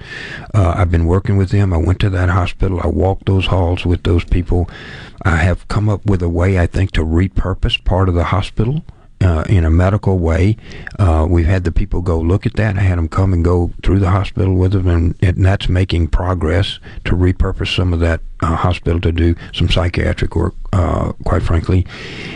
Uh, 0.53 0.73
I've 0.77 0.89
been 0.89 1.05
working 1.05 1.35
with 1.35 1.49
them. 1.49 1.73
I 1.73 1.77
went 1.77 1.99
to 1.99 2.09
that 2.11 2.29
hospital. 2.29 2.79
I 2.81 2.87
walked 2.87 3.25
those 3.25 3.47
halls 3.47 3.85
with 3.85 4.03
those 4.03 4.23
people. 4.23 4.69
I 5.23 5.35
have 5.35 5.67
come 5.67 5.89
up 5.89 6.05
with 6.05 6.21
a 6.21 6.29
way, 6.29 6.57
I 6.57 6.65
think, 6.65 6.91
to 6.91 7.01
repurpose 7.03 7.83
part 7.83 8.07
of 8.07 8.15
the 8.15 8.23
hospital. 8.23 8.85
Uh, 9.21 9.43
in 9.49 9.65
a 9.65 9.69
medical 9.69 10.17
way, 10.17 10.57
uh, 10.97 11.27
we've 11.29 11.45
had 11.45 11.63
the 11.63 11.71
people 11.71 12.01
go 12.01 12.19
look 12.19 12.45
at 12.47 12.55
that. 12.55 12.77
I 12.77 12.81
had 12.81 12.97
them 12.97 13.07
come 13.07 13.33
and 13.33 13.43
go 13.43 13.71
through 13.83 13.99
the 13.99 14.09
hospital 14.09 14.55
with 14.55 14.71
them, 14.71 14.87
and, 14.87 15.15
and 15.21 15.45
that's 15.45 15.69
making 15.69 16.07
progress 16.07 16.79
to 17.05 17.15
repurpose 17.15 17.75
some 17.75 17.93
of 17.93 17.99
that 17.99 18.21
uh, 18.41 18.55
hospital 18.55 18.99
to 19.01 19.11
do 19.11 19.35
some 19.53 19.69
psychiatric 19.69 20.35
work, 20.35 20.55
uh, 20.73 21.11
quite 21.23 21.43
frankly, 21.43 21.85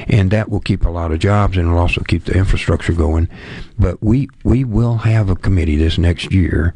and 0.08 0.30
that 0.32 0.50
will 0.50 0.60
keep 0.60 0.86
a 0.86 0.90
lot 0.90 1.12
of 1.12 1.20
jobs 1.20 1.58
and 1.58 1.68
it'll 1.68 1.80
also 1.80 2.02
keep 2.02 2.26
the 2.26 2.34
infrastructure 2.34 2.94
going. 2.94 3.28
But 3.78 4.02
we 4.02 4.30
we 4.44 4.64
will 4.64 4.98
have 4.98 5.30
a 5.30 5.36
committee 5.36 5.76
this 5.76 5.98
next 5.98 6.32
year 6.32 6.74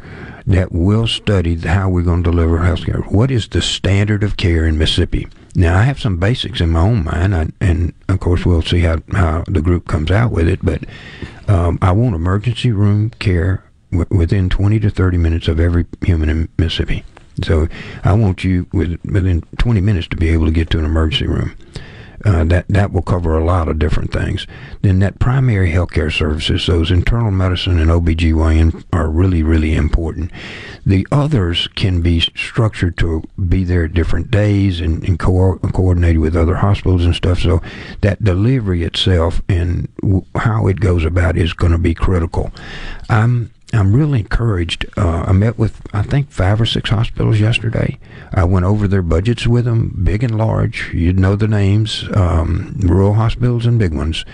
that 0.47 0.71
will 0.71 1.07
study 1.07 1.55
how 1.55 1.89
we're 1.89 2.01
going 2.01 2.23
to 2.23 2.31
deliver 2.31 2.59
health 2.59 2.85
care. 2.85 3.01
What 3.01 3.29
is 3.29 3.47
the 3.47 3.61
standard 3.61 4.23
of 4.23 4.37
care 4.37 4.65
in 4.65 4.77
Mississippi? 4.77 5.27
Now, 5.55 5.77
I 5.77 5.83
have 5.83 5.99
some 5.99 6.17
basics 6.17 6.61
in 6.61 6.69
my 6.69 6.81
own 6.81 7.03
mind, 7.03 7.35
I, 7.35 7.47
and 7.59 7.93
of 8.07 8.19
course, 8.19 8.45
we'll 8.45 8.61
see 8.61 8.81
how, 8.81 8.99
how 9.11 9.43
the 9.47 9.61
group 9.61 9.87
comes 9.87 10.11
out 10.11 10.31
with 10.31 10.47
it. 10.47 10.59
But 10.63 10.83
um, 11.47 11.79
I 11.81 11.91
want 11.91 12.15
emergency 12.15 12.71
room 12.71 13.09
care 13.19 13.63
w- 13.91 14.07
within 14.11 14.49
20 14.49 14.79
to 14.81 14.89
30 14.89 15.17
minutes 15.17 15.47
of 15.47 15.59
every 15.59 15.85
human 16.05 16.29
in 16.29 16.49
Mississippi. 16.57 17.03
So 17.43 17.67
I 18.03 18.13
want 18.13 18.43
you 18.43 18.67
with, 18.73 18.99
within 19.05 19.41
20 19.57 19.81
minutes 19.81 20.07
to 20.09 20.17
be 20.17 20.29
able 20.29 20.45
to 20.45 20.51
get 20.51 20.69
to 20.71 20.79
an 20.79 20.85
emergency 20.85 21.27
room. 21.27 21.55
Uh, 22.25 22.43
that 22.43 22.67
that 22.67 22.91
will 22.91 23.01
cover 23.01 23.37
a 23.37 23.45
lot 23.45 23.69
of 23.69 23.79
different 23.79 24.11
things. 24.11 24.45
Then 24.81 24.99
that 24.99 25.19
primary 25.19 25.71
healthcare 25.71 26.11
services, 26.11 26.67
those 26.67 26.91
internal 26.91 27.31
medicine 27.31 27.79
and 27.79 27.89
OBGYN 27.89 28.83
are 28.91 29.09
really 29.09 29.41
really 29.41 29.73
important. 29.73 30.31
The 30.85 31.07
others 31.11 31.67
can 31.75 32.01
be 32.01 32.19
structured 32.19 32.97
to 32.97 33.23
be 33.47 33.63
there 33.63 33.85
at 33.85 33.93
different 33.93 34.31
days 34.31 34.81
and, 34.81 35.03
and 35.07 35.17
co- 35.19 35.59
coordinated 35.73 36.19
with 36.19 36.35
other 36.35 36.55
hospitals 36.55 37.05
and 37.05 37.15
stuff. 37.15 37.39
So 37.39 37.61
that 38.01 38.23
delivery 38.23 38.83
itself 38.83 39.41
and 39.47 39.87
w- 40.01 40.25
how 40.35 40.67
it 40.67 40.79
goes 40.79 41.05
about 41.05 41.37
is 41.37 41.53
going 41.53 41.71
to 41.71 41.77
be 41.77 41.93
critical. 41.93 42.51
I'm 43.09 43.51
I'm 43.71 43.93
really 43.95 44.19
encouraged. 44.19 44.85
Uh, 44.97 45.25
I 45.27 45.31
met 45.31 45.57
with 45.59 45.79
I 45.93 46.01
think 46.01 46.31
five 46.31 46.59
or 46.59 46.65
six 46.65 46.89
hospitals 46.89 47.39
yesterday. 47.39 47.99
I 48.33 48.43
went 48.43 48.65
over 48.65 48.87
their 48.87 49.03
budgets 49.03 49.45
with 49.45 49.65
them, 49.65 49.99
big 50.03 50.23
and 50.23 50.37
large. 50.37 50.91
You'd 50.93 51.19
know 51.19 51.35
the 51.35 51.47
names, 51.47 52.05
um, 52.15 52.75
rural 52.81 53.13
hospitals 53.13 53.65
and 53.67 53.77
big 53.77 53.93
ones. 53.93 54.25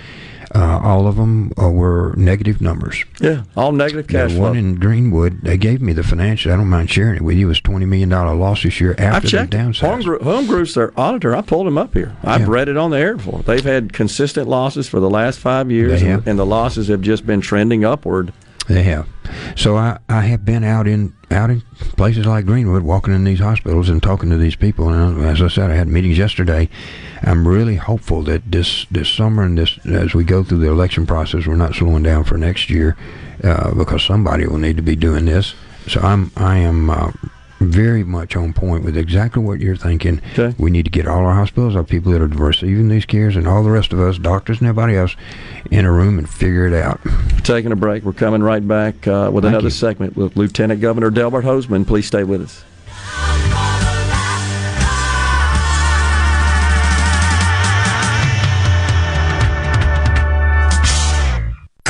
Uh, 0.54 0.80
all 0.82 1.06
of 1.06 1.18
them 1.18 1.52
uh, 1.62 1.70
were 1.70 2.14
negative 2.16 2.62
numbers. 2.62 3.04
yeah, 3.20 3.44
all 3.58 3.74
negative 3.74 4.08
cash 4.08 4.30
the 4.32 4.38
flow. 4.38 4.50
one 4.50 4.58
in 4.58 4.76
Greenwood, 4.76 5.42
they 5.42 5.58
gave 5.58 5.82
me 5.82 5.92
the 5.92 6.04
financial. 6.04 6.54
I 6.54 6.56
don't 6.56 6.70
mind 6.70 6.90
sharing 6.90 7.16
it 7.18 7.22
with 7.24 7.36
you. 7.36 7.48
It 7.48 7.50
was 7.50 7.60
twenty 7.60 7.86
million 7.86 8.08
dollar 8.08 8.36
loss 8.36 8.64
this 8.64 8.80
year 8.80 8.96
after 8.98 9.28
the 9.42 9.48
downside. 9.48 9.90
Home, 9.90 10.02
Group, 10.02 10.22
Home 10.22 10.46
Group's 10.48 10.76
their 10.76 10.98
auditor. 10.98 11.36
I 11.36 11.42
pulled 11.42 11.68
him 11.68 11.78
up 11.78 11.94
here. 11.94 12.16
I've 12.24 12.42
Yeah. 12.42 12.48
read 12.48 12.70
it 12.70 12.78
on 12.78 12.92
the 12.92 12.98
air 12.98 13.18
before. 13.18 13.40
They've 13.42 13.66
had 13.66 13.92
consistent 13.92 14.48
losses 14.48 14.88
for 14.88 15.02
the 15.02 15.10
last 15.10 15.40
five 15.40 15.70
years, 15.72 16.02
and, 16.02 16.26
and 16.26 16.40
the 16.40 16.46
losses 16.46 16.88
have 16.88 17.02
just 17.02 17.26
been 17.28 17.42
trending 17.42 17.84
upward. 17.84 18.32
They 18.68 18.84
have. 18.84 19.08
So 19.56 19.78
I, 19.78 20.00
I 20.10 20.22
have 20.22 20.44
been 20.44 20.64
out 20.64 20.88
in 20.88 21.14
out 21.32 21.50
in 21.50 21.62
places 21.98 22.26
like 22.26 22.46
Greenwood, 22.46 22.84
walking 22.84 23.14
in 23.14 23.24
these 23.24 23.40
hospitals 23.40 23.90
and 23.90 24.02
talking 24.02 24.30
to 24.30 24.38
these 24.38 24.56
people. 24.56 24.90
And 24.90 25.24
as 25.26 25.42
I 25.42 25.48
said, 25.48 25.70
I 25.70 25.76
had 25.76 25.88
meetings 25.88 26.18
yesterday. 26.18 26.70
I'm 27.22 27.48
really 27.48 27.76
hopeful 27.76 28.24
that 28.24 28.52
this 28.52 28.86
this 28.90 29.10
summer 29.10 29.44
and 29.44 29.58
this 29.58 29.78
as 29.86 30.14
we 30.14 30.24
go 30.24 30.44
through 30.44 30.60
the 30.60 30.70
election 30.70 31.06
process, 31.06 31.46
we're 31.46 31.56
not 31.56 31.76
slowing 31.76 32.04
down 32.04 32.24
for 32.24 32.38
next 32.38 32.70
year 32.70 32.98
uh, 33.44 33.74
because 33.74 34.04
somebody 34.04 34.48
will 34.48 34.58
need 34.58 34.78
to 34.78 34.84
be 34.84 34.96
doing 34.96 35.26
this. 35.26 35.54
So 35.88 36.02
I'm 36.02 36.32
I 36.36 36.58
am. 36.58 36.90
Uh, 36.90 37.12
very 37.70 38.04
much 38.04 38.36
on 38.36 38.54
point 38.54 38.84
with 38.84 38.98
exactly 38.98 39.44
what 39.44 39.60
you're 39.60 39.76
thinking. 39.76 40.22
Okay. 40.38 40.56
We 40.58 40.72
need 40.72 40.86
to 40.86 40.92
get 40.92 41.08
all 41.08 41.26
our 41.26 41.34
hospitals, 41.36 41.76
our 41.76 41.84
people 41.84 42.12
that 42.12 42.22
are 42.22 42.28
receiving 42.28 42.90
these 42.90 43.06
cares, 43.06 43.36
and 43.36 43.48
all 43.48 43.64
the 43.64 43.72
rest 43.72 43.94
of 43.94 44.00
us, 44.00 44.18
doctors 44.18 44.60
and 44.60 44.68
everybody 44.68 44.96
else, 44.96 45.16
in 45.72 45.86
a 45.86 45.92
room 45.92 46.18
and 46.18 46.30
figure 46.30 46.66
it 46.68 46.74
out. 46.74 47.00
Taking 47.44 47.72
a 47.72 47.76
break. 47.76 48.04
We're 48.04 48.14
coming 48.14 48.44
right 48.44 48.66
back 48.66 49.08
uh, 49.08 49.30
with 49.34 49.44
Thank 49.44 49.54
another 49.54 49.68
you. 49.68 49.72
segment 49.72 50.16
with 50.16 50.36
Lieutenant 50.36 50.82
Governor 50.82 51.10
Delbert 51.10 51.46
Hosemann. 51.46 51.86
Please 51.86 52.08
stay 52.08 52.24
with 52.24 52.42
us. 52.42 52.64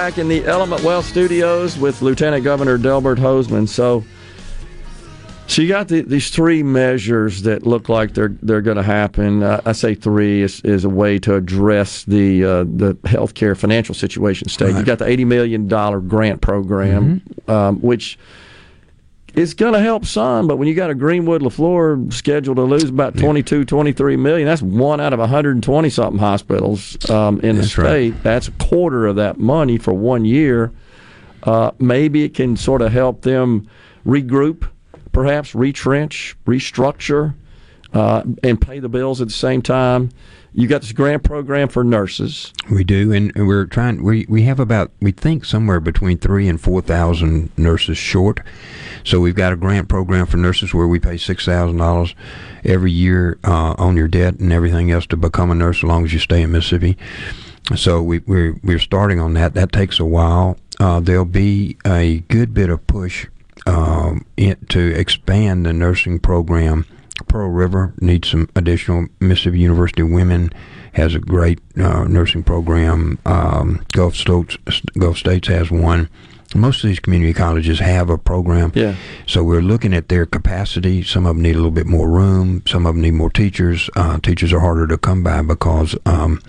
Back 0.00 0.16
in 0.16 0.28
the 0.28 0.46
Element 0.46 0.82
Wealth 0.82 1.04
Studios 1.04 1.76
with 1.76 2.00
Lieutenant 2.00 2.42
Governor 2.42 2.78
Delbert 2.78 3.18
Hosemann. 3.18 3.68
So, 3.68 4.02
so 5.46 5.60
you 5.60 5.68
got 5.68 5.88
the, 5.88 6.00
these 6.00 6.30
three 6.30 6.62
measures 6.62 7.42
that 7.42 7.66
look 7.66 7.90
like 7.90 8.14
they're 8.14 8.34
they're 8.40 8.62
going 8.62 8.78
to 8.78 8.82
happen. 8.82 9.42
Uh, 9.42 9.60
I 9.66 9.72
say 9.72 9.94
three 9.94 10.40
is, 10.40 10.62
is 10.62 10.86
a 10.86 10.88
way 10.88 11.18
to 11.18 11.34
address 11.34 12.04
the 12.04 12.42
uh, 12.42 12.64
the 12.64 12.94
healthcare 13.02 13.54
financial 13.54 13.94
situation 13.94 14.48
state. 14.48 14.74
You 14.74 14.84
got 14.84 15.00
the 15.00 15.06
eighty 15.06 15.26
million 15.26 15.68
dollar 15.68 16.00
grant 16.00 16.40
program, 16.40 17.20
um, 17.46 17.78
which 17.82 18.18
it's 19.34 19.54
going 19.54 19.72
to 19.72 19.80
help 19.80 20.04
some, 20.04 20.46
but 20.46 20.56
when 20.56 20.68
you 20.68 20.74
got 20.74 20.90
a 20.90 20.94
Greenwood 20.94 21.42
Leflore 21.42 22.12
scheduled 22.12 22.56
to 22.56 22.64
lose 22.64 22.84
about 22.84 23.16
22, 23.16 23.64
23 23.64 24.16
million, 24.16 24.46
that's 24.46 24.62
one 24.62 25.00
out 25.00 25.12
of 25.12 25.18
120 25.18 25.90
something 25.90 26.18
hospitals 26.18 27.08
um, 27.10 27.40
in 27.40 27.56
the 27.56 27.64
state. 27.64 27.82
right. 27.82 28.22
That's 28.22 28.48
a 28.48 28.52
quarter 28.52 29.06
of 29.06 29.16
that 29.16 29.38
money 29.38 29.78
for 29.78 29.92
one 29.92 30.24
year. 30.24 30.72
Uh, 31.42 31.70
maybe 31.78 32.24
it 32.24 32.34
can 32.34 32.56
sort 32.56 32.82
of 32.82 32.92
help 32.92 33.22
them 33.22 33.68
regroup, 34.04 34.68
perhaps 35.12 35.54
retrench, 35.54 36.36
restructure, 36.46 37.34
uh, 37.92 38.22
and 38.42 38.60
pay 38.60 38.78
the 38.78 38.88
bills 38.88 39.20
at 39.20 39.28
the 39.28 39.34
same 39.34 39.62
time. 39.62 40.10
You 40.52 40.66
got 40.66 40.80
this 40.80 40.92
grant 40.92 41.22
program 41.22 41.68
for 41.68 41.84
nurses. 41.84 42.52
We 42.70 42.82
do, 42.82 43.12
and 43.12 43.32
we're 43.36 43.66
trying. 43.66 44.02
We 44.02 44.26
we 44.28 44.42
have 44.42 44.58
about 44.58 44.90
we 45.00 45.12
think 45.12 45.44
somewhere 45.44 45.78
between 45.78 46.18
three 46.18 46.48
and 46.48 46.60
four 46.60 46.80
thousand 46.82 47.50
nurses 47.56 47.96
short. 47.96 48.40
So 49.04 49.20
we've 49.20 49.36
got 49.36 49.52
a 49.52 49.56
grant 49.56 49.88
program 49.88 50.26
for 50.26 50.36
nurses 50.36 50.74
where 50.74 50.88
we 50.88 50.98
pay 50.98 51.16
six 51.16 51.44
thousand 51.44 51.76
dollars 51.76 52.16
every 52.64 52.90
year 52.90 53.38
uh, 53.44 53.74
on 53.78 53.96
your 53.96 54.08
debt 54.08 54.40
and 54.40 54.52
everything 54.52 54.90
else 54.90 55.06
to 55.06 55.16
become 55.16 55.52
a 55.52 55.54
nurse, 55.54 55.78
as 55.78 55.84
long 55.84 56.04
as 56.04 56.12
you 56.12 56.18
stay 56.18 56.42
in 56.42 56.50
Mississippi. 56.50 56.98
So 57.76 58.02
we, 58.02 58.18
we're 58.20 58.56
we're 58.64 58.80
starting 58.80 59.20
on 59.20 59.34
that. 59.34 59.54
That 59.54 59.70
takes 59.70 60.00
a 60.00 60.04
while. 60.04 60.58
Uh, 60.80 60.98
there'll 60.98 61.24
be 61.24 61.76
a 61.86 62.20
good 62.28 62.52
bit 62.54 62.70
of 62.70 62.84
push 62.88 63.28
um, 63.66 64.24
to 64.36 64.80
expand 64.98 65.64
the 65.64 65.72
nursing 65.72 66.18
program. 66.18 66.86
Pearl 67.28 67.48
River 67.48 67.94
needs 68.00 68.30
some 68.30 68.48
additional. 68.56 69.06
Mississippi 69.20 69.58
University 69.60 70.02
Women 70.02 70.52
has 70.92 71.14
a 71.14 71.20
great 71.20 71.60
uh, 71.76 72.04
nursing 72.04 72.42
program. 72.42 73.18
Um, 73.24 73.84
Gulf 73.92 74.16
States 74.16 74.56
Gulf 74.98 75.18
States 75.18 75.48
has 75.48 75.70
one. 75.70 76.08
Most 76.54 76.82
of 76.82 76.88
these 76.88 76.98
community 76.98 77.32
colleges 77.32 77.78
have 77.78 78.10
a 78.10 78.18
program. 78.18 78.72
Yeah. 78.74 78.96
So 79.26 79.44
we're 79.44 79.62
looking 79.62 79.94
at 79.94 80.08
their 80.08 80.26
capacity. 80.26 81.04
Some 81.04 81.24
of 81.24 81.36
them 81.36 81.42
need 81.42 81.52
a 81.54 81.58
little 81.58 81.70
bit 81.70 81.86
more 81.86 82.08
room. 82.08 82.62
Some 82.66 82.86
of 82.86 82.94
them 82.94 83.02
need 83.02 83.12
more 83.12 83.30
teachers. 83.30 83.88
Uh, 83.94 84.18
teachers 84.18 84.52
are 84.52 84.58
harder 84.58 84.88
to 84.88 84.98
come 84.98 85.22
by 85.22 85.42
because, 85.42 85.94
um, 86.06 86.42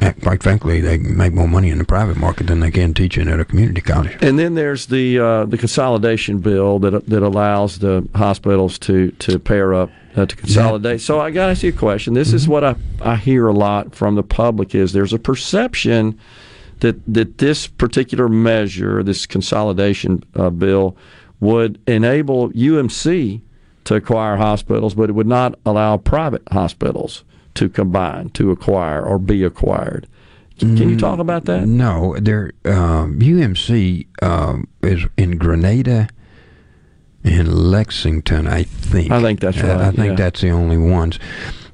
eh, 0.00 0.12
quite 0.22 0.42
frankly, 0.42 0.80
they 0.80 0.98
make 0.98 1.32
more 1.32 1.48
money 1.48 1.70
in 1.70 1.78
the 1.78 1.84
private 1.84 2.16
market 2.16 2.46
than 2.46 2.60
they 2.60 2.70
can 2.70 2.94
teaching 2.94 3.28
at 3.28 3.40
a 3.40 3.44
community 3.44 3.80
college. 3.80 4.16
And 4.20 4.38
then 4.38 4.54
there's 4.54 4.86
the 4.86 5.18
uh, 5.18 5.44
the 5.46 5.58
consolidation 5.58 6.38
bill 6.38 6.78
that 6.80 7.06
that 7.06 7.22
allows 7.22 7.78
the 7.78 8.08
hospitals 8.14 8.78
to 8.80 9.10
to 9.12 9.38
pair 9.38 9.74
up 9.74 9.90
uh, 10.16 10.26
to 10.26 10.36
consolidate. 10.36 11.00
So 11.00 11.20
I 11.20 11.30
got 11.30 11.46
to 11.46 11.52
ask 11.52 11.62
you 11.62 11.70
a 11.70 11.72
question. 11.72 12.14
This 12.14 12.32
is 12.32 12.48
what 12.48 12.64
I 12.64 12.74
I 13.00 13.16
hear 13.16 13.46
a 13.46 13.52
lot 13.52 13.94
from 13.94 14.14
the 14.14 14.22
public 14.22 14.74
is 14.74 14.92
there's 14.92 15.12
a 15.12 15.18
perception 15.18 16.18
that 16.80 16.96
that 17.12 17.38
this 17.38 17.66
particular 17.66 18.28
measure, 18.28 19.02
this 19.02 19.26
consolidation 19.26 20.22
uh, 20.34 20.50
bill, 20.50 20.96
would 21.40 21.80
enable 21.86 22.50
UMC 22.50 23.40
to 23.84 23.94
acquire 23.94 24.36
hospitals, 24.36 24.94
but 24.94 25.08
it 25.08 25.12
would 25.12 25.26
not 25.26 25.58
allow 25.64 25.96
private 25.96 26.42
hospitals 26.50 27.24
to 27.56 27.68
combine, 27.68 28.28
to 28.30 28.50
acquire, 28.50 29.02
or 29.04 29.18
be 29.18 29.42
acquired. 29.44 30.06
Can 30.58 30.76
you 30.88 30.96
talk 30.96 31.18
about 31.18 31.44
that? 31.46 31.66
No, 31.66 32.16
there. 32.18 32.52
Um, 32.64 33.18
UMC 33.18 34.06
um, 34.22 34.68
is 34.82 35.04
in 35.18 35.36
Grenada 35.36 36.08
and 37.24 37.52
Lexington, 37.52 38.46
I 38.46 38.62
think. 38.62 39.10
I 39.10 39.20
think 39.20 39.40
that's 39.40 39.58
Uh, 39.62 39.66
right, 39.66 39.80
I 39.80 39.90
think 39.90 40.10
yeah. 40.10 40.14
that's 40.24 40.40
the 40.40 40.50
only 40.50 40.78
ones. 40.78 41.18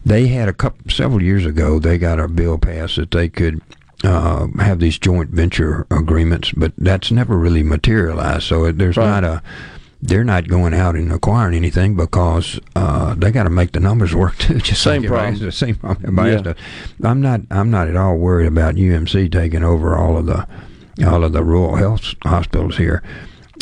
They 0.04 0.26
had 0.28 0.48
a 0.48 0.52
couple 0.52 0.90
several 0.90 1.22
years 1.22 1.46
ago. 1.46 1.78
They 1.78 1.96
got 1.96 2.18
a 2.18 2.26
bill 2.26 2.58
passed 2.58 2.96
that 2.96 3.12
they 3.12 3.28
could 3.28 3.60
uh, 4.02 4.48
have 4.58 4.80
these 4.80 4.98
joint 4.98 5.30
venture 5.30 5.86
agreements, 5.88 6.50
but 6.56 6.72
that's 6.76 7.12
never 7.12 7.38
really 7.38 7.62
materialized. 7.62 8.42
So 8.42 8.64
it- 8.64 8.78
there's 8.78 8.96
Right. 8.96 9.06
not 9.06 9.22
a. 9.24 9.42
They're 10.04 10.24
not 10.24 10.48
going 10.48 10.74
out 10.74 10.96
and 10.96 11.12
acquiring 11.12 11.54
anything 11.54 11.94
because 11.94 12.58
uh, 12.74 13.14
they 13.14 13.30
got 13.30 13.44
to 13.44 13.50
make 13.50 13.70
the 13.72 13.78
numbers 13.80 14.14
work 14.14 14.36
too. 14.36 14.58
Just 14.58 14.82
Same 14.82 15.02
like 15.02 15.08
problem. 15.10 15.38
The 15.38 15.52
same 15.52 15.76
problem. 15.76 16.16
Yeah. 16.26 16.54
I'm 17.04 17.20
not. 17.20 17.42
I'm 17.52 17.70
not 17.70 17.86
at 17.88 17.96
all 17.96 18.16
worried 18.16 18.48
about 18.48 18.74
UMC 18.74 19.30
taking 19.30 19.62
over 19.62 19.96
all 19.96 20.16
of 20.18 20.26
the 20.26 20.46
all 21.06 21.22
of 21.24 21.32
the 21.32 21.44
rural 21.44 21.76
health 21.76 22.14
hospitals 22.24 22.76
here. 22.78 23.02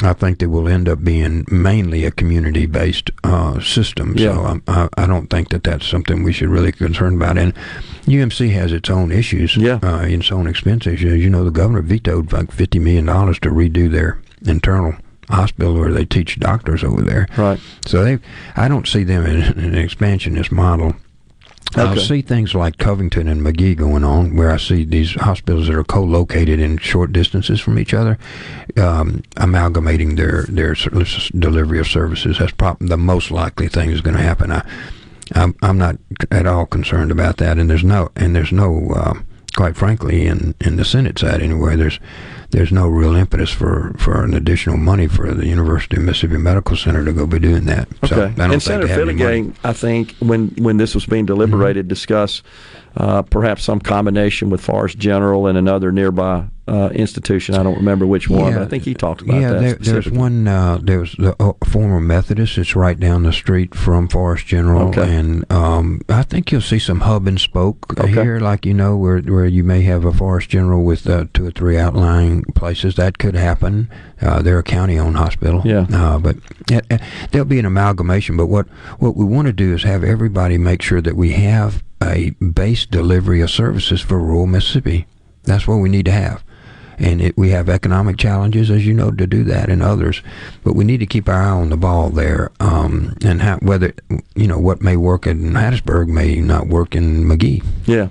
I 0.02 0.14
think 0.14 0.38
they 0.38 0.46
will 0.46 0.66
end 0.66 0.88
up 0.88 1.04
being 1.04 1.44
mainly 1.50 2.06
a 2.06 2.10
community-based 2.10 3.10
uh, 3.22 3.60
system. 3.60 4.14
Yeah. 4.16 4.32
So 4.34 4.60
I, 4.66 4.88
I 4.96 5.06
don't 5.06 5.26
think 5.28 5.50
that 5.50 5.62
that's 5.62 5.86
something 5.86 6.22
we 6.22 6.32
should 6.32 6.48
really 6.48 6.72
concern 6.72 7.16
about. 7.16 7.36
And 7.36 7.52
UMC 8.06 8.50
has 8.54 8.72
its 8.72 8.88
own 8.88 9.12
issues, 9.12 9.58
Yeah. 9.58 9.78
uh, 9.82 10.06
its 10.06 10.32
own 10.32 10.46
expense 10.46 10.86
issues. 10.86 11.22
You 11.22 11.28
know, 11.28 11.44
the 11.44 11.50
governor 11.50 11.82
vetoed 11.82 12.32
like 12.32 12.50
fifty 12.50 12.78
million 12.78 13.04
dollars 13.04 13.38
to 13.40 13.50
redo 13.50 13.90
their 13.90 14.22
internal 14.46 14.94
hospital 15.30 15.74
where 15.74 15.92
they 15.92 16.04
teach 16.04 16.38
doctors 16.38 16.84
over 16.84 17.02
there. 17.02 17.26
Right. 17.36 17.60
So 17.86 18.04
they, 18.04 18.18
I 18.56 18.68
don't 18.68 18.86
see 18.86 19.04
them 19.04 19.26
in 19.26 19.42
an 19.42 19.74
expansionist 19.74 20.52
model. 20.52 20.94
I'll 21.76 21.96
see 21.96 22.20
things 22.20 22.54
like 22.54 22.78
Covington 22.78 23.28
and 23.28 23.44
Magee 23.44 23.76
going 23.76 24.02
on, 24.02 24.34
where 24.34 24.50
I 24.50 24.56
see 24.56 24.84
these 24.84 25.14
hospitals 25.14 25.68
that 25.68 25.76
are 25.76 25.84
co-located 25.84 26.58
in 26.58 26.78
short 26.78 27.12
distances 27.12 27.60
from 27.60 27.78
each 27.78 27.94
other, 27.94 28.18
um, 28.76 29.22
amalgamating 29.36 30.16
their 30.16 30.42
their 30.48 30.74
delivery 30.74 31.78
of 31.78 31.86
services. 31.86 32.38
That's 32.38 32.50
probably 32.50 32.88
the 32.88 32.96
most 32.96 33.30
likely 33.30 33.68
thing 33.68 33.90
is 33.90 34.00
going 34.00 34.16
to 34.16 34.22
happen. 34.22 34.50
I, 34.50 34.68
I'm, 35.36 35.54
I'm 35.62 35.78
not 35.78 35.96
at 36.32 36.46
all 36.46 36.66
concerned 36.66 37.12
about 37.12 37.36
that, 37.36 37.56
and 37.56 37.70
there's 37.70 37.84
no 37.84 38.10
and 38.16 38.34
there's 38.34 38.50
no, 38.50 38.90
uh, 38.90 39.14
quite 39.54 39.76
frankly, 39.76 40.26
in 40.26 40.56
in 40.60 40.74
the 40.74 40.84
Senate 40.84 41.20
side 41.20 41.40
anyway, 41.40 41.76
there's 41.76 42.00
there's 42.50 42.72
no 42.72 42.88
real 42.88 43.14
impetus 43.14 43.50
for, 43.50 43.94
for 43.98 44.24
an 44.24 44.34
additional 44.34 44.76
money 44.76 45.06
for 45.06 45.32
the 45.32 45.46
University 45.46 45.96
of 45.96 46.02
Mississippi 46.02 46.36
Medical 46.36 46.76
Center 46.76 47.04
to 47.04 47.12
go 47.12 47.26
be 47.26 47.38
doing 47.38 47.64
that. 47.66 47.88
So 48.06 48.16
Okay. 48.16 48.22
I 48.24 48.28
don't 48.28 48.40
and 48.40 48.50
think 48.52 48.62
Senator 48.62 48.86
they 48.86 48.92
have 48.92 49.08
any 49.08 49.12
money. 49.22 49.42
Fillingane, 49.50 49.54
I 49.64 49.72
think, 49.72 50.16
when 50.18 50.48
when 50.58 50.76
this 50.76 50.94
was 50.94 51.06
being 51.06 51.26
deliberated, 51.26 51.84
Mm-hmm. 51.86 51.88
discussed 51.88 52.42
uh, 52.96 53.22
perhaps 53.22 53.62
some 53.62 53.80
combination 53.80 54.50
with 54.50 54.60
Forrest 54.60 54.98
General 54.98 55.46
and 55.46 55.56
another 55.56 55.92
nearby 55.92 56.44
uh, 56.66 56.88
institution. 56.92 57.54
I 57.56 57.62
don't 57.62 57.76
remember 57.76 58.06
which 58.06 58.28
one, 58.30 58.52
but 58.52 58.62
I 58.62 58.66
think 58.66 58.84
he 58.84 58.94
talked 58.94 59.22
about 59.22 59.40
yeah, 59.40 59.52
that. 59.54 59.60
there, 59.60 59.74
there's 59.74 60.10
one. 60.10 60.46
Uh, 60.46 60.78
there's 60.80 61.14
the 61.16 61.34
uh, 61.42 61.52
former 61.64 62.00
Methodist. 62.00 62.58
It's 62.58 62.76
right 62.76 62.98
down 62.98 63.24
the 63.24 63.32
street 63.32 63.74
from 63.74 64.08
Forrest 64.08 64.46
General, 64.46 64.88
Okay. 64.88 65.16
and 65.16 65.50
um, 65.52 66.00
I 66.08 66.22
think 66.22 66.52
you'll 66.52 66.60
see 66.60 66.78
some 66.78 67.00
hub 67.00 67.26
and 67.26 67.40
spoke 67.40 67.98
Okay. 67.98 68.10
here, 68.12 68.38
like 68.38 68.64
you 68.66 68.74
know, 68.74 68.96
where 68.96 69.20
where 69.20 69.46
you 69.46 69.64
may 69.64 69.82
have 69.82 70.04
a 70.04 70.12
Forrest 70.12 70.48
General 70.48 70.82
with 70.84 71.08
uh, 71.08 71.26
two 71.34 71.46
or 71.46 71.50
three 71.50 71.76
outlying 71.78 72.44
places. 72.54 72.94
That 72.96 73.18
could 73.18 73.34
happen. 73.34 73.88
Uh, 74.20 74.42
they're 74.42 74.58
a 74.58 74.62
county-owned 74.62 75.16
hospital. 75.16 75.62
Yeah. 75.64 75.86
Uh, 75.92 76.18
but 76.18 76.36
uh, 76.70 76.80
uh, 76.90 76.98
there'll 77.32 77.46
be 77.46 77.58
an 77.58 77.66
amalgamation. 77.66 78.36
But 78.36 78.46
what 78.46 78.66
what 78.98 79.16
we 79.16 79.24
want 79.24 79.46
to 79.46 79.52
do 79.52 79.74
is 79.74 79.82
have 79.84 80.04
everybody 80.04 80.56
make 80.58 80.82
sure 80.82 81.00
that 81.00 81.16
we 81.16 81.32
have 81.32 81.82
a 82.02 82.30
base 82.30 82.86
delivery 82.86 83.40
of 83.40 83.50
services 83.50 84.00
for 84.00 84.18
rural 84.18 84.46
Mississippi. 84.46 85.06
That's 85.44 85.66
what 85.66 85.76
we 85.76 85.88
need 85.88 86.06
to 86.06 86.12
have 86.12 86.42
and 87.02 87.22
it, 87.22 87.36
we 87.38 87.48
have 87.48 87.68
economic 87.70 88.18
challenges, 88.18 88.70
as 88.70 88.86
you 88.86 88.92
know, 88.92 89.10
to 89.10 89.26
do 89.26 89.42
that, 89.44 89.70
and 89.70 89.82
others. 89.82 90.22
But 90.62 90.74
we 90.74 90.84
need 90.84 90.98
to 90.98 91.06
keep 91.06 91.30
our 91.30 91.34
eye 91.42 91.48
on 91.48 91.70
the 91.70 91.76
ball 91.78 92.10
there, 92.10 92.52
um, 92.60 93.16
and 93.24 93.40
how, 93.40 93.56
whether 93.62 93.94
you 94.34 94.46
know 94.46 94.58
what 94.58 94.82
may 94.82 94.96
work 94.96 95.26
in 95.26 95.52
Hattiesburg 95.52 96.08
may 96.08 96.36
not 96.42 96.66
work 96.66 96.94
in 96.94 97.26
Magee. 97.26 97.62
Yeah. 97.86 98.08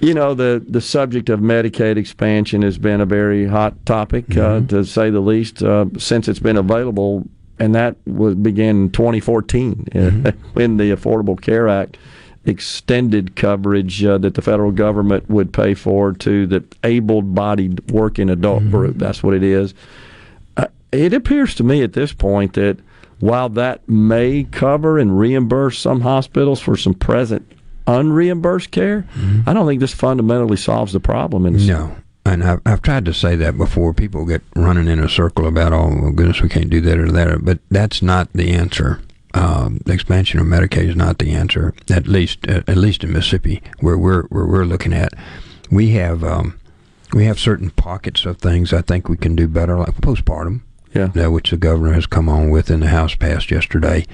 You 0.00 0.14
know, 0.14 0.32
the, 0.32 0.64
the 0.66 0.80
subject 0.80 1.28
of 1.28 1.40
Medicaid 1.40 1.96
expansion 1.98 2.62
has 2.62 2.78
been 2.78 3.02
a 3.02 3.06
very 3.06 3.46
hot 3.46 3.84
topic, 3.84 4.26
Mm-hmm. 4.28 4.64
uh, 4.64 4.68
to 4.68 4.84
say 4.86 5.10
the 5.10 5.20
least, 5.20 5.62
uh, 5.62 5.84
since 5.98 6.26
it's 6.26 6.40
been 6.40 6.56
available, 6.56 7.24
and 7.58 7.74
that 7.74 7.96
was 8.06 8.34
began 8.34 8.76
in 8.84 8.90
2014 8.92 9.72
uh, 9.72 9.74
Mm-hmm. 9.98 10.48
when 10.54 10.78
the 10.78 10.90
Affordable 10.90 11.38
Care 11.38 11.68
Act 11.68 11.98
extended 12.44 13.36
coverage 13.36 14.04
uh, 14.04 14.18
that 14.18 14.34
the 14.34 14.42
federal 14.42 14.72
government 14.72 15.28
would 15.30 15.52
pay 15.52 15.74
for 15.74 16.12
to 16.12 16.46
the 16.46 16.64
able-bodied 16.84 17.90
working 17.90 18.28
adult 18.30 18.62
Mm-hmm. 18.62 18.70
group. 18.70 18.98
That's 18.98 19.22
what 19.22 19.34
it 19.34 19.42
is. 19.42 19.74
Uh, 20.56 20.66
it 20.90 21.12
appears 21.14 21.54
to 21.56 21.64
me 21.64 21.82
at 21.82 21.92
this 21.92 22.12
point 22.12 22.54
that 22.54 22.78
while 23.20 23.48
that 23.50 23.88
may 23.88 24.44
cover 24.44 24.98
and 24.98 25.18
reimburse 25.18 25.78
some 25.78 26.00
hospitals 26.00 26.60
for 26.60 26.76
some 26.76 26.94
present 26.94 27.46
unreimbursed 27.86 28.70
care, 28.70 29.06
I 29.46 29.52
don't 29.52 29.66
think 29.66 29.80
this 29.80 29.94
fundamentally 29.94 30.56
solves 30.56 30.92
the 30.92 31.00
problem. 31.00 31.46
In 31.46 31.64
No. 31.66 31.96
And 32.24 32.44
I've, 32.44 32.60
I've 32.64 32.82
tried 32.82 33.04
to 33.06 33.14
say 33.14 33.34
that 33.36 33.56
before. 33.58 33.92
People 33.92 34.24
get 34.24 34.42
running 34.54 34.86
in 34.86 35.00
a 35.00 35.08
circle 35.08 35.46
about, 35.46 35.72
oh, 35.72 36.12
goodness, 36.14 36.40
we 36.40 36.48
can't 36.48 36.70
do 36.70 36.80
that 36.80 36.96
or 36.98 37.10
that. 37.10 37.44
But 37.44 37.58
that's 37.68 38.00
not 38.02 38.32
the 38.32 38.50
answer. 38.52 39.00
Um, 39.34 39.80
expansion 39.86 40.40
of 40.40 40.46
Medicaid 40.46 40.88
is 40.90 40.96
not 40.96 41.18
the 41.18 41.32
answer. 41.32 41.74
At 41.90 42.06
least, 42.06 42.46
uh, 42.48 42.62
at 42.66 42.76
least 42.76 43.02
in 43.02 43.12
Mississippi, 43.12 43.62
where 43.80 43.96
we're 43.96 44.24
where 44.24 44.44
we're 44.44 44.64
looking 44.64 44.92
at, 44.92 45.14
we 45.70 45.90
have 45.90 46.22
um, 46.22 46.58
we 47.12 47.24
have 47.24 47.38
certain 47.38 47.70
pockets 47.70 48.24
of 48.26 48.38
things 48.38 48.72
I 48.72 48.82
think 48.82 49.08
we 49.08 49.16
can 49.16 49.34
do 49.34 49.48
better, 49.48 49.78
like 49.78 49.94
postpartum. 49.96 50.62
Yeah. 50.94 51.08
uh, 51.16 51.30
which 51.30 51.48
the 51.48 51.56
governor 51.56 51.94
has 51.94 52.04
come 52.04 52.28
on 52.28 52.50
with, 52.50 52.68
and 52.68 52.82
the 52.82 52.88
House 52.88 53.14
passed 53.14 53.50
yesterday. 53.50 54.04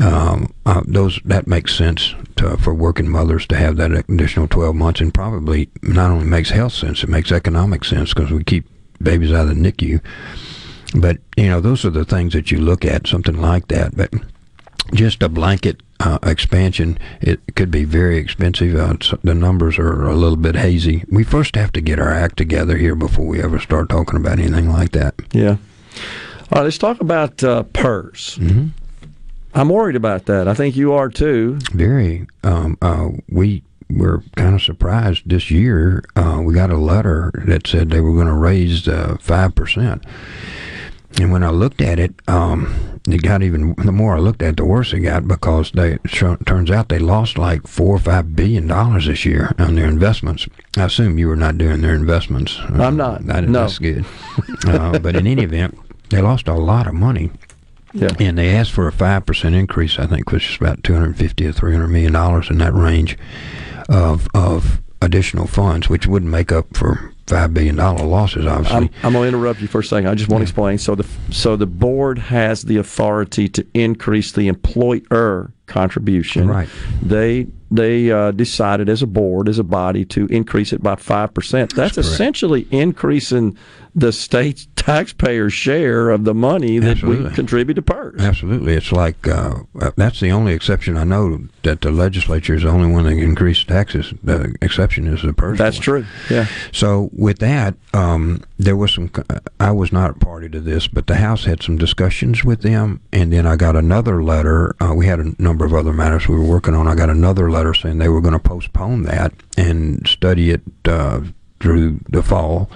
Um, 0.00 0.54
uh, 0.64 0.82
those 0.86 1.18
that 1.24 1.48
makes 1.48 1.74
sense 1.74 2.14
to, 2.36 2.56
for 2.56 2.72
working 2.72 3.08
mothers 3.08 3.46
to 3.48 3.56
have 3.56 3.76
that 3.78 3.90
additional 3.90 4.46
12 4.46 4.76
months, 4.76 5.00
and 5.00 5.12
probably 5.12 5.70
not 5.82 6.12
only 6.12 6.24
makes 6.26 6.50
health 6.50 6.72
sense, 6.72 7.02
it 7.02 7.08
makes 7.08 7.32
economic 7.32 7.84
sense 7.84 8.14
because 8.14 8.30
we 8.30 8.44
keep 8.44 8.64
babies 9.02 9.32
out 9.32 9.48
of 9.48 9.56
the 9.56 9.72
NICU. 9.72 10.00
But 10.94 11.18
you 11.36 11.48
know, 11.48 11.60
those 11.60 11.84
are 11.84 11.90
the 11.90 12.04
things 12.04 12.32
that 12.32 12.50
you 12.50 12.58
look 12.58 12.84
at, 12.84 13.06
something 13.06 13.40
like 13.40 13.68
that. 13.68 13.96
But 13.96 14.12
just 14.94 15.22
a 15.22 15.28
blanket 15.28 15.82
uh, 16.00 16.18
expansion, 16.22 16.98
it 17.20 17.40
could 17.56 17.70
be 17.70 17.84
very 17.84 18.18
expensive. 18.18 18.74
Uh, 18.74 18.96
the 19.22 19.34
numbers 19.34 19.78
are 19.78 20.06
a 20.06 20.14
little 20.14 20.36
bit 20.36 20.54
hazy. 20.54 21.04
We 21.10 21.24
first 21.24 21.56
have 21.56 21.72
to 21.72 21.80
get 21.80 21.98
our 21.98 22.12
act 22.12 22.36
together 22.36 22.76
here 22.76 22.94
before 22.94 23.26
we 23.26 23.42
ever 23.42 23.58
start 23.58 23.88
talking 23.88 24.18
about 24.18 24.38
anything 24.38 24.70
like 24.70 24.92
that. 24.92 25.14
Yeah. 25.32 25.56
All 26.50 26.60
right, 26.60 26.64
let's 26.64 26.78
talk 26.78 27.00
about 27.00 27.44
uh, 27.44 27.64
PERS. 27.64 28.38
Mm-hmm. 28.40 28.68
I'm 29.54 29.68
worried 29.68 29.96
about 29.96 30.26
that. 30.26 30.46
I 30.46 30.54
think 30.54 30.76
you 30.76 30.92
are 30.92 31.08
too. 31.08 31.58
Very. 31.72 32.26
Um, 32.44 32.78
uh, 32.80 33.08
we 33.28 33.62
were 33.90 34.22
kind 34.36 34.54
of 34.54 34.62
surprised 34.62 35.28
this 35.28 35.50
year. 35.50 36.04
Uh, 36.14 36.40
we 36.44 36.54
got 36.54 36.70
a 36.70 36.76
letter 36.76 37.32
that 37.46 37.66
said 37.66 37.90
they 37.90 38.00
were 38.00 38.14
going 38.14 38.26
to 38.26 38.34
raise 38.34 38.86
uh, 38.86 39.16
five 39.20 39.54
percent. 39.54 40.04
And 41.20 41.32
when 41.32 41.42
I 41.42 41.50
looked 41.50 41.80
at 41.80 41.98
it, 41.98 42.14
um, 42.28 43.00
it 43.08 43.22
got 43.22 43.42
even. 43.42 43.74
The 43.74 43.92
more 43.92 44.16
I 44.16 44.20
looked 44.20 44.42
at, 44.42 44.50
it, 44.50 44.56
the 44.58 44.64
worse 44.64 44.92
it 44.92 45.00
got 45.00 45.26
because 45.26 45.72
they 45.72 45.96
turns 46.06 46.70
out 46.70 46.90
they 46.90 46.98
lost 46.98 47.38
like 47.38 47.66
four 47.66 47.96
or 47.96 47.98
five 47.98 48.36
billion 48.36 48.66
dollars 48.66 49.06
this 49.06 49.24
year 49.24 49.54
on 49.58 49.74
their 49.74 49.88
investments. 49.88 50.46
I 50.76 50.84
assume 50.84 51.18
you 51.18 51.28
were 51.28 51.36
not 51.36 51.58
doing 51.58 51.80
their 51.80 51.94
investments. 51.94 52.58
I'm 52.60 52.96
not. 52.96 53.26
That, 53.26 53.44
no. 53.44 53.60
That's 53.60 53.78
good. 53.78 54.04
uh, 54.66 54.98
but 54.98 55.16
in 55.16 55.26
any 55.26 55.42
event, 55.42 55.78
they 56.10 56.20
lost 56.20 56.46
a 56.46 56.54
lot 56.54 56.86
of 56.86 56.94
money. 56.94 57.30
Yeah. 57.94 58.10
And 58.20 58.36
they 58.36 58.54
asked 58.54 58.72
for 58.72 58.86
a 58.86 58.92
five 58.92 59.24
percent 59.24 59.54
increase. 59.54 59.98
I 59.98 60.06
think 60.06 60.30
which 60.30 60.50
is 60.50 60.56
about 60.56 60.84
two 60.84 60.92
hundred 60.92 61.16
fifty 61.16 61.46
or 61.46 61.52
three 61.52 61.72
hundred 61.72 61.88
million 61.88 62.12
dollars 62.12 62.50
in 62.50 62.58
that 62.58 62.74
range 62.74 63.16
of 63.88 64.28
of 64.34 64.82
additional 65.00 65.46
funds, 65.46 65.88
which 65.88 66.06
wouldn't 66.06 66.30
make 66.30 66.52
up 66.52 66.76
for 66.76 67.14
five 67.28 67.54
billion 67.54 67.76
dollar 67.76 68.04
losses. 68.04 68.46
Obviously, 68.46 68.76
I'm, 68.76 68.90
I'm 69.02 69.12
going 69.12 69.30
to 69.30 69.36
interrupt 69.36 69.60
you 69.60 69.68
for 69.68 69.80
a 69.80 69.84
second. 69.84 70.08
I 70.08 70.14
just 70.14 70.30
want 70.30 70.40
to 70.40 70.44
explain. 70.44 70.78
So 70.78 70.94
the 70.94 71.06
so 71.30 71.56
the 71.56 71.66
board 71.66 72.18
has 72.18 72.62
the 72.62 72.76
authority 72.76 73.48
to 73.50 73.66
increase 73.74 74.32
the 74.32 74.48
employer 74.48 75.52
contribution. 75.66 76.48
Right. 76.48 76.68
They 77.02 77.46
they 77.70 78.10
uh, 78.10 78.30
decided 78.30 78.88
as 78.88 79.02
a 79.02 79.06
board, 79.06 79.48
as 79.48 79.58
a 79.58 79.64
body, 79.64 80.04
to 80.06 80.26
increase 80.26 80.72
it 80.72 80.82
by 80.82 80.96
five 80.96 81.34
percent. 81.34 81.74
That's, 81.74 81.94
correct. 81.94 82.08
essentially 82.08 82.66
increasing 82.70 83.56
the 83.94 84.12
state 84.12 84.66
taxpayer 84.88 85.50
share 85.50 86.08
of 86.08 86.24
the 86.24 86.34
money 86.34 86.78
that 86.78 87.02
we 87.02 87.28
contribute 87.34 87.74
to 87.74 87.82
PERS. 87.82 88.20
Absolutely, 88.20 88.74
it's 88.74 88.90
like 88.90 89.28
uh, 89.28 89.60
that's 89.96 90.20
the 90.20 90.32
only 90.32 90.54
exception 90.54 90.96
I 90.96 91.04
know 91.04 91.46
that 91.62 91.82
the 91.82 91.90
legislature 91.90 92.54
is 92.54 92.62
the 92.62 92.70
only 92.70 92.90
one 92.90 93.04
that 93.04 93.10
can 93.10 93.20
increase 93.20 93.62
taxes. 93.64 94.14
The 94.22 94.54
exception 94.62 95.06
is 95.06 95.22
the 95.22 95.34
person. 95.34 95.56
That's 95.58 95.78
true. 95.78 96.06
Yeah. 96.30 96.46
So 96.72 97.10
with 97.12 97.38
that, 97.40 97.74
um, 97.92 98.42
there 98.58 98.76
was 98.76 98.94
some. 98.94 99.10
I 99.60 99.72
was 99.72 99.92
not 99.92 100.10
a 100.10 100.14
party 100.14 100.48
to 100.48 100.60
this, 100.60 100.86
but 100.88 101.06
the 101.06 101.16
House 101.16 101.44
had 101.44 101.62
some 101.62 101.76
discussions 101.76 102.42
with 102.42 102.62
them, 102.62 103.02
and 103.12 103.30
then 103.30 103.46
I 103.46 103.56
got 103.56 103.76
another 103.76 104.22
letter. 104.22 104.74
Uh, 104.80 104.94
we 104.94 105.06
had 105.06 105.20
a 105.20 105.34
number 105.38 105.66
of 105.66 105.74
other 105.74 105.92
matters 105.92 106.28
we 106.28 106.36
were 106.36 106.44
working 106.44 106.74
on. 106.74 106.88
I 106.88 106.94
got 106.94 107.10
another 107.10 107.50
letter 107.50 107.74
saying 107.74 107.98
they 107.98 108.08
were 108.08 108.22
going 108.22 108.32
to 108.32 108.38
postpone 108.38 109.02
that 109.02 109.34
and 109.58 110.06
study 110.08 110.50
it 110.50 110.62
uh, 110.86 111.20
through 111.60 112.00
the 112.08 112.22
fall 112.22 112.70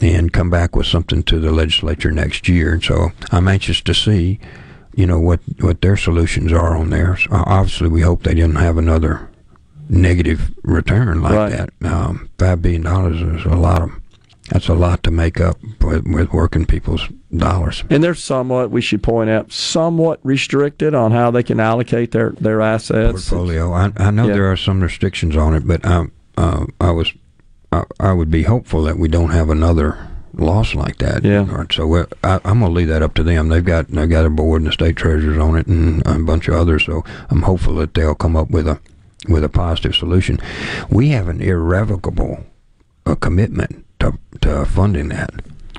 and 0.00 0.32
come 0.32 0.50
back 0.50 0.74
with 0.74 0.86
something 0.86 1.22
to 1.24 1.38
the 1.38 1.50
legislature 1.52 2.10
next 2.10 2.48
year. 2.48 2.72
And 2.74 2.82
so 2.82 3.12
I'm 3.30 3.48
anxious 3.48 3.80
to 3.82 3.94
see, 3.94 4.40
you 4.94 5.06
know, 5.06 5.20
what 5.20 5.40
what 5.60 5.80
their 5.82 5.96
solutions 5.96 6.52
are 6.52 6.76
on 6.76 6.90
there. 6.90 7.16
So 7.16 7.28
obviously, 7.32 7.88
we 7.88 8.00
hope 8.02 8.22
they 8.22 8.34
didn't 8.34 8.56
have 8.56 8.76
another 8.78 9.28
negative 9.88 10.52
return 10.62 11.20
like 11.22 11.32
Right. 11.34 11.50
that. 11.52 11.70
Um, 11.92 12.30
Five 12.38 12.62
billion 12.62 12.82
dollars 12.82 13.20
is 13.20 13.44
a 13.44 13.56
lot 13.56 13.82
of. 13.82 13.90
That's 14.50 14.66
a 14.66 14.74
lot 14.74 15.04
to 15.04 15.12
make 15.12 15.40
up 15.40 15.58
with, 15.80 16.04
with 16.08 16.32
working 16.32 16.66
people's 16.66 17.06
dollars. 17.36 17.84
And 17.88 18.02
they're 18.02 18.16
somewhat, 18.16 18.72
we 18.72 18.80
should 18.80 19.00
point 19.00 19.30
out, 19.30 19.52
somewhat 19.52 20.18
restricted 20.24 20.92
on 20.92 21.12
how 21.12 21.30
they 21.30 21.44
can 21.44 21.60
allocate 21.60 22.10
their, 22.10 22.30
their 22.30 22.60
assets. 22.60 23.12
portfolio. 23.28 23.72
I, 23.72 23.92
I 23.96 24.10
know 24.10 24.26
Yeah. 24.26 24.32
there 24.34 24.50
are 24.50 24.56
some 24.56 24.80
restrictions 24.80 25.36
on 25.36 25.54
it, 25.54 25.64
but 25.68 25.84
um, 25.84 26.10
uh, 26.36 26.66
I 26.80 26.90
was 26.90 27.12
I, 27.72 27.84
I 27.98 28.12
would 28.12 28.30
be 28.30 28.42
hopeful 28.44 28.82
that 28.84 28.98
we 28.98 29.08
don't 29.08 29.30
have 29.30 29.50
another 29.50 30.08
loss 30.34 30.74
like 30.74 30.98
that. 30.98 31.24
Yeah. 31.24 31.40
All 31.40 31.58
right, 31.58 31.72
so 31.72 32.06
I, 32.22 32.40
I'm 32.44 32.60
going 32.60 32.70
to 32.72 32.76
leave 32.76 32.88
that 32.88 33.02
up 33.02 33.14
to 33.14 33.22
them. 33.22 33.48
They've 33.48 33.64
got 33.64 33.88
they've 33.88 34.08
got 34.08 34.26
a 34.26 34.30
board 34.30 34.62
and 34.62 34.68
the 34.68 34.72
state 34.72 34.96
treasurers 34.96 35.38
on 35.38 35.56
it 35.56 35.66
and 35.66 36.06
a 36.06 36.18
bunch 36.18 36.48
of 36.48 36.54
others. 36.54 36.84
So 36.84 37.04
I'm 37.30 37.42
hopeful 37.42 37.74
that 37.76 37.94
they'll 37.94 38.14
come 38.14 38.36
up 38.36 38.50
with 38.50 38.66
a 38.66 38.80
with 39.28 39.44
a 39.44 39.48
positive 39.48 39.94
solution. 39.94 40.38
We 40.88 41.08
have 41.10 41.28
an 41.28 41.40
irrevocable 41.40 42.44
uh, 43.06 43.14
commitment 43.16 43.84
to 44.00 44.18
to 44.40 44.64
funding 44.64 45.08
that. 45.08 45.30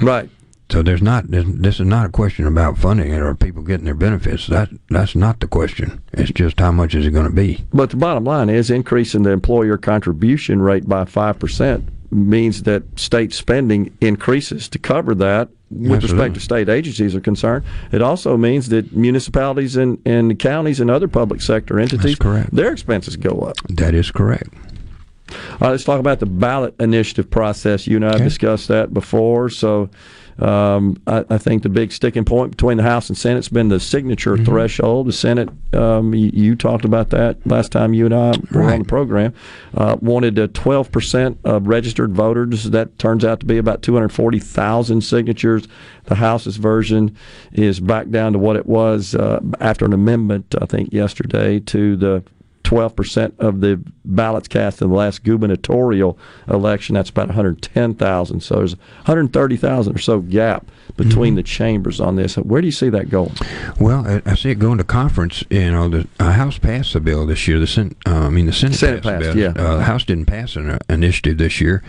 Right. 0.01 0.29
So 0.71 0.81
there's 0.81 1.01
not 1.01 1.25
this 1.29 1.79
is 1.79 1.85
not 1.85 2.05
a 2.05 2.09
question 2.09 2.47
about 2.47 2.77
funding 2.77 3.11
it 3.11 3.21
or 3.21 3.35
people 3.35 3.61
getting 3.61 3.85
their 3.85 3.93
benefits. 3.93 4.47
That 4.47 4.69
that's 4.89 5.15
not 5.15 5.41
the 5.41 5.47
question. 5.47 6.01
It's 6.13 6.31
just 6.31 6.59
how 6.59 6.71
much 6.71 6.95
is 6.95 7.05
it 7.05 7.11
going 7.11 7.27
to 7.27 7.35
be. 7.35 7.65
But 7.73 7.89
the 7.89 7.97
bottom 7.97 8.23
line 8.23 8.49
is 8.49 8.71
increasing 8.71 9.23
the 9.23 9.31
employer 9.31 9.77
contribution 9.77 10.61
rate 10.61 10.87
by 10.87 11.03
5% 11.03 11.87
means 12.11 12.63
that 12.63 12.83
state 12.97 13.33
spending 13.33 13.95
increases 14.01 14.69
to 14.69 14.79
cover 14.79 15.15
that 15.15 15.49
with 15.69 16.03
respect 16.03 16.33
to 16.35 16.39
state 16.39 16.69
agencies 16.69 17.15
are 17.15 17.21
concerned. 17.21 17.65
It 17.91 18.01
also 18.01 18.35
means 18.35 18.69
that 18.69 18.91
municipalities 18.93 19.77
and, 19.77 20.01
and 20.05 20.37
counties 20.37 20.79
and 20.79 20.91
other 20.91 21.07
public 21.07 21.41
sector 21.41 21.79
entities, 21.79 22.15
correct. 22.15 22.53
their 22.53 22.73
expenses 22.73 23.15
go 23.15 23.39
up. 23.41 23.55
That 23.69 23.93
is 23.93 24.11
correct. 24.11 24.53
All 25.31 25.37
right, 25.61 25.71
let's 25.71 25.85
talk 25.85 26.01
about 26.01 26.19
the 26.19 26.25
ballot 26.25 26.75
initiative 26.79 27.29
process. 27.29 27.87
You 27.87 27.95
and 27.97 28.05
I 28.05 28.11
have 28.11 28.23
discussed 28.23 28.67
that 28.67 28.93
before. 28.93 29.49
So 29.49 29.89
um, 30.41 31.01
I, 31.07 31.23
I 31.29 31.37
think 31.37 31.63
the 31.63 31.69
big 31.69 31.91
sticking 31.91 32.25
point 32.25 32.51
between 32.51 32.77
the 32.77 32.83
House 32.83 33.09
and 33.09 33.17
Senate 33.17 33.37
has 33.37 33.49
been 33.49 33.69
the 33.69 33.79
signature 33.79 34.31
Mm-hmm. 34.31 34.45
threshold. 34.45 35.07
The 35.07 35.13
Senate, 35.13 35.49
um, 35.73 36.13
you, 36.15 36.31
you 36.33 36.55
talked 36.55 36.85
about 36.85 37.09
that 37.09 37.45
last 37.45 37.71
time 37.71 37.93
you 37.93 38.05
and 38.05 38.13
I 38.13 38.33
were 38.51 38.63
on 38.63 38.79
the 38.79 38.85
program, 38.85 39.33
uh, 39.75 39.97
wanted 39.99 40.39
uh, 40.39 40.47
12% 40.47 41.37
of 41.43 41.67
registered 41.67 42.13
voters. 42.13 42.71
That 42.71 42.97
turns 42.97 43.25
out 43.25 43.39
to 43.41 43.45
be 43.45 43.57
about 43.57 43.81
240,000 43.81 45.01
signatures. 45.01 45.67
The 46.05 46.15
House's 46.15 46.57
version 46.57 47.15
is 47.51 47.79
back 47.79 48.09
down 48.09 48.33
to 48.33 48.39
what 48.39 48.55
it 48.55 48.65
was 48.65 49.15
uh, 49.15 49.39
after 49.59 49.85
an 49.85 49.93
amendment, 49.93 50.55
I 50.61 50.65
think, 50.65 50.93
yesterday 50.93 51.59
to 51.59 51.95
the 51.95 52.23
12% 52.63 53.37
of 53.39 53.61
the 53.61 53.81
ballots 54.05 54.47
cast 54.47 54.81
in 54.81 54.89
the 54.89 54.95
last 54.95 55.23
gubernatorial 55.23 56.17
election. 56.47 56.95
That's 56.95 57.09
about 57.09 57.27
110,000. 57.27 58.39
So 58.41 58.55
there's 58.55 58.75
130,000 58.75 59.95
or 59.95 59.99
so 59.99 60.19
gap 60.19 60.65
between 60.97 61.35
the 61.35 61.43
chambers 61.43 61.99
on 61.99 62.15
this. 62.15 62.35
Where 62.35 62.61
do 62.61 62.67
you 62.67 62.71
see 62.71 62.89
that 62.89 63.09
going? 63.09 63.33
Well, 63.79 64.05
I, 64.07 64.21
I 64.25 64.35
see 64.35 64.49
it 64.49 64.59
going 64.59 64.77
to 64.77 64.83
conference. 64.83 65.43
You 65.49 65.71
know, 65.71 65.89
the 65.89 66.07
uh, 66.19 66.31
House 66.31 66.57
passed 66.57 66.93
the 66.93 66.99
bill 66.99 67.25
this 67.25 67.47
year. 67.47 67.59
The 67.59 67.67
Sen- 67.67 67.95
uh, 68.05 68.27
I 68.27 68.29
mean, 68.29 68.45
the 68.45 68.53
Senate, 68.53 68.75
Senate 68.75 69.03
passed, 69.03 69.23
passed, 69.23 69.35
the 69.35 69.41
yeah. 69.41 69.53
Uh, 69.55 69.77
the 69.77 69.83
House 69.83 70.03
didn't 70.03 70.25
pass 70.25 70.55
an 70.55 70.71
uh, 70.71 70.79
initiative 70.89 71.37
this 71.37 71.61
year. 71.61 71.83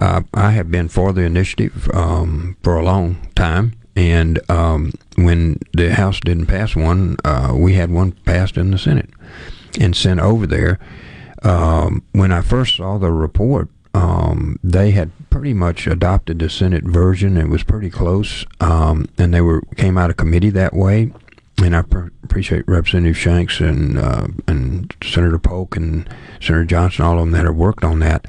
Uh, 0.00 0.22
I 0.34 0.52
have 0.52 0.70
been 0.70 0.88
for 0.88 1.12
the 1.12 1.22
initiative 1.22 1.88
um, 1.94 2.56
for 2.62 2.76
a 2.76 2.84
long 2.84 3.28
time. 3.34 3.74
And 3.96 4.38
um, 4.48 4.92
when 5.16 5.58
the 5.72 5.92
House 5.92 6.20
didn't 6.20 6.46
pass 6.46 6.76
one, 6.76 7.16
uh, 7.24 7.52
we 7.56 7.74
had 7.74 7.90
one 7.90 8.12
passed 8.12 8.56
in 8.56 8.70
the 8.70 8.78
Senate 8.78 9.10
and 9.80 9.96
sent 9.96 10.20
over 10.20 10.46
there. 10.46 10.78
Um, 11.42 12.02
when 12.12 12.32
I 12.32 12.40
first 12.40 12.76
saw 12.76 12.98
the 12.98 13.12
report, 13.12 13.68
um, 13.94 14.58
they 14.62 14.90
had 14.92 15.10
pretty 15.30 15.54
much 15.54 15.86
adopted 15.86 16.38
the 16.38 16.50
Senate 16.50 16.84
version. 16.84 17.36
It 17.36 17.48
was 17.48 17.62
pretty 17.62 17.90
close, 17.90 18.44
um, 18.60 19.08
and 19.18 19.32
they 19.32 19.40
were 19.40 19.62
came 19.76 19.98
out 19.98 20.10
of 20.10 20.16
committee 20.16 20.50
that 20.50 20.74
way. 20.74 21.12
And 21.62 21.74
I 21.74 21.82
pr- 21.82 22.08
appreciate 22.22 22.68
Representative 22.68 23.16
Shanks 23.16 23.60
and 23.60 23.98
uh, 23.98 24.28
and 24.46 24.94
Senator 25.02 25.38
Polk 25.38 25.76
and 25.76 26.08
Senator 26.40 26.64
Johnson, 26.64 27.04
all 27.04 27.14
of 27.14 27.20
them 27.20 27.32
that 27.32 27.44
have 27.44 27.56
worked 27.56 27.82
on 27.84 27.98
that. 28.00 28.26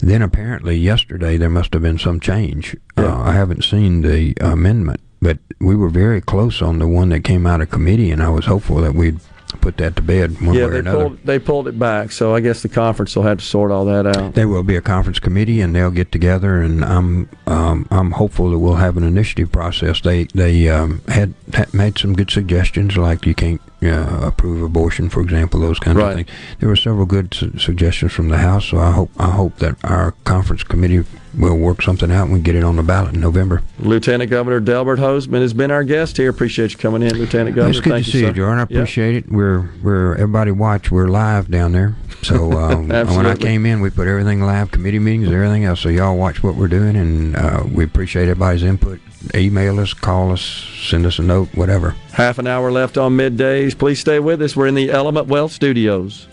Then 0.00 0.20
apparently 0.20 0.76
yesterday 0.76 1.38
there 1.38 1.48
must 1.48 1.72
have 1.72 1.82
been 1.82 1.98
some 1.98 2.20
change. 2.20 2.76
Uh, 2.98 3.16
I 3.16 3.32
haven't 3.32 3.64
seen 3.64 4.02
the 4.02 4.34
amendment, 4.40 5.00
but 5.22 5.38
we 5.58 5.74
were 5.74 5.88
very 5.88 6.20
close 6.20 6.60
on 6.60 6.78
the 6.78 6.88
one 6.88 7.08
that 7.10 7.24
came 7.24 7.46
out 7.46 7.62
of 7.62 7.70
committee, 7.70 8.10
and 8.10 8.22
I 8.22 8.28
was 8.28 8.44
hopeful 8.44 8.76
that 8.82 8.94
we'd 8.94 9.20
put 9.60 9.76
that 9.78 9.96
to 9.96 10.02
bed 10.02 10.40
one 10.40 10.54
yeah, 10.54 10.62
way 10.62 10.68
or 10.68 10.70
they 10.70 10.78
another. 10.80 10.98
pulled, 11.08 11.18
they 11.24 11.38
pulled 11.38 11.68
it 11.68 11.78
back. 11.78 12.10
So 12.12 12.34
I 12.34 12.40
guess 12.40 12.62
the 12.62 12.68
conference 12.68 13.14
will 13.14 13.22
have 13.22 13.38
to 13.38 13.44
sort 13.44 13.70
all 13.70 13.84
that 13.86 14.06
out. 14.06 14.34
There 14.34 14.48
will 14.48 14.62
be 14.62 14.76
a 14.76 14.80
conference 14.80 15.18
committee, 15.18 15.60
and 15.60 15.74
they'll 15.74 15.90
get 15.90 16.10
together, 16.12 16.60
and 16.60 16.84
I'm 16.84 17.28
um, 17.46 17.86
I'm 17.90 18.10
hopeful 18.12 18.50
that 18.50 18.58
we'll 18.58 18.74
have 18.76 18.96
an 18.96 19.04
initiative 19.04 19.52
process. 19.52 20.00
They 20.00 20.24
they 20.24 20.68
um, 20.68 21.00
had, 21.08 21.34
had 21.54 21.72
made 21.72 21.98
some 21.98 22.14
good 22.14 22.30
suggestions, 22.30 22.96
like 22.96 23.24
you 23.24 23.34
can't 23.34 23.60
uh, 23.82 24.20
approve 24.22 24.62
abortion, 24.62 25.08
for 25.08 25.20
example, 25.20 25.60
those 25.60 25.78
kinds 25.78 25.96
Right. 25.96 26.10
of 26.10 26.16
things. 26.26 26.30
There 26.58 26.68
were 26.68 26.76
several 26.76 27.06
good 27.06 27.32
su- 27.34 27.56
suggestions 27.58 28.12
from 28.12 28.28
the 28.28 28.38
House, 28.38 28.66
so 28.66 28.78
I 28.78 28.90
hope 28.90 29.10
I 29.18 29.30
hope 29.30 29.56
that 29.58 29.76
our 29.84 30.12
conference 30.24 30.64
committee 30.64 31.04
will 31.36 31.56
work 31.56 31.82
something 31.82 32.10
out 32.10 32.24
and 32.24 32.32
we 32.32 32.40
get 32.40 32.54
it 32.54 32.64
on 32.64 32.76
the 32.76 32.82
ballot 32.82 33.14
in 33.14 33.20
November. 33.20 33.62
Lieutenant 33.78 34.30
Governor 34.30 34.60
Delbert 34.60 34.98
Hosemann 34.98 35.40
has 35.42 35.52
been 35.52 35.70
our 35.70 35.84
guest 35.84 36.16
here. 36.16 36.30
Appreciate 36.30 36.72
you 36.72 36.78
coming 36.78 37.02
in, 37.02 37.16
Lieutenant 37.18 37.54
Governor. 37.54 37.70
it's 37.70 37.80
good 37.80 37.90
Thank 37.92 38.06
to 38.06 38.10
see 38.10 38.20
sir. 38.20 38.26
you, 38.28 38.32
Jordan. 38.32 38.58
I 38.58 38.62
appreciate 38.62 39.16
it. 39.16 39.30
We're 39.30 39.68
we're 39.82 40.14
everybody 40.14 40.50
watch. 40.50 40.90
We're 40.90 41.08
live 41.08 41.50
down 41.50 41.72
there. 41.72 41.94
So 42.22 42.52
um, 42.52 42.88
when 42.88 43.26
I 43.26 43.36
came 43.36 43.66
in, 43.66 43.80
we 43.80 43.90
put 43.90 44.08
everything 44.08 44.40
live, 44.40 44.70
committee 44.70 44.98
meetings, 44.98 45.30
everything 45.30 45.64
else. 45.64 45.80
So 45.80 45.88
y'all 45.88 46.16
watch 46.16 46.42
what 46.42 46.56
we're 46.56 46.68
doing, 46.68 46.96
and 46.96 47.36
uh, 47.36 47.64
we 47.72 47.84
appreciate 47.84 48.24
everybody's 48.24 48.62
input. 48.62 49.00
email 49.34 49.78
us, 49.80 49.92
call 49.92 50.32
us, 50.32 50.40
send 50.42 51.04
us 51.06 51.18
a 51.18 51.22
note, 51.22 51.48
whatever. 51.54 51.90
Half 52.12 52.38
an 52.38 52.46
hour 52.46 52.72
left 52.72 52.96
on 52.96 53.16
middays. 53.16 53.76
Please 53.76 54.00
stay 54.00 54.18
with 54.18 54.40
us. 54.42 54.56
We're 54.56 54.68
in 54.68 54.74
the 54.74 54.90
Element 54.90 55.28
Wealth 55.28 55.52
Studios. 55.52 56.26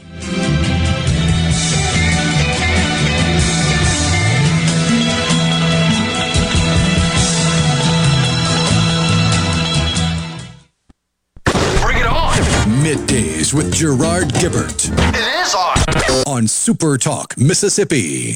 Middays 13.54 13.56
with 13.56 13.74
Gerard 13.74 14.30
Gibert. 14.34 14.90
It 15.14 15.46
is 15.46 15.56
on. 15.56 15.78
On 16.28 16.48
Super 16.48 16.98
Talk, 16.98 17.38
Mississippi. 17.38 18.36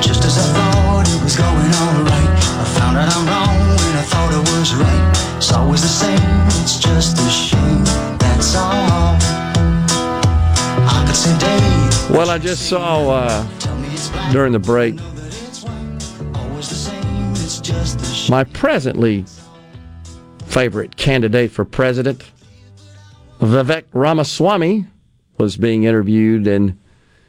Just 0.00 0.24
as 0.24 0.38
I 0.38 0.46
thought 0.52 1.06
it 1.08 1.22
was 1.22 1.36
going 1.36 1.74
alright, 1.74 2.38
I 2.60 2.64
found 2.78 2.96
out 2.96 3.14
I'm 3.14 3.26
wrong 3.26 3.68
when 3.76 3.96
I 3.96 4.02
thought 4.02 4.32
it 4.32 4.44
was 4.58 4.74
right. 4.74 5.36
It's 5.36 5.52
always 5.52 5.82
the 5.82 5.88
same, 5.88 6.18
it's 6.62 6.78
just 6.78 7.18
a 7.18 7.30
shame. 7.30 7.84
That's 8.18 8.54
all. 8.56 9.16
I 10.86 11.04
could 11.06 11.16
say 11.16 11.36
day. 11.38 12.14
Well, 12.16 12.30
I 12.30 12.38
just 12.38 12.68
saw 12.68 13.10
uh, 13.10 13.46
during 14.32 14.52
the 14.52 14.58
break 14.58 14.96
my 18.28 18.44
presently 18.44 19.24
favorite 20.46 20.96
candidate 20.96 21.50
for 21.50 21.64
president, 21.64 22.24
Vivek 23.40 23.84
Ramaswamy, 23.92 24.86
was 25.38 25.56
being 25.56 25.84
interviewed 25.84 26.46
and 26.46 26.78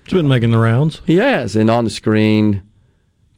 it's 0.04 0.14
been 0.14 0.28
making 0.28 0.52
the 0.52 0.60
rounds. 0.60 1.02
He 1.06 1.18
has, 1.18 1.56
and 1.56 1.70
on 1.70 1.84
the 1.84 1.90
screen, 1.90 2.62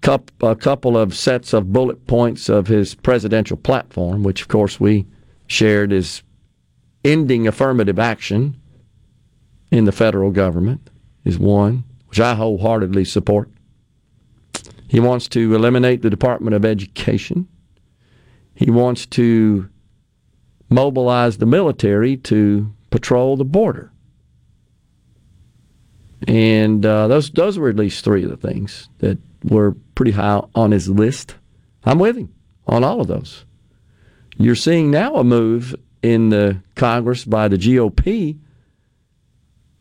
cup, 0.02 0.32
a 0.42 0.56
couple 0.56 0.98
of 0.98 1.16
sets 1.16 1.54
of 1.54 1.72
bullet 1.72 2.06
points 2.08 2.50
of 2.50 2.68
his 2.68 2.94
presidential 2.96 3.58
platform, 3.58 4.24
which 4.24 4.42
of 4.42 4.50
course 4.50 4.80
we 4.80 5.06
shared 5.48 5.94
is 5.94 6.24
ending 7.06 7.48
affirmative 7.48 7.98
action 7.98 8.60
in 9.72 9.86
the 9.86 9.92
federal 9.92 10.32
government 10.32 10.90
is 11.24 11.40
one, 11.40 11.86
which 12.08 12.20
I 12.20 12.36
wholeheartedly 12.36 13.06
support. 13.06 13.50
He 14.88 15.00
wants 15.00 15.28
to 15.30 15.54
eliminate 15.54 16.02
the 16.02 16.10
Department 16.10 16.56
of 16.56 16.64
Education. 16.64 17.48
He 18.56 18.72
wants 18.72 19.06
to 19.08 19.70
mobilize 20.70 21.38
the 21.38 21.46
military 21.46 22.18
to 22.18 22.74
patrol 22.90 23.36
the 23.36 23.46
border. 23.46 23.92
And 26.28 26.86
uh, 26.86 27.08
those 27.08 27.30
those 27.30 27.60
were 27.60 27.70
at 27.70 27.76
least 27.76 28.04
three 28.04 28.24
of 28.24 28.30
the 28.30 28.38
things 28.38 28.90
that 29.00 29.20
were 29.44 29.76
pretty 29.94 30.12
high 30.12 30.42
on 30.56 30.72
his 30.72 30.90
list. 30.90 31.36
I'm 31.84 32.00
with 32.00 32.18
him 32.18 32.34
on 32.66 32.84
all 32.84 33.02
of 33.02 33.08
those. 33.08 33.46
You're 34.38 34.56
seeing 34.56 34.90
now 34.90 35.16
a 35.16 35.24
move 35.24 35.76
in 36.02 36.30
the 36.30 36.62
Congress 36.76 37.24
by 37.24 37.48
the 37.48 37.58
GOP 37.58 38.38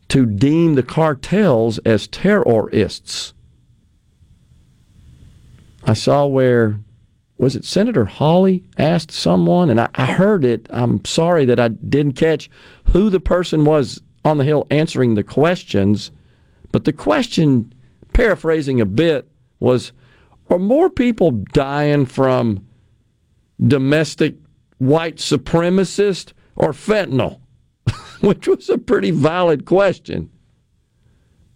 to 0.09 0.25
deem 0.25 0.75
the 0.75 0.83
cartels 0.83 1.79
as 1.79 2.07
terrorists. 2.07 3.33
I 5.83 5.93
saw 5.93 6.25
where 6.25 6.79
was 7.37 7.55
it 7.55 7.65
Senator 7.65 8.05
Hawley 8.05 8.63
asked 8.77 9.11
someone, 9.11 9.69
and 9.69 9.79
I, 9.79 9.89
I 9.95 10.05
heard 10.05 10.43
it. 10.43 10.67
I'm 10.71 11.03
sorry 11.05 11.45
that 11.45 11.59
I 11.59 11.67
didn't 11.67 12.13
catch 12.13 12.49
who 12.85 13.09
the 13.09 13.19
person 13.19 13.63
was 13.63 14.01
on 14.25 14.37
the 14.37 14.43
Hill 14.43 14.65
answering 14.71 15.15
the 15.15 15.23
questions, 15.23 16.11
but 16.71 16.83
the 16.83 16.93
question, 16.93 17.73
paraphrasing 18.13 18.81
a 18.81 18.85
bit, 18.85 19.29
was 19.59 19.91
Are 20.49 20.59
more 20.59 20.89
people 20.89 21.31
dying 21.31 22.05
from 22.05 22.65
domestic 23.61 24.35
white 24.79 25.17
supremacist 25.17 26.33
or 26.55 26.71
fentanyl? 26.71 27.39
Which 28.21 28.47
was 28.47 28.69
a 28.69 28.77
pretty 28.77 29.11
valid 29.11 29.65
question. 29.65 30.29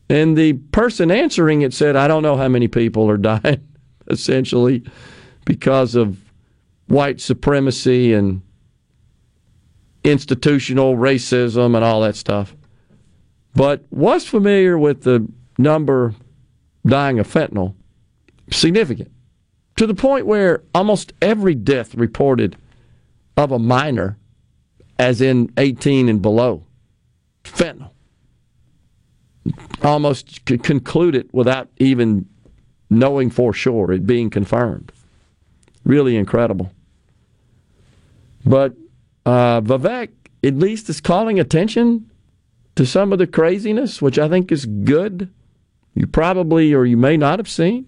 And 0.10 0.38
the 0.38 0.54
person 0.54 1.10
answering 1.10 1.62
it 1.62 1.74
said, 1.74 1.96
I 1.96 2.08
don't 2.08 2.24
know 2.24 2.36
how 2.36 2.50
many 2.50 2.68
people 2.68 3.10
are 3.10 3.18
dying, 3.18 3.68
essentially, 4.10 4.84
because 5.46 5.96
of 5.96 6.20
white 6.88 7.22
supremacy 7.22 8.14
and 8.14 8.42
institutional 10.04 10.98
racism 10.98 11.76
and 11.76 11.86
all 11.86 12.02
that 12.02 12.16
stuff. 12.16 12.56
But 13.56 13.86
was 13.90 14.28
familiar 14.28 14.78
with 14.78 15.04
the 15.04 15.28
number 15.58 16.14
dying 16.86 17.20
of 17.20 17.28
fentanyl, 17.28 17.76
significant, 18.52 19.12
to 19.78 19.88
the 19.88 19.94
point 19.94 20.26
where 20.26 20.64
almost 20.74 21.14
every 21.22 21.56
death 21.56 21.96
reported 21.96 22.58
of 23.38 23.52
a 23.52 23.60
minor, 23.60 24.18
as 25.02 25.20
in 25.20 25.52
18 25.58 26.10
and 26.10 26.22
below, 26.22 26.64
fentanyl. 27.44 27.90
Almost 29.84 30.46
could 30.46 30.64
conclude 30.64 31.16
it 31.16 31.34
without 31.34 31.70
even 31.78 32.30
knowing 32.92 33.32
for 33.32 33.52
sure, 33.52 33.92
it 33.92 34.06
being 34.06 34.30
confirmed. 34.30 34.92
Really 35.84 36.16
incredible. 36.16 36.72
But 38.46 38.76
uh, 39.26 39.62
Vivek, 39.62 40.10
at 40.44 40.56
least, 40.56 40.88
is 40.88 41.02
calling 41.02 41.40
attention 41.40 42.12
to 42.76 42.86
some 42.86 43.12
of 43.12 43.18
the 43.18 43.26
craziness, 43.26 44.04
which 44.04 44.20
I 44.20 44.30
think 44.30 44.52
is 44.52 44.68
good. 44.68 45.34
You 45.96 46.06
probably 46.06 46.76
or 46.76 46.86
you 46.86 46.96
may 46.96 47.18
not 47.18 47.40
have 47.40 47.50
seen, 47.50 47.88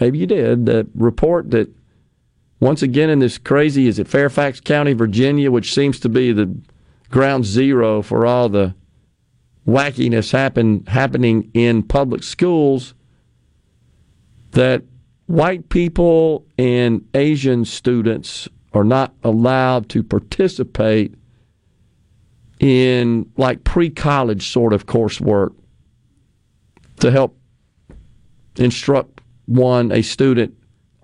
maybe 0.00 0.16
you 0.16 0.26
did, 0.26 0.64
the 0.64 0.88
report 0.94 1.50
that 1.50 1.68
once 2.60 2.82
again 2.82 3.10
in 3.10 3.18
this 3.18 3.38
crazy, 3.38 3.86
is 3.86 3.98
it 3.98 4.08
Fairfax 4.08 4.60
County, 4.60 4.92
Virginia, 4.92 5.50
which 5.50 5.74
seems 5.74 6.00
to 6.00 6.08
be 6.08 6.32
the 6.32 6.56
ground 7.10 7.44
zero 7.44 8.02
for 8.02 8.26
all 8.26 8.48
the 8.48 8.74
wackiness 9.66 10.32
happen, 10.32 10.84
happening 10.86 11.50
in 11.52 11.82
public 11.82 12.22
schools, 12.22 12.94
that 14.52 14.82
white 15.26 15.68
people 15.68 16.46
and 16.56 17.06
Asian 17.14 17.64
students 17.64 18.48
are 18.72 18.84
not 18.84 19.12
allowed 19.22 19.88
to 19.90 20.02
participate 20.02 21.14
in 22.58 23.30
like 23.36 23.64
pre 23.64 23.90
college 23.90 24.50
sort 24.50 24.72
of 24.72 24.86
coursework 24.86 25.54
to 27.00 27.10
help 27.10 27.36
instruct 28.56 29.20
one, 29.44 29.92
a 29.92 30.00
student 30.00 30.55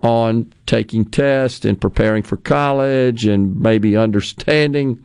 on 0.03 0.51
taking 0.65 1.05
tests 1.05 1.63
and 1.63 1.79
preparing 1.79 2.21
for 2.21 2.35
college 2.37 3.25
and 3.25 3.59
maybe 3.59 3.95
understanding 3.95 5.01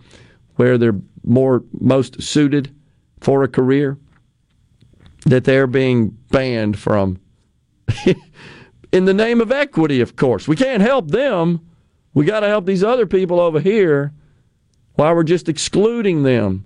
where 0.57 0.77
they're 0.77 1.01
more 1.25 1.63
most 1.81 2.21
suited 2.21 2.75
for 3.21 3.45
a 3.45 3.49
career 3.49 3.97
that 5.27 5.45
they're 5.45 5.69
being 5.69 6.09
banned 6.31 6.79
from. 6.79 7.21
In 8.93 9.05
the 9.05 9.15
name 9.15 9.41
of 9.41 9.53
equity 9.53 10.01
of 10.01 10.17
course. 10.17 10.49
We 10.49 10.57
can't 10.57 10.83
help 10.83 11.11
them. 11.11 11.61
We 12.13 12.25
got 12.25 12.41
to 12.41 12.49
help 12.49 12.67
these 12.67 12.83
other 12.83 13.07
people 13.07 13.39
over 13.39 13.61
here 13.61 14.13
while 14.95 15.15
we're 15.15 15.23
just 15.23 15.49
excluding 15.49 16.25
them. 16.25 16.65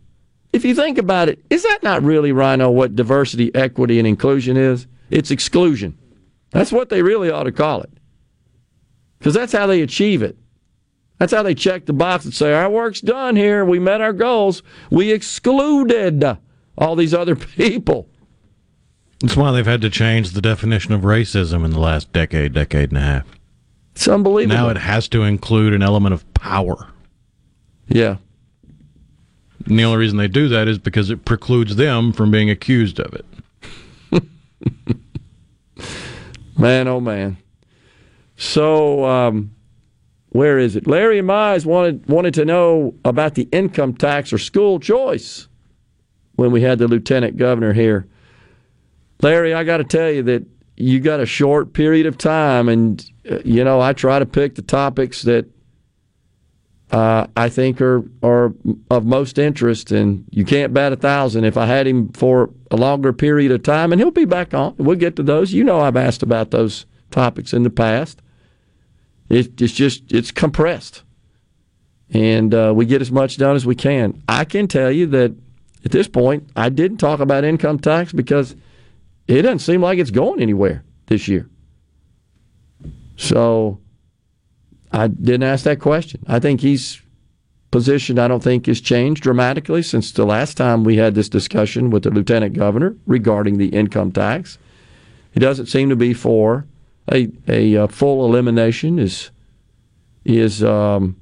If 0.54 0.64
you 0.64 0.74
think 0.74 0.96
about 0.96 1.28
it 1.28 1.44
is 1.50 1.64
that 1.64 1.82
not 1.82 2.02
really 2.02 2.32
rhino 2.32 2.70
what 2.70 2.96
diversity 2.96 3.54
equity 3.54 3.98
and 3.98 4.09
inclusion 4.09 4.56
is? 4.56 4.86
It's 5.10 5.30
exclusion. 5.30 5.98
That's 6.50 6.72
what 6.72 6.88
they 6.88 7.02
really 7.02 7.30
ought 7.30 7.44
to 7.44 7.52
call 7.52 7.82
it 7.82 7.90
because 9.23 9.35
that's 9.35 9.53
how 9.53 9.66
they 9.69 9.81
achieve 9.82 10.20
it 10.23 10.36
that's 11.19 11.32
how 11.32 11.43
they 11.44 11.55
check 11.55 11.86
the 11.86 11.93
box 11.93 12.24
and 12.24 12.35
say 12.35 12.53
our 12.53 12.69
work's 12.69 13.01
done 13.01 13.36
here 13.36 13.65
we 13.65 13.78
met 13.78 14.01
our 14.01 14.12
goals 14.12 14.62
we 14.90 15.12
excluded 15.12 16.36
all 16.77 16.97
these 16.97 17.15
other 17.15 17.36
people 17.57 18.09
That's 19.20 19.36
why 19.36 19.53
they've 19.53 19.65
had 19.65 19.82
to 19.82 19.90
change 19.90 20.31
the 20.31 20.40
definition 20.40 20.93
of 20.93 21.03
racism 21.03 21.65
in 21.65 21.70
the 21.70 21.78
last 21.78 22.12
decade, 22.12 22.53
decade 22.55 22.89
and 22.90 22.99
a 22.99 23.03
half. 23.03 23.27
It's 23.94 24.09
unbelievable. 24.09 24.57
Now 24.57 24.69
it 24.70 24.78
has 24.78 25.07
to 25.11 25.23
include 25.23 25.74
an 25.74 25.82
element 25.82 26.12
of 26.15 26.35
power. 26.35 26.89
Yeah. 27.86 28.16
And 29.66 29.78
the 29.78 29.85
only 29.85 29.99
reason 29.99 30.19
they 30.19 30.27
do 30.28 30.49
that 30.49 30.66
is 30.66 30.78
because 30.78 31.11
it 31.11 31.24
precludes 31.24 31.77
them 31.77 32.12
from 32.12 32.32
being 32.32 32.51
accused 32.51 32.99
of 32.99 33.15
it. 33.15 33.24
Man, 36.59 36.89
oh 36.89 37.01
man. 37.01 37.36
So, 38.43 39.05
um, 39.05 39.55
where 40.31 40.59
is 40.59 40.74
it? 40.74 40.89
Larry 40.89 41.20
Mize 41.20 41.64
wanted 41.64 42.09
wanted 42.09 42.35
to 42.35 42.44
know 42.44 42.93
about 43.05 43.36
the 43.36 43.44
income 43.52 43.94
tax 43.94 44.32
or 44.32 44.39
school 44.39 44.81
choice 44.81 45.47
when 46.35 46.51
we 46.51 46.60
had 46.60 46.81
the 46.81 46.89
lieutenant 46.89 47.36
governor 47.36 47.73
here. 47.73 48.09
Larry, 49.23 49.55
I 49.55 49.62
got 49.62 49.77
to 49.77 49.85
tell 49.85 50.10
you 50.10 50.24
that 50.24 50.44
you 50.77 50.98
got 50.98 51.20
a 51.20 51.24
short 51.24 51.73
period 51.73 52.05
of 52.05 52.19
time, 52.19 52.69
and 52.69 53.09
uh, 53.31 53.39
you 53.44 53.62
know 53.62 53.81
I 53.81 53.93
try 53.93 54.19
to 54.19 54.27
pick 54.27 54.56
the 54.56 54.62
topics 54.62 55.23
that 55.23 55.47
uh, 56.90 57.28
I 57.36 57.48
think 57.48 57.81
are 57.81 58.02
are 58.24 58.52
of 58.90 59.06
most 59.06 59.39
interest. 59.39 59.93
And 59.93 60.24
you 60.31 60.44
can't 60.44 60.74
bat 60.74 60.93
a 60.93 60.97
thousand. 60.97 61.44
If 61.44 61.56
I 61.56 61.66
had 61.66 61.86
him 61.86 62.09
for 62.09 62.51
a 62.73 62.77
longer 62.77 63.12
period 63.12 63.52
of 63.52 63.62
time, 63.62 63.93
and 63.93 64.01
he'll 64.01 64.10
be 64.10 64.24
back 64.24 64.52
on. 64.52 64.74
We'll 64.78 64.97
get 64.97 65.14
to 65.14 65.23
those. 65.23 65.52
You 65.52 65.62
know, 65.62 65.78
I've 65.78 65.97
asked 65.97 66.24
about 66.24 66.51
those 66.51 66.86
topics 67.12 67.52
in 67.52 67.62
the 67.62 67.70
past. 67.70 68.20
It, 69.28 69.61
it's 69.61 69.73
just 69.73 70.12
it's 70.12 70.31
compressed, 70.31 71.03
and 72.11 72.55
uh, 72.55 72.73
we 72.74 72.86
get 72.86 73.01
as 73.01 73.11
much 73.11 73.39
done 73.39 73.57
as 73.57 73.65
we 73.65 73.74
can. 73.74 74.23
I 74.28 74.44
can 74.44 74.69
tell 74.69 74.90
you 74.90 75.07
that 75.07 75.35
at 75.85 75.90
this 75.90 76.09
point, 76.09 76.49
I 76.55 76.69
didn't 76.69 76.99
talk 76.99 77.20
about 77.20 77.44
income 77.44 77.78
tax 77.78 78.12
because 78.12 78.55
it 79.27 79.43
doesn't 79.43 79.61
seem 79.61 79.81
like 79.81 79.99
it's 79.99 80.11
going 80.11 80.40
anywhere 80.40 80.85
this 81.07 81.28
year. 81.28 81.49
So 83.16 83.81
I 84.93 85.09
didn't 85.09 85.44
ask 85.44 85.65
that 85.65 85.81
question. 85.81 86.23
I 86.27 86.39
think 86.39 86.61
he's 86.61 87.01
position 87.70 88.19
I 88.19 88.28
don't 88.28 88.43
think 88.43 88.66
has 88.66 88.81
changed 88.81 89.23
dramatically 89.23 89.82
since 89.82 90.12
the 90.12 90.27
last 90.27 90.57
time 90.57 90.85
we 90.85 90.97
had 90.99 91.15
this 91.15 91.31
discussion 91.31 91.89
with 91.90 92.03
the 92.03 92.11
lieutenant 92.11 92.55
governor 92.55 92.94
regarding 93.07 93.57
the 93.57 93.69
income 93.69 94.12
tax. 94.12 94.59
He 95.32 95.40
doesn't 95.40 95.66
seem 95.66 95.89
to 95.89 95.97
be 95.97 96.12
for 96.12 96.66
a 97.11 97.29
a, 97.49 97.74
a 97.74 97.89
full 97.89 98.24
elimination. 98.24 98.99
Is 98.99 99.31
is 100.24 100.62
um, 100.62 101.16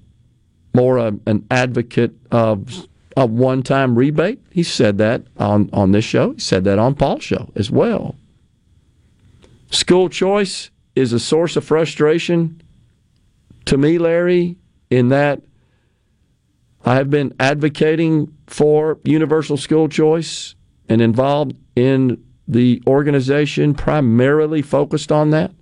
more 0.74 0.98
a, 0.98 1.14
an 1.26 1.46
advocate 1.50 2.12
of 2.30 2.86
a 3.16 3.26
one 3.26 3.62
time 3.62 3.96
rebate. 3.96 4.40
He 4.50 4.62
said 4.62 4.98
that 4.98 5.22
on 5.36 5.70
on 5.72 5.92
this 5.92 6.04
show. 6.04 6.32
He 6.32 6.40
said 6.40 6.64
that 6.64 6.78
on 6.78 6.94
Paul's 6.94 7.24
show 7.24 7.50
as 7.54 7.70
well. 7.70 8.16
School 9.70 10.08
choice 10.08 10.70
is 10.96 11.12
a 11.12 11.20
source 11.20 11.56
of 11.56 11.64
frustration 11.64 12.60
to 13.66 13.76
me, 13.76 13.98
Larry, 13.98 14.56
in 14.90 15.08
that 15.08 15.42
I 16.84 16.96
have 16.96 17.10
been 17.10 17.34
advocating 17.38 18.34
for 18.46 18.98
universal 19.04 19.56
school 19.56 19.88
choice 19.88 20.54
and 20.88 21.00
involved 21.00 21.54
in 21.76 22.22
the 22.48 22.82
organization 22.86 23.74
primarily 23.74 24.62
focused 24.62 25.12
on 25.12 25.30
that. 25.30 25.52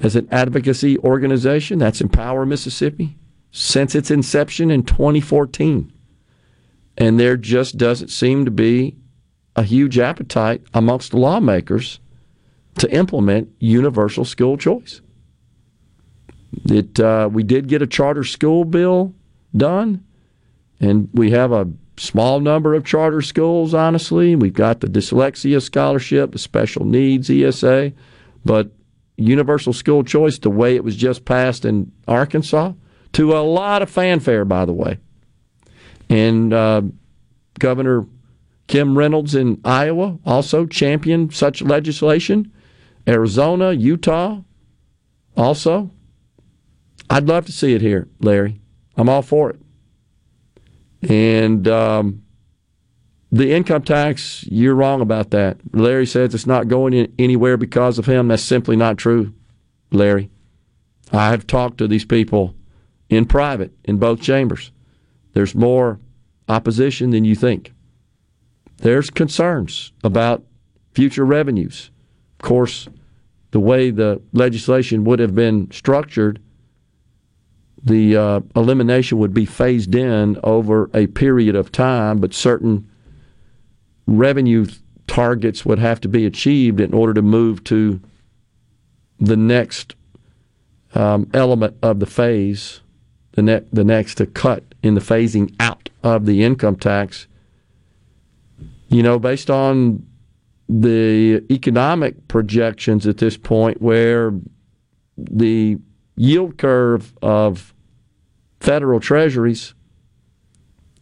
As 0.00 0.16
an 0.16 0.28
advocacy 0.30 0.98
organization, 0.98 1.78
that's 1.78 2.00
Empower 2.00 2.44
Mississippi, 2.44 3.16
since 3.52 3.94
its 3.94 4.10
inception 4.10 4.70
in 4.70 4.82
2014. 4.82 5.92
And 6.96 7.18
there 7.18 7.36
just 7.36 7.76
doesn't 7.76 8.08
seem 8.08 8.44
to 8.44 8.50
be 8.50 8.96
a 9.56 9.62
huge 9.62 9.98
appetite 9.98 10.62
amongst 10.74 11.14
lawmakers 11.14 12.00
to 12.78 12.92
implement 12.92 13.50
universal 13.60 14.24
school 14.24 14.56
choice. 14.56 15.00
It, 16.66 16.98
uh, 16.98 17.28
we 17.32 17.42
did 17.42 17.68
get 17.68 17.82
a 17.82 17.86
charter 17.86 18.24
school 18.24 18.64
bill 18.64 19.14
done, 19.56 20.04
and 20.80 21.08
we 21.12 21.30
have 21.30 21.52
a 21.52 21.68
small 21.96 22.40
number 22.40 22.74
of 22.74 22.84
charter 22.84 23.22
schools, 23.22 23.74
honestly. 23.74 24.34
We've 24.34 24.52
got 24.52 24.80
the 24.80 24.88
dyslexia 24.88 25.62
scholarship, 25.62 26.32
the 26.32 26.38
special 26.38 26.84
needs 26.84 27.30
ESA, 27.30 27.92
but 28.44 28.70
universal 29.16 29.72
school 29.72 30.02
choice, 30.02 30.38
the 30.38 30.50
way 30.50 30.74
it 30.74 30.84
was 30.84 30.96
just 30.96 31.24
passed 31.24 31.64
in 31.64 31.92
Arkansas, 32.08 32.72
to 33.12 33.36
a 33.36 33.40
lot 33.40 33.82
of 33.82 33.90
fanfare, 33.90 34.44
by 34.44 34.64
the 34.64 34.72
way. 34.72 34.98
And 36.08 36.52
uh, 36.52 36.82
Governor 37.58 38.06
Kim 38.66 38.96
Reynolds 38.96 39.34
in 39.34 39.60
Iowa 39.64 40.18
also 40.24 40.66
championed 40.66 41.34
such 41.34 41.62
legislation. 41.62 42.52
Arizona, 43.06 43.72
Utah, 43.72 44.40
also. 45.36 45.90
I'd 47.10 47.28
love 47.28 47.46
to 47.46 47.52
see 47.52 47.74
it 47.74 47.82
here, 47.82 48.08
Larry. 48.20 48.60
I'm 48.96 49.08
all 49.08 49.22
for 49.22 49.50
it. 49.50 49.60
And 51.08 51.68
um, 51.68 52.23
the 53.34 53.52
income 53.52 53.82
tax, 53.82 54.44
you're 54.48 54.76
wrong 54.76 55.00
about 55.00 55.30
that. 55.30 55.58
Larry 55.72 56.06
says 56.06 56.34
it's 56.34 56.46
not 56.46 56.68
going 56.68 57.12
anywhere 57.18 57.56
because 57.56 57.98
of 57.98 58.06
him. 58.06 58.28
That's 58.28 58.42
simply 58.42 58.76
not 58.76 58.96
true, 58.96 59.34
Larry. 59.90 60.30
I 61.12 61.30
have 61.30 61.44
talked 61.44 61.78
to 61.78 61.88
these 61.88 62.04
people 62.04 62.54
in 63.08 63.26
private 63.26 63.72
in 63.84 63.98
both 63.98 64.20
chambers. 64.22 64.70
There's 65.32 65.52
more 65.52 65.98
opposition 66.48 67.10
than 67.10 67.24
you 67.24 67.34
think. 67.34 67.72
There's 68.76 69.10
concerns 69.10 69.92
about 70.04 70.44
future 70.92 71.24
revenues. 71.24 71.90
Of 72.38 72.44
course, 72.46 72.88
the 73.50 73.58
way 73.58 73.90
the 73.90 74.22
legislation 74.32 75.02
would 75.04 75.18
have 75.18 75.34
been 75.34 75.72
structured 75.72 76.40
the 77.84 78.16
uh, 78.16 78.40
elimination 78.56 79.18
would 79.18 79.34
be 79.34 79.44
phased 79.44 79.94
in 79.94 80.38
over 80.42 80.90
a 80.94 81.06
period 81.08 81.54
of 81.54 81.70
time, 81.70 82.18
but 82.18 82.32
certain 82.32 82.88
revenue 84.06 84.66
targets 85.06 85.64
would 85.64 85.78
have 85.78 86.00
to 86.00 86.08
be 86.08 86.26
achieved 86.26 86.80
in 86.80 86.92
order 86.92 87.14
to 87.14 87.22
move 87.22 87.64
to 87.64 88.00
the 89.18 89.36
next 89.36 89.94
um, 90.94 91.28
element 91.34 91.76
of 91.82 92.00
the 92.00 92.06
phase, 92.06 92.80
the, 93.32 93.42
ne- 93.42 93.66
the 93.72 93.84
next 93.84 94.16
to 94.16 94.26
cut 94.26 94.62
in 94.82 94.94
the 94.94 95.00
phasing 95.00 95.54
out 95.60 95.88
of 96.02 96.26
the 96.26 96.42
income 96.42 96.76
tax. 96.76 97.26
You 98.88 99.02
know, 99.02 99.18
based 99.18 99.50
on 99.50 100.06
the 100.68 101.44
economic 101.50 102.28
projections 102.28 103.06
at 103.06 103.18
this 103.18 103.36
point, 103.36 103.82
where 103.82 104.32
the 105.16 105.78
yield 106.16 106.58
curve 106.58 107.12
of 107.22 107.74
federal 108.60 109.00
treasuries 109.00 109.74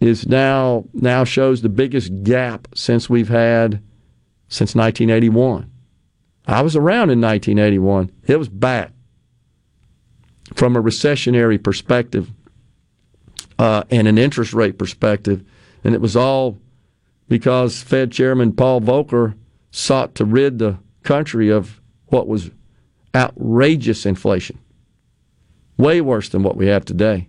is 0.02 0.26
now 0.26 0.84
now 0.92 1.24
shows 1.24 1.62
the 1.62 1.68
biggest 1.68 2.24
gap 2.24 2.66
since 2.74 3.08
we've 3.08 3.28
had 3.28 3.82
since 4.48 4.74
1981. 4.74 5.70
I 6.46 6.60
was 6.62 6.74
around 6.74 7.10
in 7.10 7.20
1981. 7.20 8.10
It 8.26 8.36
was 8.36 8.48
bad 8.48 8.92
from 10.54 10.76
a 10.76 10.82
recessionary 10.82 11.62
perspective 11.62 12.30
uh, 13.58 13.84
and 13.90 14.08
an 14.08 14.18
interest 14.18 14.52
rate 14.52 14.76
perspective, 14.76 15.44
and 15.84 15.94
it 15.94 16.00
was 16.00 16.16
all 16.16 16.58
because 17.28 17.80
Fed 17.80 18.10
Chairman 18.10 18.52
Paul 18.52 18.80
Volcker 18.80 19.36
sought 19.70 20.16
to 20.16 20.24
rid 20.24 20.58
the 20.58 20.78
country 21.04 21.48
of 21.48 21.80
what 22.06 22.26
was 22.26 22.50
outrageous 23.14 24.04
inflation, 24.04 24.58
way 25.76 26.00
worse 26.00 26.28
than 26.28 26.42
what 26.42 26.56
we 26.56 26.66
have 26.66 26.84
today. 26.84 27.28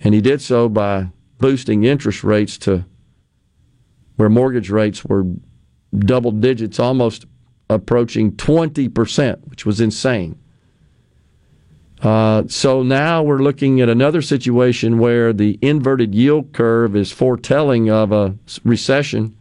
And 0.00 0.12
he 0.12 0.20
did 0.20 0.42
so 0.42 0.68
by 0.68 1.10
boosting 1.38 1.84
interest 1.84 2.24
rates 2.24 2.58
to 2.58 2.84
where 4.16 4.28
mortgage 4.28 4.70
rates 4.70 5.04
were 5.04 5.24
double 5.96 6.32
digits, 6.32 6.78
almost 6.78 7.26
approaching 7.70 8.32
20%, 8.32 9.46
which 9.48 9.64
was 9.64 9.80
insane. 9.80 10.38
Uh, 12.02 12.44
so 12.46 12.82
now 12.82 13.22
we're 13.22 13.42
looking 13.42 13.80
at 13.80 13.88
another 13.88 14.22
situation 14.22 14.98
where 14.98 15.32
the 15.32 15.58
inverted 15.60 16.14
yield 16.14 16.52
curve 16.52 16.94
is 16.94 17.10
foretelling 17.10 17.90
of 17.90 18.12
a 18.12 18.36
recession 18.64 19.36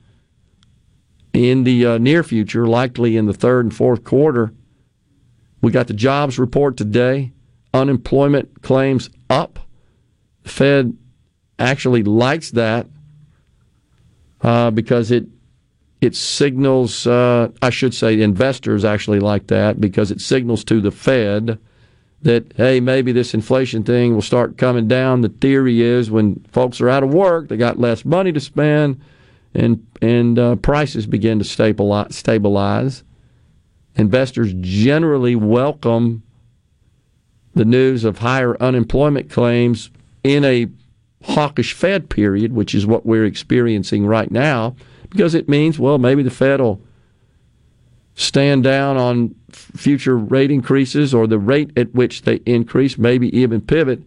in 1.34 1.64
the 1.64 1.86
uh, 1.86 1.98
near 2.00 2.24
future, 2.24 2.66
likely 2.66 3.16
in 3.16 3.28
the 3.28 3.34
third 3.34 3.66
and 3.66 3.76
fourth 3.76 4.04
quarter. 4.04 4.54
We 5.62 5.72
got 5.72 5.88
the 5.88 5.94
jobs 5.94 6.40
report 6.40 6.78
today. 6.78 7.32
Unemployment 7.74 8.64
claims 8.64 9.10
up 9.30 9.60
Fed 10.44 10.98
actually 11.60 12.04
likes 12.04 12.52
that 12.52 12.88
uh, 14.42 14.72
because 14.72 15.12
it 15.12 15.28
it 16.00 16.16
signals. 16.16 17.08
Uh, 17.08 17.50
I 17.62 17.70
should 17.70 17.94
say, 17.94 18.22
investors 18.22 18.86
actually 18.86 19.20
like 19.20 19.48
that 19.48 19.82
because 19.82 20.12
it 20.12 20.22
signals 20.22 20.64
to 20.66 20.80
the 20.82 20.92
Fed 20.92 21.60
that 22.22 22.54
hey, 22.56 22.80
maybe 22.80 23.12
this 23.12 23.34
inflation 23.34 23.84
thing 23.84 24.14
will 24.14 24.22
start 24.22 24.58
coming 24.58 24.88
down. 24.88 25.22
The 25.22 25.30
theory 25.30 25.82
is 25.82 26.10
when 26.12 26.44
folks 26.52 26.82
are 26.82 26.90
out 26.90 27.04
of 27.04 27.14
work, 27.14 27.48
they 27.48 27.58
got 27.58 27.80
less 27.80 28.06
money 28.06 28.32
to 28.32 28.40
spend, 28.40 29.02
and 29.54 29.86
and 30.02 30.38
uh, 30.38 30.56
prices 30.58 31.08
begin 31.08 31.40
to 31.40 31.46
stabilize. 31.46 32.16
Stabilize. 32.16 33.04
Investors 33.96 34.54
generally 34.60 35.36
welcome 35.36 36.22
the 37.56 37.66
news 37.66 38.04
of 38.04 38.20
higher 38.20 38.56
unemployment 38.62 39.32
claims 39.32 39.90
in 40.24 40.46
a 40.46 40.68
hawkish 41.28 41.74
Fed 41.74 42.10
period, 42.10 42.54
which 42.54 42.74
is 42.74 42.86
what 42.86 43.06
we're 43.06 43.26
experiencing 43.26 44.06
right 44.06 44.32
now, 44.32 44.76
because 45.10 45.36
it 45.36 45.50
means, 45.50 45.78
well, 45.78 45.98
maybe 45.98 46.24
the 46.24 46.32
Fed 46.32 46.62
will 46.62 46.82
stand 48.16 48.64
down 48.64 48.98
on 48.98 49.36
future 49.52 50.18
rate 50.18 50.52
increases 50.52 51.14
or 51.14 51.28
the 51.28 51.38
rate 51.38 51.72
at 51.78 51.94
which 51.94 52.24
they 52.24 52.36
increase, 52.46 52.98
maybe 52.98 53.36
even 53.38 53.62
pivot. 53.62 54.02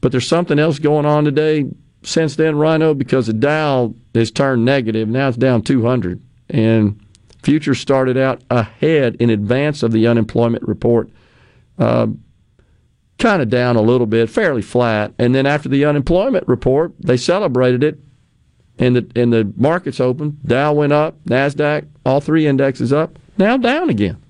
But 0.00 0.12
there's 0.12 0.28
something 0.28 0.58
else 0.58 0.78
going 0.78 1.06
on 1.06 1.24
today 1.24 1.64
since 2.02 2.36
then, 2.36 2.56
Rhino, 2.56 2.94
because 2.94 3.26
the 3.26 3.32
Dow 3.32 3.94
has 4.14 4.30
turned 4.30 4.64
negative. 4.64 5.08
Now 5.08 5.28
it's 5.28 5.36
down 5.36 5.62
200. 5.62 6.20
And 6.50 7.00
futures 7.42 7.80
started 7.80 8.16
out 8.16 8.42
ahead 8.50 9.16
in 9.16 9.30
advance 9.30 9.82
of 9.82 9.92
the 9.92 10.06
unemployment 10.06 10.66
report. 10.68 11.08
Uh, 11.78 12.08
kind 13.18 13.42
of 13.42 13.48
down 13.48 13.76
a 13.76 13.82
little 13.82 14.06
bit, 14.06 14.30
fairly 14.30 14.62
flat. 14.62 15.12
And 15.18 15.34
then 15.34 15.46
after 15.46 15.68
the 15.68 15.84
unemployment 15.84 16.46
report, 16.48 16.92
they 16.98 17.16
celebrated 17.16 17.82
it, 17.82 17.98
and 18.78 18.96
the 18.96 19.10
and 19.16 19.32
the 19.32 19.52
markets 19.56 20.00
opened. 20.00 20.42
Dow 20.42 20.74
went 20.74 20.92
up, 20.92 21.22
Nasdaq, 21.24 21.88
all 22.04 22.20
three 22.20 22.46
indexes 22.46 22.92
up. 22.92 23.18
Now 23.38 23.56
down 23.56 23.90
again. 23.90 24.22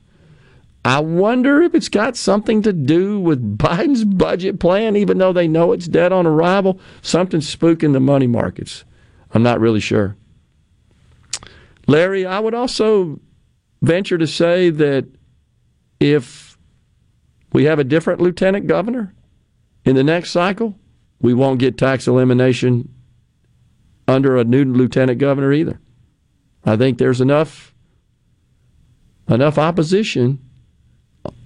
I 0.84 1.00
wonder 1.00 1.62
if 1.62 1.74
it's 1.74 1.88
got 1.88 2.16
something 2.16 2.62
to 2.62 2.72
do 2.72 3.18
with 3.18 3.58
Biden's 3.58 4.04
budget 4.04 4.60
plan, 4.60 4.94
even 4.96 5.18
though 5.18 5.32
they 5.32 5.48
know 5.48 5.72
it's 5.72 5.88
dead 5.88 6.12
on 6.12 6.26
arrival. 6.26 6.78
Something's 7.02 7.54
spooking 7.54 7.92
the 7.92 8.00
money 8.00 8.28
markets. 8.28 8.84
I'm 9.32 9.42
not 9.42 9.60
really 9.60 9.80
sure. 9.80 10.16
Larry, 11.88 12.24
I 12.24 12.38
would 12.38 12.54
also 12.54 13.20
venture 13.82 14.18
to 14.18 14.26
say 14.26 14.70
that 14.70 15.06
if 15.98 16.45
we 17.56 17.64
have 17.64 17.78
a 17.78 17.84
different 17.84 18.20
lieutenant 18.20 18.66
governor 18.66 19.14
in 19.86 19.96
the 19.96 20.04
next 20.04 20.30
cycle, 20.30 20.74
we 21.22 21.32
won't 21.32 21.58
get 21.58 21.78
tax 21.78 22.06
elimination 22.06 22.92
under 24.06 24.36
a 24.36 24.44
new 24.44 24.62
lieutenant 24.66 25.18
governor 25.18 25.54
either. 25.54 25.80
I 26.66 26.76
think 26.76 26.98
there's 26.98 27.22
enough 27.22 27.72
enough 29.26 29.56
opposition 29.56 30.38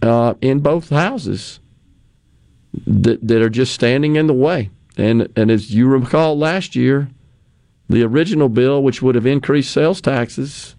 uh, 0.02 0.34
in 0.40 0.58
both 0.58 0.90
houses 0.90 1.60
that, 2.88 3.24
that 3.28 3.40
are 3.40 3.48
just 3.48 3.72
standing 3.72 4.16
in 4.16 4.26
the 4.26 4.34
way. 4.34 4.68
And 4.96 5.28
and 5.36 5.48
as 5.48 5.72
you 5.72 5.86
recall 5.86 6.36
last 6.36 6.74
year, 6.74 7.08
the 7.88 8.02
original 8.02 8.48
bill, 8.48 8.82
which 8.82 9.00
would 9.00 9.14
have 9.14 9.26
increased 9.26 9.70
sales 9.70 10.00
taxes 10.00 10.74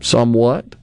somewhat, 0.00 0.76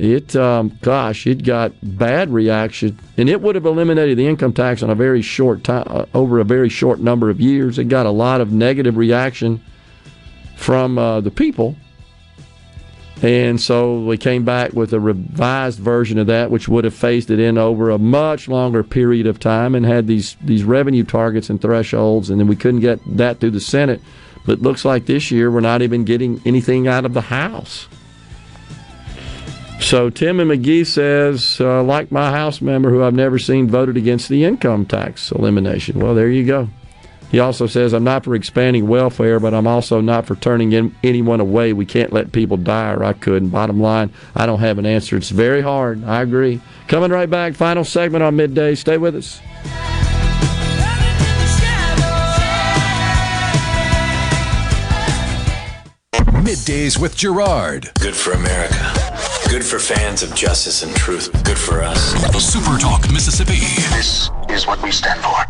it 0.00 0.34
um, 0.34 0.78
gosh, 0.80 1.26
it 1.26 1.44
got 1.44 1.72
bad 1.82 2.32
reaction, 2.32 2.98
and 3.18 3.28
it 3.28 3.42
would 3.42 3.54
have 3.54 3.66
eliminated 3.66 4.16
the 4.16 4.26
income 4.26 4.54
tax 4.54 4.82
on 4.82 4.88
a 4.88 4.94
very 4.94 5.20
short 5.20 5.62
time, 5.62 5.84
uh, 5.86 6.06
over 6.14 6.40
a 6.40 6.44
very 6.44 6.70
short 6.70 7.00
number 7.00 7.28
of 7.28 7.38
years. 7.38 7.78
It 7.78 7.84
got 7.84 8.06
a 8.06 8.10
lot 8.10 8.40
of 8.40 8.50
negative 8.50 8.96
reaction 8.96 9.62
from 10.56 10.96
uh, 10.96 11.20
the 11.20 11.30
people. 11.30 11.76
And 13.22 13.60
so 13.60 14.00
we 14.00 14.16
came 14.16 14.46
back 14.46 14.72
with 14.72 14.94
a 14.94 15.00
revised 15.00 15.78
version 15.78 16.16
of 16.18 16.28
that, 16.28 16.50
which 16.50 16.66
would 16.66 16.84
have 16.84 16.94
phased 16.94 17.30
it 17.30 17.38
in 17.38 17.58
over 17.58 17.90
a 17.90 17.98
much 17.98 18.48
longer 18.48 18.82
period 18.82 19.26
of 19.26 19.38
time 19.38 19.74
and 19.74 19.84
had 19.84 20.06
these, 20.06 20.38
these 20.40 20.64
revenue 20.64 21.04
targets 21.04 21.50
and 21.50 21.60
thresholds. 21.60 22.30
And 22.30 22.40
then 22.40 22.46
we 22.46 22.56
couldn't 22.56 22.80
get 22.80 23.00
that 23.18 23.38
through 23.38 23.50
the 23.50 23.60
Senate. 23.60 24.00
But 24.46 24.62
looks 24.62 24.86
like 24.86 25.04
this 25.04 25.30
year 25.30 25.50
we're 25.50 25.60
not 25.60 25.82
even 25.82 26.04
getting 26.04 26.40
anything 26.46 26.88
out 26.88 27.04
of 27.04 27.12
the 27.12 27.20
House. 27.20 27.86
So 29.80 30.08
Tim 30.08 30.38
and 30.38 30.48
Magee 30.48 30.84
says, 30.84 31.60
uh, 31.60 31.82
like 31.82 32.12
my 32.12 32.30
House 32.30 32.60
member 32.60 32.90
who 32.90 33.02
I've 33.02 33.14
never 33.14 33.38
seen 33.38 33.68
voted 33.68 33.96
against 33.96 34.28
the 34.28 34.44
income 34.44 34.86
tax 34.86 35.32
elimination. 35.32 35.98
Well, 35.98 36.14
there 36.14 36.28
you 36.28 36.46
go. 36.46 36.68
He 37.30 37.40
also 37.40 37.66
says, 37.66 37.92
I'm 37.92 38.04
not 38.04 38.24
for 38.24 38.34
expanding 38.34 38.88
welfare, 38.88 39.40
but 39.40 39.54
I'm 39.54 39.66
also 39.66 40.00
not 40.00 40.26
for 40.26 40.36
turning 40.36 40.72
in, 40.72 40.94
anyone 41.02 41.40
away. 41.40 41.72
We 41.72 41.86
can't 41.86 42.12
let 42.12 42.32
people 42.32 42.56
die, 42.56 42.92
or 42.92 43.04
I 43.04 43.12
could. 43.14 43.42
And 43.42 43.52
bottom 43.52 43.80
line, 43.80 44.12
I 44.34 44.46
don't 44.46 44.60
have 44.60 44.78
an 44.78 44.86
answer. 44.86 45.16
It's 45.16 45.30
very 45.30 45.60
hard. 45.60 46.04
I 46.04 46.22
agree. 46.22 46.60
Coming 46.86 47.10
right 47.10 47.30
back, 47.30 47.54
final 47.54 47.84
segment 47.84 48.22
on 48.22 48.36
midday. 48.36 48.74
Stay 48.74 48.98
with 48.98 49.14
us. 49.16 49.40
Middays 56.42 57.00
with 57.00 57.16
Gerard. 57.16 57.90
Good 58.00 58.16
for 58.16 58.32
America. 58.32 58.99
Good 59.50 59.66
for 59.66 59.80
fans 59.80 60.22
of 60.22 60.32
justice 60.32 60.84
and 60.84 60.94
truth. 60.94 61.28
Good 61.42 61.58
for 61.58 61.82
us. 61.82 62.12
Super 62.40 62.78
Talk 62.78 63.10
Mississippi. 63.10 63.58
This 63.96 64.30
is 64.48 64.64
what 64.64 64.80
we 64.80 64.92
stand 64.92 65.20
for. 65.20 65.44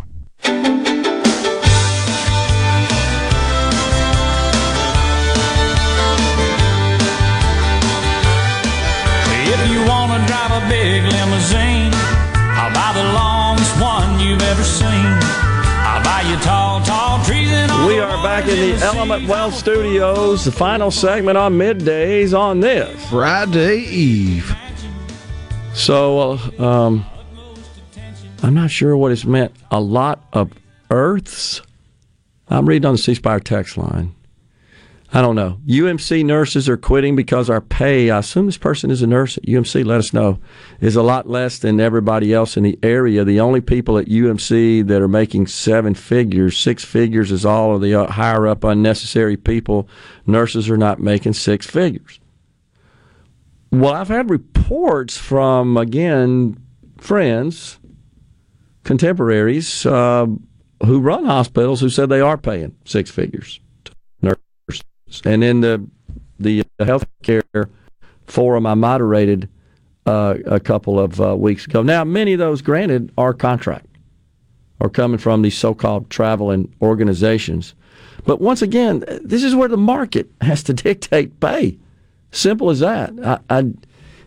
If 9.53 9.69
you 9.69 9.85
want 9.85 10.19
to 10.19 10.27
drive 10.27 10.63
a 10.63 10.67
big 10.67 11.03
limousine, 11.03 11.93
I'll 12.57 12.73
buy 12.73 12.93
the 12.95 13.13
longest 13.13 13.79
one 13.79 14.19
you've 14.19 14.41
ever 14.41 14.63
seen. 14.63 15.50
We 17.87 17.99
are 17.99 18.21
back 18.21 18.47
in 18.47 18.77
the 18.77 18.85
Element 18.85 19.27
Wealth 19.27 19.53
Studios, 19.53 20.45
the 20.45 20.51
final 20.51 20.91
segment 20.91 21.37
on 21.37 21.53
middays 21.53 22.37
on 22.37 22.59
this 22.59 23.09
Friday 23.09 23.79
Eve. 23.79 24.55
So, 25.73 26.19
uh, 26.59 26.63
um, 26.63 27.05
I'm 28.43 28.53
not 28.53 28.71
sure 28.71 28.95
what 28.97 29.11
it's 29.11 29.25
meant. 29.25 29.53
A 29.71 29.79
lot 29.79 30.23
of 30.33 30.51
Earths. 30.89 31.61
I'm 32.49 32.67
reading 32.67 32.85
on 32.85 32.95
the 32.95 32.97
C 32.97 33.15
Spire 33.15 33.39
text 33.39 33.77
line. 33.77 34.13
I 35.13 35.21
don't 35.21 35.35
know. 35.35 35.59
UMC 35.67 36.23
nurses 36.23 36.69
are 36.69 36.77
quitting 36.77 37.17
because 37.17 37.49
our 37.49 37.59
pay, 37.59 38.09
I 38.09 38.19
assume 38.19 38.45
this 38.45 38.57
person 38.57 38.89
is 38.91 39.01
a 39.01 39.07
nurse 39.07 39.37
at 39.37 39.43
UMC, 39.43 39.85
let 39.85 39.99
us 39.99 40.13
know, 40.13 40.39
is 40.79 40.95
a 40.95 41.03
lot 41.03 41.27
less 41.27 41.59
than 41.59 41.81
everybody 41.81 42.33
else 42.33 42.55
in 42.55 42.63
the 42.63 42.79
area. 42.81 43.25
The 43.25 43.39
only 43.41 43.59
people 43.59 43.97
at 43.97 44.07
UMC 44.07 44.87
that 44.87 45.01
are 45.01 45.09
making 45.09 45.47
seven 45.47 45.95
figures, 45.95 46.57
six 46.57 46.85
figures 46.85 47.29
is 47.29 47.45
all 47.45 47.75
of 47.75 47.81
the 47.81 47.93
uh, 47.93 48.09
higher 48.09 48.47
up 48.47 48.63
unnecessary 48.63 49.35
people. 49.35 49.87
Nurses 50.25 50.69
are 50.69 50.77
not 50.77 51.01
making 51.01 51.33
six 51.33 51.65
figures. 51.67 52.21
Well, 53.69 53.93
I've 53.93 54.09
had 54.09 54.29
reports 54.29 55.17
from, 55.17 55.77
again, 55.77 56.57
friends, 56.97 57.79
contemporaries 58.83 59.85
uh, 59.85 60.27
who 60.85 60.99
run 60.99 61.25
hospitals 61.25 61.79
who 61.79 61.89
said 61.89 62.09
they 62.09 62.21
are 62.21 62.37
paying 62.37 62.75
six 62.85 63.09
figures. 63.09 63.60
And 65.25 65.43
in 65.43 65.61
the 65.61 65.85
the 66.39 66.63
healthcare 66.79 67.69
forum 68.25 68.65
I 68.65 68.73
moderated 68.73 69.49
uh, 70.05 70.35
a 70.45 70.59
couple 70.59 70.99
of 70.99 71.21
uh, 71.21 71.35
weeks 71.35 71.65
ago. 71.65 71.83
Now, 71.83 72.03
many 72.03 72.33
of 72.33 72.39
those, 72.39 72.61
granted, 72.61 73.11
are 73.17 73.33
contract 73.33 73.85
or 74.79 74.89
coming 74.89 75.19
from 75.19 75.43
these 75.43 75.57
so-called 75.57 76.09
traveling 76.09 76.73
organizations. 76.81 77.75
But 78.25 78.41
once 78.41 78.61
again, 78.63 79.03
this 79.23 79.43
is 79.43 79.55
where 79.55 79.69
the 79.69 79.77
market 79.77 80.29
has 80.41 80.63
to 80.63 80.73
dictate 80.73 81.39
pay. 81.39 81.77
Simple 82.31 82.69
as 82.69 82.79
that. 82.79 83.13
I, 83.23 83.39
I, 83.49 83.73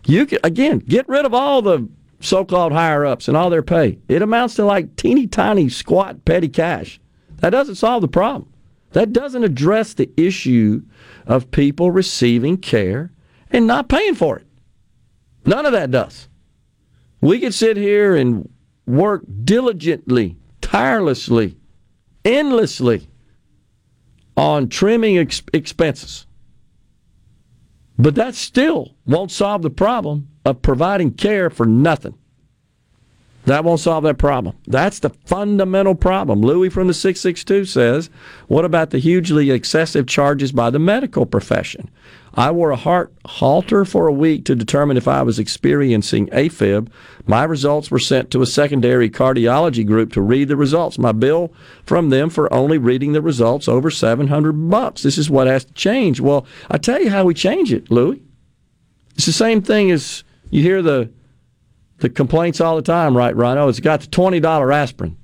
you 0.05 0.25
can, 0.25 0.39
again 0.43 0.79
get 0.79 1.09
rid 1.09 1.25
of 1.25 1.33
all 1.33 1.61
the 1.61 1.89
so-called 2.21 2.71
higher 2.71 3.05
ups 3.05 3.27
and 3.27 3.35
all 3.35 3.49
their 3.49 3.63
pay. 3.63 3.97
It 4.07 4.21
amounts 4.21 4.55
to 4.55 4.65
like 4.65 4.95
teeny 4.95 5.27
tiny 5.27 5.69
squat 5.69 6.23
petty 6.23 6.47
cash. 6.47 6.99
That 7.37 7.49
doesn't 7.49 7.75
solve 7.75 8.01
the 8.01 8.07
problem. 8.07 8.49
That 8.95 9.11
doesn't 9.11 9.43
address 9.43 9.93
the 9.93 10.09
issue 10.15 10.81
of 11.27 11.51
people 11.51 11.91
receiving 11.91 12.55
care 12.55 13.11
and 13.51 13.67
not 13.67 13.89
paying 13.89 14.15
for 14.15 14.37
it. 14.37 14.47
None 15.45 15.65
of 15.65 15.73
that 15.73 15.91
does. 15.91 16.29
We 17.19 17.39
could 17.41 17.53
sit 17.53 17.75
here 17.75 18.15
and 18.15 18.47
work 18.85 19.25
diligently, 19.43 20.37
tirelessly, 20.61 21.57
endlessly 22.23 23.09
on 24.37 24.69
trimming 24.69 25.17
ex- 25.17 25.43
expenses. 25.51 26.25
But 27.99 28.15
that 28.15 28.33
still 28.33 28.95
won't 29.05 29.29
solve 29.29 29.61
the 29.61 29.69
problem 29.69 30.29
of 30.45 30.61
providing 30.61 31.11
care 31.11 31.49
for 31.49 31.65
nothing. 31.65 32.17
That 33.45 33.63
won't 33.63 33.79
solve 33.79 34.03
that 34.05 34.17
problem. 34.17 34.55
That's 34.65 34.99
the 34.99 35.11
fundamental 35.25 35.93
problem. 35.93 36.41
Louis 36.41 36.69
from 36.69 36.87
the 36.87 36.95
662 36.95 37.65
says, 37.65 38.09
What 38.47 38.65
about 38.65 38.89
the 38.89 38.97
hugely 38.97 39.51
excessive 39.51 40.07
charges 40.07 40.51
by 40.51 40.71
the 40.71 40.79
medical 40.79 41.27
profession? 41.27 41.91
I 42.33 42.51
wore 42.51 42.71
a 42.71 42.75
heart 42.75 43.13
Holter 43.25 43.85
for 43.85 44.07
a 44.07 44.13
week 44.13 44.45
to 44.45 44.55
determine 44.55 44.97
if 44.97 45.07
I 45.07 45.21
was 45.21 45.39
experiencing 45.39 46.27
AFib. 46.27 46.89
My 47.25 47.43
results 47.43 47.89
were 47.91 47.99
sent 47.99 48.31
to 48.31 48.41
a 48.41 48.47
secondary 48.47 49.09
cardiology 49.09 49.85
group 49.85 50.11
to 50.13 50.21
read 50.21 50.47
the 50.47 50.57
results. 50.57 50.97
My 50.97 51.11
bill 51.11 51.53
from 51.85 52.09
them 52.09 52.29
for 52.29 52.51
only 52.51 52.77
reading 52.77 53.13
the 53.13 53.21
results 53.21 53.67
over 53.67 53.89
700 53.89 54.69
bucks. 54.69 55.03
This 55.03 55.17
is 55.17 55.29
what 55.29 55.47
has 55.47 55.65
to 55.65 55.73
change. 55.73 56.19
Well, 56.19 56.45
I 56.69 56.77
tell 56.77 57.01
you 57.01 57.09
how 57.09 57.23
we 57.23 57.33
change 57.33 57.71
it, 57.71 57.89
Louis. 57.89 58.21
It's 59.15 59.27
the 59.27 59.31
same 59.31 59.61
thing 59.61 59.91
as 59.91 60.23
you 60.49 60.61
hear 60.61 60.81
the 60.81 61.11
the 61.97 62.09
complaints 62.09 62.59
all 62.61 62.75
the 62.75 62.81
time, 62.81 63.15
right, 63.15 63.35
Rhino? 63.35 63.67
It's 63.67 63.79
got 63.79 64.01
the 64.01 64.07
twenty 64.07 64.39
dollar 64.39 64.71
aspirin. 64.71 65.17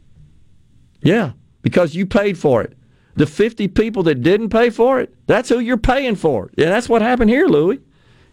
Yeah, 1.02 1.32
because 1.62 1.96
you 1.96 2.06
paid 2.06 2.38
for 2.38 2.62
it. 2.62 2.78
The 3.16 3.28
fifty 3.28 3.68
people 3.68 4.04
that 4.04 4.22
didn't 4.24 4.50
pay 4.50 4.70
for 4.70 5.00
it, 5.00 5.14
that's 5.28 5.50
who 5.50 5.60
you're 5.60 5.78
paying 5.78 6.16
for. 6.16 6.50
Yeah, 6.56 6.70
that's 6.70 6.88
what 6.90 7.02
happened 7.02 7.30
here, 7.30 7.48
Louis. 7.48 7.80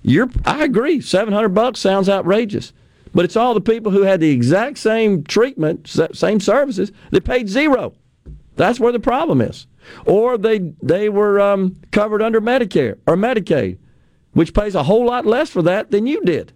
You're 0.03 0.31
I 0.45 0.65
agree, 0.65 1.01
seven 1.01 1.35
hundred 1.35 1.51
bucks 1.51 1.81
sounds 1.81 2.09
outrageous. 2.09 2.73
But 3.15 3.25
it's 3.25 3.37
all 3.37 3.55
the 3.55 3.61
people 3.61 3.91
who 3.91 4.03
had 4.03 4.21
the 4.21 4.31
exact 4.31 4.79
same 4.79 5.25
treatment, 5.25 5.89
same 6.13 6.41
services, 6.41 6.93
that 7.11 7.25
paid 7.25 7.49
zero. 7.49 7.95
That's 8.57 8.79
where 8.79 8.93
the 8.93 9.01
problem 9.01 9.41
is. 9.41 9.67
Or 10.05 10.37
they 10.37 10.59
they 10.83 11.09
were 11.09 11.41
um, 11.41 11.77
covered 11.91 12.23
under 12.23 12.41
Medicare 12.41 12.99
or 13.07 13.17
Medicaid, 13.17 13.79
which 14.33 14.55
pays 14.55 14.75
a 14.75 14.83
whole 14.83 15.07
lot 15.07 15.27
less 15.27 15.49
for 15.49 15.63
that 15.63 15.91
than 15.91 16.07
you 16.07 16.23
did. 16.23 16.53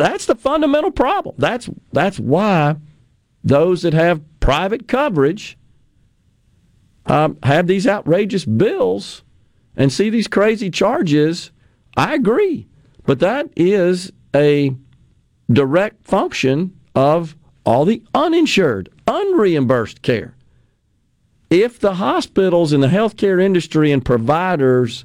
That's 0.00 0.26
the 0.26 0.34
fundamental 0.34 0.90
problem. 0.90 1.34
That's 1.38 1.68
that's 1.92 2.18
why 2.18 2.76
those 3.44 3.82
that 3.82 3.94
have 3.94 4.22
private 4.40 4.88
coverage 4.88 5.58
um, 7.06 7.38
have 7.42 7.66
these 7.66 7.86
outrageous 7.86 8.44
bills 8.44 9.22
and 9.76 9.92
see 9.92 10.10
these 10.10 10.28
crazy 10.28 10.70
charges. 10.70 11.50
I 11.96 12.14
agree, 12.14 12.66
but 13.04 13.18
that 13.20 13.50
is 13.56 14.12
a 14.34 14.74
direct 15.50 16.04
function 16.04 16.78
of 16.94 17.36
all 17.64 17.84
the 17.84 18.02
uninsured, 18.14 18.88
unreimbursed 19.06 20.02
care. 20.02 20.34
If 21.50 21.80
the 21.80 21.94
hospitals 21.94 22.72
and 22.72 22.82
the 22.82 22.88
healthcare 22.88 23.42
industry 23.42 23.90
and 23.90 24.04
providers, 24.04 25.04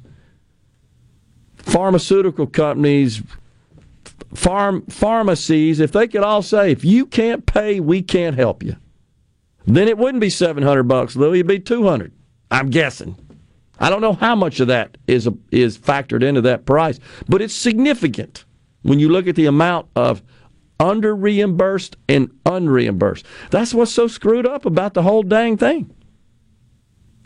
pharmaceutical 1.56 2.46
companies, 2.46 3.22
farm 4.34 4.82
pharmacies, 4.86 5.80
if 5.80 5.92
they 5.92 6.08
could 6.08 6.22
all 6.22 6.42
say, 6.42 6.70
if 6.70 6.84
you 6.84 7.06
can't 7.06 7.46
pay, 7.46 7.80
we 7.80 8.02
can't 8.02 8.36
help 8.36 8.62
you, 8.62 8.76
then 9.66 9.88
it 9.88 9.98
wouldn't 9.98 10.20
be 10.20 10.30
seven 10.30 10.62
hundred 10.62 10.84
bucks, 10.84 11.16
Louis. 11.16 11.40
It'd 11.40 11.48
be 11.48 11.60
two 11.60 11.86
hundred. 11.86 12.12
I'm 12.50 12.70
guessing. 12.70 13.16
I 13.78 13.90
don't 13.90 14.00
know 14.00 14.14
how 14.14 14.34
much 14.34 14.60
of 14.60 14.68
that 14.68 14.96
is 15.06 15.28
is 15.50 15.76
factored 15.76 16.22
into 16.22 16.40
that 16.42 16.64
price, 16.64 16.98
but 17.28 17.42
it's 17.42 17.54
significant 17.54 18.44
when 18.82 18.98
you 19.00 19.08
look 19.08 19.26
at 19.26 19.36
the 19.36 19.46
amount 19.46 19.88
of 19.96 20.22
under 20.78 21.14
reimbursed 21.14 21.96
and 22.08 22.30
unreimbursed. 22.44 23.24
That's 23.50 23.74
what's 23.74 23.92
so 23.92 24.08
screwed 24.08 24.46
up 24.46 24.66
about 24.66 24.94
the 24.94 25.02
whole 25.02 25.22
dang 25.22 25.56
thing. 25.56 25.90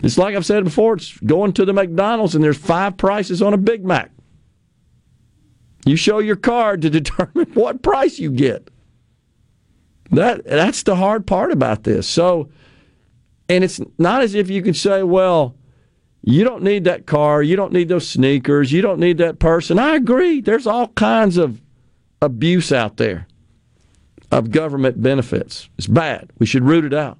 It's 0.02 0.16
like 0.16 0.34
I've 0.34 0.46
said 0.46 0.64
before, 0.64 0.94
it's 0.94 1.18
going 1.18 1.52
to 1.54 1.64
the 1.64 1.72
McDonald's 1.72 2.34
and 2.34 2.42
there's 2.42 2.56
five 2.56 2.96
prices 2.96 3.42
on 3.42 3.52
a 3.52 3.58
Big 3.58 3.84
Mac. 3.84 4.10
You 5.86 5.96
show 5.96 6.18
your 6.18 6.36
card 6.36 6.82
to 6.82 6.90
determine 7.00 7.52
what 7.54 7.82
price 7.82 8.18
you 8.18 8.30
get. 8.30 8.70
That 10.10 10.44
that's 10.44 10.82
the 10.82 10.96
hard 10.96 11.26
part 11.26 11.52
about 11.52 11.84
this. 11.84 12.08
So 12.08 12.50
and 13.48 13.64
it's 13.64 13.80
not 13.98 14.22
as 14.22 14.34
if 14.34 14.48
you 14.48 14.62
can 14.62 14.74
say, 14.74 15.02
well, 15.02 15.56
you 16.22 16.44
don't 16.44 16.62
need 16.62 16.84
that 16.84 17.06
car, 17.06 17.42
you 17.42 17.56
don't 17.56 17.72
need 17.72 17.88
those 17.88 18.08
sneakers, 18.08 18.70
you 18.70 18.82
don't 18.82 19.00
need 19.00 19.18
that 19.18 19.38
person. 19.38 19.78
I 19.78 19.94
agree. 19.96 20.40
There's 20.40 20.66
all 20.66 20.88
kinds 20.88 21.36
of 21.36 21.60
abuse 22.22 22.70
out 22.70 22.96
there 22.96 23.26
of 24.30 24.50
government 24.50 25.02
benefits. 25.02 25.68
It's 25.78 25.86
bad. 25.86 26.30
We 26.38 26.46
should 26.46 26.64
root 26.64 26.84
it 26.84 26.94
out. 26.94 27.18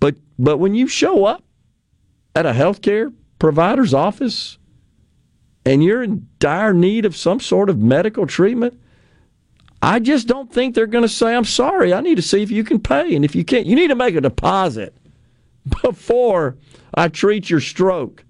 But 0.00 0.16
but 0.38 0.58
when 0.58 0.74
you 0.74 0.86
show 0.86 1.24
up 1.24 1.44
at 2.34 2.46
a 2.46 2.52
healthcare 2.52 3.12
provider's 3.38 3.92
office 3.92 4.58
and 5.66 5.84
you're 5.84 6.02
in 6.02 6.26
dire 6.38 6.72
need 6.72 7.04
of 7.04 7.14
some 7.14 7.40
sort 7.40 7.68
of 7.68 7.78
medical 7.78 8.26
treatment, 8.26 8.80
I 9.82 9.98
just 9.98 10.26
don't 10.26 10.50
think 10.50 10.74
they're 10.74 10.86
going 10.86 11.04
to 11.04 11.08
say, 11.08 11.34
"I'm 11.34 11.44
sorry, 11.44 11.92
I 11.92 12.00
need 12.00 12.14
to 12.14 12.22
see 12.22 12.42
if 12.42 12.50
you 12.50 12.64
can 12.64 12.78
pay." 12.78 13.14
And 13.14 13.24
if 13.24 13.34
you 13.34 13.44
can't, 13.44 13.66
you 13.66 13.74
need 13.74 13.88
to 13.88 13.94
make 13.94 14.14
a 14.14 14.20
deposit 14.22 14.96
before 15.82 16.56
I 16.94 17.08
treat 17.08 17.50
your 17.50 17.60
stroke. 17.60 18.24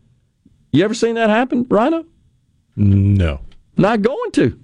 You 0.73 0.85
ever 0.85 0.95
seen 0.95 1.15
that 1.15 1.31
happen, 1.31 1.67
Rhino? 1.69 2.05
No. 2.75 3.41
Not 3.77 4.03
going 4.03 4.31
to. 4.33 4.59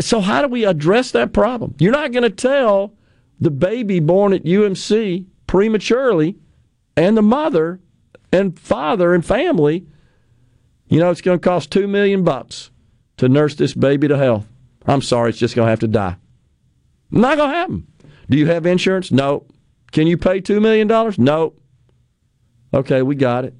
So 0.00 0.20
how 0.20 0.42
do 0.42 0.48
we 0.48 0.64
address 0.64 1.10
that 1.10 1.32
problem? 1.32 1.74
You're 1.78 1.92
not 1.92 2.12
going 2.12 2.22
to 2.22 2.30
tell 2.30 2.94
the 3.40 3.50
baby 3.50 4.00
born 4.00 4.32
at 4.32 4.44
UMC 4.44 5.26
prematurely 5.46 6.36
and 6.96 7.16
the 7.16 7.22
mother 7.22 7.80
and 8.32 8.58
father 8.58 9.14
and 9.14 9.24
family, 9.24 9.86
you 10.88 11.00
know, 11.00 11.10
it's 11.10 11.20
going 11.20 11.38
to 11.38 11.44
cost 11.44 11.70
2 11.70 11.88
million 11.88 12.24
bucks 12.24 12.70
to 13.16 13.28
nurse 13.28 13.54
this 13.54 13.74
baby 13.74 14.08
to 14.08 14.16
health. 14.16 14.46
I'm 14.86 15.02
sorry, 15.02 15.30
it's 15.30 15.38
just 15.38 15.54
going 15.54 15.66
to 15.66 15.70
have 15.70 15.80
to 15.80 15.88
die. 15.88 16.16
Not 17.10 17.36
going 17.36 17.50
to 17.50 17.56
happen. 17.56 17.86
Do 18.28 18.36
you 18.36 18.46
have 18.46 18.66
insurance? 18.66 19.10
No. 19.10 19.46
Can 19.92 20.06
you 20.06 20.18
pay 20.18 20.40
$2 20.40 20.60
million? 20.60 20.88
No. 21.18 21.54
Okay, 22.72 23.02
we 23.02 23.14
got 23.14 23.44
it. 23.44 23.54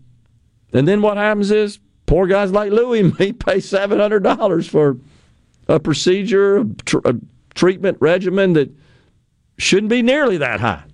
And 0.73 0.89
then 0.89 1.03
what 1.03 1.17
happens 1.17 1.51
is 1.51 1.79
poor 2.07 2.27
guys 2.27 2.51
like 2.51 2.73
Louie 2.73 3.01
and 3.01 3.19
me 3.19 3.33
pay 3.33 3.59
$700 3.59 4.69
for 4.69 4.99
a 5.69 5.81
procedure, 5.81 6.59
a, 6.59 6.65
tr- 6.85 6.99
a 7.05 7.15
treatment 7.55 7.99
regimen 8.01 8.55
that 8.55 8.75
shouldn't 9.57 9.91
be 9.91 10.03
nearly 10.03 10.37
that 10.39 10.61
high. 10.61 10.85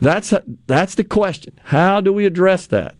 That's 0.00 0.32
that's 0.66 0.94
the 0.94 1.04
question. 1.04 1.58
How 1.64 2.00
do 2.00 2.12
we 2.12 2.24
address 2.24 2.66
that? 2.68 2.94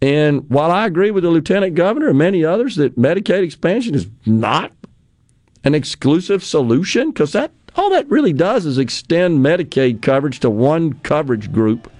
And 0.00 0.48
while 0.48 0.70
I 0.70 0.86
agree 0.86 1.10
with 1.10 1.24
the 1.24 1.30
lieutenant 1.30 1.74
governor 1.74 2.08
and 2.08 2.18
many 2.18 2.44
others 2.44 2.76
that 2.76 2.96
Medicaid 2.96 3.42
expansion 3.42 3.94
is 3.94 4.06
not 4.26 4.72
an 5.64 5.74
exclusive 5.74 6.44
solution, 6.44 7.10
because 7.10 7.32
that 7.32 7.50
all 7.74 7.90
that 7.90 8.08
really 8.08 8.32
does 8.32 8.64
is 8.64 8.78
extend 8.78 9.40
Medicaid 9.40 10.02
coverage 10.02 10.40
to 10.40 10.50
one 10.50 10.94
coverage 11.00 11.52
group 11.52 11.90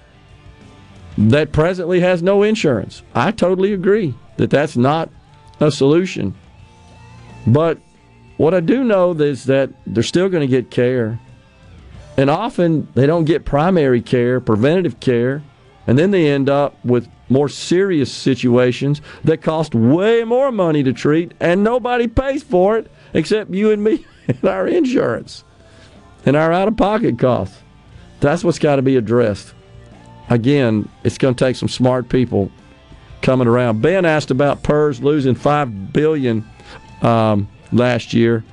that 1.17 1.51
presently 1.51 1.99
has 1.99 2.23
no 2.23 2.43
insurance. 2.43 3.01
I 3.13 3.31
totally 3.31 3.73
agree 3.73 4.13
that 4.37 4.49
that's 4.49 4.77
not 4.77 5.09
a 5.59 5.69
solution. 5.69 6.33
But 7.45 7.77
what 8.37 8.53
I 8.53 8.61
do 8.61 8.85
know 8.85 9.11
is 9.11 9.43
that 9.45 9.69
they're 9.85 10.03
still 10.03 10.29
going 10.29 10.41
to 10.41 10.47
get 10.47 10.71
care. 10.71 11.19
And 12.15 12.29
often 12.29 12.87
they 12.95 13.05
don't 13.05 13.25
get 13.25 13.45
primary 13.45 14.01
care, 14.01 14.39
preventative 14.39 14.99
care, 14.99 15.43
and 15.89 15.97
then 15.97 16.11
they 16.11 16.29
end 16.29 16.51
up 16.51 16.75
with 16.85 17.09
more 17.29 17.49
serious 17.49 18.11
situations 18.11 19.01
that 19.23 19.41
cost 19.41 19.73
way 19.73 20.23
more 20.23 20.51
money 20.51 20.83
to 20.83 20.93
treat, 20.93 21.33
and 21.39 21.63
nobody 21.63 22.05
pays 22.05 22.43
for 22.43 22.77
it 22.77 22.91
except 23.15 23.49
you 23.49 23.71
and 23.71 23.83
me 23.83 24.05
and 24.27 24.45
our 24.45 24.67
insurance 24.67 25.43
and 26.27 26.35
our 26.35 26.53
out 26.53 26.67
of 26.67 26.77
pocket 26.77 27.17
costs. 27.17 27.57
That's 28.19 28.43
what's 28.43 28.59
got 28.59 28.75
to 28.75 28.83
be 28.83 28.97
addressed. 28.97 29.55
Again, 30.29 30.87
it's 31.03 31.17
going 31.17 31.33
to 31.33 31.43
take 31.43 31.55
some 31.55 31.69
smart 31.69 32.07
people 32.07 32.51
coming 33.23 33.47
around. 33.47 33.81
Ben 33.81 34.05
asked 34.05 34.29
about 34.29 34.61
PERS 34.61 35.01
losing 35.01 35.33
five 35.33 35.91
billion 35.91 36.47
um, 37.01 37.49
last 37.71 38.13
year. 38.13 38.43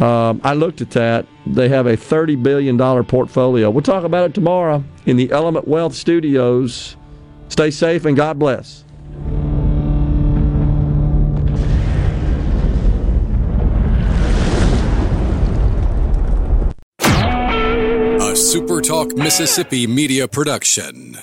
Um, 0.00 0.40
I 0.42 0.54
looked 0.54 0.80
at 0.80 0.90
that. 0.90 1.26
They 1.54 1.68
have 1.70 1.86
a 1.86 1.96
$30 1.96 2.42
billion 2.42 2.78
portfolio. 3.04 3.70
We'll 3.70 3.82
talk 3.82 4.04
about 4.04 4.30
it 4.30 4.34
tomorrow 4.34 4.84
in 5.06 5.16
the 5.16 5.30
Element 5.32 5.66
Wealth 5.66 5.94
Studios. 5.94 6.96
Stay 7.48 7.70
safe 7.70 8.04
and 8.04 8.16
God 8.16 8.38
bless. 8.38 8.84
A 17.00 18.32
SuperTalk 18.34 19.16
Mississippi 19.16 19.86
media 19.86 20.28
production. 20.28 21.16